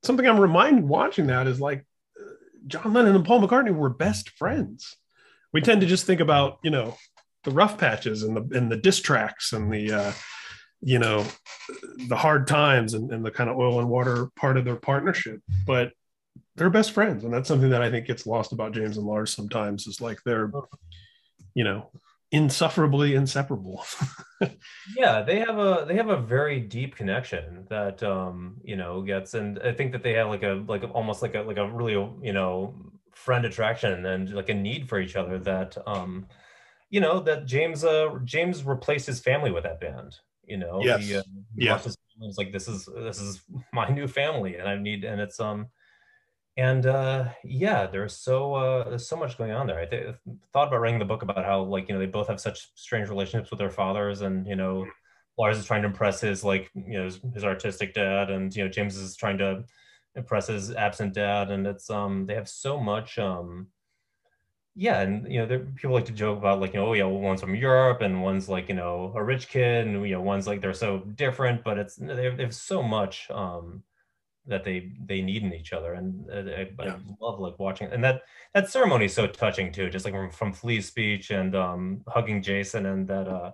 Something 0.03 0.27
I'm 0.27 0.39
reminded 0.39 0.85
watching 0.85 1.29
that 1.29 1.47
is 1.47 1.61
like 1.61 1.85
John 2.67 2.93
Lennon 2.93 3.17
and 3.17 3.25
Paul 3.25 3.41
McCartney 3.41 3.75
were 3.75 3.89
best 3.89 4.31
friends. 4.31 4.97
We 5.53 5.61
tend 5.61 5.81
to 5.83 5.87
just 5.87 6.07
think 6.07 6.21
about 6.21 6.59
you 6.63 6.71
know 6.71 6.97
the 7.45 7.51
rough 7.51 7.79
patches 7.79 8.23
and 8.23 8.37
the 8.37 8.57
and 8.57 8.71
the 8.71 8.77
diss 8.77 9.01
tracks 9.01 9.53
and 9.53 9.73
the 9.73 9.93
uh, 9.93 10.13
you 10.81 10.99
know 10.99 11.27
the 12.09 12.17
hard 12.17 12.47
times 12.47 12.95
and, 12.95 13.11
and 13.13 13.25
the 13.25 13.31
kind 13.31 13.51
of 13.51 13.57
oil 13.57 13.81
and 13.81 13.89
water 13.89 14.29
part 14.37 14.57
of 14.57 14.65
their 14.65 14.77
partnership, 14.77 15.41
but 15.67 15.93
they're 16.57 16.71
best 16.71 16.93
friends, 16.93 17.25
and 17.25 17.33
that's 17.33 17.49
something 17.49 17.71
that 17.71 17.83
I 17.83 17.91
think 17.91 18.07
gets 18.07 18.27
lost 18.27 18.53
about 18.53 18.73
James 18.73 18.97
and 18.97 19.07
Lars 19.07 19.33
sometimes. 19.35 19.87
Is 19.87 20.01
like 20.01 20.19
they're 20.25 20.51
you 21.55 21.65
know, 21.65 21.91
insufferably 22.33 23.15
inseparable. 23.15 23.85
yeah, 24.97 25.23
they 25.23 25.39
have 25.39 25.59
a 25.59 25.85
they 25.87 25.95
have 25.95 26.09
a 26.09 26.17
very 26.17 26.59
deep 26.59 26.97
connection 26.97 27.67
that 27.69 28.03
um, 28.03 28.57
you 28.65 28.77
know 28.77 29.03
gets, 29.03 29.35
and 29.35 29.61
I 29.61 29.73
think 29.73 29.93
that 29.93 30.03
they 30.03 30.15
have 30.15 30.29
like 30.29 30.43
a 30.43 30.65
like 30.67 30.83
almost 30.93 31.23
like 31.23 31.35
a 31.35 31.43
like 31.43 31.59
a 31.59 31.71
really 31.71 31.93
you 31.93 32.33
know 32.33 32.75
friend 33.15 33.45
attraction 33.45 34.07
and 34.07 34.33
like 34.33 34.49
a 34.49 34.55
need 34.55 34.89
for 34.89 34.99
each 34.99 35.15
other 35.15 35.39
that 35.41 35.77
um, 35.87 36.27
you 36.91 37.01
know 37.01 37.21
that 37.21 37.47
James 37.47 37.85
uh 37.85 38.19
James 38.25 38.65
replaced 38.65 39.07
his 39.07 39.21
family 39.21 39.53
with 39.53 39.65
that 39.65 39.81
band. 39.81 40.17
You 40.45 40.57
know, 40.57 40.81
yes. 40.83 41.07
he, 41.07 41.17
uh, 41.17 41.23
he 41.57 41.67
yeah. 41.67 41.81
was 42.19 42.37
like 42.37 42.53
this 42.53 42.67
is 42.67 42.89
this 42.97 43.21
is 43.21 43.43
my 43.73 43.89
new 43.89 44.09
family, 44.09 44.57
and 44.57 44.69
I 44.69 44.77
need 44.77 45.05
and 45.05 45.21
it's 45.21 45.39
um 45.39 45.69
and 46.57 46.85
uh, 46.87 47.31
yeah, 47.45 47.87
there's 47.87 48.17
so 48.17 48.55
uh, 48.55 48.89
there's 48.89 49.09
so 49.09 49.17
much 49.17 49.39
going 49.39 49.53
on 49.53 49.67
there. 49.67 49.81
I 49.81 49.87
th- 49.87 50.15
thought 50.53 50.69
about 50.69 50.81
writing 50.81 50.99
the 50.99 51.05
book 51.05 51.23
about 51.23 51.45
how 51.45 51.63
like 51.63 51.89
you 51.89 51.95
know 51.95 52.01
they 52.01 52.07
both 52.07 52.29
have 52.29 52.41
such 52.41 52.71
strange 52.75 53.09
relationships 53.09 53.51
with 53.51 53.59
their 53.59 53.71
fathers, 53.71 54.21
and 54.21 54.47
you 54.47 54.57
know 54.57 54.87
Lars 55.39 55.59
is 55.59 55.65
trying 55.65 55.83
to 55.83 55.89
impress 55.89 56.21
his 56.21 56.45
like 56.45 56.71
you 56.75 56.99
know 56.99 57.05
his, 57.05 57.21
his 57.35 57.45
artistic 57.45 57.95
dad, 57.95 58.31
and 58.31 58.55
you 58.55 58.65
know 58.65 58.71
James 58.71 58.97
is 58.97 59.17
trying 59.17 59.39
to 59.39 59.65
impress 60.15 60.49
his 60.49 60.73
absent 60.75 61.15
dad, 61.15 61.51
and 61.51 61.67
it's 61.67 61.89
um 61.89 62.27
they 62.27 62.35
have 62.35 62.49
so 62.49 62.79
much 62.79 63.19
um 63.19 63.69
yeah, 64.75 65.01
and 65.01 65.31
you 65.31 65.39
know 65.41 65.47
there, 65.47 65.61
people 65.61 65.93
like 65.95 66.07
to 66.07 66.13
joke 66.13 66.39
about 66.39 66.61
like 66.61 66.73
you 66.75 66.81
know 66.81 66.89
oh 66.89 66.93
yeah 66.95 67.05
well, 67.05 67.21
one's 67.21 67.41
from 67.43 67.55
Europe 67.55 68.01
and 68.01 68.23
one's 68.23 68.49
like 68.49 68.69
you 68.69 68.75
know 68.75 69.13
a 69.17 69.23
rich 69.23 69.49
kid, 69.49 69.87
and 69.87 70.07
you 70.07 70.15
know 70.15 70.23
one's 70.23 70.47
like 70.47 70.61
they're 70.61 70.73
so 70.75 70.99
different, 71.01 71.63
but 71.65 71.79
it's 71.79 71.97
they 71.97 72.25
have, 72.25 72.37
they 72.37 72.43
have 72.43 72.55
so 72.55 72.83
much 72.83 73.31
um 73.31 73.83
that 74.47 74.65
they 74.65 74.93
they 75.07 75.23
need 75.23 75.43
in 75.43 75.55
each 75.55 75.73
other 75.73 75.95
and 75.95 76.29
uh, 76.31 76.39
I, 76.39 76.69
yeah. 76.85 76.95
I, 76.95 77.25
love 77.25 77.39
like 77.39 77.59
watching 77.59 77.89
and 77.93 78.03
that 78.03 78.23
that 78.55 78.69
ceremony 78.69 79.05
is 79.05 79.15
so 79.15 79.27
touching 79.27 79.71
too 79.73 79.89
just 79.89 80.05
like 80.05 80.15
from, 80.15 80.31
from 80.31 80.53
Flea's 80.53 80.87
speech 80.87 81.31
and 81.31 81.55
um 81.55 82.03
hugging 82.09 82.43
Jason 82.43 82.87
and 82.87 83.07
that 83.09 83.29
uh 83.29 83.53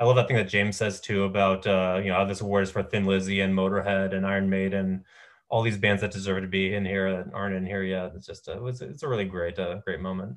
I 0.00 0.04
love 0.04 0.16
that 0.16 0.28
thing 0.28 0.36
that 0.36 0.48
James 0.48 0.76
says 0.76 1.00
too 1.00 1.24
about 1.24 1.66
uh 1.66 2.00
you 2.02 2.10
know 2.10 2.16
how 2.16 2.24
this 2.24 2.42
award 2.42 2.64
is 2.64 2.70
for 2.70 2.82
Thin 2.82 3.06
Lizzy 3.06 3.40
and 3.40 3.54
Motorhead 3.54 4.14
and 4.14 4.26
Iron 4.26 4.50
Maiden 4.50 5.04
all 5.48 5.62
these 5.62 5.78
bands 5.78 6.02
that 6.02 6.10
deserve 6.10 6.42
to 6.42 6.48
be 6.48 6.74
in 6.74 6.84
here 6.84 7.10
that 7.10 7.32
aren't 7.32 7.56
in 7.56 7.64
here 7.64 7.82
yet 7.82 8.12
it's 8.14 8.26
just 8.26 8.48
a, 8.48 8.66
it's, 8.66 8.82
it's 8.82 9.02
a 9.02 9.08
really 9.08 9.24
great 9.24 9.58
uh, 9.58 9.76
great 9.86 10.00
moment 10.00 10.36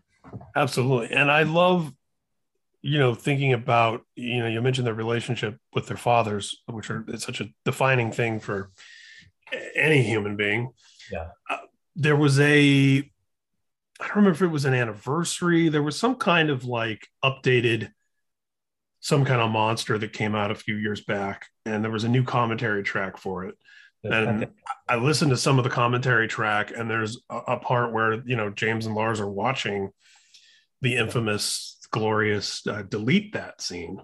absolutely 0.55 1.13
and 1.13 1.29
I 1.29 1.43
love 1.43 1.93
you 2.81 2.97
know 2.97 3.13
thinking 3.13 3.51
about 3.51 4.05
you 4.15 4.39
know 4.39 4.47
you 4.47 4.61
mentioned 4.61 4.87
their 4.87 4.93
relationship 4.93 5.59
with 5.73 5.87
their 5.87 5.97
fathers 5.97 6.63
which 6.67 6.89
are 6.89 7.03
it's 7.09 7.25
such 7.25 7.41
a 7.41 7.49
defining 7.65 8.09
thing 8.09 8.39
for 8.39 8.71
any 9.75 10.03
human 10.03 10.35
being. 10.35 10.71
Yeah. 11.11 11.27
Uh, 11.49 11.57
there 11.95 12.15
was 12.15 12.39
a, 12.39 12.97
I 12.97 14.07
don't 14.07 14.15
remember 14.15 14.31
if 14.31 14.41
it 14.41 14.47
was 14.47 14.65
an 14.65 14.73
anniversary. 14.73 15.69
There 15.69 15.83
was 15.83 15.99
some 15.99 16.15
kind 16.15 16.49
of 16.49 16.65
like 16.65 17.07
updated, 17.23 17.91
some 18.99 19.25
kind 19.25 19.41
of 19.41 19.51
monster 19.51 19.97
that 19.97 20.13
came 20.13 20.35
out 20.35 20.51
a 20.51 20.55
few 20.55 20.75
years 20.75 21.01
back, 21.01 21.47
and 21.65 21.83
there 21.83 21.91
was 21.91 22.03
a 22.03 22.09
new 22.09 22.23
commentary 22.23 22.83
track 22.83 23.17
for 23.17 23.45
it. 23.45 23.55
And 24.03 24.47
I 24.89 24.95
listened 24.95 25.29
to 25.29 25.37
some 25.37 25.59
of 25.59 25.63
the 25.63 25.69
commentary 25.69 26.27
track, 26.27 26.71
and 26.75 26.89
there's 26.89 27.19
a, 27.29 27.37
a 27.37 27.57
part 27.59 27.93
where 27.93 28.21
you 28.25 28.35
know 28.35 28.49
James 28.49 28.87
and 28.87 28.95
Lars 28.95 29.19
are 29.19 29.29
watching 29.29 29.91
the 30.81 30.95
infamous, 30.95 31.77
glorious 31.91 32.65
uh, 32.65 32.81
delete 32.81 33.33
that 33.33 33.61
scene 33.61 34.01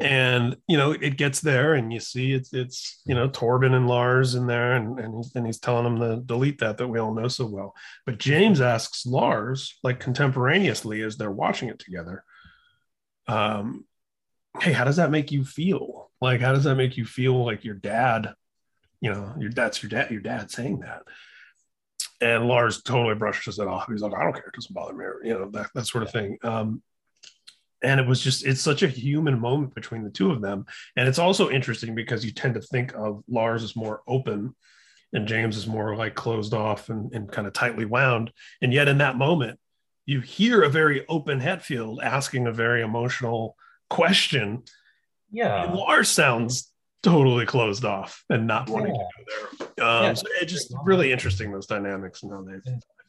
and 0.00 0.56
you 0.66 0.76
know 0.76 0.90
it 0.90 1.16
gets 1.16 1.40
there 1.40 1.74
and 1.74 1.92
you 1.92 2.00
see 2.00 2.32
it's 2.32 2.52
it's 2.52 3.00
you 3.06 3.14
know 3.14 3.28
torben 3.28 3.72
and 3.72 3.86
lars 3.86 4.34
in 4.34 4.46
there 4.46 4.74
and 4.74 4.98
and 4.98 5.14
he's, 5.14 5.34
and 5.36 5.46
he's 5.46 5.60
telling 5.60 5.84
them 5.84 6.00
to 6.00 6.22
delete 6.26 6.58
that 6.58 6.76
that 6.76 6.88
we 6.88 6.98
all 6.98 7.14
know 7.14 7.28
so 7.28 7.46
well. 7.46 7.74
But 8.04 8.18
james 8.18 8.60
asks 8.60 9.06
lars 9.06 9.78
like 9.84 10.00
contemporaneously 10.00 11.02
as 11.02 11.16
they're 11.16 11.30
watching 11.30 11.68
it 11.68 11.78
together 11.78 12.24
um 13.28 13.84
hey 14.60 14.72
how 14.72 14.84
does 14.84 14.96
that 14.96 15.10
make 15.10 15.30
you 15.30 15.44
feel? 15.44 16.10
Like 16.20 16.40
how 16.40 16.52
does 16.52 16.64
that 16.64 16.76
make 16.76 16.96
you 16.96 17.04
feel 17.04 17.44
like 17.44 17.64
your 17.64 17.74
dad 17.74 18.34
you 19.00 19.12
know 19.12 19.34
your 19.38 19.50
dad's 19.50 19.82
your 19.82 19.90
dad 19.90 20.10
your 20.10 20.20
dad 20.20 20.50
saying 20.50 20.80
that? 20.80 21.02
And 22.20 22.48
lars 22.48 22.82
totally 22.82 23.14
brushes 23.14 23.58
it 23.58 23.68
off. 23.68 23.86
He's 23.88 24.02
like 24.02 24.14
i 24.14 24.24
don't 24.24 24.32
care. 24.32 24.48
It 24.48 24.54
doesn't 24.54 24.74
bother 24.74 24.94
me 24.94 25.04
you 25.28 25.34
know 25.34 25.50
that, 25.50 25.70
that 25.74 25.86
sort 25.86 26.02
of 26.02 26.10
thing. 26.10 26.38
Um 26.42 26.82
and 27.86 28.00
it 28.00 28.06
was 28.06 28.20
just 28.20 28.44
it's 28.44 28.60
such 28.60 28.82
a 28.82 28.88
human 28.88 29.38
moment 29.38 29.72
between 29.74 30.02
the 30.02 30.10
two 30.10 30.32
of 30.32 30.42
them. 30.42 30.66
And 30.96 31.08
it's 31.08 31.20
also 31.20 31.48
interesting 31.48 31.94
because 31.94 32.24
you 32.24 32.32
tend 32.32 32.54
to 32.54 32.60
think 32.60 32.92
of 32.94 33.22
lars 33.28 33.62
as 33.62 33.76
more 33.76 34.02
open 34.08 34.54
and 35.12 35.28
james 35.28 35.56
is 35.56 35.68
more 35.68 35.94
like 35.94 36.16
closed 36.16 36.52
off 36.52 36.88
and, 36.88 37.12
and 37.12 37.30
kind 37.30 37.46
of 37.46 37.52
tightly 37.52 37.84
wound. 37.84 38.32
And 38.60 38.72
yet 38.72 38.88
in 38.88 38.98
that 38.98 39.16
moment 39.16 39.60
you 40.04 40.20
hear 40.20 40.62
a 40.62 40.68
very 40.68 41.06
open 41.08 41.40
hetfield 41.40 42.02
asking 42.02 42.48
a 42.48 42.52
very 42.52 42.82
emotional 42.82 43.56
question. 43.88 44.64
Yeah. 45.30 45.66
And 45.66 45.74
lars 45.74 46.08
sounds 46.08 46.72
totally 47.04 47.46
closed 47.46 47.84
off 47.84 48.24
and 48.28 48.48
not 48.48 48.68
wanting 48.68 48.96
yeah. 48.96 49.02
to 49.02 49.24
go 49.24 49.66
there. 49.76 49.86
Um, 49.86 50.02
yeah. 50.02 50.14
so 50.14 50.26
it's 50.40 50.52
just 50.52 50.74
really 50.84 51.12
interesting 51.12 51.52
those 51.52 51.66
dynamics 51.66 52.24
and 52.24 52.32
how 52.32 52.42
they 52.42 52.58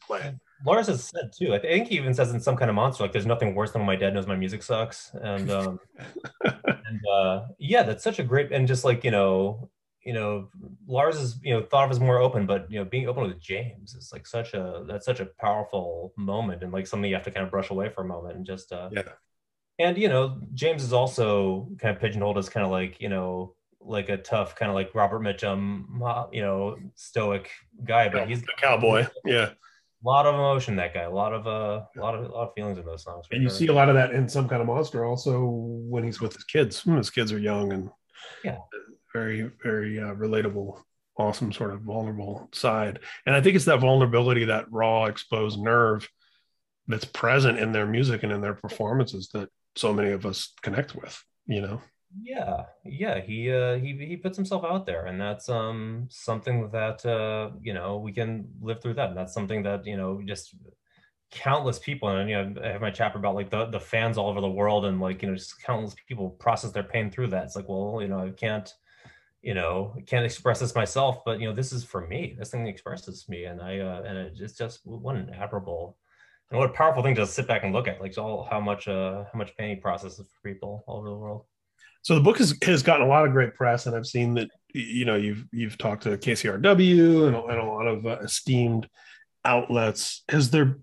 play 0.06 0.34
Lars 0.64 0.88
has 0.88 1.04
said 1.04 1.32
too. 1.32 1.54
I 1.54 1.58
think 1.58 1.88
he 1.88 1.96
even 1.96 2.14
says 2.14 2.32
in 2.32 2.40
some 2.40 2.56
kind 2.56 2.68
of 2.68 2.74
monster 2.74 3.04
like, 3.04 3.12
"There's 3.12 3.26
nothing 3.26 3.54
worse 3.54 3.72
than 3.72 3.80
when 3.80 3.86
my 3.86 3.96
dad 3.96 4.14
knows 4.14 4.26
my 4.26 4.36
music 4.36 4.62
sucks." 4.62 5.10
And 5.14 5.50
um, 5.50 5.80
and 6.44 7.00
uh, 7.12 7.46
yeah, 7.58 7.82
that's 7.82 8.04
such 8.04 8.18
a 8.18 8.24
great 8.24 8.52
and 8.52 8.66
just 8.66 8.84
like 8.84 9.04
you 9.04 9.10
know, 9.10 9.70
you 10.04 10.12
know, 10.12 10.48
Lars 10.86 11.16
is 11.16 11.38
you 11.42 11.54
know 11.54 11.62
thought 11.62 11.84
of 11.84 11.90
as 11.90 12.00
more 12.00 12.18
open, 12.18 12.46
but 12.46 12.70
you 12.70 12.78
know, 12.78 12.84
being 12.84 13.08
open 13.08 13.24
with 13.24 13.40
James 13.40 13.94
is 13.94 14.10
like 14.12 14.26
such 14.26 14.54
a 14.54 14.84
that's 14.88 15.06
such 15.06 15.20
a 15.20 15.26
powerful 15.26 16.12
moment 16.16 16.62
and 16.62 16.72
like 16.72 16.86
something 16.86 17.08
you 17.08 17.16
have 17.16 17.24
to 17.24 17.30
kind 17.30 17.44
of 17.44 17.50
brush 17.50 17.70
away 17.70 17.88
for 17.88 18.02
a 18.02 18.06
moment 18.08 18.36
and 18.36 18.46
just 18.46 18.72
uh, 18.72 18.88
yeah. 18.92 19.02
And 19.78 19.96
you 19.96 20.08
know, 20.08 20.40
James 20.54 20.82
is 20.82 20.92
also 20.92 21.68
kind 21.78 21.94
of 21.94 22.00
pigeonholed 22.00 22.38
as 22.38 22.48
kind 22.48 22.64
of 22.64 22.72
like 22.72 23.00
you 23.00 23.08
know 23.08 23.54
like 23.80 24.08
a 24.08 24.16
tough 24.16 24.56
kind 24.56 24.68
of 24.68 24.74
like 24.74 24.92
Robert 24.92 25.20
Mitchum, 25.20 25.84
you 26.32 26.42
know, 26.42 26.76
stoic 26.96 27.48
guy, 27.84 28.08
but 28.08 28.28
he's 28.28 28.42
a 28.42 28.60
cowboy. 28.60 29.06
Yeah 29.24 29.50
a 30.04 30.08
lot 30.08 30.26
of 30.26 30.34
emotion 30.34 30.76
that 30.76 30.94
guy. 30.94 31.02
A 31.02 31.10
lot 31.10 31.32
of 31.32 31.46
uh 31.46 31.82
a 31.96 32.00
lot 32.00 32.14
of 32.14 32.24
a 32.24 32.28
lot 32.28 32.48
of 32.48 32.54
feelings 32.54 32.78
in 32.78 32.84
those 32.84 33.02
songs 33.02 33.26
and 33.30 33.42
you 33.42 33.50
see 33.50 33.66
a 33.66 33.72
lot 33.72 33.88
of 33.88 33.94
that 33.94 34.12
in 34.12 34.28
some 34.28 34.48
kind 34.48 34.60
of 34.60 34.66
monster 34.66 35.04
also 35.04 35.44
when 35.44 36.04
he's 36.04 36.20
with 36.20 36.34
his 36.34 36.44
kids. 36.44 36.80
Hmm, 36.80 36.96
his 36.96 37.10
kids 37.10 37.32
are 37.32 37.38
young 37.38 37.72
and 37.72 37.90
yeah. 38.44 38.58
very 39.12 39.50
very 39.62 39.98
uh, 39.98 40.14
relatable 40.14 40.80
awesome 41.16 41.52
sort 41.52 41.72
of 41.72 41.80
vulnerable 41.80 42.48
side. 42.52 43.00
And 43.26 43.34
i 43.34 43.40
think 43.40 43.56
it's 43.56 43.64
that 43.64 43.80
vulnerability 43.80 44.44
that 44.44 44.70
raw 44.70 45.06
exposed 45.06 45.58
nerve 45.58 46.08
that's 46.86 47.04
present 47.04 47.58
in 47.58 47.72
their 47.72 47.86
music 47.86 48.22
and 48.22 48.32
in 48.32 48.40
their 48.40 48.54
performances 48.54 49.28
that 49.34 49.48
so 49.76 49.92
many 49.92 50.10
of 50.10 50.26
us 50.26 50.54
connect 50.62 50.94
with 50.94 51.22
you 51.46 51.60
know 51.60 51.80
yeah 52.16 52.64
yeah 52.84 53.20
he 53.20 53.52
uh 53.52 53.76
he 53.76 53.92
he 53.94 54.16
puts 54.16 54.36
himself 54.36 54.64
out 54.64 54.86
there 54.86 55.06
and 55.06 55.20
that's 55.20 55.48
um 55.48 56.06
something 56.10 56.70
that 56.70 57.04
uh 57.04 57.50
you 57.60 57.74
know 57.74 57.98
we 57.98 58.12
can 58.12 58.48
live 58.62 58.80
through 58.80 58.94
that 58.94 59.10
and 59.10 59.16
that's 59.16 59.34
something 59.34 59.62
that 59.62 59.86
you 59.86 59.96
know 59.96 60.20
just 60.24 60.54
countless 61.30 61.78
people 61.78 62.08
and 62.08 62.30
you 62.30 62.36
know 62.36 62.54
i 62.64 62.68
have 62.68 62.80
my 62.80 62.90
chapter 62.90 63.18
about 63.18 63.34
like 63.34 63.50
the 63.50 63.66
the 63.66 63.80
fans 63.80 64.16
all 64.16 64.30
over 64.30 64.40
the 64.40 64.48
world 64.48 64.86
and 64.86 65.00
like 65.00 65.20
you 65.20 65.28
know 65.28 65.34
just 65.34 65.62
countless 65.62 65.94
people 66.06 66.30
process 66.30 66.72
their 66.72 66.82
pain 66.82 67.10
through 67.10 67.26
that. 67.26 67.44
It's 67.44 67.56
like 67.56 67.68
well 67.68 67.98
you 68.00 68.08
know 68.08 68.20
i 68.20 68.30
can't 68.30 68.72
you 69.42 69.52
know 69.52 69.94
can't 70.06 70.24
express 70.24 70.60
this 70.60 70.74
myself 70.74 71.18
but 71.26 71.40
you 71.40 71.48
know 71.48 71.54
this 71.54 71.72
is 71.72 71.84
for 71.84 72.06
me. 72.06 72.34
This 72.38 72.50
thing 72.50 72.66
expresses 72.66 73.28
me 73.28 73.44
and 73.44 73.60
i 73.60 73.78
uh 73.80 74.02
and 74.06 74.16
it's 74.16 74.56
just 74.56 74.80
what 74.84 75.16
an 75.16 75.30
admirable 75.34 75.98
and 76.50 76.58
what 76.58 76.70
a 76.70 76.72
powerful 76.72 77.02
thing 77.02 77.14
to 77.16 77.26
sit 77.26 77.46
back 77.46 77.62
and 77.64 77.74
look 77.74 77.86
at 77.88 78.00
like 78.00 78.16
all 78.16 78.48
how 78.50 78.58
much 78.60 78.88
uh 78.88 79.24
how 79.30 79.38
much 79.38 79.54
pain 79.58 79.70
he 79.70 79.76
processes 79.76 80.26
for 80.32 80.48
people 80.50 80.82
all 80.86 80.98
over 81.00 81.10
the 81.10 81.14
world 81.14 81.44
so 82.08 82.14
the 82.14 82.22
book 82.22 82.38
has, 82.38 82.56
has 82.62 82.82
gotten 82.82 83.06
a 83.06 83.10
lot 83.10 83.26
of 83.26 83.32
great 83.32 83.54
press, 83.54 83.84
and 83.84 83.94
I've 83.94 84.06
seen 84.06 84.32
that 84.36 84.48
you 84.72 85.04
know 85.04 85.16
you've 85.16 85.44
you've 85.52 85.76
talked 85.76 86.04
to 86.04 86.16
KCRW 86.16 87.26
and, 87.26 87.36
and 87.36 87.58
a 87.60 87.64
lot 87.64 87.86
of 87.86 88.06
uh, 88.06 88.20
esteemed 88.20 88.88
outlets. 89.44 90.24
Has 90.30 90.48
there, 90.48 90.78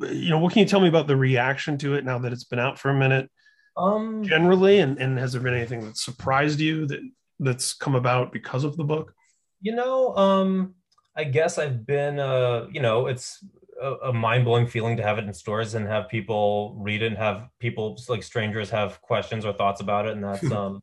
you 0.00 0.30
know, 0.30 0.38
what 0.38 0.54
can 0.54 0.60
you 0.60 0.66
tell 0.66 0.80
me 0.80 0.88
about 0.88 1.06
the 1.06 1.18
reaction 1.18 1.76
to 1.76 1.96
it 1.96 2.06
now 2.06 2.18
that 2.20 2.32
it's 2.32 2.44
been 2.44 2.58
out 2.58 2.78
for 2.78 2.88
a 2.88 2.94
minute? 2.94 3.30
Um, 3.76 4.24
generally, 4.24 4.78
and 4.78 4.96
and 4.96 5.18
has 5.18 5.32
there 5.32 5.42
been 5.42 5.52
anything 5.52 5.82
that 5.82 5.98
surprised 5.98 6.60
you 6.60 6.86
that 6.86 7.00
that's 7.40 7.74
come 7.74 7.94
about 7.94 8.32
because 8.32 8.64
of 8.64 8.78
the 8.78 8.84
book? 8.84 9.12
You 9.60 9.74
know, 9.74 10.16
um, 10.16 10.76
I 11.14 11.24
guess 11.24 11.58
I've 11.58 11.84
been, 11.84 12.18
uh, 12.18 12.68
you 12.72 12.80
know, 12.80 13.08
it's 13.08 13.44
a, 13.80 14.12
mind-blowing 14.12 14.66
feeling 14.66 14.96
to 14.96 15.02
have 15.02 15.18
it 15.18 15.24
in 15.24 15.34
stores 15.34 15.74
and 15.74 15.86
have 15.86 16.08
people 16.08 16.74
read 16.78 17.02
it 17.02 17.06
and 17.06 17.16
have 17.16 17.48
people 17.58 17.98
like 18.08 18.22
strangers 18.22 18.70
have 18.70 19.00
questions 19.02 19.44
or 19.44 19.52
thoughts 19.52 19.80
about 19.80 20.06
it 20.06 20.12
and 20.12 20.24
that's 20.24 20.50
um 20.52 20.82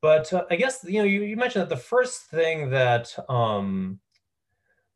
but 0.00 0.32
uh, 0.32 0.44
i 0.50 0.56
guess 0.56 0.84
you 0.84 0.98
know 0.98 1.04
you, 1.04 1.22
you 1.22 1.36
mentioned 1.36 1.62
that 1.62 1.68
the 1.68 1.76
first 1.76 2.22
thing 2.22 2.70
that 2.70 3.14
um 3.28 3.98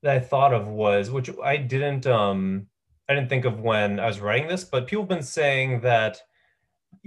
that 0.03 0.17
i 0.17 0.21
thought 0.21 0.55
of 0.55 0.67
was 0.67 1.11
which 1.11 1.31
i 1.43 1.57
didn't 1.57 2.07
um 2.07 2.67
i 3.09 3.15
didn't 3.15 3.29
think 3.29 3.45
of 3.45 3.61
when 3.61 4.01
i 4.01 4.07
was 4.07 4.21
writing 4.21 4.49
this 4.49 4.65
but 4.65 4.87
people 4.87 5.03
have 5.03 5.09
been 5.09 5.23
saying 5.23 5.81
that 5.81 6.21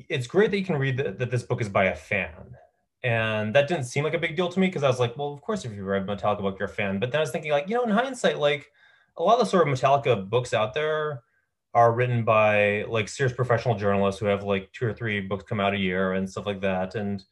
it's 0.09 0.27
great 0.27 0.51
that 0.51 0.57
you 0.57 0.65
can 0.65 0.77
read 0.77 0.97
the, 0.97 1.11
that 1.11 1.31
this 1.31 1.43
book 1.43 1.61
is 1.61 1.69
by 1.69 1.85
a 1.85 1.95
fan. 1.95 2.57
And 3.03 3.53
that 3.55 3.67
didn't 3.67 3.85
seem 3.85 4.03
like 4.03 4.13
a 4.13 4.19
big 4.19 4.35
deal 4.35 4.49
to 4.49 4.59
me 4.59 4.67
because 4.67 4.81
i 4.81 4.87
was 4.87 4.99
like 4.99 5.15
well 5.15 5.31
of 5.31 5.41
course 5.41 5.63
if 5.63 5.73
you 5.73 5.83
read 5.83 6.07
metallica 6.07 6.41
book 6.41 6.57
you're 6.59 6.67
a 6.67 6.71
fan. 6.71 6.99
But 6.99 7.11
then 7.11 7.19
i 7.19 7.21
was 7.21 7.31
thinking 7.31 7.51
like 7.51 7.69
you 7.69 7.75
know 7.75 7.83
in 7.83 7.91
hindsight 7.91 8.39
like 8.39 8.71
a 9.17 9.23
lot 9.23 9.33
of 9.33 9.39
the 9.39 9.45
sort 9.45 9.67
of 9.67 9.73
Metallica 9.73 10.29
books 10.29 10.53
out 10.53 10.73
there 10.73 11.23
are 11.73 11.93
written 11.93 12.23
by 12.23 12.83
like 12.83 13.09
serious 13.09 13.35
professional 13.35 13.75
journalists 13.75 14.19
who 14.19 14.27
have 14.27 14.43
like 14.43 14.71
two 14.71 14.85
or 14.85 14.93
three 14.93 15.19
books 15.19 15.43
come 15.43 15.59
out 15.59 15.73
a 15.73 15.77
year 15.77 16.13
and 16.13 16.29
stuff 16.29 16.45
like 16.45 16.61
that. 16.61 16.95
And 16.95 17.23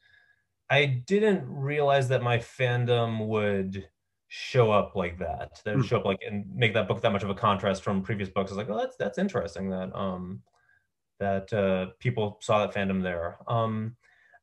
I 0.70 1.02
didn't 1.06 1.44
realize 1.48 2.08
that 2.08 2.22
my 2.22 2.38
fandom 2.38 3.26
would 3.26 3.88
show 4.28 4.70
up 4.70 4.96
like 4.96 5.18
that. 5.18 5.60
That 5.64 5.76
would 5.76 5.84
mm. 5.84 5.88
show 5.88 5.98
up 5.98 6.04
like 6.04 6.20
and 6.26 6.44
make 6.54 6.74
that 6.74 6.88
book 6.88 7.00
that 7.02 7.12
much 7.12 7.22
of 7.22 7.30
a 7.30 7.34
contrast 7.34 7.82
from 7.82 8.02
previous 8.02 8.28
books. 8.28 8.50
I 8.50 8.54
was 8.54 8.58
like, 8.58 8.70
oh, 8.70 8.78
that's 8.78 8.96
that's 8.96 9.18
interesting 9.18 9.70
that 9.70 9.94
um 9.94 10.42
that 11.20 11.52
uh, 11.52 11.92
people 11.98 12.38
saw 12.42 12.66
that 12.66 12.74
fandom 12.74 13.02
there. 13.02 13.38
Um, 13.46 13.96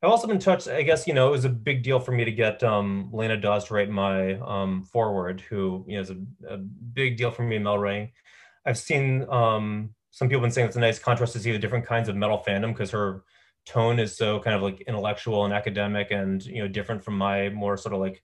I've 0.03 0.09
also 0.09 0.27
been 0.27 0.39
touched. 0.39 0.67
I 0.67 0.81
guess 0.81 1.05
you 1.05 1.13
know 1.13 1.27
it 1.27 1.31
was 1.31 1.45
a 1.45 1.49
big 1.49 1.83
deal 1.83 1.99
for 1.99 2.11
me 2.11 2.25
to 2.25 2.31
get 2.31 2.63
um, 2.63 3.09
Lena 3.13 3.37
Dawes 3.37 3.65
to 3.65 3.73
write 3.75 3.89
my 3.89 4.33
um, 4.39 4.83
foreword, 4.85 5.41
who 5.41 5.85
you 5.87 5.95
know 5.95 6.01
is 6.01 6.09
a, 6.09 6.17
a 6.49 6.57
big 6.57 7.17
deal 7.17 7.29
for 7.31 7.43
me 7.43 7.57
in 7.57 7.63
Melring. 7.63 8.11
I've 8.65 8.77
seen 8.77 9.27
um, 9.29 9.91
some 10.11 10.27
people 10.27 10.41
been 10.41 10.51
saying 10.51 10.67
it's 10.67 10.75
a 10.75 10.79
nice 10.79 10.99
contrast 10.99 11.33
to 11.33 11.39
see 11.39 11.51
the 11.51 11.59
different 11.59 11.85
kinds 11.85 12.09
of 12.09 12.15
metal 12.15 12.43
fandom 12.45 12.73
because 12.73 12.91
her 12.91 13.23
tone 13.65 13.99
is 13.99 14.17
so 14.17 14.39
kind 14.39 14.55
of 14.55 14.61
like 14.61 14.81
intellectual 14.81 15.45
and 15.45 15.53
academic 15.53 16.11
and 16.11 16.43
you 16.45 16.61
know 16.61 16.67
different 16.67 17.03
from 17.03 17.17
my 17.17 17.49
more 17.49 17.77
sort 17.77 17.93
of 17.93 18.01
like 18.01 18.23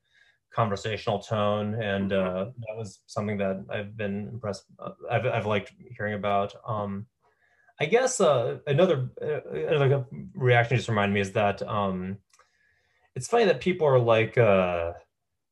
conversational 0.51 1.19
tone 1.19 1.75
and 1.82 2.11
uh, 2.11 2.45
that 2.45 2.75
was 2.75 3.01
something 3.05 3.38
that 3.38 3.63
I've 3.69 3.95
been 3.95 4.30
impressed 4.34 4.63
uh, 4.80 4.91
I've, 5.11 5.25
I've 5.28 5.45
liked 5.45 5.73
hearing 5.95 6.15
about 6.15 6.55
um, 6.67 7.05
I 7.80 7.86
guess 7.86 8.19
uh, 8.19 8.57
another 8.65 9.09
uh, 9.21 9.49
another 9.51 10.05
reaction 10.34 10.78
just 10.78 10.89
reminded 10.89 11.13
me 11.13 11.21
is 11.21 11.34
that 11.34 11.61
um, 11.61 12.17
it's 13.15 13.28
funny 13.28 13.45
that 13.45 13.61
people 13.61 13.88
are 13.88 13.99
like 13.99 14.38
uh, 14.38 14.93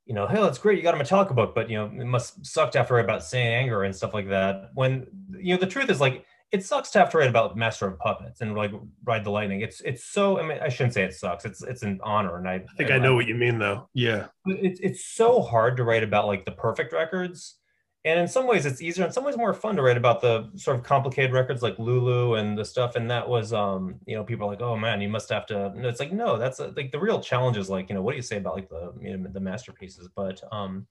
you 0.05 0.13
know, 0.13 0.27
hey, 0.27 0.41
that's 0.41 0.59
great. 0.59 0.77
You 0.77 0.83
got 0.83 0.99
a 0.99 1.03
Metallica 1.03 1.35
book, 1.35 1.55
but 1.55 1.69
you 1.69 1.77
know, 1.77 1.85
it 1.85 2.05
must 2.05 2.45
suck 2.45 2.71
to 2.71 2.77
have 2.77 2.87
to 2.87 2.93
write 2.93 3.05
about 3.05 3.23
St. 3.23 3.47
Anger 3.47 3.83
and 3.83 3.95
stuff 3.95 4.13
like 4.13 4.29
that. 4.29 4.69
When 4.73 5.07
you 5.37 5.53
know, 5.53 5.59
the 5.59 5.67
truth 5.67 5.89
is 5.89 5.99
like 5.99 6.25
it 6.51 6.63
sucks 6.63 6.91
to 6.91 6.99
have 6.99 7.09
to 7.09 7.17
write 7.17 7.29
about 7.29 7.57
Master 7.57 7.87
of 7.87 7.97
Puppets 7.99 8.41
and 8.41 8.55
like 8.55 8.71
Ride 9.03 9.23
the 9.23 9.31
Lightning. 9.31 9.61
It's 9.61 9.81
it's 9.81 10.05
so. 10.05 10.39
I 10.39 10.47
mean, 10.47 10.59
I 10.61 10.69
shouldn't 10.69 10.93
say 10.93 11.03
it 11.03 11.13
sucks. 11.13 11.43
It's 11.43 11.63
it's 11.63 11.81
an 11.81 11.99
honor, 12.03 12.37
and 12.37 12.47
I, 12.47 12.55
I 12.55 12.65
think 12.77 12.91
I, 12.91 12.95
I 12.95 12.99
know 12.99 13.15
what 13.15 13.25
you 13.25 13.35
mean, 13.35 13.57
though. 13.57 13.89
Yeah, 13.93 14.27
it's 14.45 14.79
it's 14.79 15.05
so 15.05 15.41
hard 15.41 15.77
to 15.77 15.83
write 15.83 16.03
about 16.03 16.27
like 16.27 16.45
the 16.45 16.51
perfect 16.51 16.93
records 16.93 17.55
and 18.05 18.19
in 18.19 18.27
some 18.27 18.45
ways 18.45 18.67
it's 18.67 18.81
easier 18.81 19.03
in 19.03 19.11
some 19.11 19.23
ways 19.23 19.35
more 19.35 19.53
fun 19.53 19.75
to 19.75 19.81
write 19.81 19.97
about 19.97 20.21
the 20.21 20.47
sort 20.55 20.77
of 20.77 20.83
complicated 20.83 21.33
records 21.33 21.63
like 21.63 21.77
lulu 21.79 22.35
and 22.35 22.55
the 22.55 22.63
stuff. 22.63 22.95
And 22.95 23.09
that 23.09 23.27
was 23.27 23.51
um 23.51 23.95
you 24.05 24.15
know 24.15 24.23
people 24.23 24.45
are 24.45 24.51
like 24.51 24.61
oh 24.61 24.77
man 24.77 25.01
you 25.01 25.09
must 25.09 25.29
have 25.29 25.47
to 25.47 25.65
and 25.67 25.85
it's 25.85 25.99
like 25.99 26.13
no 26.13 26.37
that's 26.37 26.59
a, 26.59 26.67
like 26.75 26.91
the 26.91 26.99
real 26.99 27.19
challenge 27.19 27.57
is 27.57 27.69
like 27.69 27.89
you 27.89 27.95
know 27.95 28.03
what 28.03 28.11
do 28.11 28.17
you 28.17 28.21
say 28.21 28.37
about 28.37 28.55
like 28.55 28.69
the 28.69 28.93
you 29.01 29.17
know, 29.17 29.29
the 29.29 29.39
masterpieces? 29.39 30.07
But 30.15 30.41
um 30.51 30.85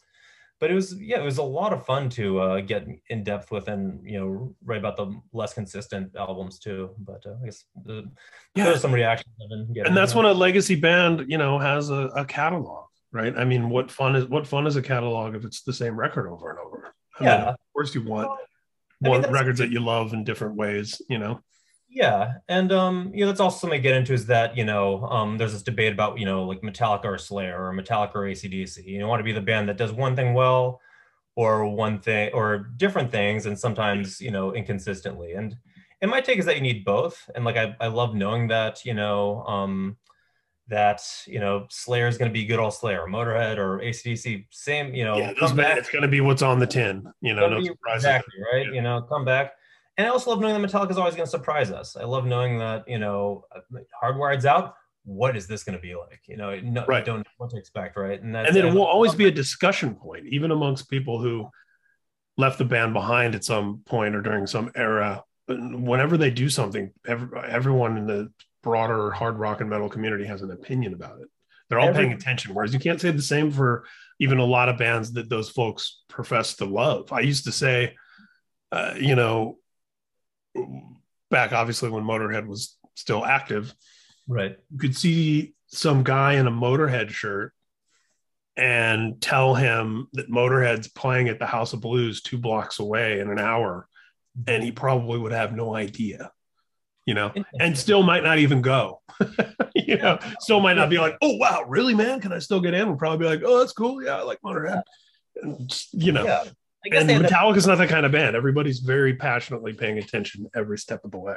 but 0.58 0.72
it 0.72 0.74
was 0.74 1.00
yeah 1.00 1.20
it 1.20 1.24
was 1.24 1.38
a 1.38 1.42
lot 1.42 1.72
of 1.72 1.86
fun 1.86 2.08
to 2.10 2.40
uh, 2.40 2.60
get 2.60 2.86
in 3.08 3.22
depth 3.22 3.52
with 3.52 3.68
and 3.68 4.00
you 4.04 4.18
know 4.18 4.54
write 4.64 4.78
about 4.78 4.96
the 4.96 5.14
less 5.32 5.54
consistent 5.54 6.16
albums 6.16 6.58
too. 6.58 6.90
But 6.98 7.24
uh, 7.26 7.36
i 7.40 7.44
guess 7.44 7.64
the, 7.84 8.10
yeah. 8.56 8.64
there's 8.64 8.80
some 8.80 8.92
reactions 8.92 9.34
and 9.50 9.96
that's 9.96 10.16
when 10.16 10.26
a 10.26 10.32
legacy 10.32 10.74
band 10.74 11.26
you 11.28 11.38
know 11.38 11.60
has 11.60 11.90
a, 11.90 12.10
a 12.16 12.24
catalog 12.24 12.86
right? 13.12 13.38
I 13.38 13.44
mean 13.44 13.70
what 13.70 13.90
fun 13.90 14.16
is 14.16 14.26
what 14.26 14.46
fun 14.46 14.66
is 14.66 14.76
a 14.76 14.82
catalog 14.82 15.36
if 15.36 15.44
it's 15.44 15.62
the 15.62 15.72
same 15.72 15.96
record 15.96 16.28
over 16.28 16.50
and 16.50 16.58
over 16.58 16.93
I 17.20 17.24
yeah. 17.24 17.38
Mean, 17.38 17.48
of 17.48 17.56
course 17.72 17.94
you 17.94 18.02
want 18.02 18.30
more 19.00 19.20
mean, 19.20 19.30
records 19.30 19.58
that 19.58 19.70
you 19.70 19.80
love 19.80 20.12
in 20.12 20.24
different 20.24 20.56
ways, 20.56 21.00
you 21.08 21.18
know? 21.18 21.40
Yeah. 21.88 22.34
And, 22.48 22.72
um, 22.72 23.12
you 23.14 23.20
know, 23.20 23.26
that's 23.30 23.40
also 23.40 23.58
something 23.58 23.78
I 23.78 23.82
get 23.82 23.94
into 23.94 24.14
is 24.14 24.26
that, 24.26 24.56
you 24.56 24.64
know, 24.64 25.04
um, 25.04 25.38
there's 25.38 25.52
this 25.52 25.62
debate 25.62 25.92
about, 25.92 26.18
you 26.18 26.26
know, 26.26 26.44
like 26.44 26.60
Metallica 26.62 27.04
or 27.04 27.18
Slayer 27.18 27.56
or 27.56 27.72
Metallica 27.72 28.16
or 28.16 28.22
ACDC. 28.22 28.84
You 28.84 29.06
want 29.06 29.20
to 29.20 29.24
be 29.24 29.32
the 29.32 29.40
band 29.40 29.68
that 29.68 29.76
does 29.76 29.92
one 29.92 30.16
thing 30.16 30.34
well 30.34 30.80
or 31.36 31.66
one 31.66 32.00
thing 32.00 32.32
or 32.32 32.70
different 32.76 33.10
things 33.10 33.46
and 33.46 33.58
sometimes, 33.58 34.20
you 34.20 34.30
know, 34.30 34.54
inconsistently. 34.54 35.34
And, 35.34 35.56
and 36.00 36.10
my 36.10 36.20
take 36.20 36.38
is 36.38 36.46
that 36.46 36.56
you 36.56 36.62
need 36.62 36.84
both. 36.84 37.30
And 37.34 37.44
like, 37.44 37.56
I, 37.56 37.76
I 37.80 37.86
love 37.86 38.14
knowing 38.14 38.48
that, 38.48 38.84
you 38.84 38.94
know, 38.94 39.44
um, 39.44 39.96
that 40.68 41.02
you 41.26 41.40
know 41.40 41.66
Slayer 41.68 42.08
is 42.08 42.16
going 42.16 42.30
to 42.30 42.32
be 42.32 42.44
good 42.44 42.58
old 42.58 42.74
Slayer, 42.74 43.06
Motorhead 43.08 43.58
or 43.58 43.78
ACDC, 43.80 44.46
same 44.50 44.94
you 44.94 45.04
know. 45.04 45.16
Yeah, 45.16 45.34
come 45.34 45.56
back. 45.56 45.78
It's 45.78 45.90
going 45.90 46.02
to 46.02 46.08
be 46.08 46.20
what's 46.20 46.42
on 46.42 46.58
the 46.58 46.66
tin. 46.66 47.06
You 47.20 47.34
know, 47.34 47.48
no. 47.48 47.74
Exactly 47.88 48.34
right. 48.52 48.66
Yeah. 48.66 48.72
You 48.72 48.82
know, 48.82 49.02
come 49.02 49.24
back. 49.24 49.52
And 49.96 50.06
I 50.06 50.10
also 50.10 50.30
love 50.30 50.40
knowing 50.40 50.60
that 50.60 50.68
Metallica 50.68 50.90
is 50.90 50.98
always 50.98 51.14
going 51.14 51.26
to 51.26 51.30
surprise 51.30 51.70
us. 51.70 51.96
I 51.96 52.04
love 52.04 52.24
knowing 52.24 52.58
that 52.58 52.88
you 52.88 52.98
know, 52.98 53.44
Hardwired's 54.02 54.46
out. 54.46 54.74
What 55.04 55.36
is 55.36 55.46
this 55.46 55.64
going 55.64 55.76
to 55.76 55.82
be 55.82 55.94
like? 55.94 56.22
You 56.26 56.38
know, 56.38 56.58
no, 56.60 56.86
right. 56.86 57.04
don't 57.04 57.18
know 57.18 57.24
what 57.36 57.50
to 57.50 57.58
expect, 57.58 57.96
right? 57.98 58.20
And, 58.20 58.34
and 58.34 58.56
then 58.56 58.66
it 58.66 58.72
will 58.72 58.86
always 58.86 59.14
be 59.14 59.26
a 59.26 59.30
discussion 59.42 59.94
point, 59.94 60.26
even 60.26 60.50
amongst 60.50 60.88
people 60.88 61.20
who 61.20 61.48
left 62.38 62.58
the 62.58 62.64
band 62.64 62.94
behind 62.94 63.34
at 63.34 63.44
some 63.44 63.82
point 63.84 64.14
or 64.14 64.22
during 64.22 64.46
some 64.46 64.72
era. 64.74 65.22
Whenever 65.46 66.16
they 66.16 66.30
do 66.30 66.48
something, 66.48 66.90
every, 67.06 67.28
everyone 67.46 67.98
in 67.98 68.06
the 68.06 68.32
broader 68.64 69.10
hard 69.10 69.38
rock 69.38 69.60
and 69.60 69.70
metal 69.70 69.88
community 69.88 70.24
has 70.24 70.42
an 70.42 70.50
opinion 70.50 70.94
about 70.94 71.20
it. 71.20 71.28
They're 71.68 71.78
all 71.78 71.88
Every, 71.88 72.04
paying 72.04 72.16
attention. 72.16 72.54
Whereas 72.54 72.74
you 72.74 72.80
can't 72.80 73.00
say 73.00 73.10
the 73.10 73.22
same 73.22 73.52
for 73.52 73.84
even 74.18 74.38
a 74.38 74.44
lot 74.44 74.68
of 74.68 74.78
bands 74.78 75.12
that 75.12 75.28
those 75.28 75.50
folks 75.50 76.02
profess 76.08 76.56
to 76.56 76.64
love. 76.64 77.12
I 77.12 77.20
used 77.20 77.44
to 77.44 77.52
say, 77.52 77.94
uh, 78.72 78.94
you 78.98 79.14
know, 79.14 79.58
back 81.30 81.52
obviously 81.52 81.90
when 81.90 82.04
Motorhead 82.04 82.46
was 82.46 82.76
still 82.94 83.24
active, 83.24 83.74
right? 84.26 84.56
You 84.70 84.78
could 84.78 84.96
see 84.96 85.54
some 85.68 86.02
guy 86.02 86.34
in 86.34 86.46
a 86.46 86.52
Motorhead 86.52 87.10
shirt 87.10 87.52
and 88.56 89.20
tell 89.20 89.54
him 89.54 90.08
that 90.12 90.30
Motorhead's 90.30 90.88
playing 90.88 91.28
at 91.28 91.38
the 91.38 91.46
House 91.46 91.72
of 91.72 91.80
Blues 91.80 92.22
two 92.22 92.38
blocks 92.38 92.78
away 92.78 93.18
in 93.18 93.30
an 93.30 93.38
hour, 93.38 93.88
and 94.46 94.62
he 94.62 94.70
probably 94.70 95.18
would 95.18 95.32
have 95.32 95.54
no 95.54 95.74
idea 95.74 96.30
you 97.06 97.14
know, 97.14 97.32
and 97.60 97.76
still 97.76 98.02
might 98.02 98.24
not 98.24 98.38
even 98.38 98.62
go. 98.62 99.00
you 99.74 99.96
know, 99.96 100.18
still 100.40 100.60
might 100.60 100.74
not 100.74 100.90
be 100.90 100.98
like, 100.98 101.16
oh 101.22 101.36
wow, 101.36 101.64
really, 101.66 101.94
man? 101.94 102.20
Can 102.20 102.32
I 102.32 102.38
still 102.38 102.60
get 102.60 102.74
in? 102.74 102.88
We'll 102.88 102.96
probably 102.96 103.18
be 103.18 103.30
like, 103.30 103.42
oh, 103.44 103.58
that's 103.58 103.72
cool. 103.72 104.02
Yeah, 104.02 104.18
I 104.18 104.22
like 104.22 104.38
Motorhead. 104.44 104.82
And, 105.42 105.84
you 105.92 106.12
know, 106.12 106.24
yeah. 106.24 106.44
and 106.92 107.08
Metallica's 107.08 107.66
not 107.66 107.78
that 107.78 107.88
kind 107.88 108.06
of 108.06 108.12
band. 108.12 108.36
Everybody's 108.36 108.80
very 108.80 109.14
passionately 109.14 109.72
paying 109.72 109.98
attention 109.98 110.48
every 110.54 110.78
step 110.78 111.04
of 111.04 111.10
the 111.10 111.18
way. 111.18 111.36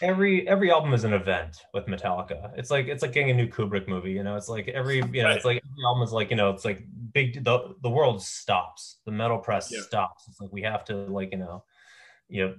Every 0.00 0.48
every 0.48 0.70
album 0.70 0.94
is 0.94 1.04
an 1.04 1.12
event 1.12 1.56
with 1.74 1.86
Metallica. 1.86 2.52
It's 2.56 2.70
like 2.70 2.88
it's 2.88 3.02
like 3.02 3.12
getting 3.12 3.30
a 3.30 3.34
new 3.34 3.46
Kubrick 3.46 3.86
movie. 3.88 4.12
You 4.12 4.22
know, 4.22 4.36
it's 4.36 4.48
like 4.48 4.68
every 4.68 4.96
you 4.96 5.22
know, 5.22 5.28
right. 5.28 5.36
it's 5.36 5.44
like 5.44 5.62
every 5.64 5.84
album 5.86 6.02
is 6.02 6.12
like 6.12 6.30
you 6.30 6.36
know, 6.36 6.50
it's 6.50 6.64
like 6.64 6.84
big. 7.12 7.44
The 7.44 7.74
the 7.82 7.90
world 7.90 8.22
stops. 8.22 8.98
The 9.04 9.12
metal 9.12 9.38
press 9.38 9.70
yeah. 9.70 9.80
stops. 9.82 10.24
It's 10.28 10.40
like 10.40 10.50
we 10.52 10.62
have 10.62 10.84
to 10.86 10.94
like 10.94 11.30
you 11.32 11.38
know, 11.38 11.64
you 12.28 12.46
know 12.46 12.54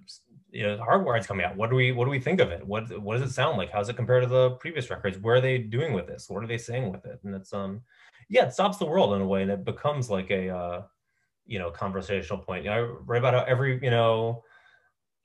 you 0.53 0.63
know, 0.63 0.77
Hardwired's 0.77 1.25
coming 1.25 1.45
out. 1.45 1.57
What 1.57 1.71
do 1.71 1.75
we 1.75 1.91
what 1.91 2.05
do 2.05 2.11
we 2.11 2.19
think 2.19 2.39
of 2.39 2.51
it? 2.51 2.65
What 2.65 3.01
what 3.01 3.17
does 3.17 3.29
it 3.29 3.33
sound 3.33 3.57
like? 3.57 3.71
How 3.71 3.79
does 3.79 3.89
it 3.89 3.95
compare 3.95 4.19
to 4.19 4.27
the 4.27 4.51
previous 4.51 4.89
records? 4.89 5.17
Where 5.17 5.35
are 5.35 5.41
they 5.41 5.57
doing 5.57 5.93
with 5.93 6.05
this? 6.05 6.29
What 6.29 6.43
are 6.43 6.47
they 6.47 6.59
saying 6.59 6.91
with 6.91 7.05
it? 7.05 7.19
And 7.23 7.33
it's 7.33 7.53
um 7.53 7.81
yeah, 8.29 8.45
it 8.45 8.53
stops 8.53 8.77
the 8.77 8.85
world 8.85 9.15
in 9.15 9.21
a 9.21 9.27
way 9.27 9.41
and 9.41 9.51
it 9.51 9.65
becomes 9.65 10.11
like 10.11 10.29
a 10.29 10.49
uh 10.49 10.83
you 11.47 11.57
know 11.57 11.71
conversational 11.71 12.39
point. 12.39 12.63
You 12.63 12.69
know, 12.69 12.75
I 12.75 12.81
write 12.81 13.17
about 13.17 13.33
how 13.33 13.43
every, 13.45 13.79
you 13.83 13.89
know, 13.89 14.43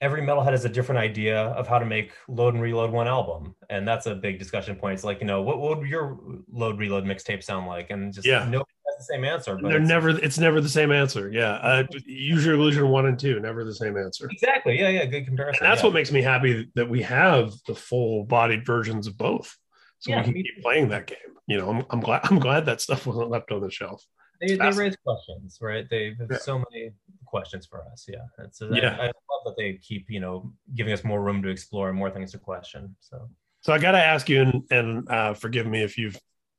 every 0.00 0.22
metalhead 0.22 0.52
has 0.52 0.64
a 0.64 0.68
different 0.68 0.98
idea 0.98 1.38
of 1.38 1.68
how 1.68 1.78
to 1.78 1.84
make 1.84 2.12
load 2.28 2.54
and 2.54 2.62
reload 2.62 2.90
one 2.90 3.06
album. 3.06 3.54
And 3.68 3.86
that's 3.86 4.06
a 4.06 4.14
big 4.14 4.38
discussion 4.38 4.76
point. 4.76 4.94
It's 4.94 5.04
like, 5.04 5.20
you 5.20 5.26
know, 5.26 5.42
what, 5.42 5.60
what 5.60 5.78
would 5.78 5.88
your 5.88 6.18
load 6.50 6.78
reload 6.78 7.04
mixtape 7.04 7.42
sound 7.42 7.66
like? 7.66 7.90
And 7.90 8.14
just 8.14 8.26
yeah. 8.26 8.48
no 8.48 8.64
the 8.98 9.04
same 9.04 9.24
answer. 9.24 9.56
But 9.56 9.68
they're 9.68 9.80
it's, 9.80 9.88
never. 9.88 10.08
It's 10.10 10.38
never 10.38 10.60
the 10.60 10.68
same 10.68 10.92
answer. 10.92 11.30
Yeah, 11.32 11.52
uh, 11.52 11.84
use 12.04 12.44
your 12.44 12.54
illusion 12.54 12.88
one 12.88 13.06
and 13.06 13.18
two. 13.18 13.40
Never 13.40 13.64
the 13.64 13.74
same 13.74 13.96
answer. 13.96 14.28
Exactly. 14.30 14.78
Yeah. 14.78 14.88
Yeah. 14.88 15.06
Good 15.06 15.26
comparison. 15.26 15.64
And 15.64 15.72
that's 15.72 15.82
yeah. 15.82 15.86
what 15.86 15.94
makes 15.94 16.12
me 16.12 16.22
happy 16.22 16.70
that 16.74 16.88
we 16.88 17.02
have 17.02 17.52
the 17.66 17.74
full-bodied 17.74 18.66
versions 18.66 19.06
of 19.06 19.16
both, 19.16 19.56
so 20.00 20.10
yeah, 20.10 20.18
we 20.18 20.24
can 20.24 20.34
keep 20.34 20.62
playing 20.62 20.88
that 20.90 21.06
game. 21.06 21.18
You 21.46 21.58
know, 21.58 21.70
I'm, 21.70 21.84
I'm 21.90 22.00
glad. 22.00 22.20
I'm 22.24 22.38
glad 22.38 22.66
that 22.66 22.80
stuff 22.80 23.06
wasn't 23.06 23.30
left 23.30 23.50
on 23.52 23.62
the 23.62 23.70
shelf. 23.70 24.04
They, 24.40 24.56
they 24.56 24.70
raise 24.70 24.96
questions, 25.04 25.58
right? 25.60 25.88
They 25.90 26.14
have 26.20 26.28
yeah. 26.30 26.38
so 26.38 26.62
many 26.70 26.92
questions 27.26 27.66
for 27.66 27.82
us. 27.90 28.06
Yeah. 28.08 28.18
It's, 28.44 28.62
yeah. 28.70 28.96
I, 28.96 29.04
I 29.04 29.06
love 29.06 29.44
that 29.46 29.54
they 29.56 29.80
keep, 29.82 30.08
you 30.08 30.20
know, 30.20 30.52
giving 30.76 30.92
us 30.92 31.02
more 31.02 31.20
room 31.20 31.42
to 31.42 31.48
explore 31.48 31.88
and 31.88 31.98
more 31.98 32.10
things 32.10 32.32
to 32.32 32.38
question. 32.38 32.94
So. 33.00 33.28
So 33.62 33.72
I 33.72 33.78
got 33.78 33.92
to 33.92 33.98
ask 33.98 34.28
you, 34.28 34.42
and, 34.42 34.62
and 34.70 35.08
uh, 35.08 35.34
forgive 35.34 35.66
me 35.66 35.82
if 35.82 35.98
you've 35.98 36.16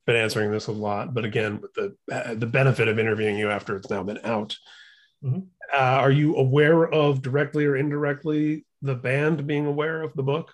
been 0.09 0.15
answering 0.15 0.51
this 0.51 0.65
a 0.65 0.71
lot, 0.71 1.13
but 1.13 1.23
again, 1.23 1.61
with 1.61 1.71
the 1.75 1.95
uh, 2.11 2.33
the 2.33 2.47
benefit 2.47 2.87
of 2.87 2.97
interviewing 2.97 3.37
you 3.37 3.51
after 3.51 3.75
it's 3.75 3.91
now 3.91 4.01
been 4.01 4.19
out, 4.23 4.57
mm-hmm. 5.23 5.41
uh, 5.71 5.77
are 5.77 6.09
you 6.09 6.35
aware 6.35 6.87
of 6.91 7.21
directly 7.21 7.63
or 7.65 7.75
indirectly 7.75 8.65
the 8.81 8.95
band 8.95 9.45
being 9.45 9.67
aware 9.67 10.01
of 10.01 10.15
the 10.15 10.23
book? 10.23 10.51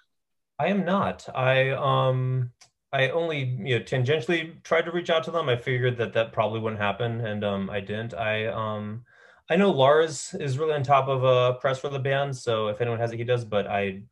I 0.59 0.67
am 0.67 0.83
not. 0.83 1.29
I 1.33 1.69
um 1.69 2.51
I 2.91 3.09
only 3.11 3.45
you 3.45 3.79
know 3.79 3.85
tangentially 3.85 4.61
tried 4.63 4.83
to 4.85 4.91
reach 4.91 5.09
out 5.09 5.23
to 5.23 5.31
them. 5.31 5.47
I 5.47 5.55
figured 5.55 5.95
that 5.99 6.11
that 6.13 6.33
probably 6.33 6.59
wouldn't 6.59 6.81
happen, 6.81 7.21
and 7.21 7.45
um 7.45 7.69
I 7.69 7.79
didn't. 7.79 8.13
I 8.13 8.47
um 8.47 9.05
I 9.49 9.55
know 9.55 9.71
Lars 9.71 10.35
is 10.37 10.57
really 10.57 10.73
on 10.73 10.83
top 10.83 11.07
of 11.07 11.23
uh 11.23 11.53
press 11.59 11.79
for 11.79 11.87
the 11.87 11.99
band, 11.99 12.35
so 12.35 12.67
if 12.67 12.81
anyone 12.81 12.99
has 12.99 13.13
it, 13.13 13.17
he 13.19 13.23
does. 13.23 13.45
But 13.45 13.67
I 13.67 14.03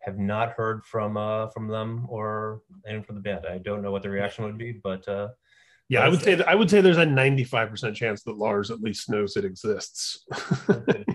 have 0.00 0.18
not 0.18 0.52
heard 0.52 0.84
from 0.84 1.16
uh, 1.16 1.48
from 1.48 1.68
them 1.68 2.06
or 2.08 2.62
anyone 2.86 3.04
from 3.04 3.16
the 3.16 3.20
band. 3.20 3.46
I 3.46 3.58
don't 3.58 3.82
know 3.82 3.92
what 3.92 4.02
the 4.02 4.10
reaction 4.10 4.44
would 4.44 4.58
be, 4.58 4.72
but 4.72 5.06
uh, 5.08 5.28
yeah, 5.88 6.04
I 6.04 6.08
would 6.08 6.22
say 6.22 6.36
that, 6.36 6.48
I 6.48 6.54
would 6.54 6.70
say 6.70 6.80
there's 6.80 6.98
a 6.98 7.04
95% 7.04 7.96
chance 7.96 8.22
that 8.22 8.38
Lars 8.38 8.70
at 8.70 8.80
least 8.80 9.10
knows 9.10 9.36
it 9.36 9.44
exists. 9.44 10.24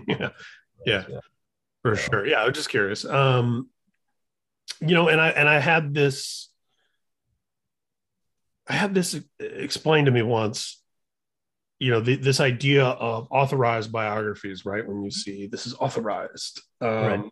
yeah. 0.06 0.28
yeah. 0.84 1.04
yeah. 1.08 1.20
For 1.82 1.96
sure. 1.96 2.26
Yeah, 2.26 2.42
I 2.42 2.44
was 2.44 2.54
just 2.54 2.68
curious. 2.68 3.04
Um, 3.04 3.70
you 4.80 4.94
know, 4.94 5.08
and 5.08 5.20
I 5.20 5.28
and 5.30 5.48
I 5.48 5.60
had 5.60 5.94
this 5.94 6.50
I 8.68 8.74
had 8.74 8.94
this 8.94 9.18
explained 9.38 10.06
to 10.06 10.12
me 10.12 10.22
once. 10.22 10.82
You 11.78 11.92
know, 11.92 12.00
the, 12.00 12.16
this 12.16 12.40
idea 12.40 12.84
of 12.84 13.28
authorized 13.30 13.92
biographies, 13.92 14.64
right? 14.64 14.86
When 14.86 15.02
you 15.02 15.10
see 15.10 15.46
this 15.46 15.66
is 15.66 15.74
authorized. 15.74 16.62
Um, 16.80 16.90
right. 16.90 17.24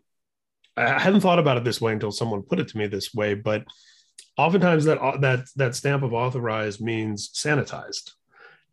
I 0.77 0.99
hadn't 0.99 1.21
thought 1.21 1.39
about 1.39 1.57
it 1.57 1.63
this 1.63 1.81
way 1.81 1.93
until 1.93 2.11
someone 2.11 2.43
put 2.43 2.59
it 2.59 2.67
to 2.69 2.77
me 2.77 2.87
this 2.87 3.13
way, 3.13 3.33
but 3.33 3.63
oftentimes 4.37 4.85
that 4.85 4.99
that 5.21 5.47
that 5.55 5.75
stamp 5.75 6.03
of 6.03 6.13
authorized 6.13 6.81
means 6.81 7.29
sanitized, 7.29 8.11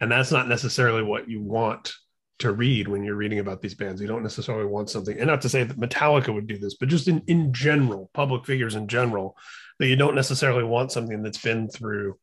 and 0.01 0.11
that's 0.11 0.33
not 0.33 0.49
necessarily 0.49 1.03
what 1.03 1.29
you 1.29 1.41
want 1.41 1.93
to 2.41 2.53
read 2.53 2.89
when 2.89 3.05
you're 3.05 3.15
reading 3.15 3.39
about 3.39 3.63
these 3.63 3.75
bands. 3.75 4.01
You 4.01 4.09
don't 4.09 4.25
necessarily 4.25 4.67
want 4.67 4.91
something, 4.91 5.17
and 5.17 5.29
not 5.29 5.43
to 5.43 5.49
say 5.49 5.63
that 5.63 5.79
Metallica 5.79 6.35
would 6.35 6.49
do 6.49 6.59
this, 6.59 6.75
but 6.75 6.89
just 6.89 7.09
in 7.09 7.23
in 7.27 7.53
general, 7.53 8.11
public 8.15 8.47
figures 8.47 8.75
in 8.75 8.89
general, 8.89 9.37
that 9.79 9.87
you 9.87 9.97
don't 9.97 10.17
necessarily 10.17 10.65
want 10.65 10.93
something 10.93 11.23
that's 11.23 11.43
been 11.43 11.69
through 11.69 12.19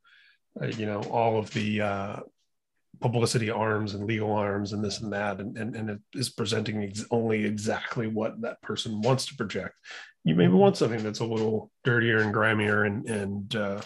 uh, 0.61 0.67
you 0.67 0.85
know 0.85 1.01
all 1.03 1.37
of 1.37 1.51
the 1.51 1.81
uh, 1.81 2.19
publicity 2.99 3.49
arms 3.49 3.93
and 3.93 4.05
legal 4.05 4.31
arms 4.31 4.73
and 4.73 4.83
this 4.83 4.99
and 4.99 5.11
that 5.13 5.39
and, 5.39 5.57
and, 5.57 5.75
and 5.75 5.89
it 5.89 5.99
is 6.13 6.29
presenting 6.29 6.83
ex- 6.83 7.05
only 7.11 7.45
exactly 7.45 8.07
what 8.07 8.39
that 8.41 8.61
person 8.61 9.01
wants 9.01 9.25
to 9.25 9.35
project 9.35 9.75
you 10.23 10.35
maybe 10.35 10.53
want 10.53 10.77
something 10.77 11.01
that's 11.01 11.19
a 11.19 11.25
little 11.25 11.71
dirtier 11.83 12.19
and 12.19 12.33
grimier 12.33 12.85
and 12.85 13.07
and 13.09 13.55
uh, 13.55 13.81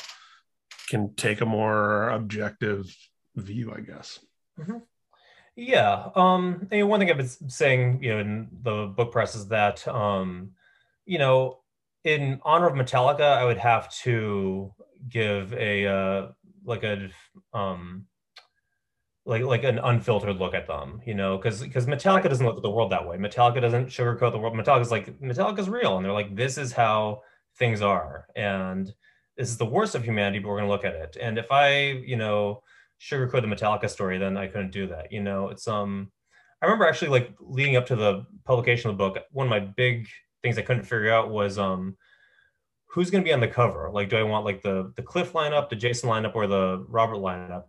can 0.90 1.14
take 1.16 1.42
a 1.42 1.46
more 1.46 2.10
objective 2.10 2.96
view 3.36 3.74
i 3.76 3.80
guess 3.82 4.20
mm-hmm. 4.60 4.78
yeah 5.56 6.10
um 6.16 6.68
mean, 6.72 6.88
one 6.88 7.00
thing 7.00 7.10
i've 7.10 7.18
been 7.18 7.50
saying 7.50 8.02
you 8.02 8.14
know 8.14 8.20
in 8.20 8.48
the 8.64 8.88
book 8.88 9.12
press 9.12 9.36
is 9.36 9.48
that 9.48 9.88
um 9.88 10.52
you 11.06 11.20
know 11.20 11.60
in 12.04 12.40
honor 12.44 12.68
of 12.68 12.74
metallica 12.74 13.38
i 13.38 13.46
would 13.46 13.58
have 13.58 13.94
to 13.94 14.74
give 15.08 15.54
a 15.54 15.86
uh 15.86 16.28
like 16.66 16.84
a 16.84 17.10
um 17.54 18.06
like 19.26 19.44
like 19.44 19.64
an 19.64 19.80
unfiltered 19.80 20.38
look 20.38 20.54
at 20.54 20.68
them, 20.68 21.02
you 21.06 21.14
know, 21.14 21.38
because 21.38 21.62
because 21.62 21.86
Metallica 21.86 22.28
doesn't 22.30 22.46
look 22.46 22.58
at 22.58 22.64
the 22.64 22.70
world 22.70 22.92
that 22.92 23.08
way. 23.08 23.18
Metallica 23.18 23.62
doesn't 23.62 23.88
sugarcoat 23.88 24.32
the 24.32 24.38
world. 24.38 24.54
Metallica's 24.54 24.92
like 24.92 25.20
Metallica's 25.22 25.70
real, 25.70 25.96
and 25.96 26.06
they're 26.06 26.12
like, 26.12 26.36
this 26.36 26.58
is 26.58 26.74
how 26.74 27.22
things 27.58 27.82
are, 27.82 28.28
and 28.36 28.94
this 29.38 29.50
is 29.50 29.58
the 29.58 29.66
worst 29.66 29.96
of 29.96 30.04
humanity, 30.04 30.40
but 30.40 30.50
we're 30.50 30.58
gonna 30.58 30.70
look 30.70 30.86
at 30.86 30.96
it. 30.96 31.18
And 31.22 31.38
if 31.38 31.52
I, 31.52 31.92
you 32.06 32.18
know, 32.18 32.64
sugarcoat 33.00 33.42
the 33.42 33.48
Metallica 33.48 33.90
story, 33.90 34.18
then 34.18 34.38
I 34.38 34.48
couldn't 34.48 34.72
do 34.72 34.88
that. 34.88 35.12
You 35.12 35.22
know, 35.24 35.50
it's 35.50 35.68
um, 35.68 36.12
I 36.62 36.66
remember 36.66 36.86
actually 36.86 37.12
like 37.12 37.32
leading 37.40 37.78
up 37.78 37.86
to 37.88 37.96
the 37.96 38.26
publication 38.46 38.90
of 38.90 38.98
the 38.98 39.04
book, 39.04 39.24
one 39.32 39.48
of 39.48 39.52
my 39.52 39.60
big 39.60 40.08
things 40.42 40.58
I 40.58 40.62
couldn't 40.64 40.84
figure 40.84 41.12
out 41.12 41.30
was 41.30 41.58
um 41.58 41.96
who's 42.94 43.10
going 43.10 43.24
to 43.24 43.28
be 43.28 43.34
on 43.34 43.40
the 43.40 43.48
cover? 43.48 43.90
Like, 43.92 44.10
do 44.10 44.18
I 44.18 44.24
want 44.24 44.46
like 44.46 44.62
the 44.62 44.94
the 44.96 45.02
Cliff 45.02 45.34
lineup, 45.34 45.70
the 45.70 45.76
Jason 45.76 46.10
lineup, 46.10 46.36
or 46.36 46.46
the 46.46 46.86
Robert 46.88 47.18
lineup? 47.18 47.64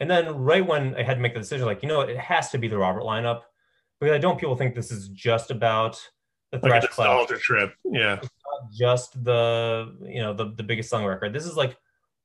And 0.00 0.10
then 0.10 0.34
right 0.36 0.66
when 0.66 0.94
I 0.96 1.02
had 1.02 1.14
to 1.14 1.20
make 1.20 1.34
the 1.34 1.40
decision, 1.40 1.66
like, 1.66 1.82
you 1.82 1.88
know, 1.88 2.00
it 2.00 2.16
has 2.16 2.50
to 2.50 2.58
be 2.58 2.68
the 2.68 2.78
Robert 2.78 3.02
lineup 3.02 3.42
because 4.00 4.14
I 4.14 4.18
don't 4.18 4.38
people 4.38 4.56
think 4.56 4.74
this 4.74 4.90
is 4.90 5.08
just 5.08 5.50
about 5.50 6.00
the 6.52 6.58
thrash 6.58 6.82
like 6.82 6.90
nostalgia 6.90 7.38
trip. 7.38 7.74
Yeah, 7.84 8.14
it's 8.14 8.22
not 8.22 8.72
just 8.72 9.24
the 9.24 9.94
you 10.02 10.20
know 10.20 10.32
the 10.32 10.52
the 10.56 10.62
biggest 10.62 10.90
song 10.90 11.04
record. 11.04 11.32
This 11.32 11.46
is 11.46 11.56
like 11.56 11.76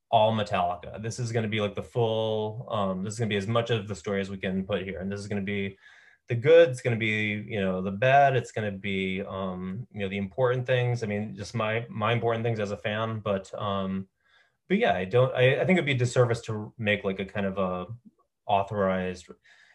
all 0.09 0.34
Metallica. 0.34 1.01
This 1.01 1.19
is 1.19 1.32
going 1.32 1.43
to 1.43 1.49
be 1.49 1.59
like 1.59 1.76
the 1.76 1.84
full. 1.84 2.67
Um, 2.71 3.03
this 3.03 3.13
is 3.13 3.19
going 3.19 3.30
to 3.30 3.34
be 3.34 3.38
as 3.38 3.47
much 3.47 3.69
of 3.69 3.88
the 3.88 3.95
story 3.95 4.21
as 4.21 4.30
we 4.30 4.38
can 4.38 4.63
put 4.63 4.84
here, 4.84 4.99
and 4.99 5.11
this 5.11 5.19
is 5.19 5.28
going 5.28 5.41
to 5.41 5.45
be 5.45 5.78
the 6.28 6.36
good 6.36 6.69
it's 6.69 6.82
going 6.82 6.95
to 6.95 6.99
be 6.99 7.45
you 7.47 7.61
know 7.61 7.82
the 7.82 7.91
bad 7.91 8.36
it's 8.36 8.51
going 8.51 8.71
to 8.71 8.78
be 8.78 9.21
um 9.28 9.86
you 9.93 9.99
know 9.99 10.09
the 10.09 10.17
important 10.17 10.65
things 10.65 11.03
i 11.03 11.05
mean 11.05 11.36
just 11.36 11.53
my 11.53 11.86
my 11.89 12.11
important 12.11 12.43
things 12.43 12.59
as 12.59 12.71
a 12.71 12.78
fan 12.78 13.19
but 13.19 13.51
um 13.61 14.07
but 14.68 14.78
yeah 14.78 14.93
i 14.93 15.05
don't 15.05 15.34
i, 15.36 15.61
I 15.61 15.66
think 15.66 15.78
it'd 15.78 15.86
be 15.86 15.93
a 15.93 15.97
disservice 15.97 16.41
to 16.41 16.74
make 16.78 17.03
like 17.03 17.20
a 17.20 17.26
kind 17.26 17.45
of 17.45 17.57
a 17.57 17.86
authorized 18.47 19.28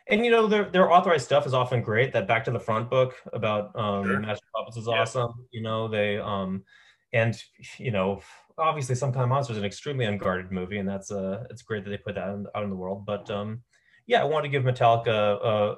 and 0.09 0.25
you 0.25 0.31
know 0.31 0.47
their 0.47 0.65
their 0.71 0.93
authorized 0.93 1.25
stuff 1.25 1.47
is 1.47 1.55
often 1.55 1.83
great 1.83 2.13
that 2.13 2.29
back 2.29 2.45
to 2.45 2.51
the 2.51 2.61
front 2.61 2.91
book 2.91 3.15
about 3.33 3.75
um 3.77 4.05
sure. 4.05 4.21
master 4.21 4.47
puppets 4.55 4.77
is 4.77 4.87
yeah. 4.87 5.01
awesome 5.01 5.33
you 5.51 5.63
know 5.63 5.89
they 5.89 6.19
um 6.19 6.63
and 7.13 7.43
you 7.79 7.91
know 7.91 8.21
obviously 8.59 8.95
some 8.95 9.13
kind 9.13 9.23
of 9.23 9.29
monster 9.29 9.53
is 9.53 9.59
an 9.59 9.65
extremely 9.65 10.05
unguarded 10.05 10.53
movie 10.53 10.79
and 10.79 10.89
that's 10.89 11.11
uh 11.11 11.45
it's 11.51 11.63
great 11.63 11.85
that 11.85 11.91
they 11.91 11.97
put 11.97 12.15
that 12.15 12.29
out 12.55 12.63
in 12.63 12.71
the 12.71 12.77
world 12.77 13.05
but 13.05 13.31
um 13.31 13.61
yeah 14.07 14.21
i 14.21 14.25
want 14.25 14.45
to 14.45 14.51
give 14.51 14.63
metallica 14.63 15.39
uh 15.45 15.75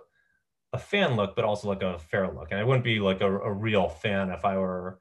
a 0.72 0.78
fan 0.78 1.16
look, 1.16 1.36
but 1.36 1.44
also 1.44 1.68
like 1.68 1.82
a 1.82 1.98
fair 1.98 2.32
look. 2.32 2.48
And 2.50 2.58
I 2.58 2.64
wouldn't 2.64 2.84
be 2.84 2.98
like 2.98 3.20
a, 3.20 3.30
a 3.30 3.52
real 3.52 3.88
fan 3.88 4.30
if 4.30 4.44
I 4.44 4.56
were 4.56 4.98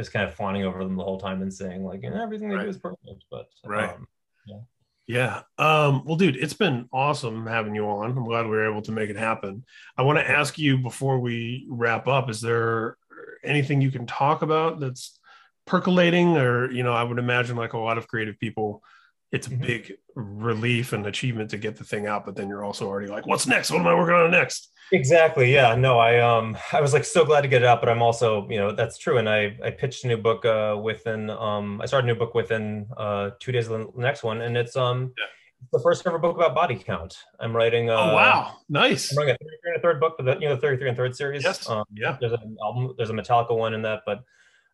just 0.00 0.12
kind 0.12 0.26
of 0.26 0.34
fawning 0.34 0.64
over 0.64 0.82
them 0.82 0.96
the 0.96 1.04
whole 1.04 1.20
time 1.20 1.42
and 1.42 1.52
saying 1.52 1.84
like 1.84 2.02
everything 2.04 2.48
they 2.48 2.56
right. 2.56 2.64
do 2.64 2.68
is 2.68 2.78
perfect. 2.78 3.24
But 3.30 3.48
right, 3.64 3.90
um, 3.90 4.08
yeah. 4.46 4.60
Yeah. 5.06 5.42
Um, 5.58 6.04
well, 6.04 6.16
dude, 6.16 6.36
it's 6.36 6.54
been 6.54 6.88
awesome 6.92 7.46
having 7.46 7.74
you 7.74 7.84
on. 7.86 8.16
I'm 8.16 8.24
glad 8.24 8.44
we 8.44 8.52
were 8.52 8.70
able 8.70 8.82
to 8.82 8.92
make 8.92 9.10
it 9.10 9.16
happen. 9.16 9.64
I 9.96 10.02
want 10.02 10.20
to 10.20 10.30
ask 10.30 10.56
you 10.56 10.78
before 10.78 11.18
we 11.18 11.66
wrap 11.68 12.06
up, 12.06 12.30
is 12.30 12.40
there 12.40 12.96
anything 13.42 13.80
you 13.80 13.90
can 13.90 14.06
talk 14.06 14.42
about 14.42 14.78
that's 14.78 15.18
percolating 15.66 16.36
or, 16.36 16.70
you 16.70 16.84
know, 16.84 16.92
I 16.92 17.02
would 17.02 17.18
imagine 17.18 17.56
like 17.56 17.72
a 17.72 17.78
lot 17.78 17.98
of 17.98 18.06
creative 18.06 18.38
people 18.38 18.84
it's 19.32 19.46
a 19.46 19.50
mm-hmm. 19.50 19.62
big 19.62 19.96
relief 20.20 20.92
and 20.92 21.06
achievement 21.06 21.50
to 21.50 21.58
get 21.58 21.76
the 21.76 21.84
thing 21.84 22.06
out 22.06 22.24
but 22.24 22.36
then 22.36 22.48
you're 22.48 22.64
also 22.64 22.86
already 22.86 23.08
like 23.08 23.26
what's 23.26 23.46
next? 23.46 23.70
What 23.70 23.80
am 23.80 23.86
i 23.86 23.94
working 23.94 24.14
on 24.14 24.30
next? 24.30 24.70
Exactly 24.92 25.52
yeah 25.52 25.74
no 25.76 25.98
i 25.98 26.18
um 26.18 26.56
i 26.72 26.80
was 26.80 26.92
like 26.92 27.04
so 27.04 27.24
glad 27.24 27.42
to 27.42 27.48
get 27.48 27.62
it 27.62 27.66
out 27.66 27.80
but 27.80 27.88
i'm 27.88 28.02
also 28.02 28.48
you 28.48 28.58
know 28.58 28.72
that's 28.72 28.98
true 28.98 29.18
and 29.18 29.28
i 29.28 29.56
i 29.64 29.70
pitched 29.70 30.04
a 30.04 30.08
new 30.08 30.16
book 30.16 30.44
uh 30.44 30.76
within 30.82 31.30
um 31.30 31.80
i 31.80 31.86
started 31.86 32.10
a 32.10 32.12
new 32.12 32.18
book 32.18 32.34
within 32.34 32.86
uh 32.96 33.30
two 33.38 33.52
days 33.52 33.68
of 33.68 33.94
the 33.94 34.00
next 34.00 34.24
one 34.24 34.40
and 34.40 34.56
it's 34.56 34.76
um 34.76 35.12
yeah. 35.16 35.26
the 35.72 35.78
first 35.78 36.04
ever 36.06 36.18
book 36.18 36.34
about 36.34 36.56
body 36.56 36.74
count. 36.74 37.18
I'm 37.38 37.54
writing 37.54 37.88
uh, 37.88 37.94
oh 37.94 38.14
wow 38.14 38.56
nice. 38.68 39.12
I'm 39.12 39.18
writing 39.18 39.34
a 39.34 39.44
33 39.44 39.58
and 39.64 39.76
a 39.76 39.80
third 39.80 40.00
book 40.00 40.16
for 40.16 40.24
the 40.24 40.34
you 40.34 40.48
know 40.48 40.56
the 40.56 40.60
33 40.60 40.88
and 40.88 40.96
third 40.96 41.14
series. 41.14 41.44
Yes 41.44 41.68
um, 41.68 41.84
yeah. 41.94 42.16
there's 42.20 42.32
an 42.32 42.56
album 42.62 42.94
there's 42.96 43.10
a 43.10 43.14
metallica 43.14 43.56
one 43.56 43.74
in 43.74 43.82
that 43.82 44.00
but 44.04 44.24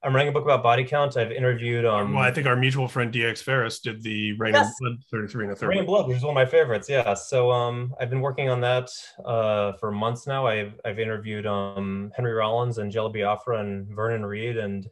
I'm 0.07 0.15
writing 0.15 0.29
a 0.29 0.33
book 0.33 0.45
about 0.45 0.63
body 0.63 0.85
count. 0.85 1.17
I've 1.17 1.33
interviewed. 1.33 1.85
Um, 1.85 2.15
well, 2.15 2.23
I 2.23 2.31
think 2.31 2.47
our 2.47 2.55
mutual 2.55 2.87
friend 2.87 3.13
DX 3.13 3.43
Ferris 3.43 3.81
did 3.81 4.05
the 4.05 4.35
Reign 4.35 4.55
yes. 4.55 4.73
and 4.81 5.01
Blood 5.01 5.05
33 5.11 5.45
and 5.45 5.53
a 5.53 5.57
third. 5.57 5.69
Reign 5.69 5.79
in 5.81 5.87
Blood, 5.87 6.07
which 6.07 6.19
is 6.19 6.23
one 6.23 6.31
of 6.31 6.35
my 6.37 6.47
favorites. 6.47 6.89
Yeah. 6.89 7.13
So 7.15 7.51
um, 7.51 7.93
I've 8.01 8.09
been 8.09 8.21
working 8.21 8.49
on 8.49 8.61
that 8.61 8.89
uh, 9.25 9.73
for 9.73 9.91
months 9.91 10.29
now. 10.29 10.47
I've 10.47 10.79
I've 10.85 11.01
interviewed 11.01 11.45
um, 11.45 12.13
Henry 12.15 12.33
Rollins 12.33 12.79
and 12.79 12.93
Jello 12.93 13.09
Biafra 13.09 13.59
and 13.59 13.89
Vernon 13.89 14.25
Reid 14.25 14.59
and 14.59 14.87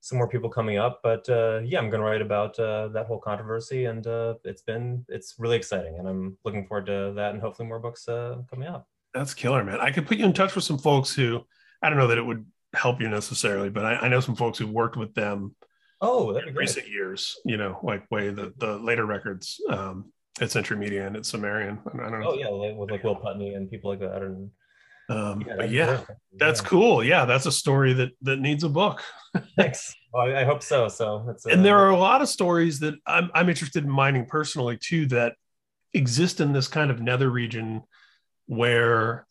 some 0.00 0.18
more 0.18 0.28
people 0.28 0.50
coming 0.50 0.76
up. 0.76 1.00
But 1.02 1.26
uh, 1.30 1.60
yeah, 1.64 1.78
I'm 1.78 1.88
going 1.88 2.02
to 2.02 2.06
write 2.06 2.20
about 2.20 2.58
uh, 2.58 2.88
that 2.88 3.06
whole 3.06 3.20
controversy, 3.20 3.86
and 3.86 4.06
uh, 4.06 4.34
it's 4.44 4.62
been 4.62 5.06
it's 5.08 5.36
really 5.38 5.56
exciting, 5.56 5.98
and 5.98 6.06
I'm 6.06 6.36
looking 6.44 6.66
forward 6.66 6.86
to 6.86 7.14
that, 7.16 7.32
and 7.32 7.40
hopefully 7.40 7.68
more 7.68 7.78
books 7.78 8.06
uh, 8.06 8.36
coming 8.50 8.68
out. 8.68 8.84
That's 9.14 9.32
killer, 9.32 9.64
man. 9.64 9.80
I 9.80 9.90
could 9.90 10.06
put 10.06 10.18
you 10.18 10.26
in 10.26 10.34
touch 10.34 10.54
with 10.54 10.64
some 10.64 10.78
folks 10.78 11.14
who 11.14 11.42
I 11.82 11.88
don't 11.88 11.98
know 11.98 12.08
that 12.08 12.18
it 12.18 12.26
would 12.26 12.44
help 12.74 13.00
you 13.00 13.08
necessarily, 13.08 13.70
but 13.70 13.84
I, 13.84 13.94
I 13.96 14.08
know 14.08 14.20
some 14.20 14.36
folks 14.36 14.58
who've 14.58 14.70
worked 14.70 14.96
with 14.96 15.14
them. 15.14 15.54
Oh, 16.00 16.36
in 16.36 16.54
recent 16.54 16.88
years, 16.88 17.36
you 17.44 17.56
know, 17.56 17.78
like 17.82 18.10
way 18.10 18.30
the 18.30 18.52
the 18.56 18.76
later 18.78 19.06
records 19.06 19.60
um, 19.68 20.12
at 20.40 20.50
Century 20.50 20.76
Media 20.76 21.06
and 21.06 21.16
at 21.16 21.26
Sumerian. 21.26 21.78
I 21.86 22.10
don't 22.10 22.20
know. 22.20 22.30
Oh 22.32 22.34
yeah, 22.34 22.48
like, 22.48 22.76
with 22.76 22.90
like 22.90 23.04
Will 23.04 23.14
Putney 23.14 23.54
and 23.54 23.70
people 23.70 23.90
like 23.90 24.00
that. 24.00 24.22
And 24.22 24.50
um, 25.08 25.44
yeah, 25.46 25.54
but 25.56 25.70
yeah, 25.70 26.00
that's 26.36 26.60
yeah. 26.60 26.68
cool. 26.68 27.04
Yeah, 27.04 27.24
that's 27.24 27.46
a 27.46 27.52
story 27.52 27.92
that 27.94 28.10
that 28.22 28.40
needs 28.40 28.64
a 28.64 28.68
book. 28.68 29.00
Thanks. 29.56 29.94
Well, 30.12 30.34
I 30.34 30.44
hope 30.44 30.62
so. 30.62 30.88
So, 30.88 31.26
it's, 31.30 31.46
and 31.46 31.64
there 31.64 31.78
are 31.78 31.90
a 31.90 31.96
lot 31.96 32.20
of 32.20 32.28
stories 32.28 32.80
that 32.80 32.94
I'm 33.06 33.30
I'm 33.34 33.48
interested 33.48 33.84
in 33.84 33.90
mining 33.90 34.26
personally 34.26 34.78
too 34.78 35.06
that 35.06 35.34
exist 35.94 36.40
in 36.40 36.52
this 36.52 36.68
kind 36.68 36.90
of 36.90 37.00
nether 37.00 37.30
region 37.30 37.82
where 38.46 39.26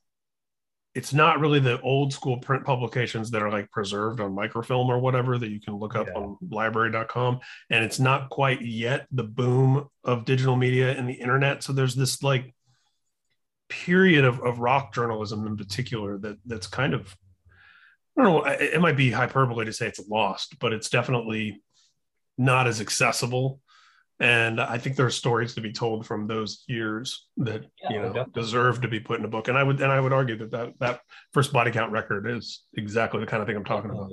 it's 0.94 1.14
not 1.14 1.40
really 1.40 1.60
the 1.60 1.80
old 1.82 2.12
school 2.12 2.38
print 2.38 2.66
publications 2.66 3.32
that 3.32 3.42
are 3.42 3.50
like 3.50 3.72
preserved 3.72 4.20
on 4.20 4.36
microfilm 4.36 4.90
or 4.90 5.00
whatever 5.00 5.38
that 5.38 5.50
you 5.50 5.60
can 5.60 5.76
look 5.76 5.96
up 5.96 6.08
yeah. 6.08 6.20
on 6.20 6.38
library.com 6.50 7.40
and 7.70 7.84
it's 7.84 8.00
not 8.00 8.30
quite 8.30 8.62
yet 8.62 9.08
the 9.12 9.24
boom 9.24 9.88
of 10.04 10.26
digital 10.26 10.56
media 10.56 10.92
and 10.92 11.08
the 11.08 11.14
internet 11.14 11.64
so 11.64 11.72
there's 11.72 11.96
this 11.96 12.22
like 12.22 12.54
period 13.70 14.26
of, 14.26 14.42
of 14.42 14.60
rock 14.60 14.94
journalism 14.94 15.48
in 15.48 15.56
particular 15.56 16.18
that 16.18 16.38
that's 16.46 16.68
kind 16.68 16.94
of 16.94 17.16
i 18.18 18.24
don't 18.24 18.46
know 18.46 18.52
it 18.52 18.82
might 18.82 18.98
be 18.98 19.12
hyperbole 19.12 19.66
to 19.66 19.74
say 19.74 19.88
it's 19.88 20.06
lost 20.10 20.60
but 20.60 20.74
it's 20.74 20.90
definitely 20.90 21.62
not 22.38 22.68
as 22.68 22.82
accessible 22.82 23.62
and 24.22 24.62
I 24.62 24.78
think 24.78 24.96
there 24.96 25.06
are 25.08 25.12
stories 25.12 25.56
to 25.56 25.62
be 25.62 25.72
told 25.72 26.06
from 26.06 26.28
those 26.28 26.64
years 26.68 27.28
that 27.38 27.64
yeah, 27.82 27.90
you 27.90 28.00
know 28.00 28.14
definitely. 28.14 28.42
deserve 28.42 28.80
to 28.82 28.88
be 28.88 29.00
put 29.00 29.18
in 29.18 29.26
a 29.26 29.28
book. 29.28 29.48
And 29.48 29.58
I 29.58 29.64
would 29.64 29.82
and 29.82 29.92
I 29.92 30.00
would 30.00 30.14
argue 30.14 30.38
that 30.38 30.52
that 30.52 30.74
that 30.80 31.02
first 31.34 31.52
body 31.52 31.72
count 31.72 31.92
record 31.92 32.30
is 32.30 32.62
exactly 32.76 33.20
the 33.20 33.26
kind 33.26 33.42
of 33.42 33.48
thing 33.48 33.58
I'm 33.58 33.66
talking 33.66 33.90
about. 33.90 34.12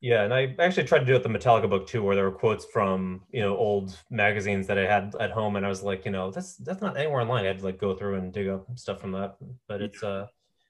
Yeah, 0.00 0.22
and 0.24 0.32
I 0.32 0.54
actually 0.58 0.84
tried 0.84 1.00
to 1.00 1.04
do 1.04 1.14
it 1.14 1.22
the 1.22 1.28
Metallica 1.28 1.68
book 1.68 1.86
too, 1.86 2.02
where 2.02 2.16
there 2.16 2.24
were 2.24 2.32
quotes 2.32 2.64
from 2.72 3.22
you 3.32 3.42
know 3.42 3.54
old 3.54 3.98
magazines 4.10 4.66
that 4.68 4.78
I 4.78 4.86
had 4.86 5.14
at 5.20 5.30
home, 5.30 5.56
and 5.56 5.66
I 5.66 5.68
was 5.68 5.82
like, 5.82 6.06
you 6.06 6.10
know, 6.10 6.30
that's 6.30 6.56
that's 6.56 6.80
not 6.80 6.96
anywhere 6.96 7.20
online. 7.20 7.44
I 7.44 7.48
had 7.48 7.58
to 7.58 7.64
like 7.64 7.78
go 7.78 7.94
through 7.94 8.16
and 8.16 8.32
dig 8.32 8.48
up 8.48 8.66
stuff 8.76 8.98
from 8.98 9.12
that. 9.12 9.36
But 9.68 9.82
it's 9.82 10.02
uh, 10.02 10.26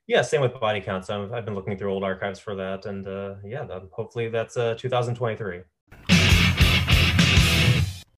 Yeah, 0.08 0.22
same 0.22 0.40
with 0.40 0.58
body 0.58 0.80
counts. 0.80 1.10
I've, 1.10 1.32
I've 1.32 1.44
been 1.44 1.54
looking 1.54 1.78
through 1.78 1.92
old 1.92 2.02
archives 2.02 2.40
for 2.40 2.56
that, 2.56 2.86
and 2.86 3.06
uh, 3.06 3.34
yeah, 3.44 3.66
hopefully 3.92 4.30
that's 4.30 4.56
uh, 4.56 4.74
2023. 4.74 5.62